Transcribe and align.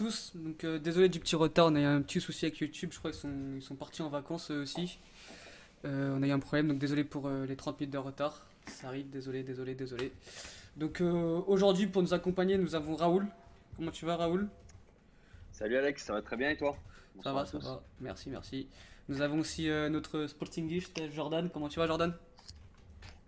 tous. 0.00 0.32
Donc 0.34 0.64
euh, 0.64 0.78
désolé 0.78 1.10
du 1.10 1.20
petit 1.20 1.36
retard, 1.36 1.66
on 1.66 1.74
a 1.74 1.80
eu 1.80 1.84
un 1.84 2.00
petit 2.00 2.22
souci 2.22 2.46
avec 2.46 2.58
YouTube. 2.58 2.90
Je 2.90 2.98
crois 2.98 3.10
qu'ils 3.10 3.20
sont, 3.20 3.54
ils 3.54 3.62
sont 3.62 3.74
partis 3.74 4.00
en 4.00 4.08
vacances 4.08 4.50
eux 4.50 4.62
aussi. 4.62 4.98
Euh, 5.84 6.16
on 6.16 6.22
a 6.22 6.26
eu 6.26 6.30
un 6.30 6.38
problème, 6.38 6.68
donc 6.68 6.78
désolé 6.78 7.04
pour 7.04 7.26
euh, 7.26 7.44
les 7.44 7.54
30 7.54 7.78
minutes 7.78 7.92
de 7.92 7.98
retard. 7.98 8.46
Ça 8.66 8.88
arrive, 8.88 9.10
désolé, 9.10 9.42
désolé, 9.42 9.74
désolé. 9.74 10.12
Donc 10.76 11.02
euh, 11.02 11.42
aujourd'hui, 11.46 11.86
pour 11.86 12.00
nous 12.00 12.14
accompagner, 12.14 12.56
nous 12.56 12.74
avons 12.74 12.96
Raoul. 12.96 13.26
Comment 13.76 13.90
tu 13.90 14.06
vas, 14.06 14.16
Raoul? 14.16 14.48
Salut 15.52 15.76
Alex, 15.76 16.02
ça 16.02 16.14
va 16.14 16.22
très 16.22 16.38
bien 16.38 16.48
et 16.48 16.56
toi? 16.56 16.78
Ça 17.22 17.34
va, 17.34 17.44
ça 17.44 17.58
va. 17.58 17.82
Merci, 18.00 18.30
merci. 18.30 18.68
Nous 19.10 19.20
avons 19.20 19.40
aussi 19.40 19.68
euh, 19.68 19.90
notre 19.90 20.26
sportingiste 20.28 20.98
Jordan. 21.12 21.50
Comment 21.52 21.68
tu 21.68 21.78
vas, 21.78 21.86
Jordan? 21.86 22.14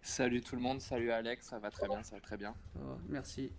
Salut 0.01 0.41
tout 0.41 0.57
le 0.57 0.63
monde, 0.63 0.81
salut 0.81 1.11
Alex, 1.11 1.47
ça 1.47 1.59
va 1.59 1.71
très 1.71 1.87
bien, 1.87 2.03
ça 2.03 2.17
va 2.17 2.21
très 2.23 2.39
bien. 2.39 2.55
Merci. 3.11 3.53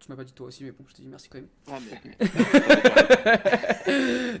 Tu 0.00 0.08
m'as 0.08 0.16
pas 0.16 0.24
dit 0.24 0.32
toi 0.32 0.46
aussi, 0.46 0.64
mais 0.64 0.70
bon, 0.72 0.84
je 0.88 0.94
te 0.94 1.02
dis 1.02 1.08
merci 1.08 1.28
quand 1.28 1.38
même. 1.38 1.48
Ah, 1.70 1.78
mais- 1.78 2.00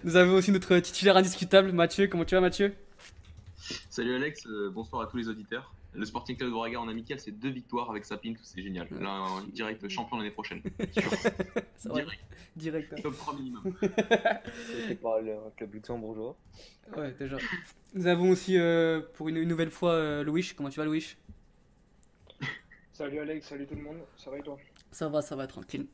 Nous 0.04 0.16
avons 0.16 0.34
aussi 0.34 0.52
notre 0.52 0.78
titulaire 0.78 1.16
indiscutable, 1.18 1.72
Mathieu. 1.72 2.06
Comment 2.08 2.24
tu 2.24 2.34
vas, 2.34 2.40
Mathieu? 2.40 2.74
Salut 3.90 4.14
Alex, 4.16 4.46
euh, 4.46 4.70
bonsoir 4.70 5.02
à 5.02 5.06
tous 5.06 5.18
les 5.18 5.28
auditeurs. 5.28 5.74
Le 5.92 6.04
Sporting 6.06 6.36
Club 6.36 6.48
de 6.50 6.54
Braga 6.54 6.80
en 6.80 6.88
amical, 6.88 7.20
c'est 7.20 7.32
deux 7.32 7.50
victoires 7.50 7.90
avec 7.90 8.04
Sapint, 8.04 8.32
c'est 8.42 8.62
génial. 8.62 8.86
Là, 9.00 9.10
en 9.10 9.42
direct 9.42 9.86
champion 9.88 10.16
l'année 10.18 10.30
prochaine. 10.30 10.62
Direct, 11.84 12.20
direct. 12.56 12.92
hein. 12.92 13.02
top 13.02 13.16
3 13.16 13.34
minimum. 13.34 13.74
C'est 14.86 14.94
par 15.00 15.20
le 15.20 15.34
club 15.56 15.74
luxembourgeois. 15.74 16.36
Ouais, 16.96 17.12
déjà. 17.18 17.36
Nous 17.94 18.06
avons 18.06 18.30
aussi 18.30 18.56
euh, 18.58 19.00
pour 19.14 19.28
une, 19.28 19.36
une 19.38 19.48
nouvelle 19.48 19.70
fois 19.70 19.92
euh, 19.92 20.22
Louis. 20.24 20.52
Comment 20.56 20.70
tu 20.70 20.78
vas, 20.78 20.86
Louis? 20.86 21.16
Salut 22.92 23.18
Alex, 23.18 23.46
salut 23.48 23.66
tout 23.66 23.74
le 23.74 23.82
monde, 23.82 23.98
ça 24.16 24.30
va 24.30 24.38
et 24.38 24.42
toi? 24.42 24.58
Ça 24.92 25.08
va, 25.08 25.22
ça 25.22 25.36
va, 25.36 25.46
tranquille. 25.46 25.86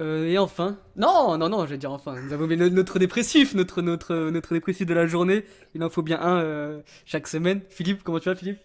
Euh, 0.00 0.26
et 0.28 0.38
enfin, 0.38 0.78
non, 0.96 1.36
non, 1.38 1.48
non, 1.48 1.66
je 1.66 1.70
vais 1.72 1.78
dire 1.78 1.90
enfin. 1.92 2.20
Nous 2.20 2.32
avons 2.32 2.46
mis 2.46 2.56
no- 2.56 2.68
notre 2.68 2.98
dépressif, 3.00 3.54
notre, 3.54 3.82
notre, 3.82 4.14
notre 4.30 4.54
dépressif 4.54 4.86
de 4.86 4.94
la 4.94 5.06
journée. 5.06 5.44
Il 5.74 5.82
en 5.82 5.90
faut 5.90 6.02
bien 6.02 6.20
un 6.20 6.40
euh, 6.40 6.82
chaque 7.04 7.26
semaine. 7.26 7.62
Philippe, 7.68 8.02
comment 8.04 8.20
tu 8.20 8.28
vas, 8.28 8.36
Philippe? 8.36 8.58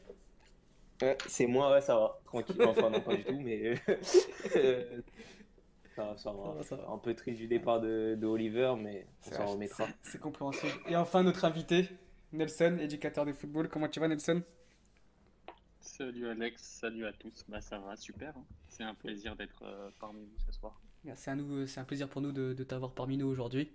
Ouais, 1.01 1.17
c'est 1.27 1.47
moi, 1.47 1.71
ouais, 1.71 1.81
ça 1.81 1.95
va. 1.95 2.19
Tranquille. 2.25 2.55
Enfin, 2.65 2.89
non, 2.89 3.01
pas 3.01 3.15
du 3.15 3.25
tout, 3.25 3.39
mais. 3.39 3.75
euh, 4.55 5.01
ça, 5.95 6.03
va, 6.05 6.17
ça 6.17 6.31
va. 6.31 6.43
Ça 6.43 6.53
va, 6.53 6.63
ça 6.63 6.75
va. 6.75 6.89
Un 6.91 6.97
peu 6.97 7.13
triste 7.15 7.39
du 7.39 7.47
départ 7.47 7.81
de, 7.81 8.15
de 8.15 8.25
Oliver, 8.27 8.73
mais 8.77 9.05
on 9.27 9.31
s'en 9.31 9.45
remettra. 9.47 9.87
C'est 10.03 10.19
compréhensible. 10.19 10.71
Et 10.87 10.95
enfin, 10.95 11.23
notre 11.23 11.45
invité, 11.45 11.89
Nelson, 12.31 12.77
éducateur 12.79 13.25
de 13.25 13.33
football. 13.33 13.69
Comment 13.69 13.87
tu 13.87 13.99
vas, 13.99 14.07
Nelson? 14.07 14.43
Salut 15.83 16.29
Alex, 16.29 16.63
salut 16.63 17.05
à 17.05 17.11
tous. 17.11 17.43
Bah 17.49 17.59
ça 17.59 17.77
va, 17.77 17.95
super. 17.97 18.33
hein. 18.37 18.43
C'est 18.69 18.83
un 18.83 18.93
plaisir 18.95 19.35
d'être 19.35 19.63
euh, 19.63 19.89
parmi 19.99 20.21
vous 20.21 20.39
ce 20.47 20.57
soir. 20.57 20.79
C'est 21.13 21.31
un, 21.31 21.35
nou- 21.35 21.67
c'est 21.67 21.81
un 21.81 21.83
plaisir 21.83 22.07
pour 22.07 22.21
nous 22.21 22.31
de, 22.31 22.53
t'avoir 22.63 22.93
parmi 22.93 23.17
nous 23.17 23.27
aujourd'hui. 23.27 23.69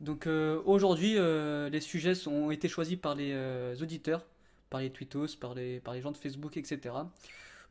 Donc 0.00 0.26
euh, 0.28 0.62
aujourd'hui, 0.64 1.16
euh, 1.18 1.68
les 1.68 1.80
sujets 1.80 2.26
ont 2.28 2.52
été 2.52 2.68
choisis 2.68 2.96
par 2.96 3.16
les 3.16 3.82
auditeurs, 3.82 4.24
par 4.70 4.80
les 4.80 4.90
tweetos, 4.90 5.36
par 5.40 5.54
les, 5.54 5.80
par 5.80 5.94
les 5.94 6.00
gens 6.00 6.12
de 6.12 6.16
Facebook, 6.16 6.56
etc. 6.56 6.94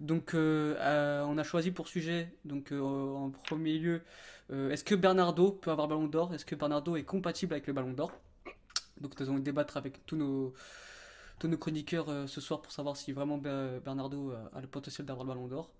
Donc 0.01 0.31
on 0.33 1.37
a 1.37 1.43
choisi 1.43 1.71
pour 1.71 1.87
sujet, 1.87 2.27
donc 2.43 2.73
en 2.73 3.31
premier 3.45 3.77
lieu, 3.77 4.01
est-ce 4.51 4.83
que 4.83 4.95
Bernardo 4.95 5.51
peut 5.51 5.71
avoir 5.71 5.87
le 5.87 5.95
Ballon 5.95 6.07
d'Or? 6.07 6.33
Est-ce 6.33 6.45
que 6.45 6.55
Bernardo 6.55 6.97
est 6.97 7.03
compatible 7.03 7.53
avec 7.53 7.67
le 7.67 7.73
Ballon 7.73 7.93
d'Or? 7.93 8.11
Donc 8.99 9.17
nous 9.19 9.29
allons 9.29 9.39
débattre 9.39 9.77
avec 9.77 10.05
tous 10.05 10.17
nos, 10.17 10.53
tous 11.41 11.47
nos 11.47 11.57
chroniqueurs 11.57 12.07
euh, 12.09 12.27
ce 12.27 12.39
soir 12.39 12.61
pour 12.61 12.71
savoir 12.71 12.95
si 12.95 13.11
vraiment 13.13 13.39
Ber- 13.39 13.81
Bernardo 13.83 14.31
a, 14.31 14.55
a 14.57 14.61
le 14.61 14.67
potentiel 14.67 15.07
d'avoir 15.07 15.25
le 15.25 15.33
Ballon 15.33 15.47
d'Or. 15.47 15.71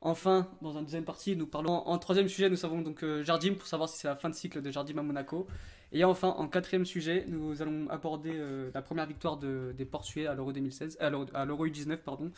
Enfin, 0.00 0.46
dans 0.62 0.78
une 0.78 0.84
deuxième 0.84 1.04
partie, 1.04 1.34
nous 1.34 1.48
parlons 1.48 1.72
en, 1.72 1.98
troisième 1.98 2.28
sujet, 2.28 2.48
nous 2.48 2.64
avons 2.64 2.82
donc 2.82 3.02
euh, 3.02 3.24
Jardim 3.24 3.54
pour 3.54 3.66
savoir 3.66 3.88
si 3.88 3.98
c'est 3.98 4.06
la 4.06 4.14
fin 4.14 4.30
de 4.30 4.34
cycle 4.36 4.62
de 4.62 4.70
Jardim 4.70 4.96
à 4.98 5.02
Monaco. 5.02 5.48
Et 5.90 6.04
enfin, 6.04 6.28
en 6.28 6.46
quatrième 6.46 6.84
sujet, 6.86 7.24
nous 7.26 7.60
allons 7.62 7.88
aborder 7.90 8.30
euh, 8.32 8.70
la 8.72 8.80
première 8.80 9.06
victoire 9.06 9.38
de- 9.38 9.74
des 9.76 9.84
Portugais 9.84 10.28
à 10.28 10.34
l'Euro 10.36 10.52
2016, 10.52 10.98
à 11.00 11.10
l'Euro 11.10 11.26
à 11.34 11.44
l'Euro 11.44 11.66
U19, 11.66 11.96
pardon, 11.96 12.30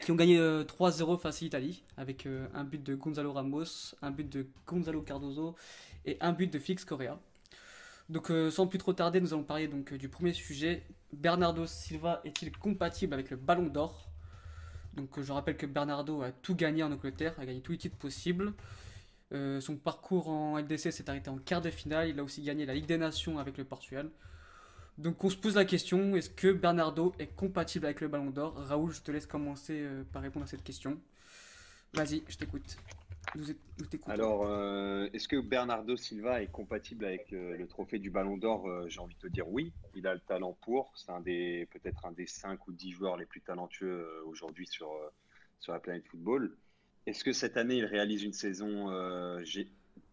qui 0.00 0.12
ont 0.12 0.14
gagné 0.14 0.38
euh, 0.38 0.62
3-0 0.62 1.18
face 1.18 1.42
à 1.42 1.44
l'Italie, 1.44 1.82
avec 1.96 2.26
euh, 2.26 2.46
un 2.54 2.62
but 2.62 2.80
de 2.80 2.94
Gonzalo 2.94 3.32
Ramos, 3.32 3.96
un 4.02 4.12
but 4.12 4.28
de 4.30 4.46
Gonzalo 4.68 5.02
Cardozo 5.02 5.56
et 6.06 6.16
un 6.20 6.30
but 6.32 6.52
de 6.52 6.60
Félix 6.60 6.84
Correa. 6.84 7.18
Donc 8.10 8.32
euh, 8.32 8.50
sans 8.50 8.66
plus 8.66 8.78
trop 8.78 8.92
tarder, 8.92 9.20
nous 9.20 9.32
allons 9.32 9.44
parler 9.44 9.68
donc 9.68 9.92
euh, 9.92 9.98
du 9.98 10.08
premier 10.08 10.32
sujet. 10.32 10.82
Bernardo 11.12 11.64
Silva 11.64 12.20
est-il 12.24 12.50
compatible 12.50 13.14
avec 13.14 13.30
le 13.30 13.36
Ballon 13.36 13.68
d'Or? 13.68 14.10
Donc 14.94 15.16
euh, 15.16 15.22
je 15.22 15.32
rappelle 15.32 15.56
que 15.56 15.66
Bernardo 15.66 16.20
a 16.22 16.32
tout 16.32 16.56
gagné 16.56 16.82
en 16.82 16.90
Angleterre, 16.90 17.34
a 17.38 17.46
gagné 17.46 17.60
tous 17.60 17.70
les 17.72 17.78
titres 17.78 17.96
possibles. 17.96 18.52
Son 19.32 19.76
parcours 19.76 20.28
en 20.28 20.58
LDC 20.58 20.90
s'est 20.90 21.08
arrêté 21.08 21.30
en 21.30 21.38
quart 21.38 21.60
de 21.60 21.70
finale. 21.70 22.08
Il 22.08 22.18
a 22.18 22.24
aussi 22.24 22.42
gagné 22.42 22.66
la 22.66 22.74
Ligue 22.74 22.86
des 22.86 22.98
Nations 22.98 23.38
avec 23.38 23.58
le 23.58 23.64
Portugal. 23.64 24.10
Donc 24.98 25.22
on 25.22 25.30
se 25.30 25.36
pose 25.36 25.54
la 25.54 25.64
question, 25.64 26.16
est-ce 26.16 26.30
que 26.30 26.52
Bernardo 26.52 27.14
est 27.20 27.28
compatible 27.28 27.86
avec 27.86 28.00
le 28.00 28.08
Ballon 28.08 28.30
d'Or? 28.30 28.56
Raoul, 28.56 28.90
je 28.90 29.02
te 29.02 29.12
laisse 29.12 29.26
commencer 29.26 29.86
par 30.12 30.22
répondre 30.22 30.46
à 30.46 30.48
cette 30.48 30.64
question. 30.64 30.98
Vas-y, 31.94 32.24
je 32.26 32.38
t'écoute. 32.38 32.76
Alors, 34.06 34.44
euh, 34.44 35.08
est-ce 35.12 35.28
que 35.28 35.40
Bernardo 35.40 35.96
Silva 35.96 36.42
est 36.42 36.48
compatible 36.50 37.04
avec 37.04 37.32
euh, 37.32 37.56
le 37.56 37.66
trophée 37.68 37.98
du 37.98 38.10
Ballon 38.10 38.36
d'Or 38.36 38.68
Euh, 38.68 38.88
J'ai 38.88 39.00
envie 39.00 39.14
de 39.14 39.20
te 39.20 39.26
dire 39.26 39.48
oui. 39.48 39.72
Il 39.94 40.06
a 40.06 40.14
le 40.14 40.20
talent 40.20 40.56
pour. 40.62 40.92
C'est 40.96 41.10
un 41.10 41.20
des 41.20 41.66
peut-être 41.70 42.06
un 42.06 42.12
des 42.12 42.26
5 42.26 42.66
ou 42.66 42.72
10 42.72 42.92
joueurs 42.92 43.16
les 43.16 43.26
plus 43.26 43.40
talentueux 43.40 44.06
aujourd'hui 44.26 44.66
sur, 44.66 44.90
sur 45.60 45.72
la 45.72 45.78
planète 45.78 46.06
football. 46.06 46.56
Est-ce 47.06 47.24
que 47.24 47.32
cette 47.32 47.56
année, 47.56 47.76
il 47.76 47.84
réalise 47.84 48.22
une 48.22 48.32
saison 48.32 48.90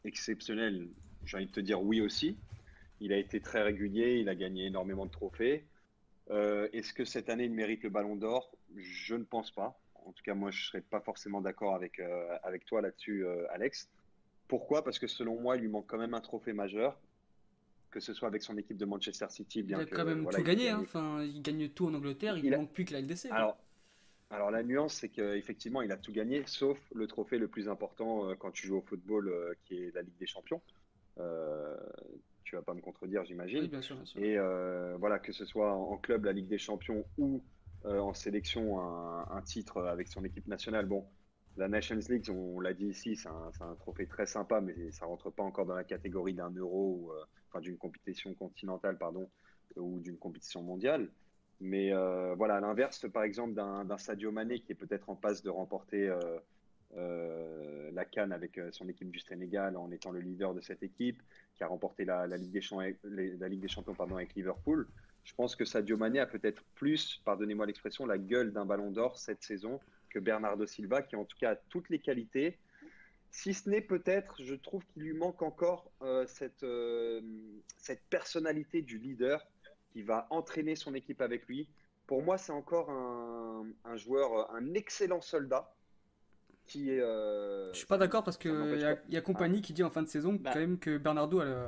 exceptionnelle? 0.04 0.88
J'ai 1.26 1.38
envie 1.38 1.48
de 1.48 1.52
te 1.52 1.60
dire 1.60 1.82
oui 1.82 2.02
aussi. 2.02 2.38
Il 3.00 3.14
a 3.14 3.18
été 3.18 3.42
très 3.42 3.62
régulier, 3.62 4.18
il 4.20 4.30
a 4.30 4.36
gagné 4.36 4.66
énormément 4.66 5.06
de 5.06 5.12
trophées. 5.12 5.66
Est-ce 6.30 6.94
que 6.94 7.06
cette 7.06 7.30
année, 7.30 7.46
il 7.46 7.54
mérite 7.54 7.84
le 7.84 7.90
Ballon 7.90 8.16
d'Or? 8.16 8.56
Je 8.76 9.16
ne 9.16 9.24
pense 9.24 9.52
pas. 9.52 9.80
En 10.08 10.14
tout 10.14 10.24
cas, 10.24 10.34
moi, 10.34 10.52
je 10.52 10.60
ne 10.62 10.64
serais 10.68 10.82
pas 10.82 11.02
forcément 11.02 11.42
d'accord 11.42 11.76
avec, 11.76 12.00
euh, 12.00 12.38
avec 12.44 12.66
toi 12.66 12.82
là-dessus, 12.82 13.26
euh, 13.26 13.46
Alex. 13.52 13.90
Pourquoi? 14.48 14.84
Parce 14.84 15.00
que 15.00 15.08
selon 15.08 15.40
moi, 15.40 15.58
il 15.58 15.62
lui 15.64 15.68
manque 15.68 15.88
quand 15.88 15.98
même 15.98 16.14
un 16.14 16.22
trophée 16.22 16.54
majeur, 16.54 16.98
que 17.92 18.00
ce 18.00 18.14
soit 18.14 18.30
avec 18.30 18.42
son 18.42 18.58
équipe 18.58 18.78
de 18.78 18.86
Manchester 18.86 19.26
City, 19.30 19.60
il 19.60 19.66
bien 19.66 19.80
a 19.80 19.86
que 19.86 19.94
quand 19.96 20.06
même 20.06 20.22
voilà, 20.24 20.38
tout 20.38 20.44
il 20.44 20.48
gagné, 20.48 20.66
gagne- 20.68 20.76
hein. 20.76 20.80
enfin, 20.82 21.22
il 21.24 21.42
gagne 21.42 21.68
tout 21.70 21.88
en 21.88 21.94
Angleterre, 21.94 22.38
il 22.38 22.46
Il 22.46 22.52
ne 22.52 22.56
a- 22.56 22.60
manque 22.60 22.72
plus 22.72 22.86
que 22.86 22.94
la 22.94 23.00
LDC. 23.00 23.28
quoi. 23.28 23.38
Alors, 23.38 23.58
alors 24.30 24.52
la 24.52 24.64
nuance, 24.64 24.94
c'est 24.96 25.10
qu'effectivement, 25.10 25.82
il 25.82 25.92
a 25.92 25.98
tout 25.98 26.14
gagné, 26.14 26.44
sauf 26.48 26.80
le 26.96 27.06
trophée 27.08 27.38
le 27.38 27.50
plus 27.50 27.68
important 27.68 28.30
euh, 28.30 28.36
quand 28.36 28.52
tu 28.52 28.66
joues 28.68 28.78
au 28.78 28.82
football, 28.82 29.34
qui 29.66 29.78
est 29.84 29.94
la 29.94 30.02
Ligue 30.04 30.18
des 30.18 30.28
Champions. 30.28 30.62
Euh, 31.20 31.76
tu 32.46 32.56
vas 32.56 32.62
pas 32.62 32.74
me 32.74 32.80
contredire, 32.82 33.26
j'imagine. 33.26 33.64
oui, 33.64 33.68
bien 33.68 33.82
sûr, 33.82 33.98
bien 33.98 34.06
sûr. 34.06 34.24
Et 34.24 34.38
euh, 34.38 34.96
voilà, 35.00 35.20
que 35.20 35.34
ce 35.34 35.44
soit 35.44 35.74
en 35.74 35.98
club, 35.98 36.24
la 36.26 36.32
Ligue 36.32 36.48
des 36.48 36.58
Champions, 36.58 37.04
ou 37.18 37.44
euh, 37.86 38.00
en 38.00 38.14
sélection, 38.14 38.80
un, 38.80 39.42
titre 39.42 39.86
avec 39.86 40.08
son 40.08 40.24
équipe 40.24 40.48
nationale. 40.48 40.86
Bon, 40.86 41.06
la 41.58 41.68
Nations 41.68 42.00
League, 42.10 42.30
on 42.30 42.60
l'a 42.60 42.74
dit 42.74 42.88
ici, 42.88 43.16
c'est 43.16 43.30
un, 43.30 43.76
trophée 43.80 44.08
très 44.08 44.26
sympa, 44.26 44.62
mais 44.62 44.92
ça 44.92 45.06
rentre 45.06 45.30
pas 45.30 45.44
encore 45.44 45.66
dans 45.66 45.76
la 45.76 45.84
catégorie 45.84 46.34
d'un 46.34 46.52
euro, 46.52 47.12
euh, 47.14 47.24
enfin 47.50 47.62
d'une 47.62 47.78
compétition 47.78 48.34
continentale, 48.34 48.98
pardon, 48.98 49.30
ou 49.76 50.00
d'une 50.00 50.18
compétition 50.18 50.62
mondiale. 50.62 51.10
Mais 51.60 51.92
euh, 51.92 52.36
voilà, 52.36 52.58
à 52.58 52.60
l'inverse, 52.60 53.10
par 53.12 53.24
exemple, 53.24 53.54
d'un 53.54 53.98
Sadio 53.98 54.32
Mané 54.32 54.60
qui 54.60 54.72
est 54.74 54.76
peut-être 54.76 55.10
en 55.10 55.16
passe 55.16 55.42
de 55.42 55.50
remporter 55.50 56.08
euh, 56.08 56.40
euh, 56.96 57.92
la 57.94 58.06
Cannes 58.06 58.32
avec 58.32 58.58
euh, 58.58 58.70
son 58.72 58.88
équipe 58.88 59.10
du 59.10 59.20
Sénégal 59.20 59.76
en 59.76 59.92
étant 59.92 60.12
le 60.12 60.20
leader 60.20 60.54
de 60.54 60.62
cette 60.62 60.84
équipe, 60.84 61.22
qui 61.56 61.64
a 61.64 61.68
remporté 61.68 62.06
la, 62.06 62.28
la 62.28 62.38
Ligue, 62.38 62.52
des 62.52 62.62
Champions, 62.62 62.94
la 63.04 63.48
Ligue 63.50 63.62
des 63.62 63.68
Champions 63.68 63.96
pardon, 63.96 64.16
avec 64.16 64.36
Liverpool. 64.36 64.88
Je 65.28 65.34
pense 65.36 65.58
que 65.58 65.66
Sadio 65.66 65.98
Mané 65.98 66.20
a 66.22 66.26
peut-être 66.26 66.64
plus, 66.76 67.22
pardonnez-moi 67.26 67.66
l'expression, 67.66 68.06
la 68.06 68.18
gueule 68.18 68.54
d'un 68.54 68.66
ballon 68.66 68.92
d'or 68.92 69.18
cette 69.18 69.44
saison 69.44 69.82
que 70.10 70.20
Bernardo 70.20 70.66
Silva, 70.66 71.02
qui 71.02 71.18
en 71.18 71.26
tout 71.26 71.36
cas 71.38 71.52
a 71.52 71.56
toutes 71.70 71.90
les 71.90 72.00
qualités. 72.00 72.58
Si 73.30 73.54
ce 73.54 73.70
n'est 73.70 73.82
peut-être, 73.82 74.42
je 74.42 74.56
trouve 74.56 74.86
qu'il 74.94 75.04
lui 75.04 75.14
manque 75.14 75.42
encore 75.42 75.92
euh, 76.02 76.26
cette, 76.28 76.64
euh, 76.64 77.20
cette 77.78 78.02
personnalité 78.10 78.82
du 78.82 78.98
leader 79.00 79.46
qui 79.92 80.02
va 80.02 80.28
entraîner 80.30 80.78
son 80.78 80.96
équipe 80.96 81.20
avec 81.22 81.46
lui. 81.48 81.68
Pour 82.08 82.24
moi, 82.24 82.38
c'est 82.38 82.54
encore 82.54 82.90
un, 82.90 83.66
un 83.84 83.98
joueur, 83.98 84.50
un 84.56 84.74
excellent 84.76 85.20
soldat 85.20 85.74
qui 86.68 86.90
est. 86.90 87.02
euh, 87.02 87.74
Je 87.74 87.80
suis 87.80 87.86
pas 87.86 87.98
d'accord 87.98 88.24
parce 88.24 88.38
qu'il 88.38 88.50
y, 88.80 88.86
a- 88.86 88.98
y 89.10 89.18
a 89.18 89.22
compagnie 89.22 89.62
qui 89.62 89.74
dit 89.74 89.84
en 89.84 89.90
fin 89.90 90.04
de 90.04 90.08
saison 90.08 90.36
Bah. 90.36 90.52
quand 90.54 90.60
même 90.60 90.80
que 90.80 90.98
Bernardo 90.98 91.42
a 91.42 91.46
le, 91.46 91.66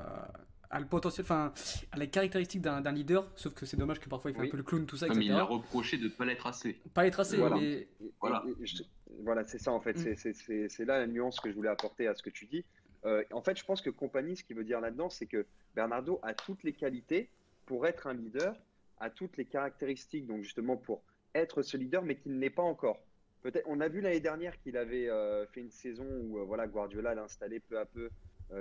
a 0.72 0.80
le 0.80 0.86
potentiel, 0.86 1.26
enfin, 1.26 1.52
a 1.92 1.98
les 1.98 2.10
caractéristiques 2.10 2.62
d'un 2.62 2.92
leader, 2.92 3.28
sauf 3.36 3.54
que 3.54 3.66
c'est 3.66 3.78
dommage 3.78 4.00
que 4.00 4.08
parfois 4.08 4.30
il 4.32 4.36
fait 4.36 4.42
Oui. 4.42 4.48
un 4.48 4.52
peu 4.52 4.58
le 4.58 4.64
clown, 4.64 4.86
tout 4.86 4.98
ça, 4.98 5.08
mais 5.08 5.26
il 5.26 5.32
a 5.32 5.44
reproché 5.44 5.98
de 5.98 6.04
ne 6.06 6.10
pas 6.10 6.26
l'être 6.26 6.46
assez. 6.46 6.78
Pas 6.94 7.04
les 7.04 7.12
tracés, 7.12 7.38
Voilà. 7.38 7.56
mais 7.58 7.88
Voilà. 8.22 8.44
Je- 8.62 8.84
voilà, 9.24 9.44
c'est 9.46 9.58
ça 9.58 9.72
en 9.72 9.80
fait. 9.82 9.98
Mm. 9.98 10.16
C'est- 10.16 10.86
là 10.86 11.00
la 11.00 11.08
nuance 11.08 11.40
que 11.40 11.50
je 11.50 11.56
voulais 11.56 11.70
apporter 11.70 12.08
à 12.08 12.14
ce 12.14 12.22
que 12.22 12.30
tu 12.30 12.46
dis. 12.46 12.64
Euh, 13.06 13.24
en 13.32 13.42
fait, 13.42 13.58
je 13.58 13.66
pense 13.66 13.82
que 13.82 13.90
compagnie, 13.90 14.36
ce 14.38 14.44
qu'il 14.44 14.56
veut 14.58 14.64
dire 14.64 14.80
là-dedans, 14.82 15.10
c'est 15.10 15.26
que 15.26 15.46
Bernardo 15.76 16.20
a 16.22 16.34
toutes 16.34 16.64
les 16.64 16.74
qualités 16.74 17.30
pour 17.66 17.88
être 17.88 18.08
un 18.08 18.14
leader, 18.14 18.56
a 19.00 19.10
toutes 19.10 19.38
les 19.38 19.46
caractéristiques, 19.46 20.28
donc 20.28 20.44
justement 20.44 20.78
pour 20.78 21.02
être 21.34 21.62
ce 21.62 21.78
leader, 21.78 22.04
mais 22.04 22.16
qu'il 22.16 22.34
ne 22.36 22.40
l'est 22.40 22.50
pas 22.50 22.64
encore. 22.64 23.00
Peut-être, 23.42 23.66
on 23.68 23.80
a 23.80 23.88
vu 23.88 24.02
l'année 24.02 24.20
dernière 24.20 24.60
qu'il 24.62 24.76
avait 24.76 25.08
euh, 25.10 25.46
fait 25.48 25.62
une 25.62 25.72
saison 25.72 26.06
où 26.24 26.40
euh, 26.40 26.44
voilà, 26.44 26.68
Guardiola 26.68 27.16
l'a 27.16 27.24
installé 27.24 27.60
peu 27.62 27.80
à 27.80 27.86
peu 27.86 28.10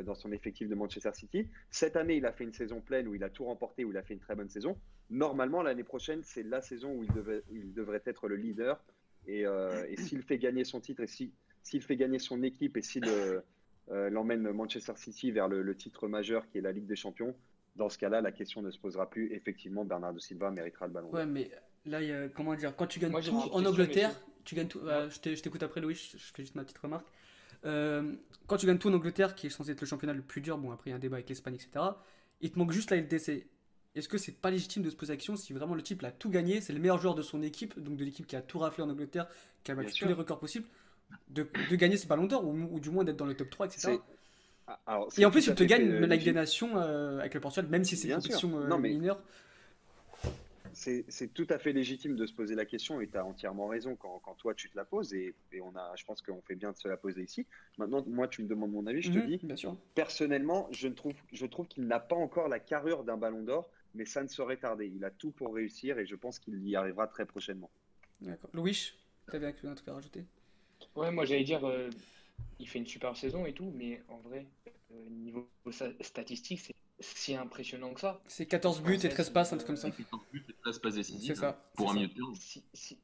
dans 0.05 0.15
son 0.15 0.33
effectif 0.33 0.69
de 0.69 0.75
Manchester 0.75 1.11
City. 1.15 1.47
Cette 1.71 1.97
année, 1.97 2.17
il 2.17 2.27
a 2.27 2.33
fait 2.33 2.45
une 2.45 2.53
saison 2.53 2.81
pleine 2.81 3.09
où 3.09 3.15
il 3.15 3.25
a 3.25 3.31
tout 3.31 3.45
remporté, 3.45 3.85
où 3.85 3.91
il 3.91 3.97
a 3.97 4.03
fait 4.03 4.15
une 4.15 4.21
très 4.21 4.35
bonne 4.35 4.51
saison. 4.51 4.77
Normalement, 5.11 5.63
l'année 5.63 5.85
prochaine, 5.85 6.21
c'est 6.23 6.43
la 6.43 6.61
saison 6.61 6.93
où 6.95 7.05
il, 7.05 7.13
devait, 7.13 7.43
il 7.51 7.73
devrait 7.73 8.03
être 8.05 8.29
le 8.29 8.37
leader. 8.37 8.83
Et, 9.27 9.47
euh, 9.47 9.87
et 9.89 9.97
s'il 9.97 10.23
fait 10.23 10.39
gagner 10.39 10.65
son 10.65 10.81
titre 10.81 11.03
et 11.03 11.07
si, 11.07 11.33
s'il 11.63 11.83
fait 11.83 11.97
gagner 11.97 12.19
son 12.19 12.43
équipe 12.43 12.77
et 12.77 12.83
s'il 12.83 13.05
euh, 13.07 13.41
euh, 13.91 14.11
l'emmène 14.11 14.51
Manchester 14.53 14.93
City 14.97 15.31
vers 15.31 15.49
le, 15.49 15.63
le 15.63 15.75
titre 15.75 16.09
majeur 16.09 16.47
qui 16.49 16.59
est 16.59 16.63
la 16.63 16.73
Ligue 16.73 16.87
des 16.87 16.97
Champions, 16.97 17.35
dans 17.77 17.89
ce 17.89 17.97
cas-là, 17.99 18.21
la 18.21 18.33
question 18.33 18.61
ne 18.61 18.71
se 18.71 18.79
posera 18.79 19.09
plus. 19.09 19.33
Effectivement, 19.33 19.85
Bernardo 19.85 20.19
Silva 20.19 20.51
méritera 20.51 20.87
le 20.87 20.93
ballon. 20.93 21.11
Ouais, 21.13 21.27
mais 21.27 21.51
là, 21.87 22.03
il 22.03 22.09
y 22.09 22.13
a- 22.13 22.29
comment 22.29 22.55
dire, 22.55 22.75
quand 22.77 22.87
tu 22.87 22.99
gagnes 22.99 23.13
Moi, 23.13 23.23
tout 23.23 23.31
en 23.35 23.43
question, 23.43 23.57
Angleterre, 23.71 24.21
tu 24.45 24.55
gagnes 24.55 24.69
tout. 24.69 24.81
euh, 24.81 25.09
je 25.11 25.41
t'écoute 25.41 25.63
après, 25.63 25.81
Louis, 25.81 25.95
je 25.95 26.17
fais 26.19 26.43
juste 26.43 26.55
ma 26.55 26.65
petite 26.65 26.79
remarque. 26.79 27.07
Euh, 27.65 28.15
quand 28.47 28.57
tu 28.57 28.67
gagnes 28.67 28.79
tout 28.79 28.89
en 28.89 28.95
Angleterre, 28.95 29.35
qui 29.35 29.47
est 29.47 29.51
censé 29.51 29.73
être 29.73 29.81
le 29.81 29.87
championnat 29.87 30.13
le 30.15 30.23
plus 30.23 30.41
dur, 30.41 30.59
bon, 30.59 30.71
après, 30.71 30.91
il 30.91 30.93
y 30.93 30.95
a 30.95 30.97
un 30.97 31.01
débat 31.01 31.17
avec 31.17 31.29
l'Espagne, 31.29 31.55
etc., 31.55 31.71
il 32.41 32.51
te 32.51 32.59
manque 32.59 32.73
juste 32.73 32.91
la 32.91 32.99
LDC. 32.99 33.47
Est-ce 33.95 34.09
que 34.09 34.17
c'est 34.19 34.33
pas 34.33 34.51
légitime 34.51 34.83
de 34.83 34.91
se 34.91 34.97
poser 34.97 35.13
la 35.13 35.17
question 35.17 35.35
si 35.37 35.53
vraiment 35.53 35.75
le 35.75 35.83
type 35.83 36.05
a 36.05 36.13
tout 36.13 36.31
gagné, 36.31 36.61
c'est 36.61 36.73
le 36.73 36.79
meilleur 36.79 36.99
joueur 36.99 37.15
de 37.15 37.23
son 37.23 37.43
équipe, 37.43 37.79
donc 37.81 37.97
de 37.97 38.05
l'équipe 38.05 38.27
qui 38.27 38.37
a 38.37 38.43
tout 38.43 38.59
raflé 38.59 38.83
en 38.85 38.91
Angleterre, 38.91 39.27
qui 39.65 39.73
a 39.73 39.75
battu 39.75 39.93
tous 40.01 40.07
les 40.07 40.15
records 40.15 40.39
possibles, 40.39 40.67
de, 41.31 41.49
de 41.71 41.77
gagner 41.77 41.97
ce 41.97 42.07
ballon 42.07 42.27
d'or, 42.27 42.45
ou, 42.47 42.53
ou 42.71 42.81
du 42.81 42.91
moins 42.91 43.03
d'être 43.03 43.17
dans 43.17 43.27
le 43.27 43.35
top 43.35 43.51
3, 43.51 43.67
etc. 43.67 43.99
Ah, 44.69 44.79
alors, 44.87 45.09
Et 45.19 45.25
en 45.25 45.31
plus, 45.31 45.47
il 45.47 45.55
te 45.55 45.65
gagne 45.65 45.91
euh, 45.91 46.07
la 46.07 46.15
Ligue 46.17 46.27
des. 46.27 46.33
Nations 46.33 46.77
euh, 46.77 47.19
avec 47.21 47.35
le 47.35 47.41
Portugal, 47.41 47.69
même 47.71 47.85
si 47.85 47.97
c'est 47.97 48.09
une 48.09 48.17
compétition 48.17 48.61
euh, 48.61 48.67
Non, 48.69 48.79
mais- 48.79 48.91
mineure. 48.91 49.21
C'est 50.79 51.35
tout 51.35 51.47
à 51.51 51.59
fait 51.59 51.73
légitime 51.73 52.15
de 52.17 52.27
se 52.27 52.33
poser 52.35 52.55
la 52.55 52.65
question 52.65 53.01
et 53.01 53.09
tu 53.11 53.17
as 53.19 53.25
entièrement 53.25 53.67
raison 53.67 53.97
quand, 53.97 54.21
quand 54.21 54.35
toi 54.37 54.55
tu 54.55 54.71
te 54.71 54.77
la 54.77 54.85
poses 54.85 55.13
et, 55.15 55.37
et 55.53 55.61
on 55.61 55.75
a, 55.77 55.93
je 55.97 56.05
pense 56.05 56.23
qu'on 56.23 56.41
fait 56.43 56.55
bien 56.55 56.73
de 56.73 56.77
se 56.77 56.87
la 56.89 56.97
poser 56.97 57.23
ici. 57.23 57.47
Maintenant, 57.79 58.05
moi 58.07 58.29
tu 58.29 58.43
me 58.43 58.49
demandes 58.49 58.73
mon 58.73 58.87
avis, 58.87 59.03
je 59.03 59.11
te 59.11 59.19
Mhm, 59.19 59.19
dis, 59.19 59.43
bien 59.43 59.57
sûr. 59.57 59.77
personnellement, 59.95 60.69
je, 60.71 60.89
trouve, 60.89 61.17
je 61.33 61.47
trouve 61.47 61.67
qu'il 61.67 61.87
n'a 61.87 61.99
pas 62.01 62.17
encore 62.17 62.49
la 62.49 62.61
carrure 62.61 63.05
d'un 63.05 63.17
ballon 63.17 63.43
d'or, 63.43 63.71
mais 63.95 64.05
ça 64.05 64.23
ne 64.23 64.29
saurait 64.29 64.59
tarder. 64.59 64.87
Il 64.87 65.05
a 65.05 65.11
tout 65.11 65.33
pour 65.33 65.55
réussir 65.55 65.99
et 65.99 66.07
je 66.07 66.15
pense 66.15 66.39
qu'il 66.39 66.63
y 66.69 66.77
arrivera 66.77 67.09
très 67.09 67.27
prochainement. 67.27 67.71
D'accord. 68.21 68.51
Louis, 68.53 68.93
t'avais 69.31 69.47
un 69.47 69.75
truc 69.75 69.89
à 69.89 69.95
rajouter? 69.95 70.25
Ouais, 70.95 71.11
moi 71.11 71.25
j'allais 71.25 71.45
dire, 71.45 71.65
euh, 71.65 71.91
il 72.59 72.69
fait 72.69 72.79
une 72.79 72.87
super 72.87 73.17
saison 73.17 73.47
et 73.47 73.53
tout, 73.55 73.71
mais 73.75 74.03
en 74.09 74.19
vrai, 74.19 74.47
euh, 74.93 75.09
niveau 75.11 75.51
statistique, 76.01 76.61
c'est 76.61 76.75
si 77.01 77.35
impressionnant 77.37 77.95
que 77.95 78.01
ça. 78.01 78.21
C'est 78.27 78.47
14 78.47 78.83
buts 78.83 78.99
et 79.03 79.09
13 79.09 79.31
passes, 79.31 79.53
un 79.53 79.57
truc 79.57 79.67
comme 79.69 79.77
ça. 79.77 79.91
14 79.91 80.23
buts 80.33 80.45
et 80.49 80.53
13 80.63 80.79
passes 80.81 80.95
décisives. 80.95 81.35
C'est 81.35 81.41
ça, 81.41 81.53
Pour 81.75 81.91
un 81.91 81.95
milieu 81.95 82.09
de 82.09 82.15
terrain. 82.15 82.35
Si, 82.35 82.65
si- 82.73 82.99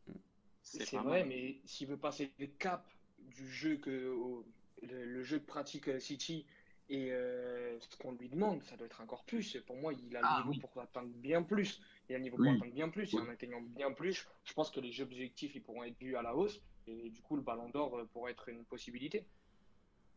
C'est 0.63 0.97
vrai, 0.97 1.21
mal. 1.21 1.29
mais 1.29 1.57
s'il 1.65 1.87
veut 1.89 1.97
passer 1.97 2.33
le 2.39 2.47
cap 2.47 2.87
du 3.19 3.49
jeu 3.51 3.77
que 3.77 4.09
au- 4.09 4.45
le, 4.83 5.05
le 5.05 5.23
jeu 5.23 5.39
que 5.39 5.47
pratique 5.47 5.89
euh, 5.89 6.01
City 6.01 6.45
et 6.91 7.13
euh, 7.13 7.79
ce 7.81 7.97
qu'on 7.97 8.13
lui 8.13 8.29
demande, 8.29 8.63
ça 8.65 8.77
doit 8.77 8.87
être 8.87 9.01
encore 9.01 9.25
plus. 9.25 9.55
Et 9.55 9.61
Pour 9.61 9.77
moi, 9.77 9.93
il 9.95 10.17
a 10.17 10.21
le 10.21 10.27
Ah, 10.29 10.39
niveau 10.41 10.51
oui. 10.51 10.59
pour 10.59 10.83
atteindre 10.83 11.09
bien 11.09 11.43
plus. 11.43 11.81
Il 12.09 12.15
a 12.15 12.19
le 12.19 12.25
niveau 12.25 12.37
Oui. 12.39 12.49
pour 12.49 12.57
atteindre 12.57 12.75
bien 12.75 12.89
plus. 12.89 13.15
Et 13.15 13.19
en 13.19 13.29
atteignant 13.29 13.61
bien 13.63 13.93
plus, 13.93 14.27
je 14.45 14.53
pense 14.53 14.71
que 14.71 14.81
les 14.81 15.01
objectifs 15.01 15.55
ils 15.55 15.63
pourront 15.63 15.85
être 15.85 15.99
vus 16.01 16.17
à 16.17 16.23
la 16.23 16.35
hausse. 16.35 16.61
Et 16.87 17.09
du 17.11 17.23
coup, 17.23 17.37
le 17.37 17.43
Ballon 17.43 17.69
d'Or 17.71 17.97
euh, 17.97 18.05
pourrait 18.13 18.33
être 18.33 18.49
une 18.49 18.65
possibilité. 18.65 19.25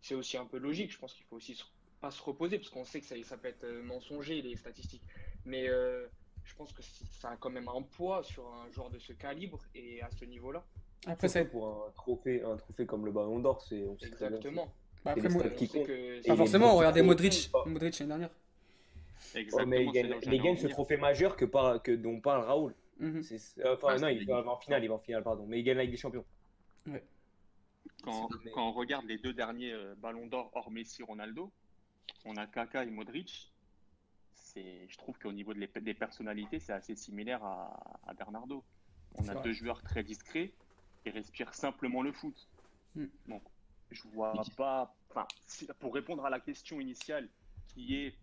C'est 0.02 0.16
aussi 0.16 0.38
un 0.38 0.46
peu 0.46 0.58
logique. 0.58 0.92
Je 0.92 0.98
pense 0.98 1.14
qu'il 1.14 1.26
faut 1.26 1.38
aussi 1.38 1.56
se- 1.56 1.64
pas 2.00 2.12
se 2.12 2.22
reposer 2.22 2.58
parce 2.58 2.70
qu'on 2.70 2.86
sait 2.86 3.00
que 3.02 3.06
ça, 3.06 3.16
ça 3.24 3.38
peut 3.38 3.48
être 3.48 3.64
euh, 3.64 3.82
mensonger 3.84 4.42
les 4.42 4.56
statistiques. 4.56 5.04
Mais 5.46 5.68
euh, 5.68 6.06
je 6.44 6.56
pense 6.56 6.74
que 6.74 6.82
ça 6.82 7.30
a 7.32 7.38
quand 7.38 7.50
même 7.50 7.68
un 7.68 7.82
poids 7.82 8.24
sur 8.24 8.48
un 8.48 8.72
joueur 8.72 8.90
de 8.90 9.00
ce 9.00 9.14
calibre 9.14 9.60
et 9.76 10.02
à 10.02 10.10
ce 10.12 10.26
niveau-là. 10.26 10.64
Après, 11.06 11.28
ça, 11.28 11.44
pour 11.46 11.68
un 11.88 11.92
trophée, 11.92 12.42
un 12.44 12.58
trophée 12.58 12.86
comme 12.86 13.06
le 13.06 13.12
Ballon 13.12 13.40
d'Or, 13.40 13.62
c'est 13.62 13.84
on 13.86 13.98
sait 13.98 14.10
très 14.10 14.28
bien 14.28 14.38
Exactement. 14.38 14.74
bah, 15.06 15.12
après, 15.12 15.30
moi, 15.30 15.50
qui 15.50 15.70
que 15.70 16.22
forcément, 16.36 16.76
regardez 16.76 17.02
Modric, 17.02 17.52
Modric 17.66 18.00
l'année 18.00 18.10
dernière. 18.10 18.30
Ouais, 19.34 19.42
Exactement. 19.42 19.70
mais 19.70 19.86
il 19.86 19.92
gagne, 19.92 20.54
il 20.54 20.58
ce 20.58 20.68
trophée 20.68 20.98
majeur 20.98 21.36
que 21.36 21.46
par, 21.46 21.82
que, 21.82 21.92
dont 21.92 22.20
parle 22.20 22.44
Raoul. 22.46 22.74
Mhm. 23.00 23.22
Euh, 23.60 23.76
Enfin, 23.76 23.88
Ah, 23.92 23.98
non, 24.00 24.08
il 24.08 24.26
va 24.26 24.46
en 24.48 24.58
finale, 24.58 24.84
il 24.84 24.88
va 24.88 24.96
en 24.96 25.00
finale, 25.00 25.24
pardon. 25.24 25.46
Mais 25.48 25.60
il 25.60 25.64
gagne 25.64 25.78
la 25.78 25.84
Ligue 25.84 25.92
des 25.92 25.98
Champions. 25.98 26.26
Quand, 28.04 28.30
quand 28.54 28.70
on 28.70 28.72
regarde 28.74 29.06
les 29.06 29.18
deux 29.18 29.34
derniers 29.34 29.74
euh, 29.74 29.96
ballons 29.98 30.28
d'or 30.28 30.50
hors 30.54 30.72
Messi 30.72 31.04
Ronaldo, 31.04 31.52
on 32.26 32.36
a 32.38 32.48
Kaka 32.48 32.84
et 32.84 32.90
Modric. 32.90 33.52
C'est, 34.34 34.88
je 34.88 34.98
trouve 34.98 35.18
qu'au 35.20 35.32
niveau 35.32 35.54
de 35.54 35.60
les- 35.60 35.82
des 35.82 35.94
personnalités, 35.94 36.60
c'est 36.60 36.74
assez 36.74 36.96
similaire 36.96 37.44
à, 37.44 38.00
à 38.08 38.14
Bernardo. 38.14 38.64
On 39.16 39.28
a 39.28 39.34
vrai. 39.34 39.44
deux 39.44 39.54
joueurs 39.54 39.82
très 39.82 40.04
discrets 40.04 40.54
et 41.06 41.10
respirent 41.10 41.54
simplement 41.54 42.02
le 42.02 42.12
foot. 42.12 42.48
Mm. 42.96 43.06
Donc, 43.28 43.44
je 43.92 44.04
vois 44.10 44.34
pas. 44.56 44.96
Enfin, 45.10 45.28
pour 45.80 45.94
répondre 45.94 46.26
à 46.26 46.30
la 46.30 46.40
question 46.40 46.80
initiale, 46.80 47.30
qui 47.68 47.96
est 47.96 48.16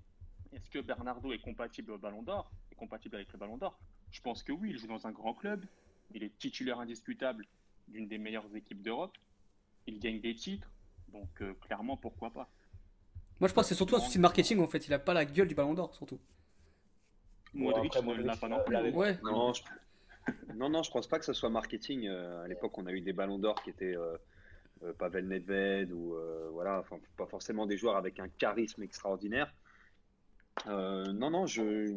est-ce 0.52 0.70
que 0.70 0.78
Bernardo 0.78 1.32
est 1.32 1.40
compatible 1.40 1.92
au 1.92 1.98
Ballon 1.98 2.22
d'Or, 2.22 2.50
est 2.70 2.76
compatible 2.76 3.16
avec 3.16 3.32
le 3.32 3.38
Ballon 3.38 3.56
d'Or 3.56 3.78
Je 4.12 4.20
pense 4.20 4.42
que 4.42 4.52
oui. 4.52 4.70
Il 4.70 4.78
joue 4.78 4.87
dans 4.87 5.06
un 5.06 5.12
grand 5.12 5.34
club. 5.34 5.64
Il 6.12 6.22
est 6.22 6.37
titulaire 6.38 6.78
indiscutable 6.78 7.46
d'une 7.88 8.06
des 8.06 8.19
meilleures 8.19 8.54
équipes 8.54 8.82
d'Europe. 8.82 9.16
Il 9.87 9.99
gagne 9.99 10.20
des 10.20 10.35
titres. 10.35 10.70
Donc, 11.09 11.28
euh, 11.42 11.54
clairement, 11.54 11.97
pourquoi 11.97 12.30
pas 12.30 12.49
Moi, 13.41 13.49
je 13.49 13.55
pense 13.55 13.64
que 13.64 13.69
c'est 13.71 13.75
surtout 13.75 13.97
un 13.97 14.00
souci 14.00 14.19
de 14.19 14.23
marketing 14.23 14.61
en 14.61 14.67
fait. 14.67 14.87
Il 14.87 14.93
a 14.95 14.99
pas 14.99 15.14
la 15.14 15.25
gueule 15.25 15.49
du 15.49 15.55
ballon 15.55 15.75
d'or, 15.75 15.95
surtout. 15.95 16.19
Bon, 17.53 17.64
Modric 17.71 17.87
après, 17.97 18.00
ne 18.03 18.07
Modric, 18.07 18.26
l'a 18.26 18.37
pas 18.37 18.49
non 18.49 18.57
a- 18.57 18.61
plus. 18.61 18.91
Ouais. 18.91 19.19
Non, 19.23 19.53
je... 19.53 19.62
non, 20.55 20.69
non, 20.69 20.83
je 20.83 20.91
pense 20.91 21.07
pas 21.07 21.19
que 21.19 21.25
ce 21.25 21.33
soit 21.33 21.50
marketing. 21.50 22.07
Euh, 22.09 22.45
à 22.45 22.49
l'époque, 22.49 22.76
on 22.79 22.87
a 22.87 22.93
eu 22.93 23.00
des 23.00 23.12
ballons 23.12 23.38
d'or 23.38 23.62
qui 23.62 23.71
étaient 23.71 23.97
euh, 23.97 24.17
euh, 24.83 24.93
Pavel 24.93 25.26
Nedved 25.29 25.93
ou 25.93 26.14
euh, 26.14 26.49
voilà, 26.53 26.79
enfin, 26.81 26.99
pas 27.17 27.26
forcément 27.26 27.67
des 27.67 27.76
joueurs 27.76 27.97
avec 27.97 28.19
un 28.21 28.29
charisme 28.29 28.83
extraordinaire. 28.83 29.53
Euh, 30.69 31.05
non, 31.12 31.31
non, 31.31 31.47
je, 31.47 31.93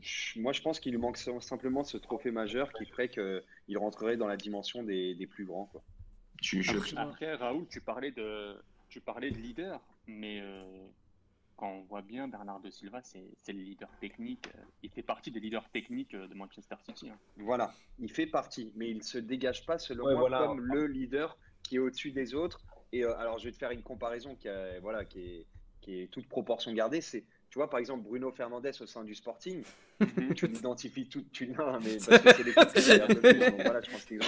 je- 0.00 0.38
moi 0.40 0.52
je 0.52 0.60
pense 0.60 0.80
qu'il 0.80 0.92
lui 0.92 0.98
manque 0.98 1.16
simplement 1.16 1.82
ce 1.82 1.96
trophée 1.96 2.30
majeur 2.30 2.70
qui 2.74 2.84
ferait 2.84 3.08
qu'il 3.08 3.78
rentrerait 3.78 4.16
dans 4.18 4.26
la 4.28 4.36
dimension 4.36 4.82
des, 4.82 5.14
des 5.14 5.26
plus 5.26 5.44
grands. 5.46 5.64
Quoi. 5.66 5.82
Je, 6.42 6.60
Après, 6.96 7.34
Raoul, 7.34 7.66
tu 7.68 7.80
parlais 7.80 8.10
de, 8.12 8.54
tu 8.90 9.00
parlais 9.00 9.30
de 9.30 9.36
leader, 9.38 9.80
mais 10.06 10.40
euh, 10.40 10.86
quand 11.56 11.70
on 11.70 11.82
voit 11.82 12.02
bien 12.02 12.28
Bernardo 12.28 12.70
Silva, 12.70 13.00
c'est 13.02 13.52
le 13.52 13.60
leader 13.60 13.88
technique. 14.00 14.46
euh, 14.54 14.62
Il 14.82 14.90
fait 14.90 15.02
partie 15.02 15.30
des 15.30 15.40
leaders 15.40 15.68
techniques 15.70 16.14
euh, 16.14 16.28
de 16.28 16.34
Manchester 16.34 16.76
City. 16.84 17.08
hein. 17.10 17.18
Voilà, 17.36 17.74
il 17.98 18.10
fait 18.10 18.26
partie, 18.26 18.72
mais 18.76 18.90
il 18.90 18.98
ne 18.98 19.02
se 19.02 19.18
dégage 19.18 19.64
pas 19.66 19.78
selon 19.78 20.04
Ouais, 20.04 20.12
moi 20.12 20.20
voilà. 20.20 20.38
comme 20.46 20.60
le 20.60 20.86
leader 20.86 21.38
qui 21.62 21.76
est 21.76 21.78
au-dessus 21.80 22.12
des 22.12 22.34
autres. 22.34 22.60
Et 22.92 23.04
euh, 23.04 23.16
alors, 23.18 23.38
je 23.38 23.46
vais 23.46 23.52
te 23.52 23.56
faire 23.58 23.70
une 23.72 23.82
comparaison 23.82 24.36
qui, 24.36 24.48
a- 24.48 24.78
voilà, 24.80 25.04
qui, 25.04 25.20
est, 25.20 25.46
qui 25.80 26.00
est 26.00 26.06
toute 26.10 26.28
proportion 26.28 26.72
gardée. 26.72 27.00
C'est, 27.00 27.24
tu 27.50 27.58
vois, 27.58 27.68
par 27.68 27.80
exemple, 27.80 28.04
Bruno 28.04 28.30
Fernandez 28.32 28.70
au 28.80 28.86
sein 28.86 29.02
du 29.02 29.14
Sporting, 29.14 29.62
tu 30.36 30.46
l'identifies 30.46 31.08
tout. 31.08 31.24
Tu, 31.32 31.48
non, 31.48 31.80
mais 31.80 31.96
parce 31.96 32.22
que 32.22 32.32
c'est 32.32 32.44
l'équipe 32.44 32.68
voilà, 33.64 33.80
je 33.80 33.90
pense 33.90 34.04
vrai. 34.18 34.26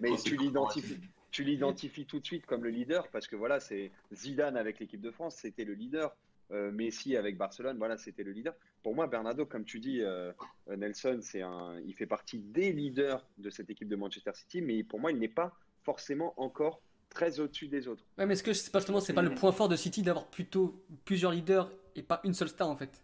Mais 0.00 0.16
tu 0.16 0.36
l'identifies. 0.36 1.00
Tu 1.30 1.44
l'identifies 1.44 2.06
tout 2.06 2.20
de 2.20 2.24
suite 2.26 2.46
comme 2.46 2.64
le 2.64 2.70
leader 2.70 3.08
parce 3.08 3.26
que 3.26 3.36
voilà, 3.36 3.60
c'est 3.60 3.90
Zidane 4.14 4.56
avec 4.56 4.78
l'équipe 4.80 5.00
de 5.00 5.10
France, 5.10 5.36
c'était 5.36 5.64
le 5.64 5.74
leader. 5.74 6.16
Euh, 6.50 6.72
Messi 6.72 7.14
avec 7.14 7.36
Barcelone, 7.36 7.76
voilà, 7.76 7.98
c'était 7.98 8.22
le 8.22 8.32
leader. 8.32 8.54
Pour 8.82 8.94
moi, 8.94 9.06
Bernardo, 9.06 9.44
comme 9.44 9.66
tu 9.66 9.80
dis, 9.80 10.00
euh, 10.00 10.32
Nelson, 10.74 11.18
c'est 11.20 11.42
un, 11.42 11.78
il 11.86 11.92
fait 11.94 12.06
partie 12.06 12.38
des 12.38 12.72
leaders 12.72 13.22
de 13.36 13.50
cette 13.50 13.68
équipe 13.68 13.88
de 13.88 13.96
Manchester 13.96 14.30
City, 14.32 14.62
mais 14.62 14.82
pour 14.82 14.98
moi, 14.98 15.12
il 15.12 15.18
n'est 15.18 15.28
pas 15.28 15.54
forcément 15.84 16.32
encore 16.40 16.80
très 17.10 17.38
au-dessus 17.40 17.68
des 17.68 17.86
autres. 17.86 18.02
Ouais, 18.16 18.24
mais 18.24 18.32
est-ce 18.32 18.42
que 18.42 18.54
c'est 18.54 18.70
pas 18.72 18.78
justement 18.78 19.00
c'est 19.00 19.12
pas 19.12 19.20
le 19.20 19.34
point 19.34 19.52
fort 19.52 19.68
de 19.68 19.76
City 19.76 20.02
d'avoir 20.02 20.26
plutôt 20.28 20.82
plusieurs 21.04 21.32
leaders 21.32 21.70
et 21.96 22.02
pas 22.02 22.20
une 22.24 22.32
seule 22.32 22.48
star 22.48 22.68
en 22.70 22.76
fait? 22.76 23.02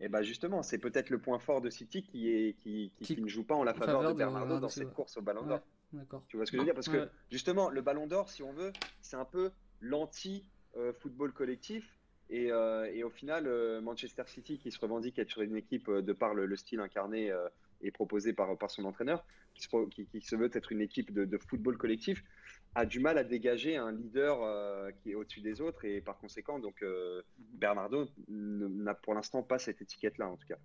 Et 0.00 0.08
ben 0.08 0.20
justement, 0.22 0.62
c'est 0.62 0.78
peut-être 0.78 1.08
le 1.08 1.18
point 1.18 1.38
fort 1.38 1.60
de 1.62 1.70
City 1.70 2.02
qui, 2.02 2.28
est, 2.30 2.52
qui, 2.58 2.92
qui- 2.98 3.04
Qui- 3.04 3.14
qui 3.16 3.22
ne 3.22 3.28
joue 3.28 3.42
pas 3.44 3.54
en 3.54 3.64
la 3.64 3.72
faveur, 3.72 3.96
faveur 4.00 4.12
de 4.12 4.18
Bernardo 4.18 4.60
dans 4.60 4.68
cette 4.68 4.92
course 4.92 5.16
au 5.16 5.22
Ballon 5.22 5.42
Ouais, 5.42 5.48
d'Or. 5.48 5.60
D'accord. 5.92 6.24
Tu 6.28 6.36
vois 6.36 6.46
ce 6.46 6.50
que 6.52 6.56
je 6.56 6.60
veux 6.62 6.66
dire? 6.66 6.74
Parce 6.74 6.88
que 6.88 7.10
justement, 7.30 7.70
le 7.70 7.80
Ballon 7.82 8.06
d'Or, 8.06 8.28
si 8.30 8.42
on 8.42 8.52
veut, 8.52 8.72
c'est 9.00 9.16
un 9.16 9.24
peu 9.24 9.50
l'anti-football 9.80 11.32
collectif. 11.32 11.96
Et, 12.30 12.52
euh, 12.52 12.84
et 12.92 13.04
au 13.04 13.10
final, 13.10 13.46
euh, 13.46 13.80
Manchester 13.80 14.24
City, 14.26 14.58
qui 14.58 14.70
se 14.70 14.78
revendique 14.78 15.18
être 15.18 15.38
une 15.40 15.56
équipe 15.56 15.88
euh, 15.88 16.02
de 16.02 16.12
par 16.12 16.34
le, 16.34 16.44
le 16.44 16.56
style 16.56 16.80
incarné 16.80 17.30
euh, 17.30 17.48
et 17.80 17.90
proposé 17.90 18.34
par, 18.34 18.58
par 18.58 18.70
son 18.70 18.84
entraîneur, 18.84 19.24
qui 19.54 19.62
se, 19.62 19.68
pro- 19.68 19.86
qui- 19.86 20.06
qui 20.06 20.20
se 20.20 20.36
veut 20.36 20.50
être 20.52 20.70
une 20.70 20.82
équipe 20.82 21.10
de, 21.10 21.24
de 21.24 21.38
football 21.38 21.78
collectif, 21.78 22.22
a 22.74 22.84
du 22.84 23.00
mal 23.00 23.16
à 23.16 23.24
dégager 23.24 23.76
un 23.76 23.92
leader 23.92 24.42
euh, 24.42 24.90
qui 24.92 25.12
est 25.12 25.14
au-dessus 25.14 25.40
des 25.40 25.62
autres. 25.62 25.86
Et 25.86 26.02
par 26.02 26.18
conséquent, 26.18 26.58
donc 26.58 26.82
euh, 26.82 27.22
Bernardo 27.38 28.10
n'a 28.28 28.92
pour 28.94 29.14
l'instant 29.14 29.42
pas 29.42 29.58
cette 29.58 29.80
étiquette-là, 29.80 30.28
en 30.28 30.36
tout 30.36 30.46
cas. 30.48 30.58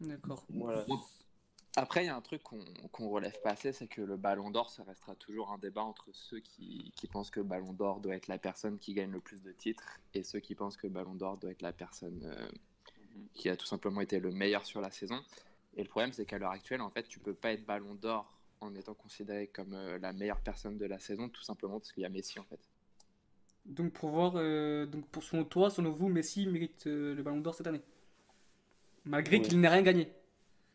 D'accord. 0.00 0.44
Voilà. 0.50 0.84
Après, 1.76 2.04
il 2.04 2.06
y 2.06 2.10
a 2.10 2.16
un 2.16 2.20
truc 2.20 2.42
qu'on 2.42 3.08
relève 3.08 3.40
pas 3.40 3.50
assez, 3.50 3.72
c'est 3.72 3.86
que 3.86 4.02
le 4.02 4.18
Ballon 4.18 4.50
d'Or, 4.50 4.68
ça 4.68 4.84
restera 4.84 5.14
toujours 5.14 5.52
un 5.52 5.58
débat 5.58 5.82
entre 5.82 6.10
ceux 6.12 6.40
qui, 6.40 6.92
qui 6.96 7.06
pensent 7.06 7.30
que 7.30 7.40
le 7.40 7.46
Ballon 7.46 7.72
d'Or 7.72 8.00
doit 8.00 8.14
être 8.14 8.28
la 8.28 8.36
personne 8.36 8.78
qui 8.78 8.92
gagne 8.92 9.10
le 9.10 9.20
plus 9.20 9.42
de 9.42 9.52
titres 9.52 9.98
et 10.12 10.22
ceux 10.22 10.40
qui 10.40 10.54
pensent 10.54 10.76
que 10.76 10.86
le 10.86 10.92
Ballon 10.92 11.14
d'Or 11.14 11.38
doit 11.38 11.50
être 11.50 11.62
la 11.62 11.72
personne 11.72 12.20
euh, 12.24 12.48
qui 13.32 13.48
a 13.48 13.56
tout 13.56 13.64
simplement 13.66 14.02
été 14.02 14.20
le 14.20 14.30
meilleur 14.30 14.66
sur 14.66 14.82
la 14.82 14.90
saison. 14.90 15.18
Et 15.76 15.82
le 15.82 15.88
problème, 15.88 16.12
c'est 16.12 16.26
qu'à 16.26 16.38
l'heure 16.38 16.50
actuelle, 16.50 16.82
en 16.82 16.90
fait, 16.90 17.08
tu 17.08 17.18
peux 17.18 17.32
pas 17.32 17.52
être 17.52 17.64
Ballon 17.64 17.94
d'Or 17.94 18.38
en 18.60 18.74
étant 18.74 18.94
considéré 18.94 19.46
comme 19.46 19.72
euh, 19.72 19.98
la 19.98 20.12
meilleure 20.12 20.40
personne 20.40 20.76
de 20.76 20.84
la 20.84 20.98
saison, 20.98 21.30
tout 21.30 21.42
simplement 21.42 21.78
parce 21.80 21.92
qu'il 21.92 22.02
y 22.02 22.06
a 22.06 22.10
Messi, 22.10 22.38
en 22.38 22.44
fait. 22.44 22.60
Donc 23.64 23.92
pour 23.92 24.10
voir, 24.10 24.32
euh, 24.36 24.86
donc 24.86 25.06
pour 25.08 25.22
selon 25.22 25.44
toi, 25.44 25.70
selon 25.70 25.92
vous, 25.92 26.08
Messi 26.08 26.46
mérite 26.46 26.86
euh, 26.86 27.14
le 27.14 27.22
Ballon 27.22 27.40
d'Or 27.40 27.54
cette 27.54 27.66
année, 27.66 27.82
malgré 29.04 29.38
Oui. 29.38 29.42
qu'il 29.42 29.60
n'ait 29.60 29.68
rien 29.68 29.82
gagné. 29.82 30.12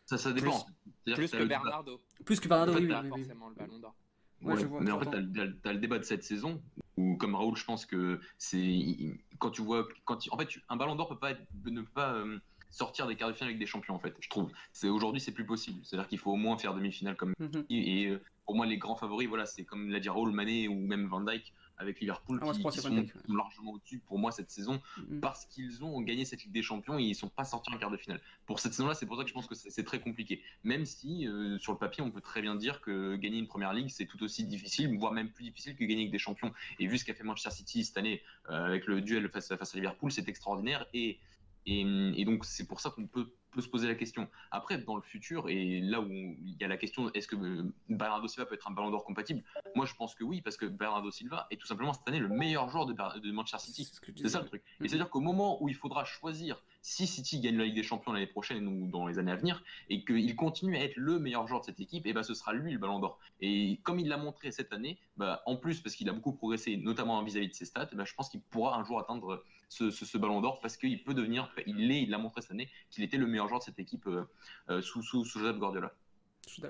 Ça, 0.07 0.17
ça 0.17 0.31
dépend. 0.31 0.65
Plus 1.05 1.29
que 1.31 1.43
Bernardo. 1.43 2.01
Plus 2.25 2.39
que 2.39 2.47
Bernardo, 2.47 2.71
En 2.71 2.75
fait, 2.75 2.81
oui, 2.81 2.87
oui, 2.87 2.91
t'as 2.93 3.01
oui, 3.03 3.09
oui. 3.13 3.19
forcément 3.21 3.49
le 3.49 3.55
ballon 3.55 3.77
d'or. 3.79 3.95
Ouais, 4.41 4.53
Ouais, 4.53 4.61
je 4.61 4.65
vois, 4.67 4.81
mais 4.81 4.91
en 4.91 4.99
fait, 4.99 5.05
j'entends. 5.05 5.51
t'as 5.63 5.73
le- 5.73 5.79
débat 5.79 5.97
de 5.99 6.03
cette 6.03 6.23
saison 6.23 6.61
où, 6.95 7.17
comme 7.17 7.35
Raoul, 7.35 7.55
je 7.57 7.65
pense 7.65 7.85
que 7.85 8.19
c'est 8.37 9.17
quand 9.39 9.49
tu 9.51 9.61
vois, 9.61 9.87
quand 10.05 10.17
en 10.31 10.37
fait, 10.37 10.45
tu- 10.45 10.63
un 10.69 10.75
Ballon 10.77 10.95
d'Or 10.95 11.09
peut 11.09 11.17
pas 11.19 11.31
être- 11.31 11.45
ne 11.65 11.81
peut 11.81 11.87
pas 11.93 12.13
euh, 12.13 12.39
sortir 12.69 13.07
des 13.07 13.15
quarts 13.15 13.29
de 13.29 13.33
finale 13.33 13.49
avec 13.49 13.59
des 13.59 13.65
champions. 13.65 13.95
En 13.95 13.99
fait, 13.99 14.15
je 14.19 14.29
trouve. 14.29 14.49
C'est 14.71 14.89
aujourd'hui, 14.89 15.19
c'est 15.19 15.31
plus 15.33 15.45
possible. 15.45 15.79
C'est-à-dire 15.83 16.07
qu'il 16.07 16.19
faut 16.19 16.31
au 16.31 16.35
moins 16.37 16.57
faire 16.57 16.73
demi-finale 16.73 17.15
comme 17.17 17.33
Mhm. 17.39 17.65
et, 17.69 18.01
et, 18.03 18.07
euh, 18.09 18.21
pour 18.45 18.55
moi, 18.55 18.65
les 18.65 18.77
grands 18.77 18.95
favoris, 18.95 19.27
voilà, 19.27 19.45
c'est 19.45 19.65
comme 19.65 19.89
l'a 19.89 19.99
dit 19.99 20.07
Raoul, 20.09 20.31
Mané 20.31 20.67
ou 20.69 20.75
même 20.85 21.07
Van 21.07 21.19
Dijk 21.21 21.53
avec 21.77 21.99
Liverpool 21.99 22.39
Ah, 22.41 22.45
moi, 22.45 22.53
qui, 22.53 22.63
qui 22.63 22.79
sont, 22.79 22.91
ouais. 22.95 23.07
largement 23.27 23.73
au-dessus 23.73 23.99
pour 23.99 24.17
moi 24.19 24.31
cette 24.31 24.49
saison 24.49 24.81
Mhm. 24.97 25.19
parce 25.19 25.45
qu'ils 25.45 25.83
ont 25.83 26.01
gagné 26.01 26.25
cette 26.25 26.43
Ligue 26.43 26.51
des 26.53 26.63
Champions 26.63 26.97
et 26.97 27.03
ils 27.03 27.15
sont 27.15 27.29
pas 27.29 27.43
sortis 27.45 27.73
en 27.73 27.77
quart 27.77 27.91
de 27.91 27.97
finale. 27.97 28.21
Pour 28.45 28.59
cette 28.59 28.73
saison-là, 28.73 28.93
c'est 28.95 29.05
pour 29.05 29.17
ça 29.17 29.23
que 29.23 29.29
je 29.29 29.33
pense 29.33 29.47
que 29.47 29.55
c'est 29.55 29.83
très 29.83 29.99
compliqué. 29.99 30.41
Même 30.63 30.85
si 30.85 31.27
euh, 31.27 31.57
sur 31.59 31.71
le 31.73 31.77
papier, 31.77 32.03
on 32.03 32.11
peut 32.11 32.21
très 32.21 32.41
bien 32.41 32.55
dire 32.55 32.81
que 32.81 33.15
gagner 33.15 33.37
une 33.39 33.47
première 33.47 33.73
ligue, 33.73 33.89
c'est 33.89 34.05
tout 34.05 34.21
aussi 34.23 34.45
difficile, 34.45 34.97
voire 34.97 35.13
même 35.13 35.29
plus 35.31 35.43
difficile 35.43 35.75
que 35.75 35.83
gagner 35.83 36.01
avec 36.01 36.11
des 36.11 36.19
champions. 36.19 36.51
Et 36.79 36.87
vu 36.87 36.97
ce 36.97 37.05
qu'a 37.05 37.13
fait 37.13 37.23
Manchester 37.23 37.51
City 37.51 37.85
cette 37.85 37.97
année 37.97 38.21
euh, 38.49 38.65
avec 38.65 38.85
le 38.87 39.01
duel 39.01 39.29
face 39.29 39.51
à, 39.51 39.57
face 39.57 39.73
à 39.73 39.77
Liverpool, 39.77 40.11
c'est 40.11 40.27
extraordinaire. 40.27 40.85
Et, 40.93 41.19
et, 41.65 41.81
et 42.15 42.25
donc 42.25 42.45
c'est 42.45 42.65
pour 42.67 42.79
ça 42.79 42.89
qu'on 42.89 43.05
peut, 43.07 43.33
peut 43.57 43.63
se 43.63 43.69
poser 43.69 43.87
la 43.87 43.95
question. 43.95 44.29
Après, 44.51 44.77
dans 44.77 44.95
le 44.95 45.01
futur, 45.01 45.49
et 45.49 45.81
là 45.81 45.99
où 45.99 46.07
il 46.07 46.55
y 46.59 46.63
a 46.63 46.67
la 46.67 46.77
question, 46.77 47.11
est-ce 47.15 47.27
que 47.27 47.35
euh, 47.35 47.73
Bernardo 47.89 48.27
Silva 48.27 48.45
peut 48.45 48.53
être 48.53 48.69
un 48.69 48.71
ballon 48.71 48.91
d'or 48.91 49.03
compatible? 49.03 49.43
Moi, 49.75 49.87
je 49.87 49.95
pense 49.95 50.13
que 50.13 50.23
oui, 50.23 50.41
parce 50.41 50.57
que 50.57 50.67
Bernardo 50.67 51.09
Silva 51.09 51.47
est 51.49 51.57
tout 51.57 51.65
simplement 51.65 51.91
cette 51.91 52.07
année 52.07 52.19
le 52.19 52.27
meilleur 52.27 52.69
joueur 52.69 52.85
de, 52.85 53.31
Manchester 53.31 53.57
City. 53.57 53.91
C'est 54.15 54.29
ça 54.29 54.41
le 54.41 54.45
truc. 54.45 54.61
Et 54.83 54.87
c'est-à-dire 54.87 55.09
qu'au 55.09 55.21
moment 55.21 55.61
où 55.63 55.69
il 55.69 55.75
faudra 55.75 56.05
choisir 56.05 56.63
si 56.83 57.07
City 57.07 57.39
gagne 57.39 57.57
la 57.57 57.65
Ligue 57.65 57.75
des 57.75 57.83
Champions 57.83 58.13
l'année 58.13 58.27
prochaine 58.27 58.67
ou 58.67 58.87
dans 58.87 59.07
les 59.07 59.17
années 59.17 59.31
à 59.31 59.35
venir, 59.35 59.63
et 59.89 60.05
qu'il 60.05 60.35
continue 60.35 60.77
à 60.77 60.83
être 60.83 60.95
le 60.95 61.19
meilleur 61.19 61.47
joueur 61.47 61.61
de 61.61 61.65
cette 61.65 61.79
équipe, 61.79 62.05
et 62.05 62.13
ben 62.13 62.23
ce 62.23 62.35
sera 62.35 62.53
lui 62.53 62.71
le 62.71 62.77
Ballon 62.77 62.99
d'Or. 62.99 63.19
Et 63.41 63.79
comme 63.83 63.99
il 63.99 64.07
l'a 64.07 64.17
montré 64.17 64.51
cette 64.51 64.71
année, 64.71 64.99
bah, 65.17 65.41
en 65.47 65.57
plus 65.57 65.81
parce 65.81 65.95
qu'il 65.95 66.07
a 66.09 66.13
beaucoup 66.13 66.31
progressé, 66.31 66.77
notamment 66.77 67.21
vis-à-vis 67.23 67.49
de 67.49 67.53
ses 67.53 67.65
stats, 67.65 67.89
bah, 67.93 68.05
je 68.05 68.13
pense 68.13 68.29
qu'il 68.29 68.39
pourra 68.39 68.77
un 68.77 68.85
jour 68.85 68.99
atteindre 68.99 69.43
ce, 69.69 69.91
ce- 69.91 70.05
ce 70.05 70.17
Ballon 70.17 70.41
d'Or 70.41 70.59
parce 70.61 70.77
qu'il 70.77 71.03
peut 71.03 71.13
devenir, 71.13 71.51
il 71.65 71.87
l'est, 71.87 72.03
il 72.03 72.09
l'a 72.09 72.17
montré 72.17 72.41
cette 72.41 72.51
année, 72.51 72.69
qu'il 72.89 73.03
était 73.03 73.17
le 73.17 73.27
meilleur 73.27 73.47
joueur 73.47 73.59
de 73.59 73.65
cette 73.65 73.79
équipe 73.79 74.07
euh, 74.07 74.23
euh, 74.69 74.81
sous, 74.81 75.01
sous, 75.03 75.25
sous 75.25 75.39
Joseph 75.39 75.57
Guardiola. 75.57 75.93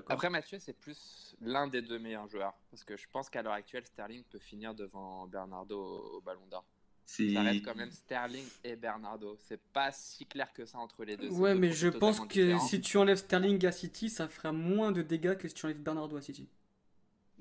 Après, 0.09 0.29
Mathieu, 0.31 0.57
c'est 0.59 0.73
plus 0.73 1.35
l'un 1.39 1.67
des 1.67 1.83
deux 1.83 1.99
meilleurs 1.99 2.27
joueurs. 2.27 2.55
Parce 2.71 2.83
que 2.83 2.97
je 2.97 3.05
pense 3.11 3.29
qu'à 3.29 3.43
l'heure 3.43 3.53
actuelle, 3.53 3.85
Sterling 3.85 4.23
peut 4.23 4.39
finir 4.39 4.73
devant 4.73 5.27
Bernardo 5.27 5.77
au, 5.79 6.17
au 6.17 6.21
Ballon 6.21 6.47
d'Or. 6.49 6.65
C'est 7.05 7.31
Ça 7.33 7.41
reste 7.41 7.63
quand 7.63 7.75
même 7.75 7.91
Sterling 7.91 8.43
et 8.63 8.75
Bernardo. 8.75 9.37
C'est 9.39 9.61
pas 9.71 9.91
si 9.91 10.25
clair 10.25 10.51
que 10.51 10.65
ça 10.65 10.79
entre 10.79 11.05
les 11.05 11.15
deux. 11.15 11.29
Ouais, 11.29 11.53
deux 11.53 11.59
mais 11.59 11.71
je 11.71 11.87
pense 11.89 12.19
que 12.21 12.25
différents. 12.25 12.59
si 12.67 12.81
tu 12.81 12.97
enlèves 12.97 13.17
Sterling 13.17 13.63
à 13.67 13.71
City, 13.71 14.09
ça 14.09 14.27
fera 14.27 14.51
moins 14.51 14.91
de 14.91 15.03
dégâts 15.03 15.37
que 15.37 15.47
si 15.47 15.53
tu 15.53 15.65
enlèves 15.67 15.77
Bernardo 15.79 16.17
à 16.17 16.21
City. 16.21 16.49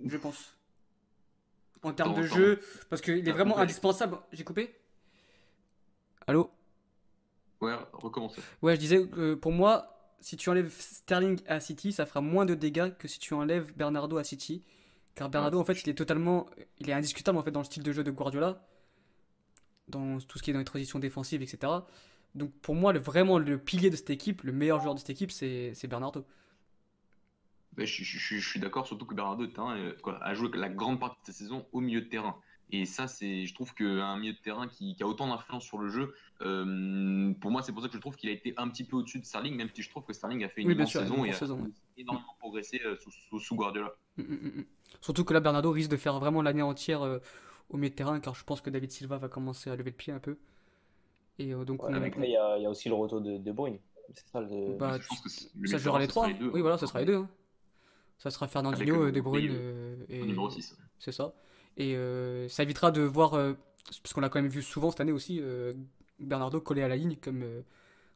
Je 0.05 0.17
pense. 0.19 0.55
En 1.83 1.93
termes 1.95 2.15
de 2.17 2.23
jeu, 2.27 2.61
parce 2.91 3.01
qu'il 3.01 3.27
est 3.27 3.33
vraiment 3.33 3.53
coupé. 3.53 3.63
indispensable. 3.65 4.19
J'ai 4.33 4.45
coupé? 4.45 4.75
Allô 6.27 6.51
Ouais, 7.61 7.75
recommence. 7.93 8.37
Ouais, 8.63 8.75
je 8.75 8.81
disais 8.81 9.07
que 9.09 9.35
pour 9.35 9.53
moi, 9.53 10.15
si 10.21 10.37
tu 10.37 10.51
enlèves 10.51 10.71
Sterling 10.79 11.41
à 11.47 11.61
City, 11.61 11.93
ça 11.93 12.05
fera 12.07 12.21
moins 12.21 12.45
de 12.45 12.55
dégâts 12.55 12.93
que 12.99 13.09
si 13.09 13.19
tu 13.19 13.35
enlèves 13.35 13.75
Bernardo 13.77 14.17
à 14.19 14.25
City. 14.25 14.63
Car 15.15 15.31
Bernardo, 15.31 15.59
en 15.59 15.65
fait, 15.65 15.83
il 15.83 15.89
est 15.89 15.95
totalement. 15.95 16.47
Il 16.79 16.91
est 16.91 16.93
indiscutable 16.93 17.39
en 17.39 17.43
fait 17.43 17.51
dans 17.51 17.61
le 17.61 17.65
style 17.65 17.83
de 17.83 17.93
jeu 17.93 18.05
de 18.05 18.11
Guardiola. 18.11 18.63
Dans 19.89 20.19
tout 20.19 20.39
ce 20.39 20.43
qui 20.43 20.51
est 20.51 20.53
dans 20.53 20.59
les 20.59 20.65
transitions 20.65 20.99
défensives, 20.99 21.43
etc. 21.43 21.87
Donc 22.35 22.53
pour 22.61 22.75
moi, 22.75 22.93
le, 22.93 22.99
vraiment 22.99 23.39
le 23.39 23.57
pilier 23.59 23.89
de 23.89 23.97
cette 23.97 24.11
équipe, 24.11 24.43
le 24.43 24.53
meilleur 24.53 24.81
joueur 24.81 24.95
de 24.95 24.99
cette 24.99 25.11
équipe, 25.11 25.31
c'est 25.31 25.73
c'est 25.75 25.87
Bernardo. 25.87 26.27
Je, 27.79 27.85
je- 27.85 28.03
je- 28.19 28.39
je 28.39 28.49
suis 28.49 28.59
d'accord, 28.61 28.87
surtout 28.87 29.07
que 29.07 29.15
Bernardo 29.15 29.45
euh, 29.45 29.93
a 30.21 30.35
joué 30.35 30.51
la 30.55 30.69
grande 30.69 30.99
partie 30.99 31.21
de 31.21 31.27
sa 31.27 31.33
saison 31.33 31.67
au 31.73 31.81
milieu 31.81 32.01
de 32.01 32.07
terrain. 32.09 32.37
Et 32.73 32.85
ça, 32.85 33.07
c'est, 33.07 33.47
je 33.47 33.55
trouve 33.55 33.75
qu'un 33.75 34.17
milieu 34.19 34.33
de 34.33 34.39
terrain 34.39 34.67
qui, 34.67 34.97
qui 34.97 35.03
a 35.03 35.07
autant 35.07 35.29
d'influence 35.29 35.63
sur 35.65 35.79
le 35.79 35.89
jeu, 35.89 36.13
euh, 36.43 37.33
pour 37.41 37.51
moi, 37.53 37.63
c'est 37.63 37.71
pour 37.73 37.81
ça 37.81 37.87
que 37.89 37.95
je 37.95 38.01
trouve 38.01 38.17
qu'il 38.17 38.29
a 38.29 38.33
été 38.33 38.55
un 38.57 38.69
petit 38.69 38.83
peu 38.83 38.97
au-dessus 38.97 39.21
de 39.21 39.25
Sterling, 39.25 39.55
même 39.55 39.69
si 39.73 39.83
je 39.83 39.91
trouve 39.91 40.03
que 40.05 40.13
Sterling 40.13 40.43
a 40.45 40.49
fait 40.49 40.63
une 40.63 40.69
Oui, 40.69 40.75
une 40.75 40.87
saison 40.87 41.25
et 41.25 41.31
a 41.31 41.33
saison, 41.35 41.61
ouais. 41.61 41.71
énormément 41.97 42.35
progressé 42.41 42.81
euh, 42.85 42.97
sous, 42.97 43.13
sous- 43.13 43.39
sous 43.39 43.55
Guardiola. 43.55 43.95
Mm, 44.17 44.23
mm, 44.23 44.35
mm. 44.61 44.65
Surtout 45.01 45.25
que 45.25 45.33
là, 45.33 45.39
Bernardo 45.41 45.71
risque 45.71 45.91
de 45.91 45.97
faire 45.97 46.19
vraiment 46.19 46.43
l'année 46.43 46.63
entière 46.63 47.03
euh, 47.03 47.19
au 47.71 47.77
milieu 47.77 47.91
de 47.91 47.95
terrain, 47.95 48.19
car 48.19 48.35
je 48.35 48.43
pense 48.45 48.61
que 48.61 48.71
David 48.71 48.91
Silva 48.91 49.17
va 49.19 49.29
commencer 49.29 49.71
à 49.71 49.77
lever 49.77 49.91
le 49.91 49.97
pied 49.97 50.13
un 50.13 50.19
peu. 50.19 50.37
Et 51.39 51.53
euh, 51.55 51.65
donc, 51.65 51.85
Ouais, 51.85 51.91
on- 51.95 52.23
il 52.25 52.31
y, 52.31 52.37
a 52.37 52.57
il 52.59 52.63
y 52.63 52.67
a 52.67 52.71
aussi 52.71 52.89
le 52.89 52.95
retour 52.97 53.21
de, 53.21 53.37
de 53.39 53.53
Bruyne. 53.53 53.79
C'est 54.13 54.27
ça 54.29 54.41
le. 54.41 54.77
Bah, 54.77 54.99
je 55.01 55.07
pense 55.07 55.21
que 55.21 55.29
c'est- 55.29 55.51
le 55.57 55.69
ça 55.69 55.79
jouera 55.79 56.01
les 56.01 56.09
trois. 56.09 56.25
sera 56.25 56.33
les 56.33 56.39
deux, 56.41 56.51
Oui, 56.51 56.59
hein. 56.59 56.63
voilà, 56.63 56.79
ça 56.79 56.87
sera 56.89 56.99
les 57.01 57.07
deux. 57.07 57.17
hein. 57.17 57.29
Ça 58.19 58.31
sera 58.31 58.49
Fernandinho, 58.49 59.03
Avec, 59.03 59.15
De 59.15 59.21
Bruyne 59.21 59.51
euh, 59.53 59.97
et 60.09 60.23
au 60.23 60.27
numéro 60.27 60.49
6. 60.51 60.77
c'est 60.99 61.13
ça. 61.13 61.33
Et 61.77 61.95
euh, 61.97 62.49
ça 62.49 62.63
évitera 62.63 62.91
de 62.91 63.03
voir, 63.03 63.35
euh, 63.35 63.53
parce 64.03 64.13
qu'on 64.13 64.21
l'a 64.21 64.29
quand 64.29 64.41
même 64.41 64.51
vu 64.51 64.63
souvent 64.63 64.91
cette 64.91 65.01
année 65.01 65.13
aussi, 65.13 65.41
euh, 65.41 65.75
Bernardo 66.19 66.61
collé 66.61 66.83
à 66.83 66.89
la 66.89 66.97
ligne 66.97 67.17
comme 67.17 67.43
euh, 67.43 67.63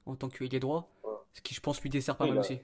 en 0.07 0.17
tant 0.17 0.29
qu'ailier 0.29 0.61
droit, 0.61 0.91
Ouais. 1.05 1.11
ce 1.35 1.41
qui 1.43 1.55
je 1.55 1.61
pense 1.61 1.81
lui 1.83 1.91
dessert 1.91 2.17
pas 2.17 2.25
mal 2.27 2.35
là. 2.37 2.41
aussi. 2.41 2.59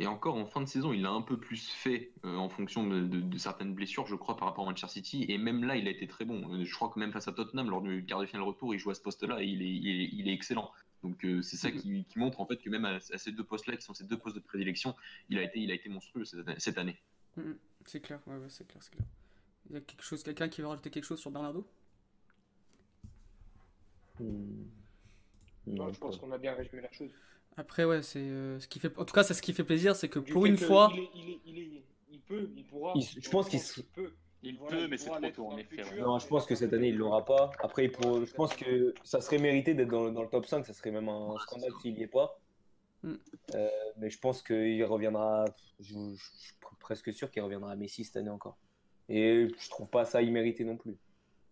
Et 0.00 0.06
encore 0.06 0.36
en 0.36 0.46
fin 0.46 0.60
de 0.60 0.66
saison, 0.66 0.92
il 0.92 1.04
a 1.06 1.10
un 1.10 1.22
peu 1.22 1.36
plus 1.38 1.68
fait 1.70 2.12
euh, 2.24 2.36
en 2.36 2.48
fonction 2.48 2.86
de, 2.86 3.00
de- 3.00 3.20
de 3.20 3.36
certaines 3.38 3.74
blessures, 3.74 4.06
je 4.06 4.14
crois, 4.14 4.36
par 4.36 4.46
rapport 4.48 4.64
à 4.64 4.70
Manchester 4.70 4.92
City. 5.00 5.26
Et 5.28 5.38
même 5.38 5.64
là, 5.64 5.76
il 5.76 5.88
a 5.88 5.90
été 5.90 6.06
très 6.06 6.24
bon. 6.24 6.64
Je 6.64 6.72
crois 6.74 6.88
que 6.88 7.00
même 7.00 7.10
face 7.12 7.26
à 7.26 7.32
Tottenham, 7.32 7.68
lors 7.68 7.82
du 7.82 8.04
quart 8.06 8.20
de 8.20 8.26
finale 8.26 8.44
retour, 8.44 8.72
il 8.74 8.78
joue 8.78 8.90
à 8.90 8.94
ce 8.94 9.00
poste-là 9.00 9.42
et 9.42 9.46
il 9.46 9.60
est, 9.60 9.66
il 9.74 9.88
est, 9.88 10.08
il 10.12 10.28
est 10.28 10.32
excellent. 10.32 10.70
Donc 11.02 11.24
euh, 11.24 11.42
c'est 11.42 11.56
ça 11.56 11.70
qui, 11.72 12.04
qui 12.04 12.18
montre 12.20 12.40
en 12.40 12.46
fait 12.46 12.56
que 12.58 12.70
même 12.70 12.84
à, 12.84 12.94
à 13.12 13.18
ces 13.18 13.32
deux 13.32 13.42
postes-là, 13.44 13.76
qui 13.76 13.82
sont 13.82 13.92
ces 13.94 14.04
deux 14.04 14.16
postes 14.18 14.36
de 14.36 14.40
prédilection, 14.40 14.94
il 15.30 15.38
a 15.38 15.42
été, 15.42 15.58
il 15.58 15.70
a 15.72 15.74
été 15.74 15.88
monstrueux 15.88 16.24
cette, 16.24 16.60
cette 16.60 16.78
année. 16.78 16.96
Mm, 17.36 17.40
mm. 17.42 17.58
C'est 17.86 18.00
clair, 18.00 18.20
ouais, 18.28 18.36
ouais, 18.36 18.46
c'est 18.48 18.66
clair, 18.68 18.80
c'est 18.82 18.92
clair. 18.92 19.06
Il 19.70 19.74
y 19.74 19.76
a 19.76 19.80
quelque 19.80 20.02
chose, 20.02 20.22
quelqu'un 20.22 20.48
qui 20.48 20.60
veut 20.62 20.66
rajouter 20.68 20.90
quelque 20.90 21.04
chose 21.04 21.20
sur 21.20 21.30
Bernardo? 21.30 21.66
Hmm. 24.18 24.64
Non, 25.66 25.84
Non, 25.86 25.92
je 25.92 25.98
pense 25.98 26.16
qu'on 26.16 26.32
a 26.32 26.38
bien 26.38 26.54
résumé 26.54 26.82
la 26.82 26.92
chose. 26.92 27.10
Après, 27.56 27.84
ouais, 27.84 28.02
c'est 28.02 28.20
euh, 28.20 28.58
ce 28.60 28.68
qui 28.68 28.78
fait. 28.78 28.96
En 28.98 29.04
tout 29.04 29.12
cas, 29.14 29.22
c'est 29.22 29.34
ce 29.34 29.42
qui 29.42 29.52
fait 29.52 29.64
plaisir, 29.64 29.94
c'est 29.96 30.08
que 30.08 30.18
Du 30.20 30.32
pour 30.32 30.46
une 30.46 30.56
que 30.56 30.64
fois. 30.64 30.90
Il, 30.94 31.00
est- 31.00 31.10
il, 31.14 31.30
est- 31.30 31.40
il, 31.44 31.58
est- 31.58 31.82
il 32.10 32.20
peut, 32.20 32.50
il 32.56 32.64
pourra. 32.64 32.92
Il- 32.96 33.02
je 33.02 33.30
pense 33.30 33.48
qu'il 33.48 33.60
peut. 33.86 34.12
Il 34.44 34.56
Voilà, 34.56 34.76
peut, 34.76 34.88
mais 34.88 34.96
c'est 34.96 35.10
trop 35.10 35.30
tôt 35.30 35.46
en 35.48 35.58
effet. 35.58 35.82
ouais. 35.82 36.00
Non, 36.00 36.18
je 36.20 36.26
pense 36.28 36.46
que 36.46 36.54
cette 36.54 36.72
année, 36.72 36.88
il 36.90 36.96
l'aura 36.96 37.24
pas. 37.24 37.50
Après, 37.58 37.86
il 37.86 37.90
je 37.90 38.32
pense 38.34 38.54
que 38.54 38.94
ça 39.02 39.20
serait 39.20 39.38
mérité 39.38 39.74
d'être 39.74 39.88
dans, 39.90 40.12
dans 40.12 40.22
le 40.22 40.28
top 40.28 40.46
5. 40.46 40.64
Ça 40.64 40.72
serait 40.72 40.92
même 40.92 41.08
un 41.08 41.36
scandale 41.38 41.72
s'il 41.82 41.94
n'y 41.94 42.02
est 42.04 42.06
pas. 42.06 42.38
Mm. 43.02 43.14
Euh, 43.54 43.68
mais 43.98 44.10
je 44.10 44.18
pense 44.20 44.42
qu'il 44.42 44.84
reviendra. 44.84 45.44
Je, 45.80 45.94
je- 45.94 46.14
je 46.16 46.38
suis 46.38 46.54
presque 46.78 47.12
sûr 47.12 47.30
qu'il 47.32 47.42
reviendra 47.42 47.72
à 47.72 47.76
Messi 47.76 48.04
cette 48.04 48.16
année 48.16 48.30
encore. 48.30 48.56
Et 49.08 49.48
je 49.58 49.70
trouve 49.70 49.88
pas 49.88 50.04
ça 50.04 50.20
immérité 50.22 50.64
non 50.64 50.76
plus. 50.76 50.96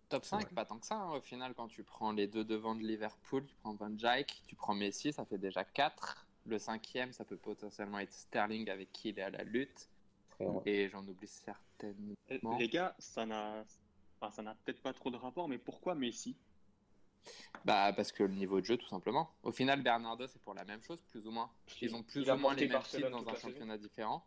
Top 0.09 0.25
5, 0.25 0.53
pas 0.55 0.65
tant 0.65 0.79
que 0.79 0.87
ça. 0.87 0.97
hein. 0.97 1.13
Au 1.17 1.21
final, 1.21 1.55
quand 1.55 1.69
tu 1.69 1.83
prends 1.83 2.13
les 2.13 2.27
deux 2.29 2.45
devant 2.45 2.75
de 2.75 2.83
Liverpool, 2.83 3.45
tu 3.47 3.55
prends 3.57 3.75
Van 3.75 3.91
Dijk, 3.91 4.43
tu 4.47 4.55
prends 4.55 4.75
Messi, 4.75 5.13
ça 5.13 5.25
fait 5.25 5.39
déjà 5.39 5.65
4. 5.65 6.27
Le 6.47 6.59
cinquième, 6.59 7.13
ça 7.13 7.25
peut 7.25 7.37
potentiellement 7.37 7.99
être 7.99 8.13
Sterling 8.13 8.71
avec 8.71 8.93
qui 8.93 9.09
il 9.09 9.19
est 9.19 9.23
à 9.23 9.31
la 9.31 9.43
lutte. 9.43 9.89
Et 10.65 10.89
j'en 10.91 11.05
oublie 11.09 11.27
certainement. 11.27 12.15
Eh, 12.29 12.39
Les 12.59 12.69
gars, 12.69 12.95
ça 12.99 13.25
n'a 13.27 13.65
enfin, 14.21 14.31
ça 14.31 14.43
n'a 14.43 14.55
peut-être 14.65 14.83
pas 14.83 14.93
trop 14.93 15.11
de 15.11 15.17
rapport, 15.17 15.49
mais 15.49 15.59
pourquoi 15.59 15.95
Messi? 15.95 16.37
Bah, 17.65 17.93
parce 17.97 18.13
que 18.13 18.23
le 18.23 18.35
niveau 18.35 18.61
de 18.61 18.67
jeu, 18.67 18.77
tout 18.77 18.87
simplement. 18.87 19.29
Au 19.43 19.51
final, 19.51 19.83
Bernardo, 19.83 20.27
c'est 20.29 20.41
pour 20.43 20.55
la 20.55 20.65
même 20.65 20.83
chose, 20.83 21.01
plus 21.11 21.27
ou 21.27 21.31
moins. 21.33 21.51
Ils 21.81 21.95
ont 21.97 22.03
plus 22.03 22.21
Il 22.23 22.31
ou 22.31 22.37
moins 22.37 22.55
les 22.55 22.69
mêmes 22.69 22.83
titres 22.83 23.11
dans 23.11 23.27
un 23.29 23.35
championnat 23.35 23.79
différent. 23.79 24.25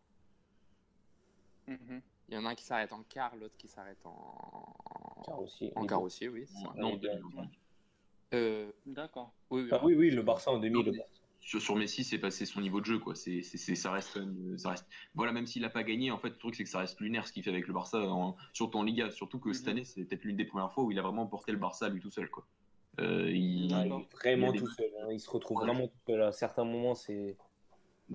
Mhm. 1.67 2.01
Il 2.29 2.35
y 2.35 2.37
en 2.37 2.45
a 2.45 2.49
un 2.49 2.55
qui 2.55 2.63
s'arrête 2.63 2.93
en 2.93 3.01
quart, 3.03 3.35
l'autre 3.35 3.55
qui 3.57 3.67
s'arrête 3.67 4.05
en... 4.05 4.73
Car 5.25 5.41
aussi. 5.41 5.71
en 5.75 6.01
aussi, 6.01 6.27
oui. 6.27 6.45
ça. 6.47 6.71
Non, 6.77 6.95
deux- 6.95 7.09
ouais. 7.09 7.49
Euh, 8.35 8.71
D'accord. 8.85 9.33
oui, 9.49 9.63
oui, 9.63 9.69
Ah 9.71 9.79
oui, 9.83 9.95
oui, 9.95 10.11
le 10.11 10.21
Barça 10.21 10.51
en 10.51 10.59
demi. 10.59 10.83
Le 10.83 10.91
Barça. 10.91 11.09
sur, 11.39 11.59
sur 11.59 11.75
Messi, 11.75 12.03
c'est 12.03 12.19
passé 12.19 12.45
son 12.45 12.61
niveau 12.61 12.81
de 12.81 12.85
jeu, 12.85 12.99
quoi. 12.99 13.15
C'est, 13.15 13.41
c'est, 13.41 13.57
c'est- 13.57 13.73
ça 13.73 13.91
reste, 13.91 14.15
même, 14.17 14.57
ça 14.59 14.69
reste. 14.69 14.85
Voilà, 15.15 15.31
même 15.31 15.47
s'il 15.47 15.63
n'a 15.63 15.71
pas 15.71 15.81
gagné, 15.83 16.11
en 16.11 16.19
fait, 16.19 16.29
le 16.29 16.37
truc 16.37 16.53
c'est 16.53 16.63
que 16.63 16.69
ça 16.69 16.79
reste 16.79 16.99
lunaire 16.99 17.25
ce 17.25 17.33
qu'il 17.33 17.41
fait 17.43 17.49
avec 17.49 17.65
le 17.67 17.73
Barça, 17.73 17.97
en- 17.99 18.35
surtout 18.53 18.77
en 18.77 18.83
Liga. 18.83 19.09
Surtout 19.09 19.39
que 19.39 19.51
cette 19.51 19.65
Mhm. 19.65 19.71
année, 19.71 19.83
c'est 19.83 20.03
peut-être 20.05 20.23
l'une 20.23 20.37
des 20.37 20.45
premières 20.45 20.71
fois 20.71 20.83
où 20.83 20.91
il 20.91 20.99
a 20.99 21.01
vraiment 21.01 21.25
porté 21.25 21.51
le 21.51 21.57
Barça 21.57 21.87
à 21.87 21.89
lui 21.89 21.99
tout 21.99 22.11
seul, 22.11 22.29
quoi. 22.29 22.45
Euh, 22.99 23.31
il- 23.31 23.73
Ouais, 23.73 23.87
il 23.87 23.91
est 23.93 24.13
vraiment 24.13 24.47
il 24.47 24.53
des- 24.53 24.59
tout 24.59 24.69
seul. 24.71 24.89
hein. 25.01 25.07
Il 25.11 25.19
se 25.19 25.29
retrouve 25.31 25.57
Ouais. 25.57 25.65
vraiment 25.65 25.87
tout 25.87 25.97
seul. 26.05 26.21
À 26.21 26.31
certains 26.31 26.63
moments, 26.65 26.93
c'est. 26.93 27.35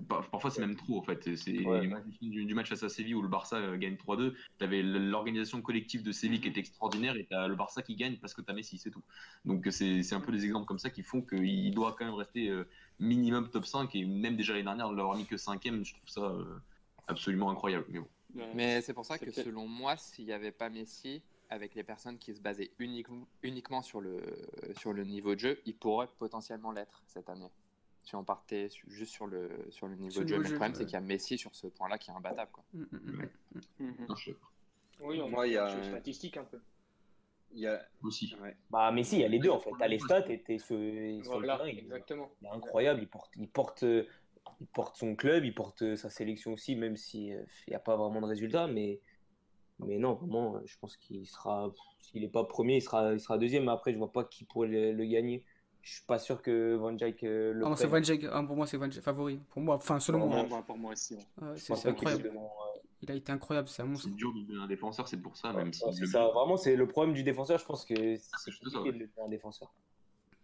Par- 0.09 0.29
Parfois, 0.29 0.51
c'est 0.51 0.61
même 0.61 0.75
trop, 0.75 0.99
en 0.99 1.01
fait. 1.03 1.35
C'est 1.35 1.65
Ouais. 1.65 1.89
du, 2.21 2.45
du 2.45 2.53
match 2.53 2.67
face 2.69 2.83
à 2.83 2.89
Séville 2.89 3.15
où 3.15 3.21
le 3.21 3.27
Barça 3.29 3.55
euh, 3.57 3.77
gagne 3.77 3.95
3-2. 3.95 4.33
T'avais 4.57 4.81
l'organisation 4.83 5.61
collective 5.61 6.03
de 6.03 6.11
Séville 6.11 6.41
qui 6.41 6.49
était 6.49 6.59
extraordinaire 6.59 7.15
et 7.15 7.25
t'as 7.29 7.47
le 7.47 7.55
Barça 7.55 7.81
qui 7.81 7.95
gagne 7.95 8.17
parce 8.17 8.33
que 8.33 8.41
t'as 8.41 8.53
Messi, 8.53 8.77
c'est 8.77 8.91
tout. 8.91 9.03
Donc, 9.45 9.67
c'est 9.71 10.03
c'est 10.03 10.15
un 10.15 10.19
peu 10.21 10.31
des 10.31 10.43
exemples 10.45 10.65
comme 10.65 10.79
ça 10.79 10.89
qui 10.89 11.01
font 11.03 11.21
qu'il 11.21 11.73
doit 11.73 11.95
quand 11.97 12.05
même 12.05 12.13
rester 12.15 12.49
euh, 12.49 12.67
minimum 12.99 13.49
top 13.49 13.65
5 13.65 13.95
et 13.95 14.05
même 14.05 14.35
déjà 14.35 14.53
l'année 14.53 14.65
dernière, 14.65 14.89
de 14.89 14.95
l'avoir 14.97 15.15
mis 15.17 15.25
que 15.25 15.35
5ème, 15.37 15.85
je 15.85 15.93
trouve 15.93 16.09
ça 16.09 16.21
euh, 16.21 16.43
absolument 17.07 17.49
incroyable. 17.49 17.85
Mais 17.89 17.99
bon. 17.99 18.07
Ouais. 18.35 18.51
Mais 18.53 18.81
c'est 18.81 18.93
pour 18.93 19.05
ça 19.05 19.17
que 19.17 19.31
selon 19.31 19.65
moi, 19.67 19.95
s'il 19.95 20.25
n'y 20.25 20.33
avait 20.33 20.51
pas 20.51 20.69
Messi, 20.69 21.21
avec 21.49 21.73
les 21.75 21.83
personnes 21.83 22.17
qui 22.17 22.33
se 22.35 22.41
basaient 22.41 22.71
uniquement, 22.79 23.25
uniquement 23.43 23.81
sur, 23.81 24.01
le, 24.01 24.19
sur 24.77 24.91
le 24.91 25.03
niveau 25.05 25.35
de 25.35 25.39
jeu, 25.39 25.59
il 25.65 25.75
pourrait 25.75 26.09
potentiellement 26.17 26.71
l'être 26.71 27.03
cette 27.07 27.29
année. 27.29 27.49
Si 28.05 28.15
on 28.15 28.23
partait 28.23 28.69
su- 28.69 28.85
juste 28.87 29.11
sur 29.11 29.25
le, 29.25 29.49
sur 29.71 29.87
le 29.87 29.95
niveau 29.95 30.11
Sur 30.11 30.21
de 30.23 30.27
jeu. 30.27 30.37
Mais 30.37 30.49
le 30.49 30.55
problème, 30.55 30.75
c'est 30.75 30.85
qu'il 30.85 30.93
y 30.93 30.97
a 30.97 31.01
Messi 31.01 31.37
sur 31.37 31.53
ce 31.55 31.67
point-là 31.67 31.97
qui 31.97 32.11
est 32.11 32.13
imbattable. 32.13 32.51
Quoi. 32.51 32.63
Mm, 32.73 32.83
mm, 32.83 32.99
mm. 32.99 33.19
Ouais. 33.19 34.15
Je. 34.17 34.31
Oui, 35.01 35.19
on 35.21 35.29
Moi, 35.29 35.47
il 35.47 35.53
y 35.53 35.57
a 35.57 35.83
statistique 35.83 36.37
un 36.37 36.45
peu. 36.45 36.59
Il 37.51 37.61
y 37.61 37.67
a, 37.67 37.81
Aussi. 38.03 38.35
ouais. 38.41 38.55
Bah, 38.69 38.91
Messi, 38.91 39.15
il 39.15 39.21
y 39.21 39.25
a 39.25 39.27
les 39.27 39.39
deux 39.39 39.49
en 39.49 39.59
fait. 39.59 39.71
T'as 39.79 39.87
les 39.87 39.99
stats 39.99 40.29
et 40.29 40.41
t'es 40.41 40.57
sur, 40.57 40.67
sur 40.67 40.75
le 40.77 41.21
Voilà, 41.23 41.57
terrain. 41.57 41.69
Il, 41.69 41.79
exactement. 41.79 42.29
il 42.41 42.47
est 42.47 42.51
incroyable. 42.51 43.01
Il 43.01 43.07
porte, 43.07 43.31
il, 43.37 43.49
porte, 43.49 43.83
euh, 43.83 44.05
il 44.59 44.67
porte 44.67 44.97
son 44.97 45.15
club, 45.15 45.45
il 45.45 45.55
porte 45.55 45.81
euh, 45.81 45.95
sa 45.95 46.09
sélection 46.09 46.53
aussi, 46.53 46.75
même 46.75 46.97
s'il 46.97 47.45
n'y 47.67 47.73
a 47.73 47.79
pas 47.79 47.95
vraiment 47.95 48.21
de 48.21 48.25
résultats. 48.27 48.67
Mais, 48.67 48.99
mais 49.79 49.97
non, 49.97 50.13
vraiment, 50.13 50.57
euh, 50.57 50.59
je 50.65 50.77
pense 50.79 50.95
qu'il 50.97 51.25
sera. 51.27 51.73
S'il 52.01 52.21
n'est 52.21 52.29
pas 52.29 52.43
premier, 52.43 52.75
il 52.77 52.81
sera, 52.81 53.13
il 53.13 53.19
sera 53.19 53.37
deuxième. 53.37 53.65
Mais 53.65 53.71
après, 53.71 53.93
je 53.93 53.97
vois 53.97 54.11
pas 54.11 54.23
qui 54.25 54.43
pourrait 54.43 54.67
le, 54.67 54.91
le 54.91 55.05
gagner. 55.05 55.43
Je 55.87 55.91
suis 55.91 56.03
pas 56.07 56.17
sûr 56.17 56.41
que 56.41 56.73
Van 56.73 56.93
Dijk 56.93 57.23
euh, 57.23 57.53
le 57.53 57.63
Ah 57.63 57.69
non, 57.69 57.75
c'est. 57.75 57.85
Van 57.85 57.99
Dijk. 58.01 58.25
Ah, 58.31 58.41
pour 58.41 58.55
moi, 58.55 58.65
c'est 58.65 58.75
Van 58.75 58.87
Dijk 58.87 59.03
favori. 59.03 59.39
Pour 59.51 59.61
moi, 59.61 59.75
enfin, 59.75 59.99
selon 59.99 60.17
Pour 60.21 60.29
moi. 60.29 60.43
moi, 60.43 60.63
pour 60.65 60.77
moi 60.79 60.93
aussi. 60.93 61.13
ouais. 61.13 61.21
Ouais, 61.43 61.55
Je 61.55 61.61
c'est 61.75 61.87
incroyable. 61.87 62.31
euh, 62.35 62.79
Il 63.03 63.11
a 63.11 63.13
été 63.13 63.31
incroyable, 63.31 63.67
c'est 63.67 63.83
un 63.83 63.85
monstre. 63.85 64.07
C'est 64.09 64.15
dur 64.15 64.33
de 64.33 64.57
un 64.59 64.65
défenseur, 64.65 65.07
c'est 65.07 65.21
pour 65.21 65.37
ça, 65.37 65.49
Ouais, 65.51 65.57
même 65.63 65.71
si 65.73 65.83
le- 66.01 66.07
ça. 66.07 66.25
Vraiment, 66.29 66.57
c'est 66.57 66.75
le 66.75 66.87
problème 66.87 67.13
du 67.13 67.21
défenseur. 67.21 67.59
Je 67.59 67.65
pense 67.65 67.85
que 67.85 67.93
c'est 68.17 68.51
compliqué 68.63 68.79
ouais. 68.79 68.93
de 68.93 68.97
le 68.97 69.07
faire 69.07 69.25
un 69.25 69.29
défenseur. 69.29 69.71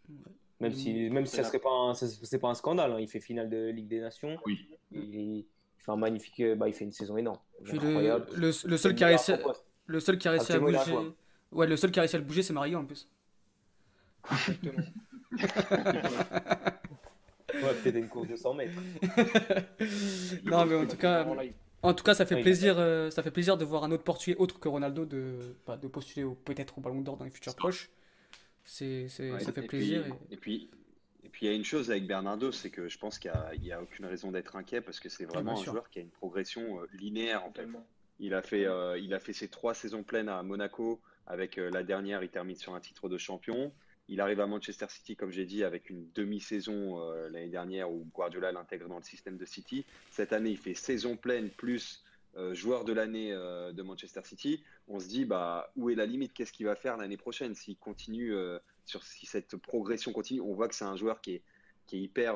Ouais. 0.09 0.15
Même 0.59 0.73
si, 0.73 1.09
même 1.09 1.25
si 1.25 1.37
ça 1.37 1.43
serait 1.43 1.57
pas 1.57 1.71
un, 1.71 1.95
ça- 1.95 2.07
c'est 2.07 2.37
pas 2.37 2.49
un 2.49 2.53
scandale. 2.53 2.91
hein. 2.93 2.99
Il 2.99 3.07
fait 3.07 3.19
finale 3.19 3.49
de 3.49 3.69
Ligue 3.71 3.87
des 3.87 3.99
Nations. 3.99 4.37
Oui. 4.45 4.67
Il, 4.91 4.99
il 5.15 5.45
fait 5.79 5.91
un 5.91 5.95
magnifique, 5.95 6.39
euh, 6.41 6.53
bah, 6.53 6.67
il 6.67 6.73
fait 6.75 6.85
une 6.85 6.91
saison 6.91 7.17
énorme. 7.17 7.39
Le, 7.63 7.73
Incroyable. 7.73 8.27
le, 8.35 8.41
le 8.45 8.51
C'est 8.51 8.77
seul 8.77 8.91
le 8.91 8.97
qui 8.97 9.03
a 9.03 9.07
réussi, 9.07 9.31
le 9.87 9.99
seul 9.99 10.19
qui 10.19 10.27
a 10.27 10.31
réussi 10.31 10.53
à 10.53 10.59
bouger. 10.59 10.77
Ouais, 11.51 11.65
le 11.65 11.77
seul 11.77 11.89
qui 11.89 11.97
a 11.97 12.03
réussi 12.03 12.15
à 12.15 12.19
le 12.19 12.25
bouger, 12.25 12.43
c'est 12.43 12.53
Mario 12.53 12.77
en 12.77 12.85
plus. 12.85 13.09
Exactement. 14.31 14.83
Ouais, 17.53 17.73
peut-être 17.83 17.95
une 17.97 18.07
course 18.07 18.27
de 18.29 18.35
100 18.35 18.53
mètres. 18.53 18.73
non, 20.45 20.65
mais 20.65 20.75
en 20.75 20.87
tout 20.87 20.97
cas, 20.97 21.27
En 21.83 21.93
tout 21.93 22.03
cas, 22.03 22.13
ça 22.13 22.25
fait 22.25 22.35
Oui. 22.35 22.41
plaisir, 22.43 22.75
euh, 22.77 23.09
ça 23.09 23.23
fait 23.23 23.31
plaisir 23.31 23.57
de 23.57 23.65
voir 23.65 23.83
un 23.83 23.91
autre 23.91 24.03
Portugais 24.03 24.37
autre 24.37 24.59
que 24.59 24.69
Ronaldo 24.69 25.05
de, 25.05 25.55
bah, 25.65 25.77
de 25.77 25.87
postuler 25.87 26.23
au- 26.23 26.35
peut-être 26.35 26.77
au 26.77 26.81
Ballon 26.81 27.01
d'Or 27.01 27.17
dans 27.17 27.25
les 27.25 27.31
futurs 27.31 27.55
proches. 27.55 27.89
C'est, 28.63 29.07
c'est, 29.09 29.31
Ouais, 29.31 29.39
ça 29.39 29.51
fait 29.51 29.63
et 29.63 29.67
plaisir. 29.67 30.03
Puis, 30.03 30.13
et 30.31 30.37
puis, 30.37 30.69
et 31.23 31.29
puis 31.29 31.45
il 31.45 31.49
y 31.49 31.51
a 31.51 31.55
une 31.55 31.65
chose 31.65 31.89
avec 31.89 32.05
Bernardo, 32.05 32.51
c'est 32.51 32.69
que 32.69 32.87
je 32.87 32.97
pense 32.99 33.17
qu'il 33.19 33.31
n'y 33.61 33.71
a, 33.71 33.77
a, 33.77 33.81
aucune 33.81 34.05
raison 34.05 34.31
d'être 34.31 34.55
inquiet 34.55 34.81
parce 34.81 34.99
que 34.99 35.09
c'est 35.09 35.25
vraiment 35.25 35.59
un 35.59 35.63
joueur 35.63 35.89
qui 35.89 35.99
a 35.99 36.01
une 36.03 36.09
progression 36.11 36.79
euh, 36.81 36.87
linéaire 36.93 37.41
en 37.43 37.47
fait. 37.51 37.61
Totalement. 37.61 37.85
Il 38.19 38.35
a 38.35 38.43
fait, 38.43 38.65
euh, 38.67 38.99
il 38.99 39.13
a 39.15 39.19
fait 39.19 39.33
ses 39.33 39.47
trois 39.47 39.73
saisons 39.73 40.03
pleines 40.03 40.29
à 40.29 40.41
Monaco. 40.43 41.01
Avec 41.27 41.57
euh, 41.57 41.69
la 41.71 41.81
dernière, 41.83 42.23
il 42.23 42.29
termine 42.29 42.55
sur 42.55 42.75
un 42.75 42.79
titre 42.79 43.09
de 43.09 43.17
champion. 43.17 43.71
Il 44.11 44.19
arrive 44.19 44.41
à 44.41 44.45
Manchester 44.45 44.87
City, 44.89 45.15
comme 45.15 45.31
j'ai 45.31 45.45
dit, 45.45 45.63
avec 45.63 45.89
une 45.89 46.05
demi-saison 46.11 46.99
euh, 46.99 47.29
l'année 47.29 47.47
dernière 47.47 47.89
où 47.89 48.05
Guardiola 48.13 48.51
l'intègre 48.51 48.89
dans 48.89 48.97
le 48.97 49.03
système 49.03 49.37
de 49.37 49.45
City. 49.45 49.85
Cette 50.11 50.33
année, 50.33 50.49
il 50.49 50.57
fait 50.57 50.73
saison 50.73 51.15
pleine 51.15 51.49
plus 51.49 52.03
euh, 52.35 52.53
joueur 52.53 52.83
de 52.83 52.91
l'année 52.91 53.31
euh, 53.31 53.71
de 53.71 53.81
Manchester 53.81 54.19
City. 54.25 54.65
On 54.89 54.99
se 54.99 55.07
dit, 55.07 55.23
bah, 55.23 55.71
où 55.77 55.89
est 55.89 55.95
la 55.95 56.05
limite? 56.05 56.33
Qu'est-ce 56.33 56.51
qu'il 56.51 56.65
va 56.65 56.75
faire 56.75 56.97
l'année 56.97 57.15
prochaine? 57.15 57.55
S'il 57.55 57.77
continue, 57.77 58.35
sur, 58.83 59.01
si 59.01 59.25
cette 59.25 59.55
progression 59.55 60.11
continue, 60.11 60.41
on 60.41 60.55
voit 60.55 60.67
que 60.67 60.75
c'est 60.75 60.83
un 60.83 60.97
joueur 60.97 61.21
qui 61.21 61.35
est, 61.35 61.43
qui 61.87 61.95
est 61.95 62.01
hyper 62.01 62.35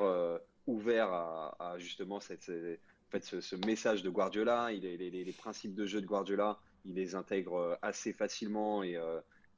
ouvert 0.66 1.12
à, 1.12 1.74
justement 1.76 2.20
cette, 2.20 2.48
en 2.48 3.10
fait, 3.10 3.22
ce, 3.22 3.56
message 3.66 4.02
de 4.02 4.08
Guardiola. 4.08 4.72
Il 4.72 4.80
les, 4.80 5.32
principes 5.34 5.74
de 5.74 5.84
jeu 5.84 6.00
de 6.00 6.06
Guardiola, 6.06 6.58
il 6.86 6.94
les 6.94 7.14
intègre 7.14 7.78
assez 7.82 8.14
facilement 8.14 8.82
et 8.82 8.98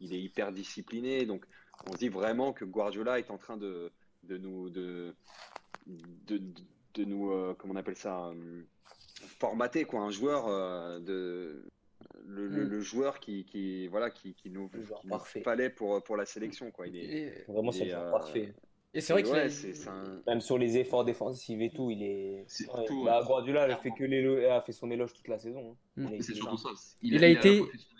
il 0.00 0.12
est 0.12 0.20
hyper 0.20 0.50
discipliné. 0.50 1.24
Donc, 1.24 1.46
on 1.86 1.92
se 1.92 1.98
dit 1.98 2.08
vraiment 2.08 2.52
que 2.52 2.64
Guardiola 2.64 3.18
est 3.18 3.30
en 3.30 3.38
train 3.38 3.56
de, 3.56 3.90
de 4.24 4.36
nous, 4.38 4.70
de, 4.70 5.14
de, 5.86 6.38
de- 6.94 7.04
nous, 7.04 7.30
euh, 7.30 7.54
comment 7.56 7.74
on 7.74 7.76
appelle 7.76 7.96
ça, 7.96 8.26
euh, 8.28 8.62
formater 9.38 9.84
quoi, 9.84 10.00
un 10.00 10.10
joueur 10.10 10.48
euh, 10.48 10.98
de 10.98 11.64
le, 12.26 12.46
le- 12.48 12.64
Mm. 12.64 12.68
le 12.68 12.80
joueur 12.80 13.20
qui, 13.20 13.44
qui 13.44 13.86
voilà 13.88 14.10
qui, 14.10 14.34
qui 14.34 14.50
nous, 14.50 14.68
Le 14.72 14.80
qui 14.82 14.86
nous 15.04 15.08
parfait. 15.10 15.40
fallait 15.42 15.70
pour, 15.70 16.02
pour 16.02 16.16
la 16.16 16.26
sélection 16.26 16.70
quoi. 16.70 16.86
Il 16.88 16.96
est, 16.96 17.44
Vraiment, 17.48 17.70
c'est 17.72 17.84
le 17.86 17.94
euh, 17.94 18.10
parfait. 18.10 18.52
et 18.94 19.00
c'est 19.00 19.12
vrai 19.12 19.22
qu'il 19.22 19.32
ouais, 19.32 19.40
a- 19.42 19.48
c'est 19.50 19.88
un 19.88 20.20
Même 20.26 20.40
sur 20.40 20.58
les 20.58 20.76
efforts 20.78 21.04
défensifs 21.04 21.60
et 21.60 21.70
tout, 21.70 21.90
il 21.90 22.02
est. 22.02 22.44
C'est 22.48 22.64
Ouais, 22.66 22.74
surtout, 22.74 23.04
bah, 23.04 23.20
euh, 23.20 23.24
Guardiola 23.24 23.62
a 23.64 23.76
fait, 23.76 23.90
que 23.92 24.04
l'élo- 24.04 24.44
a 24.50 24.60
fait 24.60 24.72
son 24.72 24.90
éloge 24.90 25.12
toute 25.12 25.28
la 25.28 25.38
saison. 25.38 25.76
hein. 25.96 26.02
Mm. 26.02 26.08
Il 26.14 26.18
a 26.20 26.22
surtout 26.22 26.56
ça. 26.56 26.68
Il 27.02 27.24
a 27.24 27.28
été- 27.28 27.58
professionnelle. 27.58 27.97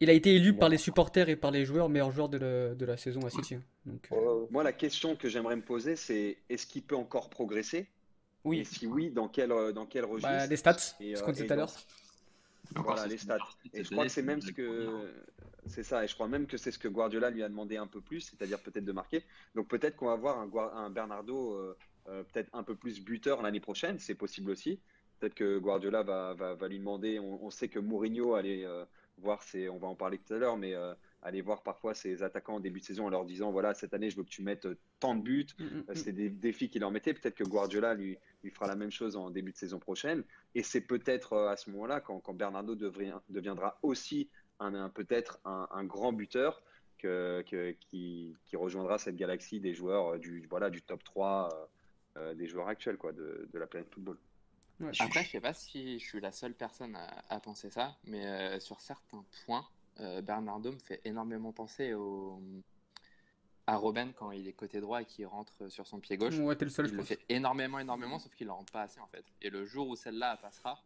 Il 0.00 0.10
a 0.10 0.12
été 0.12 0.34
élu 0.34 0.54
par 0.54 0.68
les 0.68 0.78
supporters 0.78 1.28
et 1.28 1.36
par 1.36 1.50
les 1.50 1.64
joueurs 1.64 1.88
meilleur 1.88 2.10
joueur 2.10 2.28
de 2.28 2.38
la, 2.38 2.74
de 2.74 2.84
la 2.84 2.96
saison 2.96 3.24
à 3.26 3.30
City. 3.30 3.54
hein. 3.54 3.62
Donc, 3.86 4.08
euh, 4.12 4.16
ouais. 4.16 4.46
Moi, 4.50 4.62
la 4.62 4.72
question 4.72 5.16
que 5.16 5.28
j'aimerais 5.28 5.56
me 5.56 5.62
poser, 5.62 5.96
c'est 5.96 6.38
est-ce 6.48 6.66
qu'il 6.66 6.82
peut 6.82 6.96
encore 6.96 7.30
progresser? 7.30 7.78
Et 7.78 7.86
oui, 8.44 8.64
si 8.64 8.86
oui, 8.86 9.10
dans 9.10 9.28
quel, 9.28 9.52
euh, 9.52 9.72
dans 9.72 9.86
quel 9.86 10.04
registre? 10.04 10.30
Bah, 10.30 10.46
les 10.46 10.56
stats, 10.56 10.76
Et, 11.00 11.14
ce 11.14 11.22
euh, 11.22 11.24
qu'on 11.26 11.32
disait 11.32 11.44
et 11.44 11.46
tout 11.48 11.52
à 11.52 11.56
l'heure. 11.56 11.72
Voilà, 12.76 13.02
c'est 13.02 13.08
les 13.08 13.18
stats. 13.18 13.38
Et 13.74 13.84
je 13.84 13.90
crois 13.90 14.04
que 14.04 14.10
c'est 14.10 14.22
même 14.22 14.40
ce 14.40 14.50
que. 14.52 15.12
C'est 15.66 15.82
ça, 15.82 16.02
et 16.02 16.08
je 16.08 16.14
crois 16.14 16.26
même 16.26 16.46
que 16.46 16.56
c'est 16.56 16.70
ce 16.70 16.78
que 16.78 16.88
Guardiola 16.88 17.28
lui 17.28 17.42
a 17.42 17.48
demandé 17.48 17.76
un 17.76 17.86
peu 17.86 18.00
plus, 18.00 18.20
c'est-à-dire 18.22 18.58
peut-être 18.60 18.84
de 18.84 18.92
marquer. 18.92 19.24
Donc 19.54 19.68
peut-être 19.68 19.94
qu'on 19.94 20.06
va 20.06 20.16
voir 20.16 20.38
un, 20.40 20.50
un 20.74 20.88
Bernardo 20.88 21.52
euh, 21.54 21.76
euh, 22.08 22.22
peut-être 22.32 22.48
un 22.54 22.62
peu 22.62 22.74
plus 22.74 23.02
buteur 23.02 23.42
l'année 23.42 23.60
prochaine, 23.60 23.98
c'est 23.98 24.14
possible 24.14 24.50
aussi. 24.50 24.80
Peut-être 25.18 25.34
que 25.34 25.58
Guardiola 25.58 26.02
va, 26.02 26.32
va, 26.32 26.54
va 26.54 26.66
lui 26.68 26.78
demander. 26.78 27.18
On, 27.18 27.44
on 27.44 27.50
sait 27.50 27.68
que 27.68 27.78
Mourinho 27.78 28.34
allait 28.34 28.64
euh, 28.64 28.86
voir. 29.20 29.42
On 29.70 29.78
va 29.78 29.88
en 29.88 29.94
parler 29.94 30.18
tout 30.18 30.34
à 30.34 30.38
l'heure, 30.38 30.56
mais 30.56 30.74
euh, 30.74 30.94
aller 31.22 31.40
voir 31.42 31.62
parfois 31.62 31.94
ses 31.94 32.22
attaquants 32.22 32.54
en 32.56 32.60
début 32.60 32.80
de 32.80 32.84
saison 32.84 33.06
en 33.06 33.10
leur 33.10 33.24
disant 33.24 33.52
voilà, 33.52 33.74
cette 33.74 33.94
année, 33.94 34.10
je 34.10 34.16
veux 34.16 34.24
que 34.24 34.28
tu 34.30 34.42
mettes 34.42 34.66
euh, 34.66 34.76
tant 34.98 35.14
de 35.14 35.22
buts. 35.22 35.46
Mm, 35.58 35.64
mm, 35.64 35.84
Euh, 35.88 35.92
mm. 35.92 35.94
C'est 35.96 36.12
des 36.12 36.30
défis 36.30 36.68
qu'il 36.70 36.80
leur 36.80 36.90
mettait. 36.90 37.14
Peut-être 37.14 37.34
que 37.36 37.44
Guardiola 37.44 37.94
lui, 37.94 38.18
lui 38.42 38.50
fera 38.50 38.66
la 38.66 38.76
même 38.76 38.90
chose 38.90 39.16
en 39.16 39.30
début 39.30 39.52
de 39.52 39.56
saison 39.56 39.78
prochaine. 39.78 40.24
Et 40.54 40.62
c'est 40.62 40.80
peut-être 40.82 41.36
à 41.36 41.56
ce 41.56 41.70
moment-là, 41.70 42.00
quand, 42.00 42.20
quand 42.20 42.34
Bernardo 42.34 42.74
deviendra 43.28 43.78
aussi 43.82 44.28
un, 44.58 44.74
un- 44.74 44.88
peut-être 44.90 45.38
un, 45.44 45.68
un 45.70 45.84
grand 45.84 46.12
buteur, 46.12 46.62
que, 46.98 47.42
que- 47.48 47.72
qui, 47.80 48.36
qui 48.44 48.56
rejoindra 48.56 48.98
cette 48.98 49.16
galaxie 49.16 49.58
des 49.60 49.72
joueurs 49.74 50.18
du, 50.18 50.46
voilà, 50.50 50.68
du 50.68 50.82
top 50.82 51.02
3 51.02 51.48
euh, 52.16 52.20
euh, 52.20 52.34
des 52.34 52.46
joueurs 52.46 52.68
actuels 52.68 52.98
quoi, 52.98 53.12
de, 53.12 53.48
de 53.50 53.58
la 53.58 53.66
planète 53.66 53.88
football. 53.90 54.18
Ouais, 54.80 54.92
je- 54.94 55.02
Après, 55.02 55.24
je 55.24 55.30
sais 55.30 55.40
pas 55.40 55.52
si 55.54 55.98
je 55.98 56.04
suis 56.04 56.20
la 56.20 56.32
seule 56.32 56.54
personne 56.54 56.96
à, 56.96 57.24
à 57.28 57.38
penser 57.40 57.70
ça, 57.70 57.96
mais 58.04 58.26
euh, 58.26 58.58
sur 58.60 58.80
certains 58.80 59.24
points, 59.44 59.66
euh, 60.00 60.22
Bernardo 60.22 60.72
me 60.72 60.78
fait 60.78 61.00
énormément 61.04 61.52
penser 61.52 61.92
au, 61.92 62.40
à 63.66 63.76
Robben 63.76 64.12
quand 64.14 64.30
il 64.32 64.48
est 64.48 64.52
côté 64.54 64.80
droit 64.80 65.02
et 65.02 65.04
qu'il 65.04 65.26
rentre 65.26 65.68
sur 65.68 65.86
son 65.86 66.00
pied 66.00 66.16
gauche. 66.16 66.38
Ouais, 66.38 66.56
t'es 66.56 66.64
le 66.64 66.70
seul, 66.70 66.86
je 66.86 66.90
il 66.92 66.94
le 66.94 66.98
pense. 67.02 67.08
fait 67.08 67.20
énormément, 67.28 67.78
énormément, 67.78 68.18
sauf 68.18 68.34
qu'il 68.34 68.46
ne 68.46 68.52
rentre 68.52 68.72
pas 68.72 68.82
assez 68.82 69.00
en 69.00 69.06
fait. 69.08 69.24
Et 69.42 69.50
le 69.50 69.66
jour 69.66 69.86
où 69.88 69.96
celle-là 69.96 70.38
passera, 70.38 70.82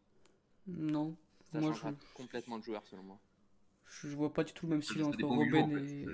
Non, 0.67 1.15
ça 1.53 1.61
moi 1.61 1.71
changera 1.71 1.91
je, 1.93 2.15
complètement 2.15 2.59
de 2.59 2.65
joueur 2.65 2.85
selon 2.87 3.03
moi. 3.05 3.19
je, 3.87 4.09
je 4.09 4.17
vois 4.17 4.33
pas 4.33 4.43
du 4.43 4.53
tout 4.53 4.67
le 4.67 4.71
même 4.73 4.83
style 4.83 5.05
entre 5.05 5.23
en 5.25 5.69
fait. 5.69 5.81
et. 5.85 6.07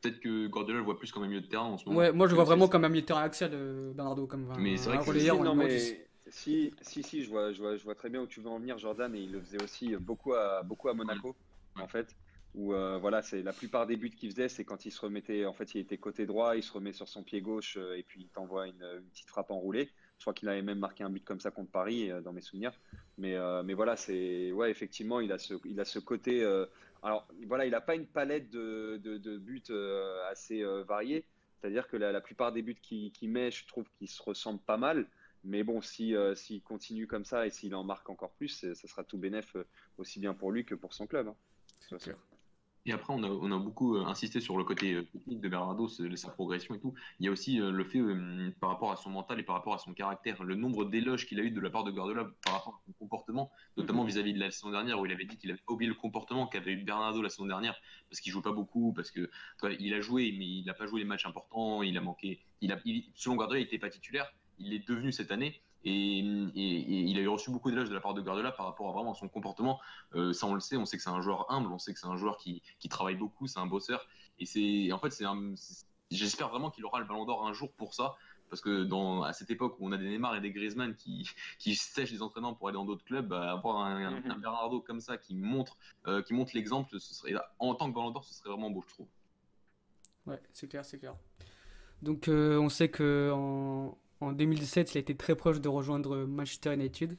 Peut-être 0.00 0.18
que 0.18 0.48
Guardiola 0.48 0.80
le 0.80 0.84
voit 0.84 0.98
plus 0.98 1.12
comme 1.12 1.22
un 1.22 1.28
milieu 1.28 1.40
de 1.40 1.46
terrain 1.46 1.64
en 1.66 1.78
ce 1.78 1.84
moment. 1.84 1.98
Ouais, 2.00 2.10
moi 2.12 2.26
je 2.26 2.34
vois 2.34 2.42
c'est- 2.44 2.48
vraiment 2.48 2.66
comme 2.68 2.84
un 2.84 2.88
milieu 2.88 3.02
de 3.02 3.06
terrain 3.06 3.22
axial, 3.22 3.50
euh, 3.54 3.92
Bernardo, 3.92 4.26
comme 4.26 4.52
Mais 4.58 4.76
c'est 4.78 4.88
vrai 4.88 4.98
que- 4.98 5.04
non, 5.44 5.54
numéro 5.54 5.68
mais 5.68 5.68
10. 5.78 5.96
Si, 6.28 6.74
si, 6.82 7.02
si, 7.02 7.22
je 7.24 7.30
vois, 7.30 7.52
je, 7.52 7.60
vois, 7.62 7.76
je 7.76 7.84
vois 7.84 7.94
très 7.94 8.10
bien 8.10 8.22
où 8.22 8.26
tu 8.26 8.40
veux 8.40 8.48
en 8.48 8.58
venir, 8.58 8.78
Jordan, 8.78 9.14
et 9.14 9.20
il 9.20 9.32
le 9.32 9.40
faisait 9.40 9.62
aussi 9.62 9.96
beaucoup 9.96 10.34
à, 10.34 10.62
beaucoup 10.62 10.88
à 10.88 10.94
Monaco, 10.94 11.36
en 11.76 11.88
fait. 11.88 12.16
Où 12.54 12.72
euh, 12.72 12.96
voilà, 12.98 13.20
c'est 13.22 13.42
la 13.42 13.52
plupart 13.52 13.86
des 13.86 13.96
buts 13.96 14.10
qu'il 14.10 14.30
faisait, 14.30 14.48
c'est 14.48 14.64
quand 14.64 14.86
il 14.86 14.90
se 14.90 15.00
remettait, 15.02 15.44
en 15.44 15.52
fait, 15.52 15.74
il 15.74 15.80
était 15.80 15.98
côté 15.98 16.24
droit, 16.24 16.56
il 16.56 16.62
se 16.62 16.72
remet 16.72 16.92
sur 16.94 17.06
son 17.06 17.22
pied 17.22 17.42
gauche 17.42 17.76
euh, 17.76 17.98
et 17.98 18.02
puis 18.02 18.22
il 18.22 18.28
t'envoie 18.30 18.66
une, 18.66 18.82
une 18.82 19.10
petite 19.10 19.28
frappe 19.28 19.50
enroulée. 19.50 19.90
Je 20.16 20.24
crois 20.24 20.32
qu'il 20.32 20.48
avait 20.48 20.62
même 20.62 20.78
marqué 20.78 21.04
un 21.04 21.10
but 21.10 21.22
comme 21.22 21.40
ça 21.40 21.50
contre 21.50 21.70
Paris, 21.70 22.10
euh, 22.10 22.22
dans 22.22 22.32
mes 22.32 22.40
souvenirs. 22.40 22.72
Mais, 23.18 23.34
euh, 23.36 23.62
mais 23.62 23.74
voilà, 23.74 23.96
c'est 23.96 24.52
ouais, 24.52 24.70
effectivement, 24.70 25.20
il 25.20 25.32
a 25.32 25.38
ce, 25.38 25.54
il 25.66 25.78
a 25.80 25.84
ce 25.84 25.98
côté. 25.98 26.42
euh, 26.42 26.64
alors 27.02 27.28
voilà, 27.46 27.66
il 27.66 27.72
n'a 27.72 27.82
pas 27.82 27.94
une 27.94 28.06
palette 28.06 28.48
de, 28.48 28.96
de, 29.04 29.18
de 29.18 29.36
buts 29.36 29.62
assez 30.30 30.64
variée. 30.88 31.26
C'est-à-dire 31.60 31.88
que 31.88 31.96
la, 31.98 32.10
la 32.10 32.20
plupart 32.22 32.52
des 32.52 32.62
buts 32.62 32.76
qu'il 32.80 33.12
qu'il 33.12 33.30
met, 33.30 33.50
je 33.50 33.66
trouve 33.66 33.86
qu'ils 33.98 34.08
se 34.08 34.22
ressemblent 34.22 34.62
pas 34.62 34.78
mal. 34.78 35.06
Mais 35.46 35.62
bon, 35.62 35.80
si, 35.80 36.14
euh, 36.14 36.34
s'il 36.34 36.60
continue 36.62 37.06
comme 37.06 37.24
ça 37.24 37.46
et 37.46 37.50
s'il 37.50 37.74
en 37.74 37.84
marque 37.84 38.10
encore 38.10 38.32
plus, 38.32 38.48
ça 38.48 38.88
sera 38.88 39.04
tout 39.04 39.16
bénef 39.18 39.54
euh, 39.56 39.64
aussi 39.96 40.18
bien 40.18 40.34
pour 40.34 40.50
lui 40.50 40.64
que 40.64 40.74
pour 40.74 40.92
son 40.92 41.06
club. 41.06 41.28
hein. 41.28 41.36
C'est 41.88 41.96
clair. 41.98 42.16
Et 42.88 42.92
après, 42.92 43.12
on 43.12 43.22
a, 43.24 43.28
on 43.28 43.50
a 43.50 43.58
beaucoup 43.58 43.96
euh, 43.96 44.04
insisté 44.04 44.40
sur 44.40 44.56
le 44.56 44.62
côté 44.62 45.04
technique 45.12 45.40
de 45.40 45.48
Bernardo, 45.48 45.88
sa 45.88 46.30
progression 46.30 46.74
et 46.76 46.80
tout. 46.80 46.94
Il 47.18 47.26
y 47.26 47.28
a 47.28 47.32
aussi 47.32 47.60
euh, 47.60 47.72
le 47.72 47.84
fait, 47.84 47.98
euh, 47.98 48.50
par 48.60 48.70
rapport 48.70 48.92
à 48.92 48.96
son 48.96 49.10
mental 49.10 49.40
et 49.40 49.42
par 49.42 49.56
rapport 49.56 49.74
à 49.74 49.78
son 49.78 49.92
caractère, 49.92 50.42
le 50.44 50.54
nombre 50.54 50.84
d'éloges 50.84 51.26
qu'il 51.26 51.40
a 51.40 51.42
eu 51.42 51.50
de 51.50 51.60
la 51.60 51.70
part 51.70 51.82
de 51.82 51.90
Guardiola 51.90 52.28
par 52.44 52.54
rapport 52.54 52.74
à 52.74 52.80
son 52.86 52.92
comportement, 52.92 53.50
notamment 53.76 54.02
Mhm. 54.02 54.08
vis-à-vis 54.08 54.34
de 54.34 54.38
la 54.38 54.50
saison 54.52 54.70
dernière, 54.70 55.00
où 55.00 55.06
il 55.06 55.10
avait 55.12 55.24
dit 55.24 55.36
qu'il 55.36 55.50
avait 55.50 55.60
oublié 55.68 55.88
le 55.88 55.96
comportement 55.96 56.46
qu'avait 56.46 56.72
eu 56.72 56.84
Bernardo 56.84 57.22
la 57.22 57.28
saison 57.28 57.46
dernière, 57.46 57.76
parce 58.08 58.20
qu'il 58.20 58.30
joue 58.32 58.42
pas 58.42 58.52
beaucoup, 58.52 58.92
parce 58.92 59.10
que 59.10 59.30
toi, 59.58 59.70
il 59.72 59.92
a 59.94 60.00
joué, 60.00 60.32
mais 60.38 60.46
il 60.46 60.64
n'a 60.64 60.74
pas 60.74 60.86
joué 60.86 61.00
les 61.00 61.06
matchs 61.06 61.26
importants, 61.26 61.82
il 61.82 61.96
a 61.98 62.00
manqué. 62.00 62.40
Il 62.60 62.70
a, 62.72 62.78
il- 62.84 63.10
selon 63.16 63.34
Guardiola, 63.34 63.60
il 63.60 63.64
n'était 63.64 63.78
pas 63.80 63.90
titulaire, 63.90 64.32
il 64.58 64.70
l'est 64.70 64.86
devenu 64.86 65.12
cette 65.12 65.30
année. 65.30 65.60
Et, 65.84 66.18
il 66.18 67.18
a 67.18 67.20
eu 67.20 67.28
reçu 67.28 67.50
beaucoup 67.50 67.70
d'éloges 67.70 67.88
de 67.88 67.94
la 67.94 68.00
part 68.00 68.14
de 68.14 68.20
Guardiola 68.20 68.50
par 68.50 68.66
rapport 68.66 68.88
à 68.88 68.92
vraiment 68.92 69.14
son 69.14 69.28
comportement. 69.28 69.80
Euh, 70.14 70.32
ça, 70.32 70.46
on 70.46 70.54
le 70.54 70.60
sait, 70.60 70.76
on 70.76 70.84
sait 70.84 70.96
que 70.96 71.02
c'est 71.02 71.10
un 71.10 71.20
joueur 71.20 71.50
humble, 71.50 71.72
on 71.72 71.78
sait 71.78 71.94
que 71.94 72.00
c'est 72.00 72.08
un 72.08 72.16
joueur 72.16 72.38
qui, 72.38 72.62
travaille 72.90 73.14
beaucoup, 73.14 73.46
c'est 73.46 73.60
un 73.60 73.66
bosseur. 73.66 74.06
Et 74.40 74.46
c'est, 74.46 74.90
en 74.92 74.98
fait, 74.98 75.10
c'est 75.10 75.24
j'espère 76.10 76.48
vraiment 76.48 76.70
qu'il 76.70 76.84
aura 76.84 77.00
le 77.00 77.06
ballon 77.06 77.24
d'or 77.24 77.46
un 77.46 77.52
jour 77.52 77.72
pour 77.72 77.94
ça. 77.94 78.16
Parce 78.48 78.62
que 78.62 78.84
dans, 78.84 79.22
à 79.22 79.32
cette 79.32 79.50
époque 79.50 79.76
où 79.78 79.88
on 79.88 79.92
a 79.92 79.96
des 79.96 80.08
Neymar 80.08 80.36
et 80.36 80.40
des 80.40 80.52
Griezmann 80.52 80.94
qui, 80.94 81.28
qui 81.58 81.74
sèchent 81.74 82.12
les 82.12 82.22
entraînements 82.22 82.54
pour 82.54 82.68
aller 82.68 82.76
dans 82.76 82.84
d'autres 82.84 83.04
clubs, 83.04 83.26
bah, 83.26 83.52
avoir 83.52 83.78
un, 83.78 84.20
mm-hmm. 84.20 84.40
Bernardo 84.40 84.80
comme 84.80 85.00
ça 85.00 85.16
qui 85.16 85.34
montre, 85.34 85.76
euh, 86.06 86.22
qui 86.22 86.32
montre 86.32 86.52
l'exemple, 86.54 86.98
ce 87.00 87.14
serait, 87.14 87.34
en 87.58 87.74
tant 87.74 87.90
que 87.90 87.94
ballon 87.94 88.12
d'or, 88.12 88.24
ce 88.24 88.34
serait 88.34 88.50
vraiment 88.50 88.70
beau, 88.70 88.84
je 88.86 88.94
trouve. 88.94 89.08
Ouais, 90.26 90.40
c'est 90.52 90.68
clair, 90.68 90.84
c'est 90.84 90.98
clair. 90.98 91.16
Donc 92.02 92.28
euh, 92.28 92.58
on 92.58 92.68
sait 92.68 92.88
que 92.88 93.32
en, 93.34 93.96
en 94.20 94.32
2017, 94.32 94.94
il 94.94 94.98
a 94.98 95.00
été 95.00 95.14
très 95.14 95.34
proche 95.34 95.60
de 95.60 95.68
rejoindre 95.68 96.24
Manchester 96.24 96.74
United. 96.74 97.16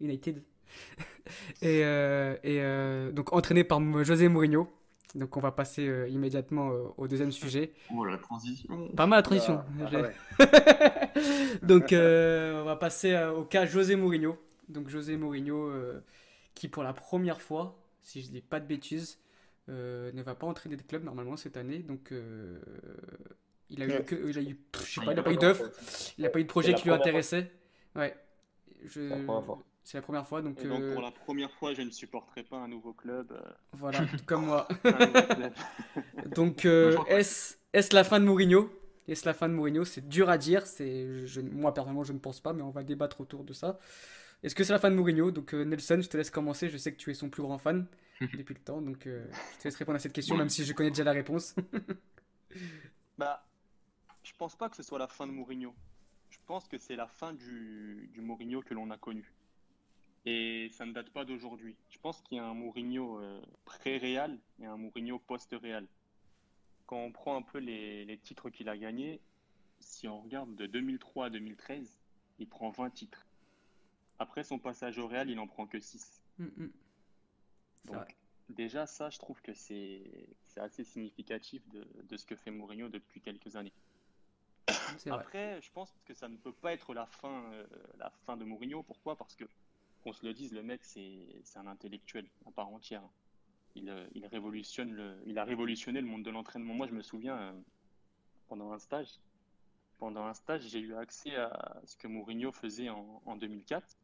United. 0.00 0.42
et, 1.62 1.82
euh, 1.84 2.34
et 2.42 2.60
euh, 2.60 3.12
donc 3.12 3.32
entraîné 3.32 3.64
par 3.64 3.80
José 4.04 4.28
Mourinho. 4.28 4.72
Donc 5.14 5.36
on 5.36 5.40
va 5.40 5.50
passer 5.50 5.86
euh, 5.88 6.08
immédiatement 6.08 6.70
au 6.96 7.08
deuxième 7.08 7.32
sujet. 7.32 7.72
Oh 7.94 8.04
la 8.04 8.18
transition. 8.18 8.88
Pas 8.94 9.06
mal 9.06 9.18
la 9.18 9.22
transition. 9.22 9.62
Ah, 9.80 10.44
donc 11.62 11.86
on 11.92 12.64
va 12.64 12.76
passer 12.76 13.16
au 13.36 13.44
cas 13.44 13.66
José 13.66 13.96
Mourinho. 13.96 14.36
Donc 14.68 14.88
José 14.88 15.16
Mourinho 15.16 15.72
qui 16.54 16.68
pour 16.68 16.82
la 16.82 16.92
première 16.92 17.40
fois, 17.40 17.78
si 18.02 18.22
je 18.22 18.28
dis 18.28 18.40
pas 18.40 18.60
de 18.60 18.66
bêtises, 18.66 19.18
ne 19.68 20.22
va 20.22 20.34
pas 20.34 20.46
entraîner 20.46 20.76
de 20.76 20.82
club 20.82 21.04
normalement 21.04 21.36
cette 21.36 21.56
année. 21.56 21.78
Donc 21.78 22.12
il 23.70 23.82
a 23.82 23.86
eu 23.86 24.04
que, 24.04 24.14
il 24.28 24.38
a 24.38 24.42
eu, 24.42 24.58
je 24.78 24.84
sais 24.84 25.04
pas, 25.04 25.12
il 25.12 25.18
a 25.18 25.22
pas 25.22 25.32
eu 25.32 25.36
d'offre, 25.36 25.70
il 26.18 26.24
a 26.24 26.30
pas 26.30 26.38
eu 26.38 26.44
de 26.44 26.48
projet 26.48 26.74
qui 26.74 26.84
lui 26.84 26.92
intéressait. 26.92 27.50
Ouais. 27.94 28.14
Je... 28.84 29.08
C'est 29.86 29.98
la 29.98 30.02
première 30.02 30.26
fois. 30.26 30.42
Donc, 30.42 30.60
donc 30.66 30.82
pour 30.94 31.00
la 31.00 31.12
première 31.12 31.52
fois, 31.52 31.72
je 31.72 31.82
ne 31.82 31.90
supporterai 31.90 32.42
pas 32.42 32.56
un 32.56 32.66
nouveau 32.66 32.92
club. 32.92 33.30
Euh. 33.30 33.40
Voilà, 33.72 34.04
comme 34.26 34.46
moi. 34.46 34.66
donc, 36.34 36.64
euh, 36.64 36.98
est-ce 37.06 37.54
est 37.72 37.92
la 37.92 38.02
fin 38.02 38.18
de 38.18 38.24
Mourinho? 38.24 38.68
Est-ce 39.06 39.24
la 39.24 39.32
fin 39.32 39.48
de 39.48 39.54
Mourinho? 39.54 39.84
C'est 39.84 40.08
dur 40.08 40.28
à 40.28 40.38
dire. 40.38 40.66
C'est, 40.66 41.24
je, 41.24 41.40
moi, 41.40 41.72
personnellement, 41.72 42.02
je 42.02 42.12
ne 42.12 42.18
pense 42.18 42.40
pas, 42.40 42.52
mais 42.52 42.62
on 42.62 42.70
va 42.70 42.82
débattre 42.82 43.20
autour 43.20 43.44
de 43.44 43.52
ça. 43.52 43.78
Est-ce 44.42 44.56
que 44.56 44.64
c'est 44.64 44.72
la 44.72 44.80
fin 44.80 44.90
de 44.90 44.96
Mourinho? 44.96 45.30
Donc, 45.30 45.54
euh, 45.54 45.64
Nelson, 45.64 46.00
je 46.02 46.08
te 46.08 46.16
laisse 46.16 46.30
commencer. 46.30 46.68
Je 46.68 46.78
sais 46.78 46.90
que 46.90 46.98
tu 46.98 47.12
es 47.12 47.14
son 47.14 47.30
plus 47.30 47.42
grand 47.42 47.58
fan 47.58 47.86
depuis 48.20 48.54
le 48.54 48.60
temps. 48.60 48.82
Donc, 48.82 49.02
je 49.04 49.58
te 49.60 49.64
laisse 49.66 49.76
répondre 49.76 49.96
à 49.96 50.00
cette 50.00 50.12
question, 50.12 50.36
même 50.36 50.48
si 50.48 50.64
je 50.64 50.72
connais 50.72 50.90
déjà 50.90 51.04
la 51.04 51.12
réponse. 51.12 51.54
bah, 53.18 53.46
pense 54.36 54.56
pas 54.56 54.68
que 54.68 54.76
ce 54.76 54.82
soit 54.82 54.98
la 54.98 55.08
fin 55.08 55.26
de 55.26 55.32
Mourinho. 55.32 55.74
Je 56.30 56.38
pense 56.46 56.68
que 56.68 56.78
c'est 56.78 56.96
la 56.96 57.06
fin 57.06 57.32
du, 57.32 58.10
du 58.12 58.20
Mourinho 58.20 58.62
que 58.62 58.74
l'on 58.74 58.90
a 58.90 58.98
connu. 58.98 59.32
Et 60.24 60.68
ça 60.72 60.84
ne 60.86 60.92
date 60.92 61.10
pas 61.10 61.24
d'aujourd'hui. 61.24 61.76
Je 61.90 61.98
pense 61.98 62.20
qu'il 62.22 62.36
y 62.36 62.40
a 62.40 62.44
un 62.44 62.54
Mourinho 62.54 63.20
euh, 63.20 63.40
pré-réal 63.64 64.38
et 64.60 64.66
un 64.66 64.76
Mourinho 64.76 65.18
post-réal. 65.20 65.86
Quand 66.86 66.98
on 66.98 67.12
prend 67.12 67.36
un 67.36 67.42
peu 67.42 67.58
les, 67.58 68.04
les 68.04 68.18
titres 68.18 68.50
qu'il 68.50 68.68
a 68.68 68.76
gagnés, 68.76 69.20
si 69.78 70.08
on 70.08 70.20
regarde 70.20 70.54
de 70.56 70.66
2003 70.66 71.26
à 71.26 71.30
2013, 71.30 71.98
il 72.38 72.48
prend 72.48 72.70
20 72.70 72.90
titres. 72.90 73.26
Après 74.18 74.44
son 74.44 74.58
passage 74.58 74.98
au 74.98 75.06
Real, 75.06 75.30
il 75.30 75.36
n'en 75.36 75.46
prend 75.46 75.66
que 75.66 75.78
6. 75.78 76.20
Mm, 76.38 76.44
mm. 76.44 76.70
Donc, 77.84 78.16
déjà, 78.48 78.86
ça, 78.86 79.10
je 79.10 79.18
trouve 79.18 79.40
que 79.42 79.54
c'est 79.54 80.04
assez 80.56 80.84
significatif 80.84 81.66
de, 81.68 81.86
de, 82.04 82.16
ce 82.16 82.26
que 82.26 82.34
fait 82.34 82.50
Mourinho 82.50 82.88
depuis 82.88 83.20
quelques 83.20 83.56
années. 83.56 83.72
Après, 85.10 85.60
je 85.62 85.70
pense 85.72 85.94
que 86.04 86.14
ça 86.14 86.28
ne 86.28 86.36
peut 86.36 86.52
pas 86.52 86.72
être 86.72 86.94
la 86.94 87.06
fin, 87.06 87.44
euh, 87.52 88.36
de 88.36 88.44
Mourinho. 88.44 88.82
Pourquoi? 88.82 89.16
Parce 89.16 89.34
que, 89.34 89.44
qu'on 90.02 90.12
se 90.12 90.24
le 90.24 90.32
dise, 90.32 90.52
le 90.52 90.62
mec, 90.62 90.84
c'est 90.84 91.56
un 91.56 91.66
intellectuel 91.66 92.26
à 92.46 92.50
part 92.50 92.68
entière. 92.68 93.02
Il, 93.74 93.90
euh, 93.90 94.06
il, 94.14 94.26
révolutionne 94.26 94.92
le, 94.92 95.18
il 95.26 95.38
a 95.38 95.44
révolutionné 95.44 96.00
le 96.00 96.06
monde 96.06 96.22
de 96.22 96.30
l'entraînement. 96.30 96.74
Moi, 96.74 96.86
je 96.86 96.94
me 96.94 97.02
souviens, 97.02 97.36
euh, 97.36 97.52
pendant 98.48 98.72
un 98.72 98.78
stage, 98.78 99.20
pendant 99.98 100.24
un 100.24 100.34
stage, 100.34 100.62
j'ai 100.62 100.80
eu 100.80 100.94
accès 100.94 101.36
à 101.36 101.80
ce 101.84 101.96
que 101.96 102.08
Mourinho 102.08 102.52
faisait 102.52 102.88
en, 102.88 103.22
en 103.24 103.36
2004. 103.36 103.96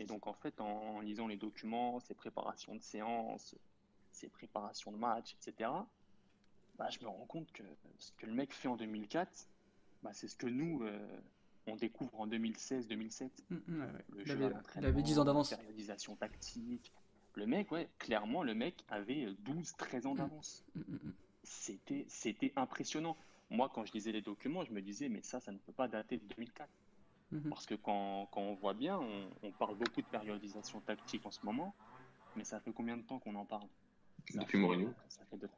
Et 0.00 0.04
donc, 0.04 0.26
en 0.26 0.32
fait, 0.32 0.60
en, 0.60 1.00
lisant 1.00 1.26
les 1.26 1.36
documents, 1.36 2.00
ses 2.00 2.14
préparations 2.14 2.74
de 2.74 2.82
séances, 2.82 3.54
ses 4.10 4.28
préparations 4.28 4.92
de 4.92 4.96
match, 4.96 5.34
etc., 5.34 5.70
bah, 6.76 6.88
je 6.90 6.98
me 7.00 7.08
rends 7.08 7.26
compte 7.26 7.50
que 7.52 7.62
ce 7.98 8.12
que 8.12 8.26
le 8.26 8.32
mec 8.32 8.52
fait 8.52 8.68
en 8.68 8.76
2004, 8.76 9.46
bah, 10.02 10.10
c'est 10.12 10.28
ce 10.28 10.36
que 10.36 10.46
nous, 10.46 10.82
euh, 10.82 11.20
on 11.66 11.76
découvre 11.76 12.20
en 12.20 12.26
2016-2007. 12.26 13.30
Mm, 13.50 13.54
mm, 13.54 13.86
le 14.16 14.24
jeu 14.24 14.52
il 14.76 14.84
avait 14.86 15.02
10 15.02 15.18
ans 15.18 15.24
d'avance. 15.24 15.50
La 15.52 15.58
périodisation 15.58 16.16
tactique. 16.16 16.92
Le 17.34 17.46
mec, 17.46 17.70
ouais, 17.72 17.88
clairement, 17.98 18.42
le 18.42 18.54
mec 18.54 18.84
avait 18.88 19.26
12-13 19.44 20.06
ans 20.06 20.14
mm. 20.14 20.18
d'avance. 20.18 20.64
C'était, 21.44 22.04
c'était 22.08 22.52
impressionnant. 22.56 23.16
Moi, 23.50 23.70
quand 23.72 23.84
je 23.84 23.92
lisais 23.92 24.12
les 24.12 24.22
documents, 24.22 24.64
je 24.64 24.72
me 24.72 24.80
disais, 24.80 25.08
mais 25.08 25.22
ça, 25.22 25.40
ça 25.40 25.52
ne 25.52 25.58
peut 25.58 25.72
pas 25.72 25.88
dater 25.88 26.18
de 26.18 26.24
2004. 26.24 26.68
Mm-hmm. 27.32 27.48
Parce 27.48 27.66
que 27.66 27.74
quand, 27.74 28.28
quand, 28.32 28.40
on 28.40 28.54
voit 28.54 28.74
bien, 28.74 29.00
on, 29.42 29.52
parle 29.52 29.76
beaucoup 29.76 30.02
de 30.02 30.06
périodisation 30.06 30.80
tactique 30.80 31.24
en 31.26 31.30
ce 31.30 31.44
moment, 31.44 31.74
mais 32.36 32.44
ça 32.44 32.60
fait 32.60 32.72
combien 32.72 32.96
de 32.96 33.02
temps 33.02 33.18
qu'on 33.18 33.34
en 33.34 33.44
parle? 33.44 33.68
Depuis 34.34 34.58
Mourinho 34.58 34.92
Ça 35.08 35.24
fait 35.30 35.36
deux, 35.36 35.48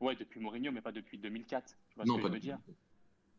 Ouais, 0.00 0.14
depuis 0.14 0.40
Mourinho, 0.40 0.72
mais 0.72 0.80
pas 0.80 0.92
depuis 0.92 1.18
2004. 1.18 1.74
Tu 1.88 1.96
vois 1.96 2.04
non, 2.04 2.16
ce 2.16 2.22
que 2.22 2.28
je 2.28 2.32
veux 2.32 2.40
dire? 2.40 2.58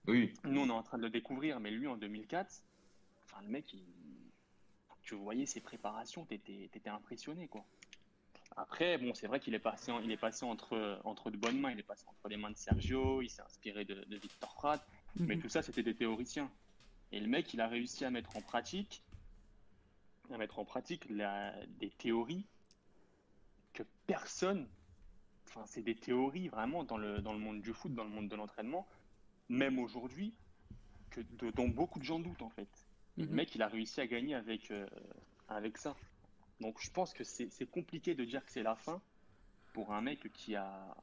Oui. 0.07 0.33
Nous, 0.43 0.61
on 0.61 0.67
est 0.67 0.71
en 0.71 0.83
train 0.83 0.97
de 0.97 1.03
le 1.03 1.09
découvrir, 1.09 1.59
mais 1.59 1.71
lui, 1.71 1.87
en 1.87 1.97
2004, 1.97 2.63
enfin, 3.25 3.41
le 3.41 3.49
mec, 3.49 3.75
tu 5.03 5.15
voyais 5.15 5.45
ses 5.45 5.61
préparations, 5.61 6.25
tu 6.25 6.35
étais, 6.35 6.89
impressionné, 6.89 7.47
quoi. 7.47 7.65
Après, 8.55 8.97
bon, 8.97 9.13
c'est 9.13 9.27
vrai 9.27 9.39
qu'il 9.39 9.53
est 9.53 9.59
passé, 9.59 9.91
il 10.03 10.11
est 10.11 10.17
passé 10.17 10.43
entre, 10.45 10.99
entre 11.03 11.29
de 11.29 11.37
bonnes 11.37 11.59
mains, 11.59 11.71
il 11.71 11.79
est 11.79 11.83
passé 11.83 12.05
entre 12.07 12.27
les 12.27 12.37
mains 12.37 12.49
de 12.49 12.57
Sergio, 12.57 13.21
il 13.21 13.29
s'est 13.29 13.43
inspiré 13.43 13.85
de, 13.85 14.03
Victor 14.17 14.55
Pratt, 14.55 14.85
mais 15.15 15.35
mhm. 15.35 15.41
tout 15.41 15.49
ça, 15.49 15.61
c'était 15.61 15.83
des 15.83 15.93
théoriciens. 15.93 16.49
Et 17.11 17.19
le 17.19 17.27
mec, 17.27 17.53
il 17.53 17.61
a 17.61 17.67
réussi 17.67 18.03
à 18.03 18.09
mettre 18.09 18.35
en 18.35 18.41
pratique, 18.41 19.03
à 20.33 20.37
mettre 20.37 20.59
en 20.59 20.65
pratique 20.65 21.07
des 21.11 21.89
théories 21.91 22.45
que 23.73 23.83
personne, 24.07 24.67
enfin, 25.47 25.63
c'est 25.67 25.83
des 25.83 25.95
théories 25.95 26.47
vraiment 26.47 26.83
dans 26.83 26.97
le, 26.97 27.19
dans 27.21 27.33
le 27.33 27.39
monde 27.39 27.61
du 27.61 27.73
foot, 27.73 27.93
dans 27.93 28.03
le 28.03 28.09
monde 28.09 28.27
de 28.27 28.35
l'entraînement, 28.35 28.87
même 29.49 29.79
aujourd'hui, 29.79 30.33
que 31.09 31.21
dont 31.51 31.69
beaucoup 31.69 31.99
de 31.99 32.03
gens 32.03 32.19
doutent 32.19 32.41
en 32.41 32.49
fait. 32.49 32.67
Le 33.17 33.25
mhm. 33.25 33.33
mec, 33.33 33.55
il 33.55 33.61
a 33.61 33.67
réussi 33.67 33.99
à 34.01 34.07
gagner 34.07 34.35
avec, 34.35 34.71
euh, 34.71 34.85
avec 35.47 35.77
ça. 35.77 35.95
Donc 36.61 36.77
je 36.79 36.89
pense 36.91 37.13
que 37.13 37.23
c'est 37.23 37.69
compliqué 37.69 38.15
de 38.15 38.25
dire 38.25 38.43
que 38.45 38.51
c'est 38.51 38.63
la 38.63 38.75
fin 38.75 39.01
pour 39.73 39.93
un 39.93 40.01
mec 40.01 40.31
qui 40.33 40.55
a, 40.55 40.95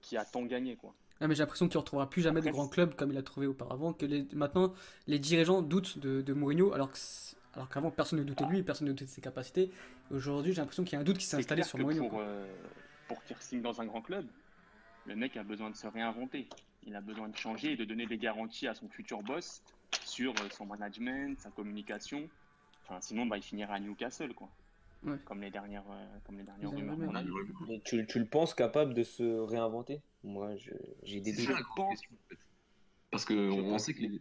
qui 0.00 0.16
a 0.16 0.24
tant 0.24 0.44
gagné. 0.44 0.76
quoi. 0.76 0.94
Ah, 1.20 1.26
mais 1.26 1.34
j'ai 1.34 1.42
l'impression 1.42 1.68
qu'il 1.68 1.76
ne 1.76 1.80
retrouvera 1.80 2.08
plus 2.08 2.22
jamais 2.22 2.40
de 2.40 2.50
grands 2.50 2.68
clubs 2.68 2.94
comme 2.94 3.10
il 3.10 3.18
a 3.18 3.22
trouvé 3.22 3.46
auparavant. 3.46 3.92
Que 3.92 4.06
les, 4.06 4.26
maintenant, 4.34 4.72
les 5.06 5.18
dirigeants 5.18 5.62
doutent 5.62 5.98
de, 5.98 6.20
de 6.20 6.32
Mourinho 6.32 6.72
alors 6.72 6.92
que 6.92 6.98
alors 7.54 7.68
qu'avant 7.70 7.90
personne 7.90 8.20
ne 8.20 8.24
doutait 8.24 8.44
de 8.44 8.50
lui, 8.50 8.62
personne 8.62 8.86
ne 8.86 8.92
doutait 8.92 9.06
de 9.06 9.10
ses 9.10 9.20
capacités. 9.20 9.72
Aujourd'hui, 10.12 10.52
j'ai 10.52 10.60
l'impression 10.60 10.84
qu'il 10.84 10.92
y 10.92 10.96
a 10.96 11.00
un 11.00 11.04
doute 11.04 11.18
qui 11.18 11.24
s'est 11.24 11.38
installé 11.38 11.64
sur 11.64 11.78
Mourinho. 11.78 12.08
Pour, 12.08 12.20
euh, 12.20 12.46
pour 13.08 13.24
qu'il 13.24 13.36
signe 13.38 13.62
dans 13.62 13.80
un 13.80 13.86
grand 13.86 14.02
club, 14.02 14.26
le 15.06 15.16
mec 15.16 15.36
a 15.36 15.42
besoin 15.42 15.70
de 15.70 15.74
se 15.74 15.86
réinventer 15.86 16.46
il 16.88 16.96
a 16.96 17.00
besoin 17.00 17.28
de 17.28 17.36
changer 17.36 17.72
et 17.72 17.76
de 17.76 17.84
donner 17.84 18.06
des 18.06 18.18
garanties 18.18 18.66
à 18.66 18.74
son 18.74 18.88
futur 18.88 19.22
boss 19.22 19.62
sur 20.04 20.32
euh, 20.32 20.48
son 20.50 20.66
management, 20.66 21.38
sa 21.38 21.50
communication. 21.50 22.28
Enfin, 22.84 23.00
sinon, 23.00 23.26
bah, 23.26 23.36
il 23.36 23.42
finira 23.42 23.74
à 23.74 23.80
Newcastle, 23.80 24.34
quoi. 24.34 24.48
Comme 25.26 25.42
les 25.42 25.50
dernières, 25.50 25.84
euh, 25.88 26.06
comme 26.26 26.38
les 26.38 26.44
dernières 26.44 26.70
rumeurs 26.70 27.16
a 27.16 27.22
Tu, 27.84 28.04
tu, 28.06 28.18
le 28.18 28.26
penses 28.26 28.52
capable 28.52 28.94
de 28.94 29.04
se 29.04 29.22
réinventer? 29.22 30.00
Moi, 30.24 30.56
j'ai 31.04 31.20
des 31.20 31.32
doutes. 31.32 31.54
Parce 33.10 33.24
qu'on 33.24 33.78
sait 33.78 33.94
que 33.94 34.00
les, 34.00 34.20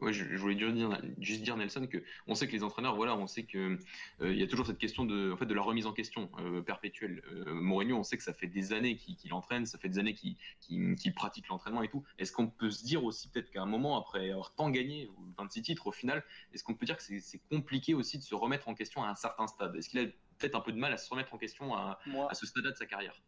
Ouais, 0.00 0.12
je, 0.12 0.36
voulais 0.36 0.54
dire, 0.54 1.00
juste 1.18 1.42
dire 1.42 1.56
Nelson 1.56 1.86
que 1.86 2.04
on 2.26 2.34
sait 2.34 2.46
que 2.46 2.52
les 2.52 2.62
entraîneurs, 2.62 2.94
voilà, 2.96 3.16
on 3.16 3.26
sait 3.26 3.44
que 3.44 3.78
euh, 4.20 4.30
il 4.30 4.38
y 4.38 4.42
a 4.42 4.46
toujours 4.46 4.66
cette 4.66 4.76
question 4.76 5.06
de, 5.06 5.32
en 5.32 5.38
fait, 5.38 5.46
de 5.46 5.54
la 5.54 5.62
remise 5.62 5.86
en 5.86 5.94
question 5.94 6.30
euh, 6.38 6.60
perpétuelle. 6.60 7.22
Euh, 7.32 7.54
Mourinho, 7.54 7.96
on 7.96 8.02
sait 8.02 8.18
que 8.18 8.22
ça 8.22 8.34
fait 8.34 8.46
des 8.46 8.74
années 8.74 8.96
qu'il 8.96 9.32
entraîne, 9.32 9.64
ça 9.64 9.78
fait 9.78 9.88
des 9.88 9.98
années 9.98 10.12
qu'il 10.12 11.14
pratique 11.14 11.48
l'entraînement 11.48 11.82
et 11.82 11.88
tout. 11.88 12.04
Est-ce 12.18 12.30
qu'on 12.30 12.46
peut 12.46 12.70
se 12.70 12.84
dire 12.84 13.04
aussi 13.04 13.30
peut-être 13.30 13.50
qu'à 13.50 13.62
un 13.62 13.66
moment, 13.66 13.98
après 13.98 14.30
avoir 14.30 14.54
tant 14.54 14.68
gagné, 14.68 15.08
26 15.38 15.62
titres 15.62 15.86
au 15.86 15.92
final, 15.92 16.22
est-ce 16.52 16.62
qu'on 16.62 16.74
peut 16.74 16.84
dire 16.84 16.98
que 16.98 17.02
c'est 17.02 17.40
compliqué 17.50 17.94
aussi 17.94 18.18
de 18.18 18.22
se 18.22 18.34
remettre 18.34 18.68
en 18.68 18.74
question 18.74 19.02
à 19.02 19.08
un 19.08 19.14
certain 19.14 19.46
stade? 19.46 19.74
Est-ce 19.76 19.88
qu'il 19.88 20.00
a 20.00 20.04
peut-être 20.38 20.56
un 20.56 20.60
peu 20.60 20.72
de 20.72 20.78
mal 20.78 20.92
à 20.92 20.98
se 20.98 21.08
remettre 21.08 21.32
en 21.32 21.38
question 21.38 21.74
à, 21.74 21.98
à 22.28 22.34
ce 22.34 22.44
stade 22.44 22.64
de 22.64 22.74
sa 22.74 22.84
carrière? 22.84 23.18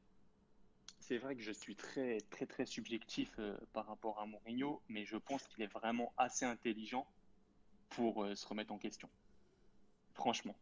C'est 1.08 1.16
vrai 1.16 1.34
que 1.34 1.42
je 1.42 1.52
suis 1.52 1.74
très, 1.74 2.20
très, 2.28 2.44
très 2.44 2.66
subjectif 2.66 3.30
euh, 3.38 3.56
par 3.72 3.86
rapport 3.86 4.20
à 4.20 4.26
Mourinho, 4.26 4.82
mais 4.90 5.06
je 5.06 5.16
pense 5.16 5.42
qu'il 5.48 5.64
est 5.64 5.72
vraiment 5.72 6.12
assez 6.18 6.44
intelligent 6.44 7.06
pour 7.88 8.24
euh, 8.24 8.34
se 8.34 8.46
remettre 8.46 8.74
en 8.74 8.78
question. 8.78 9.08
Franchement. 10.12 10.54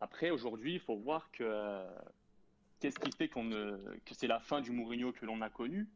Après, 0.00 0.30
aujourd'hui, 0.30 0.74
il 0.74 0.80
faut 0.80 0.96
voir 0.96 1.28
que 1.32 1.42
euh, 1.42 1.90
qu'est-ce 2.78 3.00
qui 3.00 3.10
fait 3.10 3.28
qu'on 3.28 3.50
que 3.50 4.14
c'est 4.14 4.28
la 4.28 4.38
fin 4.38 4.60
du 4.60 4.70
Mourinho 4.70 5.12
que 5.12 5.26
l'on 5.26 5.42
a 5.42 5.50
connu. 5.50 5.88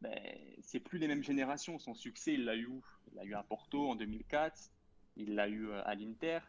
ben, 0.00 0.18
c'est 0.62 0.80
plus 0.80 0.98
les 0.98 1.08
mêmes 1.08 1.22
générations. 1.22 1.78
Son 1.78 1.92
succès, 1.92 2.32
il 2.32 2.46
l'a 2.46 2.56
eu 2.56 2.70
Il 3.10 3.16
l'a 3.16 3.24
eu 3.24 3.34
à 3.34 3.42
Porto 3.42 3.90
en 3.90 3.94
2004, 3.94 4.70
il 5.16 5.34
l'a 5.34 5.48
eu 5.48 5.72
à 5.72 5.94
l'Inter. 5.94 6.40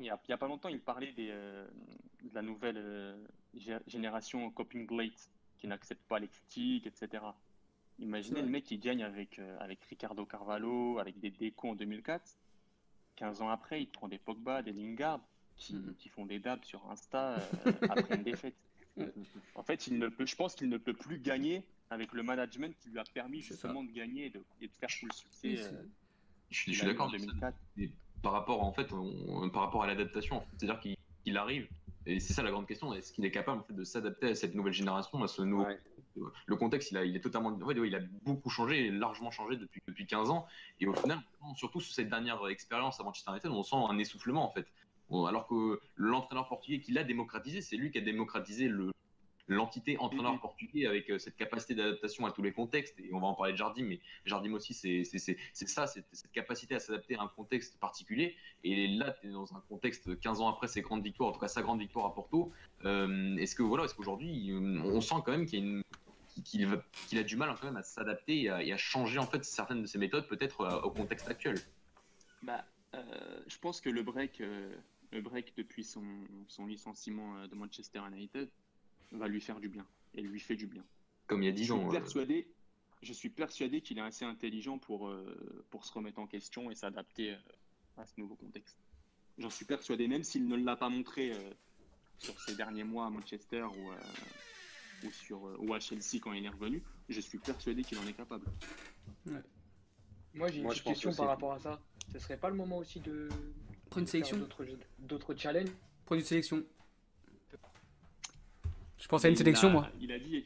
Il 0.00 0.04
n'y 0.04 0.10
a, 0.32 0.38
pas 0.38 0.48
longtemps, 0.48 0.70
il 0.70 0.80
parlait 0.80 1.12
des, 1.12 1.28
euh, 1.30 1.66
de 2.22 2.34
la 2.34 2.40
nouvelle 2.40 2.78
euh, 2.78 3.22
gé- 3.54 3.82
génération 3.86 4.50
Coping 4.50 4.90
Late 4.96 5.30
qui 5.58 5.66
n'accepte 5.66 6.02
pas 6.08 6.18
les 6.18 6.28
critiques, 6.28 6.86
etc. 6.86 7.22
Imaginez 7.98 8.40
le 8.40 8.48
mec 8.48 8.64
qui 8.64 8.78
gagne 8.78 9.02
avec, 9.04 9.38
euh, 9.38 9.58
avec 9.60 9.84
Ricardo 9.84 10.24
Carvalho, 10.24 10.98
avec 10.98 11.20
des 11.20 11.30
Deco 11.30 11.68
en 11.68 11.74
2004. 11.74 12.38
15 13.16 13.42
ans 13.42 13.50
après, 13.50 13.82
il 13.82 13.88
prend 13.88 14.08
des 14.08 14.16
Pogba, 14.18 14.62
des 14.62 14.72
Lingard 14.72 15.20
qui, 15.56 15.74
Mhm. 15.74 15.94
qui 15.98 16.08
font 16.08 16.24
des 16.24 16.38
dabs 16.38 16.64
sur 16.64 16.90
Insta 16.90 17.36
après 17.90 18.16
une 18.16 18.22
défaite. 18.24 18.54
En 19.54 19.62
fait, 19.62 19.86
il 19.86 19.98
ne 19.98 20.08
peut, 20.08 20.24
je 20.26 20.34
pense 20.34 20.54
qu'il 20.54 20.68
ne 20.70 20.76
peut 20.78 20.94
plus 20.94 21.18
gagner 21.20 21.62
avec 21.90 22.12
le 22.12 22.22
management 22.22 22.74
qui 22.78 22.88
lui 22.88 22.98
a 22.98 23.04
permis 23.04 23.42
ça. 23.42 23.48
justement 23.48 23.84
de 23.84 23.92
gagner 23.92 24.26
et 24.26 24.30
de, 24.30 24.42
et 24.62 24.66
de 24.68 24.72
faire 24.72 24.88
tout 24.88 25.06
le 25.06 25.12
succès. 25.12 25.48
Oui, 25.48 25.88
Je 26.50 26.58
suis, 26.58 26.74
suis 26.74 26.84
d'accord 26.86 27.06
en 27.06 27.08
avec 27.10 27.20
ça. 27.20 27.26
2004. 27.26 27.58
Et 27.78 27.90
par 28.22 28.32
rapport 28.32 28.62
en 28.62 28.72
fait 28.72 28.92
on- 28.92 29.48
par 29.50 29.62
rapport 29.62 29.82
à 29.82 29.86
l'adaptation 29.86 30.36
en 30.36 30.40
fait, 30.40 30.46
c'est-à-dire 30.58 30.80
qu'il 30.80 31.36
arrive 31.36 31.68
et 32.06 32.18
c'est 32.20 32.32
ça 32.32 32.42
la 32.42 32.50
grande 32.50 32.66
question 32.66 32.92
est-ce 32.94 33.12
qu'il 33.12 33.24
est 33.24 33.30
capable 33.30 33.60
en 33.60 33.62
fait 33.62 33.74
de 33.74 33.84
s'adapter 33.84 34.28
à 34.28 34.34
cette 34.34 34.54
nouvelle 34.54 34.72
génération 34.72 35.22
à 35.22 35.28
ce 35.28 35.42
nouveau 35.42 35.64
Ouais. 35.64 35.78
le 36.46 36.56
contexte 36.56 36.90
il 36.90 36.96
a 36.96 37.04
il 37.04 37.14
est 37.16 37.20
totalement 37.20 37.50
ouais, 37.50 37.78
ouais, 37.78 37.88
il 37.88 37.94
a 37.94 38.00
beaucoup 38.24 38.50
changé 38.50 38.90
largement 38.90 39.30
changé 39.30 39.56
depuis 39.56 39.80
depuis 39.86 40.06
15 40.06 40.28
ans. 40.30 40.44
Et 40.80 40.86
au 40.86 40.92
final 40.94 41.20
surtout 41.56 41.80
sous 41.80 41.92
cette 41.92 42.08
dernière 42.08 42.44
expérience 42.48 42.98
à 43.00 43.04
Manchester 43.04 43.30
United 43.30 43.50
on 43.50 43.62
sent 43.62 43.76
un 43.76 43.96
essoufflement 43.98 44.44
en 44.44 44.50
fait. 44.50 44.66
Alors 45.12 45.46
que 45.46 45.80
l'entraîneur 45.96 46.48
portugais 46.48 46.80
qui 46.80 46.92
l'a 46.92 47.04
démocratisé 47.04 47.62
c'est 47.62 47.76
lui 47.76 47.90
qui 47.90 47.98
a 47.98 48.00
démocratisé 48.00 48.68
le 48.68 48.90
l'entité 49.54 49.96
entraîneur 49.98 50.32
Mhm. 50.34 50.40
portugais 50.40 50.86
avec 50.86 51.10
euh, 51.10 51.18
cette 51.18 51.36
capacité 51.36 51.74
d'adaptation 51.74 52.26
à 52.26 52.32
tous 52.32 52.42
les 52.42 52.52
contextes 52.52 52.98
et 53.00 53.12
on 53.12 53.20
va 53.20 53.26
en 53.26 53.34
parler 53.34 53.52
de 53.52 53.58
Jardim 53.58 53.84
mais 53.84 54.00
Jardim 54.24 54.52
aussi 54.54 54.74
c'est 54.74 55.04
ça 55.04 55.86
c'est 55.86 56.04
cette 56.12 56.32
capacité 56.32 56.74
à 56.74 56.80
s'adapter 56.80 57.16
à 57.16 57.22
un 57.22 57.28
contexte 57.28 57.78
particulier 57.78 58.36
et 58.64 58.88
là 58.88 59.12
tu 59.20 59.28
es 59.28 59.30
dans 59.30 59.54
un 59.54 59.60
contexte 59.68 60.18
15 60.20 60.40
ans 60.40 60.48
après 60.48 60.68
ses 60.68 60.82
grandes 60.82 61.02
victoires 61.02 61.30
en 61.30 61.32
tout 61.32 61.40
cas 61.40 61.48
sa 61.48 61.62
grande 61.62 61.80
victoire 61.80 62.06
à 62.06 62.14
Porto 62.14 62.52
euh, 62.84 63.36
est-ce 63.36 63.54
que 63.54 63.62
voilà 63.62 63.84
est-ce 63.84 63.94
qu'aujourd'hui 63.94 64.50
euh, 64.52 64.58
on 64.84 65.00
sent 65.00 65.16
quand 65.24 65.32
même 65.32 65.46
qu'il 65.46 65.58
y 65.58 65.62
a 65.62 65.64
une 65.66 65.82
qu'il 66.44 66.66
va- 66.66 66.82
qu'il 67.06 67.18
a 67.18 67.22
du 67.24 67.36
mal 67.36 67.54
quand 67.60 67.66
même 67.66 67.76
à 67.76 67.82
s'adapter 67.82 68.42
et 68.42 68.48
à, 68.50 68.62
et 68.62 68.72
à 68.72 68.76
changer 68.76 69.18
en 69.18 69.26
fait 69.26 69.44
certaines 69.44 69.82
de 69.82 69.86
ses 69.86 69.98
méthodes 69.98 70.28
peut-être 70.28 70.80
au 70.84 70.90
contexte 70.90 71.28
actuel? 71.28 71.60
Bah, 72.42 72.64
euh, 72.94 73.42
je 73.48 73.58
pense 73.58 73.80
que 73.80 73.90
le 73.90 74.02
break, 74.02 74.40
euh, 74.40 74.72
le 75.12 75.20
break 75.20 75.54
depuis 75.56 75.84
son, 75.84 76.04
son 76.48 76.66
licenciement 76.66 77.46
de 77.46 77.54
Manchester 77.54 78.00
United 78.10 78.48
va 79.12 79.28
lui 79.28 79.40
faire 79.40 79.60
du 79.60 79.68
bien 79.68 79.86
et 80.14 80.22
lui 80.22 80.40
fait 80.40 80.56
du 80.56 80.66
bien. 80.66 80.84
Comme 81.26 81.42
il 81.42 81.46
y 81.46 81.48
a 81.48 81.52
Je 81.52 81.56
10 81.56 81.62
suis 81.64 81.72
ans. 81.72 81.86
euh, 81.86 81.90
persuadé, 81.90 82.48
je 83.02 83.12
suis 83.12 83.30
persuadé 83.30 83.80
qu'il 83.80 83.98
est 83.98 84.02
assez 84.02 84.24
intelligent 84.24 84.78
pour, 84.78 85.08
euh, 85.08 85.64
pour 85.70 85.84
se 85.84 85.92
remettre 85.92 86.18
en 86.18 86.26
question 86.26 86.70
et 86.70 86.74
s'adapter 86.74 87.32
euh, 87.32 87.36
à 87.96 88.06
ce 88.06 88.12
nouveau 88.20 88.34
contexte. 88.36 88.76
J'en 89.38 89.50
suis 89.50 89.64
persuadé, 89.64 90.06
même 90.08 90.22
s'il 90.24 90.46
ne 90.48 90.56
l'a 90.56 90.76
pas 90.76 90.88
montré 90.88 91.32
euh, 91.32 91.50
sur 92.18 92.38
ces 92.40 92.54
derniers 92.56 92.84
mois 92.84 93.06
à 93.06 93.10
Manchester 93.10 93.62
ou, 93.62 93.90
euh, 93.90 93.96
ou, 95.06 95.10
sur, 95.12 95.46
euh, 95.46 95.56
ou 95.60 95.72
à 95.74 95.80
Chelsea 95.80 96.18
quand 96.20 96.32
il 96.32 96.44
est 96.44 96.48
revenu, 96.50 96.82
je 97.08 97.20
suis 97.20 97.38
persuadé 97.38 97.82
qu'il 97.82 97.98
en 97.98 98.06
est 98.06 98.12
capable. 98.12 98.46
Moi, 100.34 100.48
j'ai 100.50 100.58
une 100.58 100.62
Moi, 100.64 100.74
je 100.74 100.80
petite 100.82 100.84
question 100.84 101.12
par 101.14 101.26
rapport 101.28 101.52
à 101.52 101.58
ça. 101.58 101.80
Ce 102.12 102.18
serait 102.18 102.36
pas 102.36 102.50
le 102.50 102.56
moment 102.56 102.78
aussi 102.78 103.00
de 103.00 103.28
Prends 103.88 104.00
une 104.00 104.06
sélection. 104.06 104.46
d'autres 104.98 105.34
challenges? 105.34 105.70
Prends 106.04 106.16
une 106.16 106.22
sélection. 106.24 106.62
Je 109.00 109.08
pense 109.08 109.24
à 109.24 109.28
une 109.28 109.36
sélection, 109.36 109.68
a- 109.68 109.72
moi. 109.72 109.88
Il 110.00 110.12
a 110.12 110.18
dit. 110.18 110.44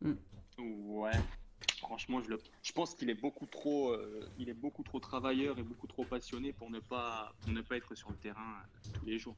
Hmm. 0.00 0.14
Ouais. 0.58 1.10
Franchement, 1.78 2.22
je, 2.22 2.28
le... 2.30 2.38
je 2.62 2.72
pense 2.72 2.94
qu'il 2.94 3.10
est 3.10 3.14
beaucoup 3.20 3.46
trop, 3.46 3.90
euh, 3.90 4.20
il 4.38 4.48
est 4.48 4.54
beaucoup 4.54 4.82
trop 4.82 5.00
travailleur 5.00 5.58
et 5.58 5.62
beaucoup 5.62 5.86
trop 5.86 6.04
passionné 6.04 6.52
pour 6.52 6.70
ne 6.70 6.78
pas, 6.78 7.34
pour 7.40 7.50
ne 7.50 7.62
pas 7.62 7.76
être 7.76 7.94
sur 7.94 8.10
le 8.10 8.16
terrain 8.16 8.40
euh, 8.40 8.88
tous 8.92 9.06
les 9.06 9.18
jours. 9.18 9.36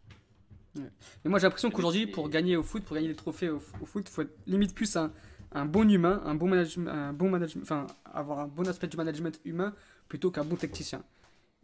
Mais 0.75 0.91
moi, 1.27 1.39
j'ai 1.39 1.47
l'impression 1.47 1.71
qu'aujourd'hui, 1.71 2.07
pour 2.07 2.29
gagner 2.29 2.57
au 2.57 2.63
foot, 2.63 2.83
pour 2.85 2.95
gagner 2.97 3.09
des 3.09 3.15
trophées 3.15 3.49
au, 3.51 3.63
au 3.81 3.87
foot, 3.87 4.05
il 4.09 4.11
faut 4.13 4.23
être 4.23 4.35
limite 4.47 4.75
plus 4.75 4.97
un, 4.97 5.13
un 5.53 5.67
bon 5.67 5.89
humain, 5.89 6.23
un 6.25 6.35
bon 6.35 6.49
management, 6.49 6.89
un 6.89 7.13
bon 7.13 7.31
management, 7.31 7.63
enfin, 7.63 7.87
avoir 8.07 8.41
un 8.41 8.49
bon 8.49 8.67
aspect 8.67 8.89
du 8.89 8.97
management 8.97 9.39
humain 9.45 9.75
plutôt 10.09 10.31
qu'un 10.31 10.45
bon 10.45 10.57
tacticien. 10.57 11.05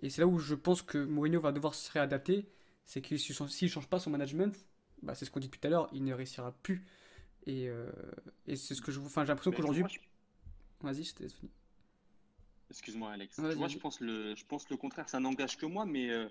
Et 0.03 0.11
c'est 0.11 0.21
là 0.21 0.27
où 0.27 0.39
je 0.39 0.55
pense 0.55 0.83
que 0.83 0.99
Mourinho 0.99 1.41
va 1.41 1.53
devoir 1.53 1.75
se 1.75 1.91
réadapter, 1.91 2.49
c'est 2.85 3.01
qu'il 3.03 3.19
s'il 3.19 3.35
ne 3.67 3.71
change 3.71 3.89
pas 3.89 3.99
son 3.99 4.11
management, 4.11 4.55
bah, 5.03 5.15
c'est 5.15 5.25
ce 5.25 5.31
qu'on 5.31 5.41
dit 5.41 5.51
tout 5.51 5.61
à 5.63 5.69
l'heure, 5.71 5.89
il 5.93 6.05
ne 6.05 6.13
réussira 6.15 6.53
plus. 6.63 6.85
Et, 7.47 7.69
euh, 7.69 7.91
et 8.47 8.57
c'est 8.57 8.75
ce 8.75 8.83
que 8.83 8.93
je 8.93 8.99
vous. 9.01 9.07
Enfin, 9.07 9.23
j'ai 9.25 9.29
l'impression 9.29 9.53
qu'aujourd'hui. 9.53 9.81
moi, 9.81 9.89
je- 9.89 9.99
Vas-y, 10.87 11.05
je 11.05 11.15
te 11.15 11.23
laisse 11.23 11.35
finir. 11.35 11.53
Excuse-moi, 12.71 13.11
Alex. 13.13 13.39
Vas-y, 13.41 13.53
Tu 13.53 13.57
vois, 13.59 13.67
vas-y. 13.67 13.75
je 13.75 13.79
pense 13.81 14.01
le, 14.01 14.35
je 14.35 14.45
pense 14.45 14.69
le 14.69 14.77
contraire. 14.77 15.09
Ça 15.09 15.21
n'engage 15.21 15.57
que 15.57 15.67
moi, 15.67 15.87
mais 15.87 16.11
euh, 16.11 16.29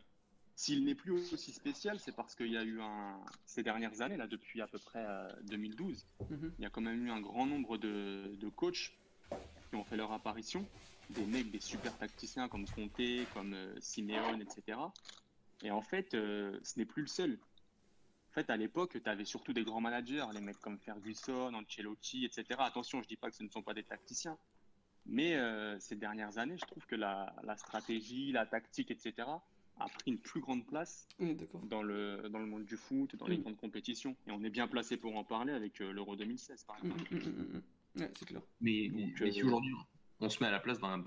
s'il 0.56 0.84
n'est 0.86 0.96
plus 0.96 1.12
aussi 1.12 1.52
spécial, 1.52 2.00
c'est 2.00 2.12
parce 2.12 2.36
qu'il 2.36 2.52
y 2.52 2.58
a 2.58 2.64
eu 2.64 2.80
un, 2.80 3.20
ces 3.46 3.64
dernières 3.64 4.02
années, 4.02 4.18
là, 4.18 4.28
depuis 4.28 4.62
à 4.62 4.68
peu 4.68 4.78
près 4.80 5.04
euh, 5.06 5.28
2012, 5.44 6.06
Mhm. 6.30 6.54
il 6.60 6.64
y 6.64 6.66
a 6.66 6.70
quand 6.70 6.82
même 6.82 7.06
eu 7.06 7.10
un 7.10 7.22
grand 7.22 7.46
nombre 7.46 7.78
de, 7.78 8.36
de 8.40 8.50
coachs 8.50 8.92
qui 9.70 9.76
ont 9.76 9.84
fait 9.86 9.98
leur 9.98 10.12
apparition, 10.12 10.66
des 11.10 11.26
mecs, 11.26 11.50
des 11.52 11.60
super 11.62 11.98
tacticiens 11.98 12.48
comme 12.50 12.66
Conte, 12.68 13.02
comme 13.34 13.54
euh, 13.54 13.74
Simeone, 13.80 14.42
etc. 14.42 14.78
Et 15.64 15.72
en 15.72 15.82
fait, 15.82 16.14
euh, 16.14 16.60
ce 16.64 16.78
n'est 16.80 16.86
plus 16.86 17.02
le 17.02 17.08
seul. 17.08 17.40
En 18.38 18.42
fait, 18.44 18.52
à 18.52 18.58
l'époque, 18.58 19.02
tu 19.04 19.10
avais 19.10 19.26
surtout 19.26 19.52
des 19.52 19.64
grands 19.64 19.82
managers, 19.82 20.28
les 20.32 20.42
mecs 20.42 20.60
comme 20.60 20.78
Ferguson, 20.78 21.52
Ancelotti, 21.56 22.24
etc. 22.24 22.46
Attention, 22.60 23.02
je 23.02 23.08
dis 23.08 23.16
pas 23.16 23.32
que 23.32 23.36
ce 23.36 23.42
ne 23.42 23.50
sont 23.50 23.64
pas 23.64 23.74
des 23.74 23.82
tacticiens. 23.82 24.38
Mais 25.08 25.36
euh, 25.38 25.80
ces 25.80 25.96
dernières 25.96 26.38
années, 26.38 26.56
je 26.56 26.66
trouve 26.68 26.86
que 26.86 26.96
la, 26.96 27.36
la 27.42 27.58
stratégie, 27.58 28.32
la 28.32 28.46
tactique, 28.46 28.92
etc., 28.92 29.28
a 29.80 29.86
pris 29.90 30.12
une 30.12 30.20
plus 30.20 30.40
grande 30.40 30.68
place 30.68 31.08
Oui, 31.20 31.36
dans 31.64 31.82
le, 31.82 32.30
dans 32.30 32.38
le 32.38 32.46
monde 32.46 32.66
du 32.66 32.78
foot, 32.78 33.16
dans 33.16 33.26
les 33.26 33.40
Mm. 33.40 33.42
grandes 33.42 33.58
compétitions. 33.58 34.16
Et 34.28 34.32
on 34.32 34.44
est 34.44 34.52
bien 34.52 34.68
placé 34.68 34.98
pour 34.98 35.16
en 35.18 35.24
parler 35.24 35.54
avec 35.54 35.82
euh, 35.82 35.92
l'Euro 35.92 36.16
2016, 36.16 36.64
par 36.66 36.78
exemple. 36.78 37.12
Ouais, 37.96 38.12
c'est 38.20 38.26
clair. 38.26 38.42
Mais, 38.62 38.90
Donc, 38.90 39.00
mais 39.20 39.30
euh, 39.30 39.32
si 39.32 39.42
aujourd'hui 39.42 39.74
on 40.20 40.30
se 40.30 40.44
met 40.44 40.48
à 40.48 40.52
la 40.52 40.60
place 40.60 40.80
d'un 40.80 41.00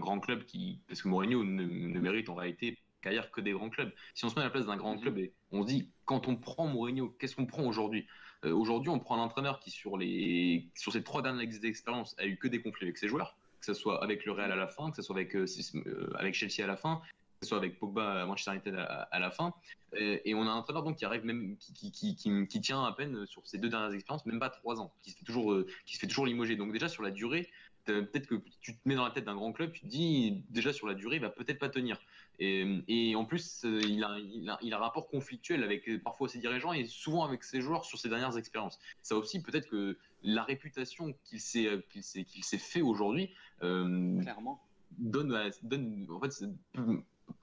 grand 0.00 0.20
club 0.20 0.44
qui. 0.44 0.80
Parce 0.86 1.00
que 1.00 1.08
Mourinho 1.08 1.44
ne, 1.44 1.64
ne 1.64 2.00
mérite 2.00 2.28
en 2.28 2.34
réalité 2.34 2.76
qu'ailleurs 3.04 3.30
que 3.30 3.40
des 3.40 3.52
grands 3.52 3.70
clubs. 3.70 3.92
Si 4.14 4.24
on 4.24 4.30
se 4.30 4.34
met 4.34 4.40
à 4.40 4.44
la 4.44 4.50
place 4.50 4.66
d'un 4.66 4.76
grand 4.76 4.98
club 4.98 5.18
et 5.18 5.32
on 5.52 5.62
se 5.62 5.66
dit, 5.68 5.90
quand 6.06 6.26
on 6.26 6.36
prend 6.36 6.66
Mourinho, 6.66 7.10
qu'est-ce 7.18 7.36
qu'on 7.36 7.46
prend 7.46 7.64
aujourd'hui? 7.64 8.06
Euh, 8.44 8.52
Aujourd'hui, 8.54 8.90
on 8.90 8.98
prend 8.98 9.16
un 9.16 9.22
entraîneur 9.22 9.60
qui, 9.60 9.70
sur, 9.70 9.96
les, 9.96 10.68
sur 10.74 10.92
ces 10.92 11.02
trois 11.02 11.22
dernières 11.22 11.64
expériences, 11.64 12.16
a 12.18 12.26
eu 12.26 12.36
que 12.36 12.48
des 12.48 12.60
conflits 12.62 12.86
avec 12.86 12.98
ses 12.98 13.08
joueurs, 13.08 13.36
que 13.60 13.66
ce 13.66 13.74
soit 13.74 14.02
avec 14.02 14.24
le 14.24 14.32
Real 14.32 14.50
à 14.50 14.56
la 14.56 14.68
fin, 14.68 14.90
que 14.90 14.96
ce 14.96 15.02
soit 15.02 15.16
avec, 15.16 15.36
euh, 15.36 15.46
euh, 15.86 16.10
avec 16.16 16.34
Chelsea 16.34 16.62
à 16.64 16.66
la 16.66 16.76
fin, 16.76 17.00
que 17.40 17.46
ce 17.46 17.48
soit 17.48 17.58
avec 17.58 17.78
Pogba 17.78 18.22
à 18.22 18.26
Manchester 18.26 18.52
United 18.52 18.74
à, 18.76 19.02
à 19.10 19.18
la 19.18 19.30
fin. 19.30 19.52
Et, 19.96 20.30
et 20.30 20.34
on 20.34 20.42
a 20.42 20.50
un 20.50 20.56
entraîneur 20.56 20.82
donc 20.82 20.96
qui 20.96 21.04
arrive 21.04 21.24
même 21.24 21.56
qui, 21.58 21.72
qui, 21.72 22.16
qui, 22.16 22.46
qui- 22.48 22.60
tient 22.60 22.84
à 22.84 22.92
peine 22.92 23.26
sur 23.26 23.46
ces 23.46 23.58
deux 23.58 23.68
dernières 23.68 23.92
expériences, 23.92 24.24
même 24.26 24.40
pas 24.40 24.50
trois 24.50 24.80
ans, 24.80 24.92
qui 25.02 25.10
se 25.10 25.18
fait 25.18 25.24
toujours, 25.24 25.52
euh, 25.52 25.66
qui 25.86 25.94
se 25.94 26.00
fait 26.00 26.06
toujours 26.06 26.26
limoger. 26.26 26.56
Donc 26.56 26.72
déjà 26.72 26.88
sur 26.88 27.02
la 27.02 27.10
durée, 27.10 27.48
peut-être 27.84 28.26
que 28.26 28.36
tu 28.60 28.74
te 28.74 28.80
mets 28.88 28.94
dans 28.94 29.04
la 29.04 29.10
tête 29.10 29.24
d'un 29.24 29.34
grand 29.34 29.52
club, 29.52 29.72
tu 29.72 29.82
te 29.82 29.86
dis 29.86 30.44
déjà 30.50 30.72
sur 30.72 30.86
la 30.86 30.94
durée, 30.94 31.16
il 31.16 31.22
va 31.22 31.30
peut-être 31.30 31.58
pas 31.58 31.68
tenir. 31.68 32.00
Et, 32.38 32.82
et 32.88 33.14
en 33.14 33.24
plus, 33.24 33.64
euh, 33.64 33.80
il 33.82 34.02
a, 34.02 34.18
il, 34.18 34.48
a, 34.50 34.58
il 34.62 34.72
a 34.72 34.76
un 34.78 34.80
rapport 34.80 35.06
conflictuel 35.08 35.62
avec 35.62 35.88
euh, 35.88 36.00
parfois 36.02 36.28
ses 36.28 36.38
dirigeants 36.40 36.72
et 36.72 36.86
souvent 36.86 37.24
avec 37.24 37.44
ses 37.44 37.60
joueurs 37.60 37.84
sur 37.84 37.98
ses 37.98 38.08
dernières 38.08 38.36
expériences. 38.36 38.78
Ça 39.02 39.16
aussi, 39.16 39.40
peut-être 39.42 39.68
que 39.68 39.96
la 40.22 40.42
réputation 40.42 41.14
qu'il 41.24 41.40
s'est 41.40 41.66
euh, 41.66 41.80
qu'il 41.90 42.02
s'est 42.02 42.24
qu'il 42.24 42.42
s'est 42.42 42.58
fait 42.58 42.80
aujourd'hui 42.82 43.30
euh, 43.62 44.20
Clairement. 44.20 44.60
donne, 44.98 45.32
à- 45.34 45.50
donne 45.62 46.06
en 46.10 46.20
fait, 46.20 46.32
c'est- 46.32 46.46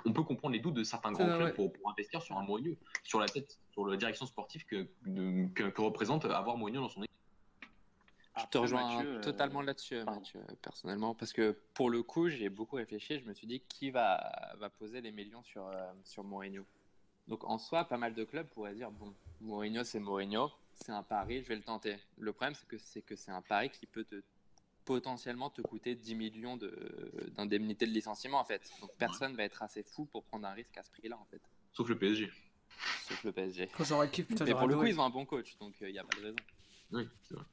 on 0.05 0.13
peut 0.13 0.23
comprendre 0.23 0.53
les 0.53 0.59
doutes 0.59 0.73
de 0.75 0.83
certains 0.83 1.11
grands 1.11 1.25
clubs 1.27 1.41
ouais. 1.47 1.53
pour, 1.53 1.71
pour 1.73 1.89
investir 1.89 2.21
sur 2.21 2.37
un 2.37 2.43
Mourinho, 2.43 2.75
sur 3.03 3.19
la 3.19 3.27
tête, 3.27 3.59
sur 3.71 3.85
la 3.85 3.97
direction 3.97 4.25
sportive 4.25 4.65
que, 4.65 4.87
de- 5.05 5.47
que, 5.53 5.63
que 5.69 5.81
représente 5.81 6.25
avoir 6.25 6.57
Mourinho 6.57 6.81
dans 6.81 6.89
son 6.89 7.01
équipe. 7.03 7.10
Je 8.41 8.47
te 8.47 8.57
rejoins 8.57 8.83
Mathieu, 8.83 9.15
euh, 9.17 9.21
totalement 9.21 9.61
là-dessus, 9.61 9.95
pardon. 10.05 10.19
Mathieu, 10.19 10.41
personnellement, 10.61 11.15
parce 11.15 11.33
que 11.33 11.51
pour 11.73 11.89
le 11.89 12.03
coup, 12.03 12.29
j'ai 12.29 12.49
beaucoup 12.49 12.75
réfléchi. 12.75 13.19
Je 13.19 13.25
me 13.25 13.33
suis 13.33 13.47
dit 13.47 13.61
qui 13.61 13.91
va, 13.91 14.55
va 14.57 14.69
poser 14.69 15.01
les 15.01 15.11
millions 15.11 15.43
sur, 15.43 15.67
euh, 15.67 15.91
sur 16.03 16.23
Mourinho. 16.23 16.65
Donc 17.27 17.43
en 17.43 17.57
soi, 17.57 17.85
pas 17.85 17.97
mal 17.97 18.13
de 18.13 18.23
clubs 18.23 18.47
pourraient 18.47 18.73
dire 18.73 18.91
bon, 18.91 19.13
Mourinho, 19.39 19.83
c'est 19.83 19.99
Mourinho, 19.99 20.51
c'est 20.73 20.91
un 20.91 21.03
pari, 21.03 21.43
je 21.43 21.47
vais 21.47 21.55
le 21.55 21.63
tenter. 21.63 21.97
Le 22.17 22.33
problème, 22.33 22.55
c'est 22.55 22.67
que 22.67 22.77
c'est 22.77 23.01
que 23.01 23.15
c'est 23.15 23.31
un 23.31 23.41
pari 23.41 23.69
qui 23.69 23.85
peut 23.85 24.03
te 24.03 24.21
potentiellement 24.85 25.49
te 25.49 25.61
coûter 25.61 25.95
10 25.95 26.15
millions 26.15 26.57
de- 26.57 27.31
d'indemnité 27.35 27.85
de, 27.85 27.91
licenciement 27.91 28.39
en 28.39 28.45
fait. 28.45 28.69
Donc 28.81 28.91
personne 28.97 29.35
va 29.35 29.43
être 29.43 29.61
assez 29.61 29.83
fou 29.83 30.05
pour 30.05 30.23
prendre 30.25 30.47
un 30.47 30.53
risque 30.53 30.75
à 30.77 30.83
ce 30.83 30.89
prix-là 30.91 31.17
en 31.17 31.25
fait, 31.25 31.41
Sauf 31.71 31.87
le 31.87 31.97
PSG. 31.97 32.31
sauf 33.07 33.23
le 33.23 33.31
PSG. 33.31 33.69
Quand 33.77 33.83
j'aurais 33.83 34.09
kiffé, 34.09 34.27
putain, 34.29 34.45
Mais 34.45 34.55
pour 34.55 34.67
le 34.67 34.75
coup, 34.75 34.85
ils 34.85 34.99
ont 34.99 35.03
un 35.03 35.09
bon 35.09 35.25
coach, 35.25 35.57
donc 35.59 35.75
il 35.81 35.91
n'y 35.91 35.99
a 35.99 36.03
pas 36.03 36.17
de 36.17 36.23
raison. 36.23 36.37
Oui, 36.91 37.07
c'est 37.23 37.35
vrai. 37.35 37.45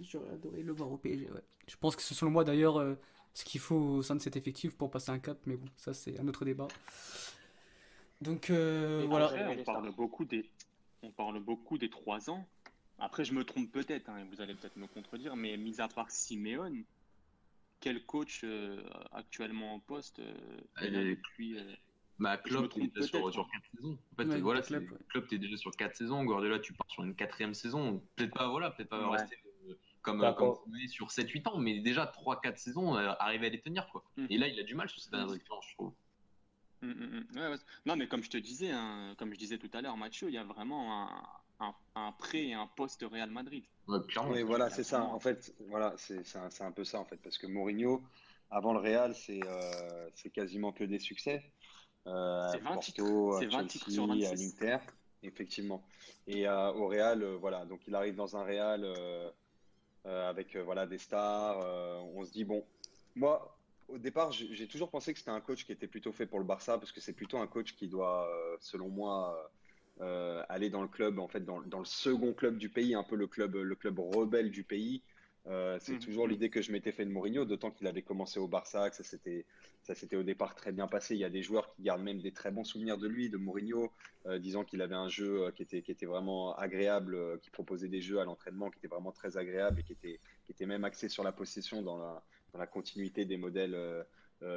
J'aurais 0.00 0.30
adoré 0.30 0.62
le 0.62 0.72
voir 0.72 0.90
au 0.90 0.96
PSG, 0.96 1.30
ouais. 1.30 1.42
Je 1.68 1.76
pense 1.76 1.94
que 1.96 2.02
c'est 2.02 2.14
selon 2.14 2.30
moi 2.30 2.42
d'ailleurs 2.44 2.78
euh, 2.78 2.94
ce 3.34 3.44
qu'il 3.44 3.60
faut 3.60 3.76
au 3.76 4.02
sein 4.02 4.16
de 4.16 4.20
cet 4.20 4.36
effectif 4.36 4.76
pour 4.76 4.90
passer 4.90 5.10
un 5.10 5.18
cap, 5.18 5.38
mais 5.46 5.56
bon, 5.56 5.66
ça 5.76 5.92
c'est 5.94 6.18
un 6.18 6.26
autre 6.28 6.44
débat. 6.44 6.68
Donc 8.20 8.50
euh, 8.50 9.06
voilà. 9.08 9.26
après, 9.26 9.46
on 9.58 9.64
parle 9.64 9.94
beaucoup 9.94 10.24
des, 10.24 10.48
on 11.02 11.10
parle 11.10 11.40
beaucoup 11.40 11.78
des 11.78 11.90
trois 11.90 12.28
ans. 12.30 12.46
Après, 12.98 13.24
je 13.24 13.32
me 13.32 13.44
trompe 13.44 13.70
peut-être, 13.72 14.10
hein, 14.10 14.18
et 14.18 14.24
vous 14.24 14.42
allez 14.42 14.54
peut-être 14.54 14.76
me 14.76 14.86
contredire, 14.86 15.34
mais 15.36 15.56
mis 15.56 15.80
à 15.80 15.88
part 15.88 16.10
Simeone, 16.10 16.84
quel 17.80 18.04
coach 18.04 18.42
euh, 18.44 18.82
actuellement 19.12 19.74
en 19.74 19.80
poste 19.80 20.18
euh, 20.18 20.34
est 20.82 20.86
Elle 20.86 20.96
est- 20.96 21.16
depuis 21.16 21.58
euh, 21.58 21.72
Bah, 22.18 22.36
Klopp, 22.36 22.70
il 22.76 22.90
est 22.94 23.02
sur, 23.02 23.32
sur 23.32 23.42
hein. 23.44 23.48
4 23.52 23.64
saisons. 23.74 23.98
En 24.12 24.16
fait, 24.16 24.28
Ouais, 24.28 24.40
voilà, 24.42 24.60
Klopp, 24.60 24.82
c'est- 24.86 24.92
ouais. 24.92 24.98
Klopp, 25.08 25.28
t'es 25.28 25.38
déjà 25.38 25.56
sur 25.56 25.70
4 25.70 25.96
saisons. 25.96 26.22
Guardiola, 26.24 26.58
tu 26.58 26.74
pars 26.74 26.90
sur 26.90 27.02
une 27.04 27.14
quatrième 27.14 27.54
saison. 27.54 28.02
Peut-être 28.16 28.34
pas, 28.34 28.48
voilà, 28.50 28.70
peut-être 28.70 28.90
pas 28.90 29.08
Ouais. 29.08 29.16
rester 29.16 29.36
comme, 30.02 30.20
D'accord. 30.20 30.62
comme 30.64 30.74
sur 30.88 31.10
7-8 31.10 31.48
ans, 31.48 31.58
mais 31.58 31.80
déjà 31.80 32.06
3-4 32.06 32.56
saisons, 32.58 32.96
euh, 32.96 33.12
arriver 33.18 33.46
à 33.46 33.50
les 33.50 33.60
tenir, 33.60 33.86
quoi. 33.90 34.02
Mhm. 34.16 34.26
Et 34.30 34.38
là, 34.38 34.48
il 34.48 34.58
a 34.58 34.62
du 34.62 34.74
mal 34.74 34.88
sur 34.88 35.00
ces 35.00 35.10
dernières 35.10 35.28
Mhm. 35.28 35.36
expériences, 35.36 35.66
je 35.68 35.74
trouve. 35.74 35.92
Mm, 36.82 36.88
mm, 36.88 37.26
mm. 37.32 37.36
Ouais, 37.38 37.48
ouais. 37.48 37.56
Non, 37.84 37.96
mais 37.96 38.08
comme 38.08 38.22
je 38.22 38.30
te 38.30 38.38
disais, 38.38 38.70
hein, 38.70 39.14
comme 39.18 39.32
je 39.34 39.38
disais 39.38 39.58
tout 39.58 39.70
à 39.74 39.82
l'heure, 39.82 39.96
Mathieu, 39.98 40.28
il 40.28 40.34
y 40.34 40.38
a 40.38 40.44
vraiment 40.44 41.02
un, 41.08 41.22
un, 41.66 41.74
un 41.94 42.12
pré 42.12 42.48
et 42.48 42.54
un 42.54 42.66
post 42.66 43.04
Real 43.10 43.30
Madrid. 43.30 43.64
Ouais. 43.86 43.98
Oui, 44.28 44.42
voilà, 44.42 44.70
c'est 44.70 44.84
ça. 44.84 45.04
En 45.04 45.20
fait, 45.20 45.54
voilà, 45.68 45.92
c'est 45.98 46.24
c'est 46.24 46.38
un, 46.38 46.48
un 46.66 46.72
peu 46.72 46.84
ça, 46.84 46.98
en 47.00 47.04
fait. 47.04 47.18
Parce 47.18 47.36
que 47.36 47.46
Mourinho, 47.46 48.02
avant 48.50 48.72
le 48.72 48.78
Real, 48.80 49.14
c'est 49.14 49.40
euh, 49.44 50.08
c'est 50.14 50.30
quasiment 50.30 50.72
que 50.72 50.84
des 50.84 50.98
succès. 50.98 51.52
Euh, 52.06 52.48
C'est 52.50 52.60
à 52.60 52.62
20 52.62 52.74
Porto, 52.74 52.80
titres. 52.80 53.36
à 53.36 53.38
C'est 53.40 53.46
20 53.46 53.66
titres 53.66 53.84
Chelsea, 53.84 53.94
sur 53.94 54.04
à 54.04 54.16
26. 54.16 54.60
l'Inter, 54.62 54.78
effectivement. 55.22 55.86
Et 56.26 56.48
euh, 56.48 56.72
au 56.72 56.86
Real, 56.88 57.22
euh, 57.22 57.36
voilà. 57.36 57.66
Donc, 57.66 57.86
il 57.86 57.94
arrive 57.94 58.14
dans 58.14 58.36
un 58.38 58.42
Real 58.44 58.84
euh, 58.84 58.94
euh, 58.96 59.30
avec 60.04 60.56
euh, 60.56 60.62
voilà, 60.62 60.86
des 60.86 60.98
stars. 60.98 61.60
euh, 61.60 62.00
on 62.14 62.24
se 62.24 62.32
dit, 62.32 62.44
bon, 62.44 62.64
moi, 63.14 63.56
au 63.88 63.98
départ, 63.98 64.32
j'ai 64.32 64.68
toujours 64.68 64.90
pensé 64.90 65.12
que 65.12 65.18
c'était 65.18 65.30
un 65.30 65.40
coach 65.40 65.64
qui 65.64 65.72
était 65.72 65.88
plutôt 65.88 66.12
fait 66.12 66.26
pour 66.26 66.38
le 66.38 66.44
Barça, 66.44 66.78
parce 66.78 66.92
que 66.92 67.00
c'est 67.00 67.12
plutôt 67.12 67.38
un 67.38 67.46
coach 67.46 67.74
qui 67.74 67.88
doit, 67.88 68.28
euh, 68.28 68.56
selon 68.60 68.88
moi, 68.88 69.50
euh, 70.00 70.42
aller 70.48 70.70
dans 70.70 70.82
le 70.82 70.88
club, 70.88 71.18
en 71.18 71.28
fait, 71.28 71.44
dans, 71.44 71.60
dans 71.62 71.80
le 71.80 71.84
second 71.84 72.32
club 72.32 72.56
du 72.56 72.68
pays, 72.68 72.94
un 72.94 73.02
peu 73.02 73.16
le 73.16 73.26
club, 73.26 73.56
le 73.56 73.74
club 73.74 73.98
rebelle 73.98 74.50
du 74.50 74.62
pays. 74.64 75.02
Euh, 75.46 75.78
c'est 75.80 75.92
Mhm. 75.94 76.00
toujours 76.00 76.28
l'idée 76.28 76.50
que 76.50 76.60
je 76.62 76.70
m'étais 76.70 76.92
fait 76.92 77.04
de 77.04 77.10
Mourinho, 77.10 77.44
d'autant 77.46 77.70
qu'il 77.70 77.86
avait 77.86 78.02
commencé 78.02 78.38
au 78.38 78.46
Barça, 78.46 78.90
que 78.90 78.96
ça 78.96 79.02
s'était, 79.04 79.46
ça 79.82 79.94
s'était 79.94 80.16
au 80.16 80.22
départ 80.22 80.54
très 80.54 80.72
bien 80.72 80.86
passé. 80.86 81.14
Il 81.14 81.20
y 81.20 81.24
a 81.24 81.30
des 81.30 81.42
joueurs 81.42 81.68
qui 81.74 81.82
gardent 81.82 82.02
même 82.02 82.20
des 82.20 82.32
très 82.32 82.50
bons 82.50 82.64
souvenirs 82.64 82.98
de 82.98 83.08
lui, 83.08 83.30
de 83.30 83.38
Mourinho, 83.38 83.94
euh, 84.26 84.38
disant 84.38 84.64
qu'il 84.64 84.82
avait 84.82 84.94
un 84.94 85.08
jeu 85.08 85.46
euh, 85.46 85.50
qui 85.52 85.62
était, 85.62 85.82
qui 85.82 85.90
était 85.90 86.06
vraiment 86.06 86.54
agréable, 86.54 87.14
euh, 87.14 87.38
qui 87.38 87.50
proposait 87.50 87.88
des 87.88 88.02
jeux 88.02 88.20
à 88.20 88.24
l'entraînement 88.24 88.70
qui 88.70 88.78
étaient 88.78 88.88
vraiment 88.88 89.12
très 89.12 89.36
agréables 89.38 89.80
et 89.80 89.82
qui 89.84 89.92
était, 89.94 90.20
qui 90.44 90.52
était 90.52 90.66
même 90.66 90.84
axé 90.84 91.08
sur 91.08 91.24
la 91.24 91.32
possession 91.32 91.82
dans 91.82 91.98
la, 91.98 92.24
dans 92.52 92.58
la 92.58 92.66
continuité 92.66 93.24
des 93.24 93.36
modèles 93.38 94.06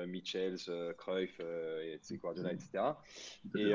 Michels, 0.07 0.57
euh, 0.69 0.93
Cruyff, 0.93 1.39
et, 1.39 1.99
Guardiola, 2.17 2.53
etc. 2.53 3.01
Et, 3.55 3.71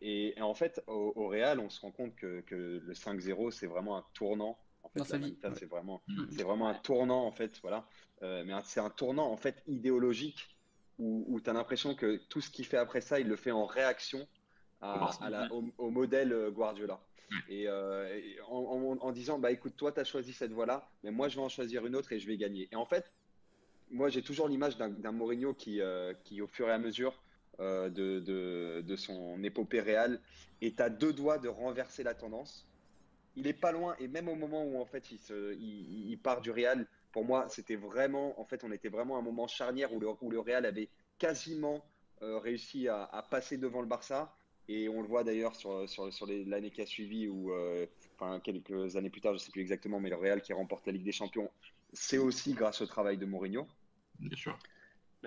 et, 0.00 0.38
et 0.38 0.42
en 0.42 0.54
fait, 0.54 0.82
au, 0.86 1.12
au 1.16 1.28
Real, 1.28 1.60
on 1.60 1.68
se 1.68 1.80
rend 1.80 1.92
compte 1.92 2.14
que, 2.16 2.40
que 2.40 2.54
le 2.54 2.94
5-0, 2.94 3.50
c'est 3.50 3.66
vraiment 3.66 3.96
un 3.98 4.06
tournant. 4.14 4.58
En 4.90 4.92
fait, 4.94 4.98
Dans 5.00 5.04
sa 5.04 5.12
la 5.14 5.18
vie. 5.18 5.24
Manita, 5.24 5.54
c'est 5.54 5.66
vraiment, 5.66 6.02
Mhm. 6.08 6.28
c'est 6.30 6.42
vraiment 6.42 6.68
un 6.68 6.74
tournant, 6.74 7.24
en 7.24 7.32
fait, 7.32 7.58
voilà. 7.62 7.88
Euh, 8.22 8.44
mais 8.44 8.52
c'est 8.64 8.80
un 8.80 8.90
tournant, 8.90 9.30
en 9.30 9.36
fait, 9.36 9.62
idéologique, 9.66 10.56
où, 10.98 11.24
où 11.28 11.40
tu 11.40 11.48
as 11.48 11.52
l'impression 11.52 11.94
que 11.94 12.16
tout 12.28 12.40
ce 12.40 12.50
qu'il 12.50 12.66
fait 12.66 12.76
après 12.76 13.00
ça, 13.00 13.20
il 13.20 13.28
le 13.28 13.36
fait 13.36 13.52
en 13.52 13.66
réaction 13.66 14.26
à, 14.80 14.96
Au 14.96 15.00
Barça. 15.00 15.24
à 15.24 15.30
la- 15.30 15.52
au, 15.52 15.64
au 15.78 15.90
modèle 15.90 16.32
euh, 16.32 16.50
Guardiola. 16.50 17.00
Et, 17.48 17.68
euh, 17.68 18.18
et 18.18 18.40
en, 18.48 18.56
en- 18.56 18.98
en 18.98 19.12
disant, 19.12 19.38
bah 19.38 19.52
écoute, 19.52 19.76
toi, 19.76 19.92
tu 19.92 20.00
as 20.00 20.04
choisi 20.04 20.32
cette 20.32 20.50
voie-là, 20.52 20.88
mais 21.04 21.12
moi, 21.12 21.28
je 21.28 21.36
vais 21.36 21.42
en 21.42 21.48
choisir 21.48 21.86
une 21.86 21.94
autre 21.94 22.12
et 22.12 22.18
je 22.18 22.26
vais 22.26 22.36
gagner. 22.36 22.68
Et 22.72 22.76
en 22.76 22.86
fait, 22.86 23.12
moi, 23.90 24.08
j'ai 24.08 24.22
toujours 24.22 24.48
l'image 24.48 24.76
d'un 24.76 24.88
d'un 24.90 25.12
Mourinho 25.12 25.54
qui, 25.54 25.80
euh, 25.80 26.12
qui, 26.24 26.40
au 26.42 26.48
fur 26.48 26.68
et 26.68 26.72
à 26.72 26.78
mesure 26.78 27.22
euh, 27.60 27.88
de, 27.90 28.20
de, 28.20 28.82
de 28.84 28.96
son 28.96 29.42
épopée 29.44 29.80
réelle, 29.80 30.20
est 30.60 30.80
à 30.80 30.90
deux 30.90 31.12
doigts 31.12 31.38
de 31.38 31.48
renverser 31.48 32.02
la 32.02 32.14
tendance. 32.14 32.69
Il 33.40 33.46
est 33.46 33.54
pas 33.54 33.72
loin, 33.72 33.96
et 33.98 34.06
même 34.06 34.28
au 34.28 34.34
moment 34.34 34.64
où 34.64 34.78
en 34.78 34.84
fait 34.84 35.10
il, 35.10 35.18
se, 35.18 35.54
il, 35.58 36.18
part 36.18 36.42
du 36.42 36.50
Real, 36.50 36.86
pour 37.10 37.24
moi, 37.24 37.48
c'était 37.48 37.76
vraiment, 37.76 38.38
en 38.38 38.44
fait, 38.44 38.64
on 38.64 38.70
était 38.70 38.90
vraiment 38.90 39.16
à 39.16 39.20
un 39.20 39.22
moment 39.22 39.48
charnière 39.48 39.92
où 39.94 39.98
le, 39.98 40.38
Real 40.38 40.66
avait 40.66 40.90
quasiment 41.18 41.82
euh, 42.22 42.38
réussi 42.38 42.86
à, 42.88 43.26
passer 43.30 43.56
devant 43.56 43.80
le 43.80 43.86
Barça. 43.86 44.34
Et 44.68 44.88
on 44.88 45.00
le 45.00 45.08
voit 45.08 45.24
d'ailleurs 45.24 45.56
sur, 45.56 45.88
sur, 45.88 46.12
sur 46.12 46.26
l'année 46.26 46.70
qui 46.70 46.82
a 46.82 46.86
suivi, 46.86 47.28
ou 47.28 47.50
euh, 47.50 47.86
enfin, 48.14 48.40
quelques 48.40 48.94
années 48.94 49.10
plus 49.10 49.22
tard, 49.22 49.32
je 49.32 49.40
ne 49.40 49.44
sais 49.44 49.50
plus 49.50 49.62
exactement, 49.62 49.98
mais 49.98 50.10
le 50.10 50.16
Real 50.16 50.42
qui 50.42 50.52
remporte 50.52 50.86
la 50.86 50.92
Ligue 50.92 51.04
des 51.04 51.12
Champions, 51.12 51.50
c'est 51.94 52.18
aussi 52.18 52.52
grâce 52.52 52.82
au 52.82 52.86
travail 52.86 53.16
de 53.16 53.24
Mourinho. 53.24 53.66
Bien 54.18 54.36
sûr. 54.36 54.58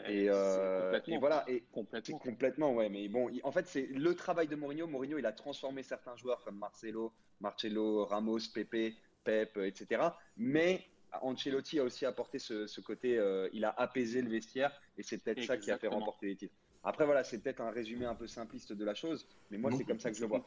Et, 0.08 0.28
euh, 0.30 1.00
et 1.08 1.18
voilà, 1.20 1.44
et 1.48 1.62
Complètement. 1.72 2.18
complètement, 2.18 2.74
ouais, 2.74 2.90
mais 2.90 3.08
bon, 3.08 3.30
il- 3.30 3.42
en 3.44 3.52
fait, 3.52 3.68
c'est 3.68 3.86
le 3.86 4.16
travail 4.16 4.48
de 4.48 4.56
Mourinho. 4.56 4.88
Mourinho, 4.88 5.18
il 5.20 5.26
a 5.26 5.34
transformé 5.34 5.84
certains 5.84 6.16
joueurs 6.16 6.44
comme 6.44 6.58
Marcelo, 6.58 7.14
Marcelo, 7.40 8.06
Ramos, 8.06 8.40
Pepe, 8.54 8.96
Pep, 9.24 9.58
etc. 9.58 10.02
Mais 10.36 10.84
Ancelotti 11.22 11.80
a 11.80 11.84
aussi 11.84 12.06
apporté 12.08 12.40
ce, 12.40 12.66
ce 12.66 12.82
côté, 12.82 13.18
euh, 13.20 13.48
il 13.54 13.66
a 13.66 13.70
apaisé 13.70 14.22
le 14.24 14.30
vestiaire, 14.30 14.72
et 14.98 15.04
c'est 15.04 15.20
peut-être 15.24 15.44
ça 15.44 15.58
qui 15.58 15.70
a 15.70 15.78
fait 15.78 15.88
remporter 16.00 16.26
les 16.28 16.36
titres. 16.38 16.56
Après, 16.86 17.06
voilà, 17.06 17.24
c'est 17.24 17.40
peut-être 17.42 17.62
un 17.62 17.70
résumé 17.72 18.06
un 18.06 18.16
peu 18.16 18.28
simpliste 18.28 18.74
de 18.74 18.84
la 18.84 18.96
chose, 18.96 19.28
mais 19.52 19.58
moi, 19.58 19.72
c'est 19.72 19.86
comme 19.86 20.00
ça 20.00 20.10
que 20.10 20.18
je 20.18 20.22
le 20.22 20.28
vois. 20.28 20.40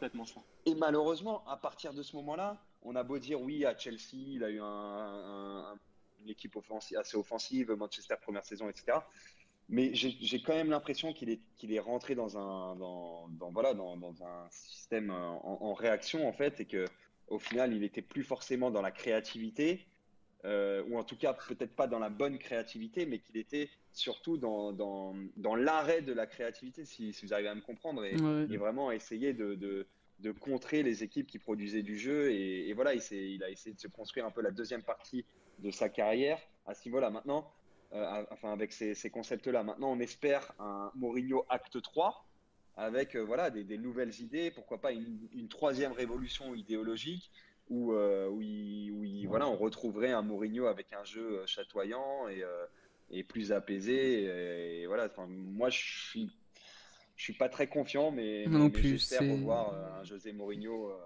Et 0.67 0.75
malheureusement, 0.75 1.47
à 1.47 1.57
partir 1.57 1.95
de 1.95 2.03
ce 2.03 2.15
moment-là, 2.17 2.61
on 2.83 2.95
a 2.97 3.05
beau 3.05 3.19
dire 3.19 3.41
oui, 3.41 3.65
à 3.65 3.77
Chelsea, 3.79 4.15
il 4.15 4.45
a 4.45 4.51
eu 4.51 4.61
un, 4.61 4.65
un- 4.65 5.73
un- 5.73 5.79
une 6.21 6.29
équipe 6.31 6.57
offensive, 6.57 6.99
assez 6.99 7.17
offensive, 7.17 7.71
Manchester 7.73 8.17
première 8.21 8.45
saison, 8.45 8.69
etc. 8.69 8.99
Mais 9.69 9.91
j'ai 9.95 10.41
quand 10.43 10.55
même 10.55 10.71
l'impression 10.71 11.13
qu'il 11.13 11.29
est, 11.29 11.41
qu'il 11.57 11.73
est 11.73 11.81
rentré 11.81 12.15
dans 12.15 12.39
un, 12.39 12.77
dans, 12.77 13.29
dans- 13.31 13.51
voilà, 13.51 13.75
dans, 13.75 13.97
dans 13.97 14.23
un 14.23 14.47
système 14.51 15.11
euh, 15.11 15.15
en, 15.15 15.59
en 15.61 15.75
réaction, 15.75 16.29
en 16.29 16.33
fait, 16.33 16.61
et 16.61 16.67
que 16.67 16.85
au 17.27 17.41
final, 17.41 17.75
il 17.75 17.83
était 17.83 18.03
plus 18.03 18.23
forcément 18.23 18.71
dans 18.71 18.83
la 18.83 18.93
créativité, 18.93 19.89
euh, 20.45 20.85
ou 20.89 20.97
en 20.97 21.03
tout 21.03 21.17
cas 21.17 21.35
peut-être 21.35 21.75
pas 21.75 21.89
dans 21.89 21.99
la 21.99 22.11
bonne 22.11 22.39
créativité, 22.39 23.07
mais 23.07 23.19
qu'il 23.19 23.37
était 23.37 23.69
surtout 23.93 24.37
dans, 24.37 24.73
dans, 24.73 25.17
dans 25.37 25.57
l'arrêt 25.57 26.03
de 26.03 26.13
la 26.13 26.29
créativité, 26.29 26.85
si, 26.85 27.13
si 27.13 27.27
vous 27.27 27.35
arrivez 27.35 27.49
à 27.49 27.55
me 27.57 27.61
comprendre. 27.63 28.05
Et, 28.05 28.15
Ouais. 28.15 28.47
et 28.49 28.57
vraiment 28.59 28.93
essayer 28.93 29.33
de, 29.33 29.57
de, 29.57 29.89
de 30.21 30.31
contrer 30.31 30.85
les 30.85 31.03
équipes 31.03 31.27
qui 31.27 31.41
produisaient 31.41 31.83
du 31.83 31.99
jeu. 31.99 32.31
Et, 32.31 32.69
et 32.69 32.73
voilà, 32.73 32.95
il, 32.95 33.03
il 33.11 33.43
a 33.43 33.51
essayé 33.51 33.75
de 33.75 33.81
se 33.81 33.89
construire 33.89 34.27
un 34.27 34.31
peu 34.31 34.43
la 34.43 34.53
deuxième 34.53 34.85
partie 34.85 35.25
de 35.59 35.73
sa 35.73 35.89
carrière 35.89 36.39
à 36.67 36.75
ce 36.75 36.87
niveau-là. 36.87 37.11
Maintenant, 37.11 37.51
euh, 37.93 38.25
enfin, 38.31 38.53
avec 38.53 38.73
ces, 38.73 38.95
ces 38.95 39.11
concepts-là, 39.11 39.63
maintenant, 39.63 39.93
on 39.93 40.01
espère 40.01 40.53
un 40.59 40.91
Mourinho 40.95 41.45
acte 41.49 41.81
3 41.83 42.25
avec 42.77 43.15
euh, 43.17 43.21
voilà, 43.25 43.51
des, 43.51 43.65
des 43.65 43.79
nouvelles 43.79 44.21
idées, 44.21 44.51
pourquoi 44.51 44.81
pas 44.81 44.93
une, 44.93 45.19
une 45.33 45.49
troisième 45.49 45.93
révolution 45.93 46.55
idéologique 46.55 47.31
où, 47.71 47.93
euh, 47.93 48.29
où, 48.29 48.43
il- 48.43 48.91
où 48.93 49.05
il- 49.05 49.27
voilà, 49.27 49.49
on 49.49 49.57
retrouverait 49.57 50.13
un 50.13 50.23
Mourinho 50.23 50.67
avec 50.67 50.93
un 50.93 51.05
jeu 51.05 51.43
chatoyant 51.47 52.29
et, 52.29 52.43
euh, 52.43 52.67
et 53.11 53.25
plus 53.25 53.51
apaisé. 53.53 54.25
Et, 54.25 54.83
et 54.83 54.87
voilà, 54.87 55.07
enfin, 55.07 55.27
moi, 55.29 55.71
je 55.71 55.79
suis, 55.79 56.31
je 57.17 57.23
suis 57.25 57.33
pas 57.33 57.49
très 57.49 57.67
confiant, 57.67 58.11
mais, 58.11 58.45
mais 58.69 58.83
j'espère 58.99 59.23
revoir 59.33 59.73
euh, 59.73 60.01
un 60.01 60.05
José 60.05 60.33
Mourinho 60.33 60.91
euh, 60.91 60.99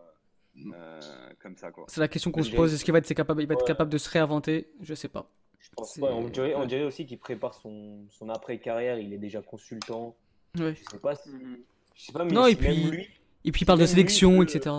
euh, 0.74 1.00
comme 1.38 1.56
ça. 1.56 1.70
Quoi. 1.70 1.84
C'est 1.88 2.00
la 2.00 2.08
question 2.08 2.32
qu'on 2.32 2.42
se 2.42 2.50
pose. 2.56 2.74
Est-ce 2.74 2.84
qu'il 2.84 2.92
va 2.92 2.98
être 2.98 3.14
capable, 3.14 3.42
il 3.42 3.46
va 3.46 3.54
être 3.54 3.64
capable 3.66 3.90
de 3.92 3.98
se 3.98 4.10
réinventer? 4.10 4.68
Je 4.80 4.94
sais 4.94 5.08
pas. 5.08 5.30
Je 5.60 5.68
pense 5.76 5.92
C'est- 5.94 6.00
pas. 6.00 6.08
On 6.12 6.28
dirait, 6.28 6.54
on 6.54 6.60
ouais. 6.60 6.66
dirait 6.66 6.84
aussi 6.84 7.06
qu'il 7.06 7.18
prépare 7.18 7.54
son, 7.54 8.06
son 8.10 8.28
après-carrière. 8.30 8.98
Il 8.98 9.12
est 9.12 9.18
déjà 9.18 9.42
consultant. 9.42 10.16
Ouais. 10.58 10.74
Je 10.74 10.82
sais 10.90 10.98
pas. 10.98 11.14
si- 11.14 11.28
Mhm. 11.30 11.58
Je 11.94 12.04
sais 12.06 12.12
pas, 12.12 12.24
mais 12.24 12.32
Non, 12.32 12.46
et 12.46 12.56
puis- 12.56 12.74
lui. 12.84 13.08
Et 13.44 13.52
puis 13.52 13.62
il 13.62 13.64
parle 13.66 13.78
de 13.78 13.84
lui, 13.84 13.90
sélection, 13.90 14.42
etc. 14.42 14.74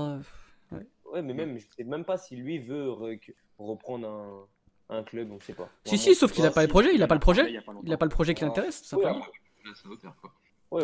Ouais, 1.12 1.22
mais 1.22 1.34
même, 1.34 1.58
je 1.60 1.66
sais 1.76 1.84
même 1.84 2.06
pas 2.06 2.18
si 2.18 2.36
lui 2.38 2.58
veut 2.60 2.88
re- 2.90 3.20
reprendre 3.60 4.08
un, 4.90 4.98
un 4.98 5.04
club. 5.04 5.30
On 5.32 5.40
sait 5.40 5.54
pas. 5.54 5.70
Si, 5.84 5.96
Vraiment, 5.96 6.04
si, 6.04 6.16
sauf 6.16 6.32
qu'il 6.32 6.46
a 6.46 6.52
pas 6.52 6.62
le 6.62 6.68
projet. 6.70 6.96
Il 6.96 7.04
a 7.04 7.08
pas 7.08 7.16
le 7.16 7.20
projet. 7.20 7.52
il 7.84 7.94
a 7.94 7.98
pas 7.98 8.06
le 8.06 8.10
projet 8.12 8.34
qui 8.34 8.44
l'intéresse, 8.44 8.82
tout 8.88 8.96
Ouais, 8.96 9.04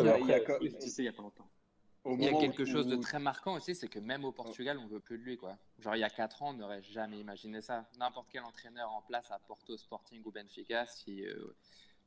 y 0.00 0.04
mais 0.04 0.10
a- 0.12 0.18
il 0.18 0.26
y 0.28 1.08
a 1.08 1.12
pas 1.12 1.22
longtemps. 1.22 1.48
Au 2.08 2.16
Il 2.16 2.24
y 2.24 2.28
a 2.28 2.32
quelque 2.32 2.64
chose 2.64 2.86
de 2.86 2.96
très 2.96 3.18
marquant 3.18 3.54
aussi, 3.54 3.74
c'est 3.74 3.88
que 3.88 3.98
même 3.98 4.24
au 4.24 4.32
Portugal, 4.32 4.78
on 4.82 4.86
veut 4.86 5.00
plus 5.00 5.18
de 5.18 5.22
lui. 5.24 5.36
Quoi. 5.36 5.56
Genre, 5.78 5.94
il 5.94 6.00
y 6.00 6.04
a 6.04 6.08
4 6.10 6.42
ans, 6.42 6.50
on 6.50 6.54
n'aurait 6.54 6.82
jamais 6.82 7.18
imaginé 7.18 7.60
ça. 7.60 7.84
N'importe 7.98 8.28
quel 8.32 8.42
entraîneur 8.44 8.90
en 8.92 9.02
place 9.02 9.30
à 9.30 9.38
Porto, 9.46 9.76
Sporting 9.76 10.22
ou 10.24 10.30
Benfica, 10.32 10.86
si 10.86 11.24
euh, 11.26 11.54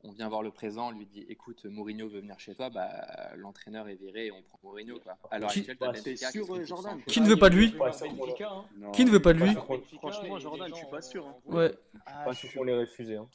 on 0.02 0.10
vient 0.10 0.28
voir 0.28 0.42
le 0.42 0.50
présent, 0.50 0.88
on 0.88 0.90
lui 0.90 1.06
dit 1.06 1.24
écoute, 1.28 1.64
Mourinho 1.66 2.08
veut 2.08 2.18
venir 2.20 2.40
chez 2.40 2.56
toi, 2.56 2.68
bah, 2.68 3.30
l'entraîneur 3.36 3.88
est 3.88 3.94
viré 3.94 4.26
et 4.26 4.32
on 4.32 4.42
prend 4.42 4.58
Mourinho. 4.64 4.98
Quoi. 4.98 5.16
L'heure 5.38 5.50
Qui- 5.50 5.60
actuelle, 5.60 5.76
t'as 5.78 5.86
Bah, 5.86 5.92
Benfica 5.92 6.30
sûr, 6.32 6.46
se 6.46 6.52
fout 6.52 6.64
Jordan 6.64 7.00
Qui 7.06 7.20
ne 7.20 7.28
veut 7.28 7.36
pas 7.38 7.50
de 7.50 7.54
lui? 7.56 7.74
Non, 8.78 8.90
Qui 8.90 9.04
ne 9.04 9.10
veut 9.10 9.22
pas 9.22 9.32
de 9.34 9.38
lui? 9.38 9.54
Pas 9.54 9.62
Franchement, 9.98 10.38
Jordan, 10.40 10.68
je 10.70 10.74
suis 10.74 10.86
pas 10.90 11.02
sûr. 11.02 11.26
hein. 11.28 11.36
Ouais. 11.46 11.72
Ah, 12.06 12.24
pas 12.24 12.32
je 12.32 12.38
sûr 12.40 12.48
suis- 12.50 12.58
qu'on 12.58 12.64
les 12.64 12.74
refusé. 12.76 13.16
Hein. 13.16 13.28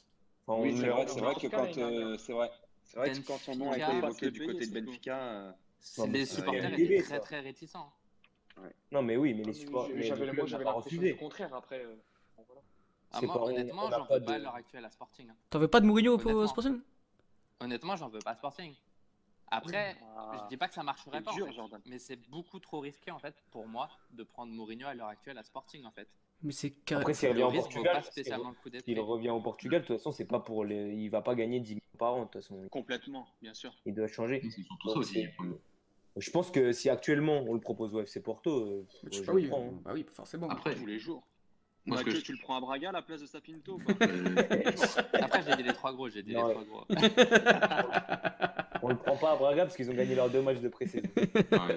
Enfin, 0.46 0.60
Oui, 0.62 0.72
on 0.74 0.76
c'est 0.80 0.88
vrai, 0.88 1.06
c'est 1.08 1.20
vrai 1.20 1.34
que 1.34 1.46
quand 1.46 1.56
l'année 1.62 1.82
euh, 1.82 1.98
dernière. 1.98 2.20
c'est 2.20 2.32
vrai, 2.32 2.50
c'est 2.84 2.96
vrai 2.98 3.10
que 3.12 3.18
quand 3.26 3.38
son 3.38 3.56
nom 3.56 3.70
a 3.70 3.78
été 3.78 3.96
évoqué 3.96 4.30
du 4.30 4.46
côté 4.46 4.66
de 4.66 4.80
Benfica, 4.80 5.54
euh, 5.98 6.06
les 6.08 6.26
c'est 6.26 6.36
supporters 6.36 6.72
étaient 6.74 7.02
très 7.02 7.14
ça. 7.14 7.20
très 7.20 7.40
réticents. 7.40 7.92
Non, 8.90 9.02
mais 9.02 9.16
oui, 9.16 9.34
mais 9.34 9.44
les 9.44 9.52
supporters. 9.52 9.94
mais 9.96 10.02
J'avais 10.02 10.26
le 10.26 10.32
moi, 10.32 10.46
j'avais 10.46 10.64
l'impression 10.64 10.96
refusé. 10.96 11.12
du 11.12 11.18
contraire 11.18 11.54
après. 11.54 11.84
euh, 11.84 11.94
bon, 12.36 12.44
voilà. 12.46 12.62
Ah, 13.12 13.18
C'est 13.20 13.26
moi, 13.26 13.42
honnêtement, 13.44 13.90
j'en 13.90 14.04
pas 14.06 14.18
veux 14.18 14.24
pas 14.24 14.32
à 14.34 14.38
l'heure 14.38 14.54
actuelle 14.54 14.84
à 14.84 14.90
Sporting. 14.90 15.28
hein. 15.30 15.36
T'en 15.50 15.58
veux 15.60 15.68
pas 15.68 15.80
de 15.80 15.86
Mourinho 15.86 16.12
au 16.16 16.20
Honnêtement. 16.20 16.46
Sporting? 16.48 16.80
Honnêtement, 17.60 17.96
j'en 17.96 18.08
veux 18.08 18.18
pas 18.18 18.32
à 18.32 18.36
Sporting. 18.36 18.74
Après, 19.50 19.96
Ah, 20.16 20.42
je 20.44 20.48
dis 20.48 20.56
pas 20.58 20.68
que 20.68 20.74
ça 20.74 20.82
marcherait 20.82 21.22
pas, 21.22 21.30
en 21.32 21.68
fait, 21.68 21.80
mais 21.86 21.98
c'est 21.98 22.16
beaucoup 22.28 22.58
trop 22.60 22.80
risqué 22.80 23.10
en 23.10 23.18
fait 23.18 23.34
pour 23.50 23.66
moi 23.66 23.88
de 24.10 24.22
prendre 24.22 24.52
Mourinho 24.52 24.86
à 24.86 24.92
l'heure 24.94 25.08
actuelle 25.08 25.38
à 25.38 25.42
Sporting 25.42 25.84
en 25.86 25.90
fait. 25.90 26.08
Mais 26.42 26.52
c'est 26.52 26.70
carré- 26.70 27.00
Après, 27.02 27.14
s'il 27.14 27.30
revient 27.30 27.58
Portugal, 27.58 28.02
s'il 28.84 29.00
revient 29.00 29.30
au 29.30 29.40
Portugal, 29.40 29.82
de 29.82 29.86
toute 29.86 29.96
façon, 29.96 30.12
c'est 30.12 30.24
pas 30.26 30.38
pour 30.38 30.64
les... 30.64 30.94
il 30.94 31.08
va 31.08 31.20
pas 31.20 31.34
gagner 31.34 31.58
10 31.60 31.74
millions 31.74 31.82
par 31.98 32.14
an. 32.14 32.18
De 32.20 32.24
toute 32.24 32.34
façon, 32.42 32.68
Complètement, 32.70 33.26
bien 33.42 33.54
sûr. 33.54 33.74
il 33.86 33.94
doit 33.94 34.06
changer. 34.06 34.40
Ça 34.84 34.90
aussi. 34.96 35.26
Je 36.16 36.30
pense 36.30 36.50
que 36.50 36.72
si 36.72 36.88
actuellement 36.90 37.44
on 37.46 37.54
le 37.54 37.60
propose 37.60 37.94
au 37.94 38.00
FC 38.00 38.20
Porto, 38.22 38.50
euh, 38.50 38.86
Bah, 39.02 39.08
je 39.12 39.20
bah 39.20 39.26
le 39.28 39.32
oui, 39.34 39.46
prends, 39.48 39.66
hein. 39.66 39.80
bah 39.84 39.90
oui, 39.94 40.04
forcément. 40.12 40.48
Après, 40.48 40.74
Tous 40.74 40.86
les 40.86 40.98
jours. 40.98 41.22
moi, 41.86 42.02
que 42.04 42.10
je- 42.10 42.20
tu 42.20 42.32
le 42.32 42.38
prends 42.42 42.56
à 42.56 42.60
Braga 42.60 42.88
à 42.88 42.92
la 42.92 43.02
place 43.02 43.20
de 43.20 43.26
Sapinto 43.26 43.78
euh, 43.88 44.34
Après, 45.14 45.42
j'ai 45.44 45.56
dit 45.56 45.62
les 45.64 45.72
trois 45.74 45.92
gros, 45.92 46.08
j'ai 46.08 46.22
dit 46.22 46.34
Non, 46.34 46.48
les 46.48 46.54
ouais. 46.54 46.64
trois 46.64 46.84
gros. 46.84 46.84
On 48.82 48.88
le 48.88 48.96
prend 48.96 49.16
pas 49.16 49.32
à 49.32 49.36
Braga 49.36 49.64
parce 49.64 49.76
qu'ils 49.76 49.90
ont 49.90 49.94
gagné 49.94 50.14
leurs 50.14 50.30
deux 50.30 50.40
matchs 50.42 50.60
de 50.60 50.68
pré-saison. 50.68 51.08
ouais, 51.16 51.74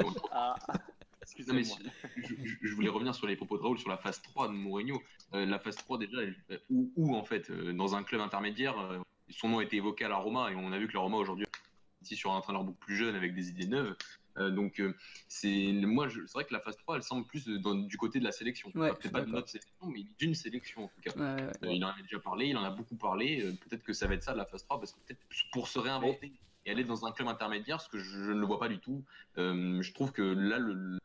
Non, 1.48 1.54
mais 1.56 1.64
si- 1.64 1.78
je, 2.18 2.36
je- 2.44 2.58
je 2.62 2.76
voulais 2.76 2.90
revenir 2.90 3.14
sur 3.16 3.28
les 3.28 3.36
propos 3.36 3.58
de 3.58 3.64
Raoul 3.64 3.78
sur 3.80 3.90
la 3.90 3.98
phase 3.98 4.22
3 4.22 4.48
de 4.48 4.54
Mourinho. 4.54 5.02
Euh, 5.34 5.46
la 5.46 5.60
phase 5.60 5.76
3, 5.76 5.98
déjà, 5.98 6.18
euh, 6.20 6.58
où, 6.70 6.92
où, 6.96 7.16
en 7.16 7.24
fait, 7.24 7.50
euh, 7.50 7.74
dans 7.74 7.96
un 7.96 8.04
club 8.04 8.22
intermédiaire, 8.22 8.78
euh, 8.80 9.00
son 9.30 9.50
nom 9.50 9.60
a 9.60 9.64
été 9.64 9.78
évoqué 9.78 10.06
à 10.06 10.10
la 10.10 10.18
Roma 10.18 10.52
et 10.52 10.56
on 10.56 10.72
a 10.72 10.78
vu 10.80 10.88
que 10.88 10.94
la 10.94 11.00
Roma 11.00 11.18
aujourd'hui 11.18 11.46
est 11.46 12.04
ici 12.06 12.16
sur 12.16 12.32
un 12.32 12.36
entraîneur 12.38 12.64
beaucoup 12.64 12.80
plus 12.80 12.96
jeune 12.98 13.16
avec 13.16 13.34
des 13.34 13.50
idées 13.50 13.68
neuves. 13.68 13.96
Euh, 14.38 14.50
donc, 14.50 14.80
euh, 14.80 14.96
c'est 15.28 15.74
moi, 15.74 16.08
c'est 16.10 16.32
vrai 16.34 16.46
que 16.46 16.54
la 16.54 16.62
phase 16.62 16.78
3, 16.78 16.96
elle 16.96 17.04
semble 17.04 17.26
plus 17.26 17.46
dans- 17.48 17.76
du 17.76 17.98
côté 17.98 18.20
de 18.20 18.24
la 18.24 18.32
sélection. 18.32 18.72
Ouais, 18.76 18.90
Peut-être 18.94 19.12
pas 19.12 19.22
de 19.22 19.26
notre 19.32 19.50
sélection, 19.50 19.88
mais 19.88 20.06
d'une 20.20 20.36
sélection 20.36 20.86
en 20.86 20.88
tout 20.88 21.02
cas. 21.02 21.12
Ouais, 21.18 21.42
ouais. 21.44 21.52
Euh, 21.64 21.74
il 21.74 21.84
en 21.84 21.90
avait 21.90 22.02
déjà 22.04 22.18
parlé, 22.20 22.48
il 22.48 22.56
en 22.58 22.64
a 22.64 22.70
beaucoup 22.72 22.96
parlé. 22.96 23.42
euh, 23.44 23.52
peut-être 23.68 23.84
que 23.84 23.92
ça 23.94 24.08
va 24.08 24.14
être 24.14 24.24
ça 24.24 24.34
la 24.34 24.46
phase 24.46 24.64
3, 24.64 24.80
parce 24.80 24.94
que 24.94 25.00
peut-être 25.06 25.20
pour 25.52 25.68
se 25.68 25.80
réinventer 25.80 26.32
et 26.66 26.72
aller 26.72 26.84
dans 26.86 27.06
un 27.06 27.12
club 27.12 27.28
intermédiaire, 27.28 27.82
ce 27.82 27.90
que 27.90 27.98
je, 28.00 28.24
je 28.24 28.32
ne 28.32 28.40
le 28.40 28.46
vois 28.46 28.60
pas 28.60 28.70
du 28.70 28.80
tout. 28.80 29.04
Euh, 29.38 29.82
je 29.82 29.92
trouve 29.94 30.12
que 30.14 30.22
là, 30.22 30.60
le, 30.60 30.98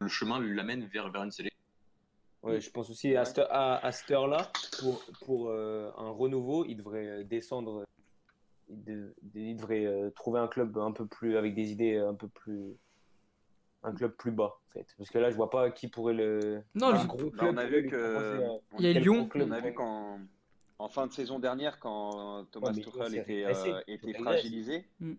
le 0.00 0.08
chemin 0.08 0.40
l'amène 0.40 0.84
vers, 0.86 1.10
vers 1.10 1.22
une 1.22 1.30
sélection. 1.30 1.56
Ouais, 2.42 2.60
je 2.60 2.70
pense 2.70 2.90
aussi 2.90 3.16
à, 3.16 3.24
cette- 3.24 3.38
à, 3.50 3.76
à 3.84 3.92
cette 3.92 4.10
heure-là, 4.10 4.52
pour, 4.80 5.02
pour 5.24 5.48
euh, 5.50 5.90
un 5.96 6.10
renouveau, 6.10 6.64
il 6.64 6.76
devrait 6.76 7.06
euh, 7.06 7.24
descendre, 7.24 7.84
il, 8.68 8.84
de- 8.84 9.14
il 9.34 9.56
devrait 9.56 9.84
euh, 9.84 10.10
trouver 10.10 10.38
un 10.40 10.46
club 10.46 10.76
un 10.78 10.92
peu 10.92 11.06
plus, 11.06 11.36
avec 11.36 11.54
des 11.54 11.72
idées 11.72 11.96
un 11.96 12.14
peu 12.14 12.28
plus, 12.28 12.76
un 13.82 13.92
club 13.94 14.12
plus 14.12 14.30
bas, 14.30 14.58
en 14.66 14.70
fait. 14.70 14.86
Parce 14.96 15.10
que 15.10 15.18
là, 15.18 15.30
je 15.30 15.36
vois 15.36 15.50
pas 15.50 15.70
qui 15.70 15.88
pourrait 15.88 16.14
le. 16.14 16.62
Non, 16.74 16.92
le- 16.92 17.06
gros 17.06 17.30
Bah, 17.30 17.38
club 17.38 17.54
on 17.54 17.56
a 17.56 17.66
vu 17.66 17.86
que 17.86 18.40
Il 18.78 18.84
y 18.84 18.96
a 18.96 19.00
Lyon. 19.00 19.28
On 19.34 19.50
a 19.50 19.60
vu 19.60 19.74
qu'en 19.74 20.20
en 20.78 20.88
fin 20.88 21.06
de 21.06 21.12
saison 21.12 21.38
dernière, 21.40 21.80
quand 21.80 22.44
Thomas 22.52 22.72
Tuchel 22.72 23.16
était, 23.16 23.44
euh, 23.44 23.80
fragilisé. 24.22 24.86
Mm. 25.00 25.14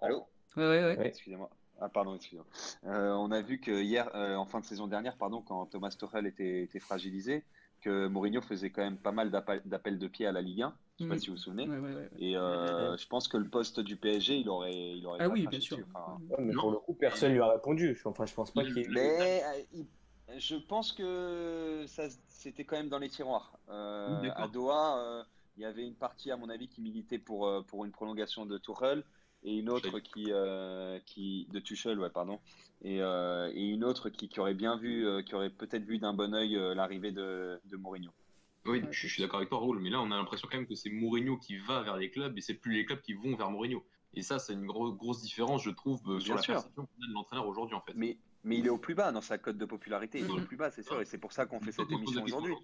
Allô? 0.00 0.26
Ouais, 0.56 0.62
ouais, 0.68 0.84
ouais. 0.84 0.98
Ouais. 0.98 1.08
Excusez-moi. 1.08 1.50
Ah, 1.80 1.88
pardon, 1.88 2.14
excusez-moi. 2.14 2.46
Euh, 2.84 3.12
on 3.14 3.30
a 3.30 3.40
vu 3.40 3.58
que 3.58 3.70
hier, 3.82 4.10
euh, 4.14 4.36
en 4.36 4.44
fin 4.44 4.60
de 4.60 4.66
saison 4.66 4.86
dernière, 4.86 5.16
pardon, 5.16 5.40
quand 5.40 5.66
Thomas 5.66 5.94
Tuchel 5.98 6.26
était, 6.26 6.62
était 6.62 6.78
fragilisé, 6.80 7.44
que 7.80 8.06
Mourinho 8.08 8.42
faisait 8.42 8.68
quand 8.70 8.82
même 8.82 8.98
pas 8.98 9.12
mal 9.12 9.30
d'appels 9.30 9.98
de 9.98 10.06
pied 10.06 10.26
à 10.26 10.32
la 10.32 10.42
Ligue 10.42 10.62
1. 10.62 10.74
Je 10.98 11.04
sais 11.04 11.08
pas 11.08 11.18
si 11.18 11.28
vous 11.28 11.32
vous 11.36 11.38
souvenez. 11.40 11.66
Ouais, 11.66 11.78
ouais, 11.78 11.94
ouais. 11.94 12.10
Et 12.18 12.36
euh, 12.36 12.94
je 12.98 13.06
pense 13.08 13.26
que 13.26 13.38
le 13.38 13.48
poste 13.48 13.80
du 13.80 13.96
PSG, 13.96 14.36
il 14.38 14.50
aurait, 14.50 14.98
il 14.98 15.06
aurait 15.06 15.20
Ah 15.22 15.28
oui, 15.30 15.46
bien 15.46 15.58
sûr. 15.60 15.78
dessus. 15.78 15.88
Enfin, 15.94 16.18
Ouais, 16.28 16.36
mais 16.40 16.52
Non. 16.52 16.60
pour 16.60 16.70
le 16.72 16.76
coup, 16.78 16.92
personne 16.92 17.32
lui 17.32 17.40
a 17.40 17.48
répondu. 17.50 17.98
Enfin, 18.04 18.26
je 18.26 18.34
pense 18.34 18.50
pas 18.50 18.62
Il- 18.62 18.74
qu'il. 18.74 18.90
Mais 18.92 19.42
il- 19.72 19.86
je 20.38 20.56
pense 20.56 20.92
que 20.92 21.84
ça, 21.86 22.04
c'était 22.28 22.64
quand 22.64 22.76
même 22.76 22.90
dans 22.90 22.98
les 22.98 23.08
tiroirs. 23.08 23.58
Euh, 23.70 24.28
à 24.36 24.46
Doha, 24.46 24.98
euh, 24.98 25.22
il 25.56 25.62
y 25.62 25.64
avait 25.64 25.86
une 25.86 25.94
partie, 25.94 26.30
à 26.30 26.36
mon 26.36 26.50
avis, 26.50 26.68
qui 26.68 26.82
militait 26.82 27.18
pour, 27.18 27.50
pour 27.66 27.86
une 27.86 27.90
prolongation 27.92 28.44
de 28.44 28.58
Tuchel 28.58 29.02
et 29.42 29.58
une 29.58 29.70
autre 29.70 29.98
qui, 30.00 30.26
euh, 30.28 30.98
qui 31.06 31.46
de 31.50 31.60
Tuchel, 31.60 31.98
ouais, 31.98 32.10
pardon, 32.10 32.40
et, 32.82 33.00
euh, 33.00 33.50
et 33.54 33.62
une 33.62 33.84
autre 33.84 34.10
qui, 34.10 34.28
qui 34.28 34.40
aurait 34.40 34.54
bien 34.54 34.76
vu, 34.76 35.06
euh, 35.06 35.22
qui 35.22 35.34
aurait 35.34 35.50
peut-être 35.50 35.84
vu 35.84 35.98
d'un 35.98 36.12
bon 36.12 36.34
œil 36.34 36.56
euh, 36.56 36.74
l'arrivée 36.74 37.12
de, 37.12 37.60
de 37.64 37.76
Mourinho. 37.76 38.10
Oui, 38.66 38.82
je, 38.90 39.06
je 39.06 39.12
suis 39.12 39.22
d'accord 39.22 39.38
avec 39.38 39.48
toi, 39.48 39.58
Raoul, 39.58 39.78
mais 39.80 39.88
là, 39.88 40.00
on 40.02 40.10
a 40.10 40.16
l'impression 40.16 40.46
quand 40.50 40.58
même 40.58 40.66
que 40.66 40.74
c'est 40.74 40.90
Mourinho 40.90 41.38
qui 41.38 41.56
va 41.56 41.82
vers 41.82 41.96
les 41.96 42.10
clubs 42.10 42.36
et 42.36 42.40
c'est 42.42 42.54
plus 42.54 42.74
les 42.74 42.84
clubs 42.84 43.00
qui 43.00 43.14
vont 43.14 43.34
vers 43.34 43.50
Mourinho. 43.50 43.82
Et 44.12 44.22
ça, 44.22 44.38
c'est 44.38 44.52
une 44.52 44.66
gros- 44.66 44.92
grosse 44.92 45.22
différence, 45.22 45.62
je 45.62 45.70
trouve, 45.70 46.00
euh, 46.08 46.20
sur 46.20 46.34
Bien 46.34 46.36
la 46.36 46.42
sûr. 46.42 46.54
perception 46.54 46.84
qu'on 46.86 47.04
a 47.04 47.08
de 47.08 47.12
l'entraîneur 47.14 47.46
aujourd'hui, 47.46 47.76
en 47.76 47.80
fait. 47.80 47.92
Mais, 47.94 48.18
mais 48.44 48.58
il 48.58 48.66
est 48.66 48.70
au 48.70 48.76
plus 48.78 48.94
bas 48.94 49.12
dans 49.12 49.20
sa 49.20 49.38
cote 49.38 49.56
de 49.56 49.64
popularité. 49.64 50.18
Il 50.18 50.26
est 50.26 50.42
au 50.42 50.44
plus 50.44 50.56
bas, 50.56 50.70
c'est 50.70 50.82
sûr, 50.82 51.00
et 51.00 51.04
c'est 51.04 51.16
pour 51.18 51.32
ça 51.32 51.46
qu'on 51.46 51.60
fait 51.60 51.72
cette 51.72 51.90
émission 51.90 52.22
aujourd'hui. 52.22 52.54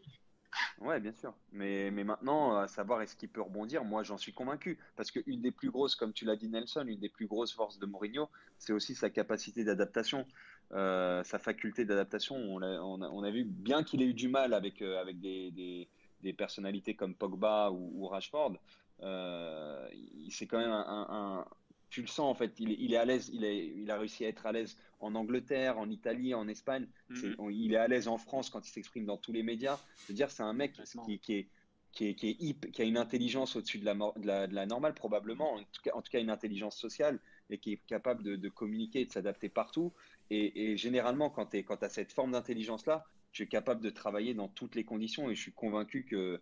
Ouais, 0.81 1.01
bien 1.01 1.13
sûr. 1.13 1.35
Mais, 1.53 1.91
mais 1.91 2.05
maintenant, 2.05 2.57
à 2.57 2.69
savoir 2.69 3.03
est-ce 3.03 3.17
qu'il 3.17 3.29
peut 3.29 3.41
rebondir, 3.41 3.85
moi 3.85 4.03
j'en 4.03 4.17
suis 4.17 4.33
convaincu. 4.33 4.79
Parce 4.97 5.11
qu'une 5.11 5.41
des 5.41 5.51
plus 5.51 5.71
grosses, 5.71 5.97
comme 5.97 6.13
tu 6.13 6.25
l'as 6.25 6.37
dit 6.37 6.49
Nelson, 6.49 6.85
une 6.87 7.01
des 7.01 7.09
plus 7.09 7.27
grosses 7.27 7.53
forces 7.53 7.79
de 7.79 7.87
Mourinho, 7.87 8.29
c'est 8.59 8.73
aussi 8.73 8.95
sa 8.95 9.11
capacité 9.11 9.65
d'adaptation, 9.65 10.27
euh, 10.73 11.23
sa 11.25 11.39
faculté 11.39 11.85
d'adaptation. 11.85 12.37
On 12.37 13.23
a, 13.23 13.31
vu, 13.31 13.45
bien 13.45 13.83
qu'il 13.83 14.03
ait 14.03 14.07
eu 14.07 14.15
du 14.15 14.29
mal 14.29 14.55
avec, 14.55 14.83
euh, 14.83 15.01
avec 15.01 15.21
des, 15.21 15.51
des, 15.51 16.33
personnalités 16.33 16.95
comme 16.95 17.15
Pogba 17.15 17.71
ou, 17.71 18.09
Rashford, 18.09 18.57
euh, 19.03 19.89
c'est 20.29 20.49
quand 20.49 20.59
même 20.59 20.73
un- 20.73 21.47
Tu 21.89 22.01
le 22.01 22.09
sens 22.09 22.21
en 22.31 22.35
fait, 22.35 22.53
il, 22.59 22.73
est- 22.73 22.77
il 22.79 22.93
est 22.95 22.97
à 22.97 23.05
l'aise, 23.05 23.31
il, 23.33 23.45
est, 23.45 23.67
il 23.69 23.91
a 23.91 23.99
réussi 23.99 24.25
à 24.25 24.29
être 24.29 24.45
à 24.47 24.53
l'aise 24.53 24.77
en 25.01 25.15
Angleterre, 25.15 25.79
en 25.79 25.89
Italie, 25.89 26.35
en 26.35 26.49
Espagne. 26.49 26.87
Mhm. 27.29 27.35
on- 27.39 27.51
il 27.51 27.73
est 27.75 27.77
à 27.77 27.87
l'aise 27.89 28.09
en 28.09 28.19
France 28.19 28.51
quand 28.51 28.67
il 28.67 28.71
s'exprime 28.71 29.07
dans 29.07 29.17
tous 29.17 29.33
les 29.33 29.43
médias. 29.43 29.79
Je 30.03 30.09
veux 30.09 30.15
dire, 30.15 30.31
c'est 30.31 30.43
un 30.43 30.53
mec 30.53 30.75
qui, 31.07 31.19
qui 31.21 31.35
est, 31.35 31.49
qui, 31.93 32.09
est, 32.09 32.15
qui, 32.15 32.29
est 32.29 32.37
hip- 32.41 32.71
qui 32.73 32.83
a 32.83 32.85
une 32.85 32.99
intelligence 32.99 33.57
au-dessus 33.57 33.79
de 33.79 33.85
la, 33.85 33.95
mor- 33.95 34.19
de, 34.19 34.27
la, 34.27 34.47
de 34.47 34.55
la 34.55 34.67
normale, 34.67 34.95
probablement. 34.95 35.55
En 35.55 35.59
tout, 35.61 35.83
cas, 35.83 35.93
en 35.95 36.03
tout 36.03 36.11
cas, 36.11 36.21
une 36.21 36.29
intelligence 36.31 36.77
sociale 36.77 37.21
et 37.51 37.59
qui 37.59 37.73
est 37.75 37.81
capable 37.87 38.23
de, 38.25 38.37
de 38.37 38.49
communiquer 38.49 39.01
et 39.03 39.07
de 39.07 39.13
s'adapter 39.13 39.49
partout. 39.49 39.93
Et, 40.31 40.73
et 40.73 40.77
généralement, 40.77 41.31
quand 41.31 41.47
tu 41.47 41.65
as 41.81 41.89
cette 41.89 42.13
forme 42.13 42.33
d'intelligence-là, 42.33 43.07
tu 43.33 43.45
es 43.45 43.47
capable 43.47 43.81
de 43.81 43.91
travailler 43.91 44.35
dans 44.35 44.49
toutes 44.49 44.75
les 44.75 44.85
conditions. 44.85 45.31
Et 45.31 45.35
je 45.35 45.41
suis 45.41 45.53
convaincu 45.53 46.05
que 46.05 46.41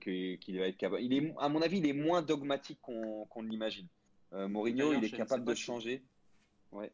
qu'il 0.00 0.58
va 0.58 0.66
être 0.66 0.76
capable. 0.76 1.02
Il 1.02 1.12
est, 1.12 1.34
à 1.38 1.48
mon 1.48 1.62
avis, 1.62 1.78
il 1.78 1.86
est 1.86 1.92
moins 1.92 2.22
dogmatique 2.22 2.78
qu'on 2.82 3.26
qu'on 3.26 3.42
ne 3.44 3.48
l'imagine. 3.48 3.86
Euh, 4.32 4.48
Mourinho, 4.48 4.92
il 4.92 5.04
est 5.04 5.12
ne 5.12 5.16
capable 5.16 5.44
pas 5.44 5.52
de 5.52 5.56
si- 5.56 5.62
changer. 5.62 6.02
Ouais. 6.72 6.90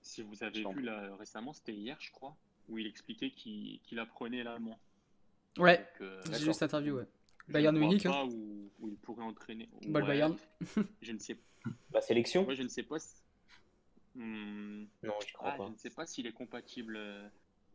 Si 0.00 0.22
vous 0.22 0.42
avez 0.44 0.62
vu 0.64 0.82
là, 0.82 1.14
récemment, 1.16 1.52
c'était 1.52 1.72
hier, 1.74 1.96
je 2.00 2.10
crois, 2.12 2.36
où 2.68 2.78
il 2.78 2.86
expliquait 2.86 3.30
qu'il 3.30 3.80
qu'il 3.80 3.98
apprenait 3.98 4.42
l'allemand. 4.44 4.78
Ouais, 5.58 5.86
euh, 6.00 6.20
j'ai 6.26 6.30
D'accord. 6.32 6.46
vu 6.46 6.52
cette 6.54 6.62
interview, 6.64 6.96
ouais. 6.96 7.06
je 7.48 7.52
Bayern 7.52 7.74
ne 7.74 7.80
Munich, 7.80 8.06
hein. 8.06 8.10
pas 8.10 8.24
où, 8.24 8.70
où 8.80 8.88
il 8.88 8.96
pourrait 8.96 9.22
entraîner. 9.24 9.68
Bah, 9.86 10.00
le 10.00 10.04
Ouais, 10.06 10.12
Bayern. 10.12 10.36
Je 11.02 11.12
ne 11.12 11.18
sais, 11.18 11.36
La 11.92 12.00
sélection? 12.00 12.44
Moi, 12.44 12.54
je 12.54 12.62
ne 12.62 12.68
sais 12.68 12.82
pas. 12.82 12.98
si- 12.98 13.14
Hmm, 14.14 14.84
Non, 15.02 15.14
je 15.26 15.32
crois 15.32 15.50
ah, 15.54 15.56
pas. 15.58 15.66
je 15.66 15.72
ne 15.72 15.76
sais 15.76 15.90
pas 15.90 16.06
s'il 16.06 16.26
est 16.28 16.32
compatible 16.32 16.94
euh, 16.96 17.26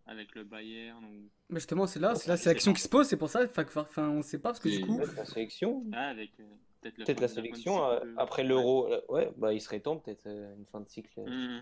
avec 0.07 0.36
le 0.36 0.43
Bayern 0.45 1.03
ou 1.03 1.30
Mais 1.49 1.59
justement, 1.59 1.86
c'est 1.86 1.99
là, 1.99 2.13
Oh, 2.15 2.17
c'est 2.19 2.30
la 2.30 2.38
sélection 2.38 2.71
pas. 2.71 2.77
qui 2.77 2.82
se 2.84 2.88
pose, 2.89 3.07
c'est 3.07 3.17
pour 3.17 3.30
ça. 3.30 3.43
Enfin, 3.43 3.65
enfin, 3.75 4.09
on 4.09 4.21
sait 4.21 4.39
pas 4.39 4.49
parce 4.49 4.59
que 4.59 4.69
du 4.69 4.86
coup. 4.86 4.99
La 5.15 5.25
sélection? 5.25 5.84
Ah, 5.91 6.09
avec 6.09 6.32
euh, 6.39 6.43
peut-être 6.82 7.19
la 7.19 7.27
sélection 7.27 7.84
euh, 7.84 7.99
de- 7.99 8.13
après 8.17 8.43
l'euro. 8.43 8.91
euh, 8.91 9.01
Ouais, 9.09 9.32
bah 9.38 9.53
il 9.53 9.61
serait 9.61 9.80
temps 9.80 9.97
peut-être 9.97 10.25
euh, 10.27 10.55
une 10.55 10.65
fin 10.65 10.80
de 10.82 10.88
cycle. 10.88 11.19
Hmm. 11.19 11.61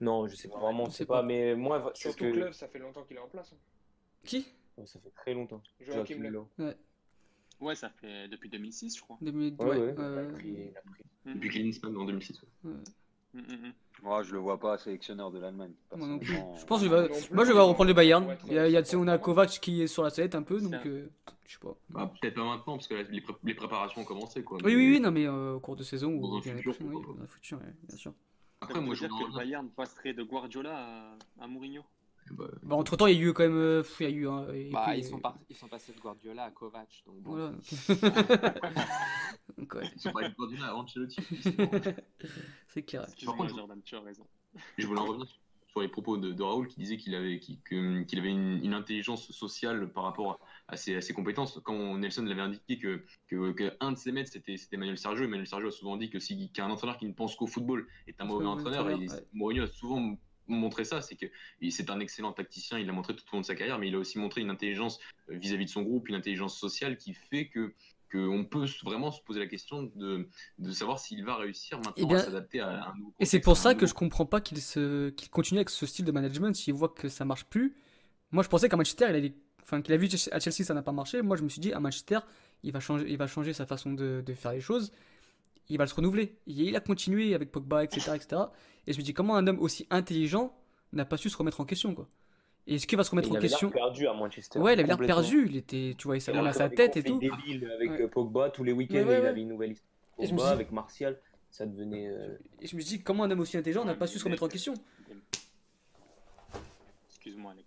Non, 0.00 0.28
je 0.28 0.36
sais 0.36 0.48
pas 0.48 0.58
vraiment, 0.58 0.84
On 0.84 0.86
je 0.86 0.90
sait 0.92 0.98
sais 0.98 1.06
pas. 1.06 1.20
pas, 1.20 1.22
mais 1.22 1.54
moi, 1.56 1.90
Surtout 1.94 2.24
que 2.24 2.30
Club, 2.32 2.52
ça 2.52 2.68
fait 2.68 2.78
longtemps 2.78 3.02
qu'il 3.04 3.16
est 3.16 3.20
en 3.20 3.28
place. 3.28 3.52
hein. 3.52 3.58
Qui? 4.24 4.46
Ouais, 4.76 4.86
ça 4.86 5.00
fait 5.00 5.10
très 5.10 5.34
longtemps. 5.34 5.62
Joachim 5.80 6.20
Löw. 6.22 6.46
Ouais, 7.60 7.74
ça 7.74 7.90
fait 7.90 8.28
depuis 8.28 8.48
2006, 8.48 8.96
je 8.96 9.02
crois. 9.02 9.18
2000, 9.20 9.56
Ouais, 9.58 9.66
ouais, 9.66 9.76
ouais, 9.78 9.94
euh, 9.98 10.22
il 10.22 10.28
a 10.28 10.32
pris- 10.38 10.48
il 10.70 10.76
a 10.76 10.80
pris. 10.82 11.02
Hmm. 11.24 11.34
Depuis 11.34 11.48
Klinsmann 11.48 11.96
en 11.96 12.04
2006. 12.04 12.40
Ouais. 13.34 13.40
Hmm, 13.40 13.44
hmm, 13.44 13.66
hmm. 13.68 13.72
Moi, 14.02 14.22
je 14.22 14.32
le 14.32 14.38
vois 14.38 14.58
pas 14.60 14.78
sélectionneur 14.78 15.30
de 15.32 15.38
l'Allemagne. 15.40 15.72
Moi 15.96 16.06
non 16.06 16.18
plus. 16.18 16.26
personnellement. 16.28 16.56
Je 16.56 16.66
pense 16.66 16.80
que 16.80 16.86
je 16.86 16.90
vais, 16.94 17.08
Non 17.08 17.20
plus, 17.20 17.34
moi 17.34 17.44
je 17.44 17.52
vais 17.52 17.60
reprendre 17.60 17.88
le 17.88 17.94
Bayern. 17.94 18.24
ouais, 18.26 18.38
Il 18.46 18.52
y 18.52 18.58
a, 18.58 18.68
il 18.68 18.72
y 18.72 18.76
a, 18.76 18.82
tu 18.82 18.86
sais, 18.86 18.92
ça- 18.92 18.98
on 18.98 19.08
a 19.08 19.18
Kovac 19.18 19.48
qui 19.60 19.82
est 19.82 19.86
sur 19.88 20.02
la 20.04 20.10
sellette 20.10 20.34
un 20.36 20.42
peu, 20.42 20.60
donc 20.60 20.74
euh, 20.86 21.08
je 21.46 21.52
sais 21.54 21.58
pas. 21.60 21.74
Bah, 21.90 22.12
Peut-être 22.20 22.34
pas 22.36 22.44
maintenant, 22.44 22.76
parce 22.76 22.86
que 22.86 22.94
là, 22.94 23.02
les, 23.10 23.20
pré- 23.20 23.34
les 23.42 23.54
préparations 23.54 24.00
ont 24.02 24.04
commencé. 24.04 24.42
Quoi. 24.44 24.58
Oui, 24.64 24.74
oui, 24.76 24.90
oui, 24.92 25.00
non, 25.00 25.10
mais 25.10 25.26
euh, 25.26 25.54
au 25.54 25.60
cours 25.60 25.74
de 25.76 25.82
saison 25.82 26.12
Dans 26.12 26.28
ou 26.34 26.36
un 26.36 26.42
futur, 26.42 26.74
oui, 26.80 26.94
dans 27.02 27.22
un 27.22 27.26
futur, 27.26 27.58
ouais, 27.58 27.74
bien 27.88 27.96
sûr. 27.96 28.12
Après, 28.60 28.80
moi, 28.80 28.94
je 28.94 29.06
dire 29.06 29.08
que 29.16 29.24
le 29.32 29.36
Bayern 29.36 29.68
passerait 29.70 30.14
de 30.14 30.22
Guardiola 30.22 30.76
à, 30.76 31.44
à 31.44 31.46
Mourinho. 31.48 31.82
Bah, 32.30 32.44
Bah, 32.62 32.76
entre 32.76 32.96
temps, 32.96 33.06
il 33.06 33.16
y 33.16 33.20
a 33.20 33.22
eu 33.28 33.32
quand 33.32 33.42
même. 33.44 33.56
euh, 33.56 33.82
il 34.00 34.02
y 34.04 34.06
a 34.06 34.10
eu 34.10 34.26
et 34.54 34.70
Bah, 34.70 34.86
puis, 34.90 34.98
ils, 34.98 35.04
sont 35.04 35.16
euh, 35.16 35.20
par- 35.20 35.38
ils 35.48 35.56
sont 35.56 35.66
passés 35.68 35.92
de 35.92 36.00
Guardiola 36.00 36.44
à 36.44 36.50
Kovac. 36.50 37.02
Donc 37.06 37.16
bon. 37.22 37.30
Voilà. 37.30 37.52
donc, 39.56 39.74
ouais, 39.74 39.90
Ils 39.94 40.00
sont 40.00 40.12
pas 40.12 40.20
avec 40.20 40.36
Guardiola 40.36 40.66
à 40.68 40.74
Ancelotti. 40.74 41.20
c'est 42.86 42.96
bon. 42.98 43.04
c'est 43.04 43.04
clair. 43.04 43.04
Excuse-moi, 43.04 43.36
contre, 43.36 43.56
Jordan, 43.56 43.82
tu 43.82 43.96
as 43.96 44.00
raison. 44.00 44.26
Je 44.76 44.86
voulais 44.86 45.00
en 45.00 45.06
revenir 45.06 45.26
sur 45.70 45.82
les 45.82 45.88
propos 45.88 46.16
de, 46.16 46.32
de 46.32 46.42
Raoul 46.42 46.66
qui 46.66 46.80
disait 46.80 46.96
qu'il 46.96 47.14
avait, 47.14 47.38
qu'il 47.38 47.60
que- 47.60 48.02
qu'il 48.04 48.18
avait 48.18 48.30
une, 48.30 48.64
une 48.64 48.72
intelligence 48.74 49.30
sociale 49.30 49.92
par 49.92 50.04
rapport 50.04 50.40
à 50.66 50.76
ses, 50.76 50.96
à 50.96 51.00
ses 51.00 51.12
compétences. 51.12 51.60
Quand 51.62 51.98
Nelson 51.98 52.22
l'avait 52.22 52.40
indiqué 52.40 52.78
que, 52.78 53.04
que, 53.26 53.52
que 53.52 53.76
un 53.80 53.92
de 53.92 53.96
ses 53.98 54.10
maîtres 54.10 54.30
c'était 54.32 54.56
c'était 54.56 54.78
Manuel 54.78 54.96
Sergio, 54.98 55.24
et 55.24 55.28
Manuel 55.28 55.46
Sergio 55.46 55.68
a 55.68 55.70
souvent 55.70 55.96
dit 55.98 56.08
que 56.08 56.18
si 56.18 56.50
qu'un 56.52 56.70
entraîneur 56.70 56.96
qui 56.96 57.06
ne 57.06 57.12
pense 57.12 57.36
qu'au 57.36 57.46
football 57.46 57.86
est 58.06 58.20
un 58.20 58.24
mauvais 58.24 58.46
entraîneur, 58.46 58.88
et 58.88 58.94
entraîneur, 58.94 59.14
ouais. 59.14 59.26
Mourinho 59.34 59.64
a 59.64 59.66
souvent 59.66 60.16
montré 60.46 60.84
ça, 60.84 61.02
c'est 61.02 61.14
que 61.16 61.26
c'est 61.68 61.90
un 61.90 62.00
excellent 62.00 62.32
tacticien, 62.32 62.78
il 62.78 62.86
l'a 62.86 62.94
montré 62.94 63.14
tout 63.14 63.22
au 63.30 63.36
long 63.36 63.42
de 63.42 63.46
sa 63.46 63.54
carrière, 63.54 63.78
mais 63.78 63.88
il 63.88 63.94
a 63.94 63.98
aussi 63.98 64.18
montré 64.18 64.40
une 64.40 64.48
intelligence 64.48 64.98
euh, 65.28 65.36
vis-à-vis 65.36 65.66
de 65.66 65.70
son 65.70 65.82
groupe, 65.82 66.08
une 66.08 66.14
intelligence 66.14 66.58
sociale 66.58 66.96
qui 66.96 67.12
fait 67.12 67.48
que 67.48 67.74
qu'on 68.08 68.44
peut 68.44 68.64
vraiment 68.84 69.10
se 69.10 69.20
poser 69.22 69.40
la 69.40 69.46
question 69.46 69.82
de, 69.94 70.28
de 70.58 70.72
savoir 70.72 70.98
s'il 70.98 71.24
va 71.24 71.36
réussir 71.36 71.78
Eh 71.78 71.86
maintenant 71.86 72.08
bien, 72.08 72.18
à 72.18 72.22
s'adapter 72.22 72.60
à 72.60 72.90
un 72.90 72.94
nouveau 72.96 73.14
Et 73.20 73.24
c'est 73.24 73.38
contexte, 73.38 73.44
pour 73.44 73.56
ça 73.56 73.74
que 73.74 73.86
je 73.86 73.94
comprends 73.94 74.26
pas 74.26 74.40
qu'il 74.40 74.58
continue 75.30 75.58
avec 75.58 75.70
ce 75.70 75.86
style 75.86 76.04
de 76.04 76.12
management 76.12 76.54
s'il 76.54 76.74
voit 76.74 76.88
que 76.88 77.08
ça 77.08 77.24
marche 77.24 77.44
plus. 77.44 77.76
Moi, 78.30 78.42
je 78.42 78.48
pensais 78.48 78.68
qu'à 78.68 78.76
Manchester, 78.76 79.06
il 79.08 79.14
allait... 79.16 79.34
enfin, 79.62 79.82
qu'il 79.82 79.94
a 79.94 79.96
vu 79.96 80.08
à 80.32 80.40
Chelsea, 80.40 80.64
ça 80.64 80.74
n'a 80.74 80.82
pas 80.82 80.92
marché. 80.92 81.22
Moi, 81.22 81.36
je 81.36 81.42
me 81.42 81.48
suis 81.48 81.60
dit, 81.60 81.72
à 81.72 81.80
Manchester, 81.80 82.20
il 82.62 82.72
va 82.72 82.80
changer, 82.80 83.06
il 83.08 83.16
va 83.16 83.26
changer 83.26 83.52
sa 83.52 83.66
façon 83.66 83.92
de, 83.92 84.22
de 84.24 84.34
faire 84.34 84.52
les 84.52 84.60
choses. 84.60 84.92
Il 85.68 85.78
va 85.78 85.86
se 85.86 85.94
renouveler. 85.94 86.38
Il 86.46 86.60
il 86.60 86.76
a 86.76 86.80
continué 86.80 87.34
avec 87.34 87.52
Pogba, 87.52 87.84
etc., 87.84 88.12
etc. 88.14 88.42
Et 88.86 88.92
je 88.92 88.98
me 88.98 89.02
dis, 89.04 89.14
comment 89.14 89.36
un 89.36 89.46
homme 89.46 89.60
aussi 89.60 89.86
intelligent 89.90 90.56
n'a 90.92 91.04
pas 91.04 91.16
su 91.16 91.28
se 91.30 91.36
remettre 91.36 91.60
en 91.60 91.64
question, 91.64 91.94
quoi. 91.94 92.08
Et 92.70 92.74
est-ce 92.74 92.86
qu'il 92.86 92.98
va 92.98 93.02
se 93.04 93.10
remettre 93.10 93.28
Il 93.28 93.32
en 93.32 93.34
avait 93.36 93.48
l'air 93.48 93.50
question 93.58 93.70
perdu 93.70 94.06
à 94.06 94.12
Manchester. 94.12 94.58
Ouais, 94.58 94.74
il 94.74 94.78
avait 94.80 94.88
l'air 94.88 94.98
perdu. 94.98 95.46
Il 95.48 95.56
était, 95.56 95.94
tu 95.96 96.04
vois, 96.06 96.16
il 96.16 96.18
Il 96.18 96.22
savait 96.22 96.38
a 96.38 96.44
à 96.44 96.52
sa 96.52 96.68
tête 96.68 96.96
et 96.98 97.02
tout. 97.02 97.18
débiles 97.18 97.68
avec 97.72 97.90
Ouais. 97.90 98.08
Pogba 98.08 98.50
tous 98.50 98.62
les 98.62 98.72
week-ends. 98.72 98.94
Ouais, 98.96 99.04
ouais, 99.04 99.20
il 99.20 99.26
avait 99.26 99.40
une 99.40 99.48
nouvelle 99.48 99.72
histoire. 99.72 99.88
Pogba 100.18 100.36
dis- 100.36 100.52
avec 100.52 100.70
Martial, 100.72 101.18
ça 101.50 101.64
devenait. 101.66 102.08
euh, 102.08 102.36
Et 102.60 102.66
je 102.66 102.76
me 102.76 102.82
dis, 102.82 103.02
comment 103.02 103.24
un 103.24 103.30
homme 103.30 103.40
aussi 103.40 103.56
intelligent 103.56 103.84
n'a 103.86 103.94
pas 103.94 104.06
su 104.06 104.18
se 104.18 104.24
remettre 104.24 104.42
en 104.42 104.48
question 104.48 104.74
Excuse-moi, 107.08 107.52
Alex. 107.52 107.66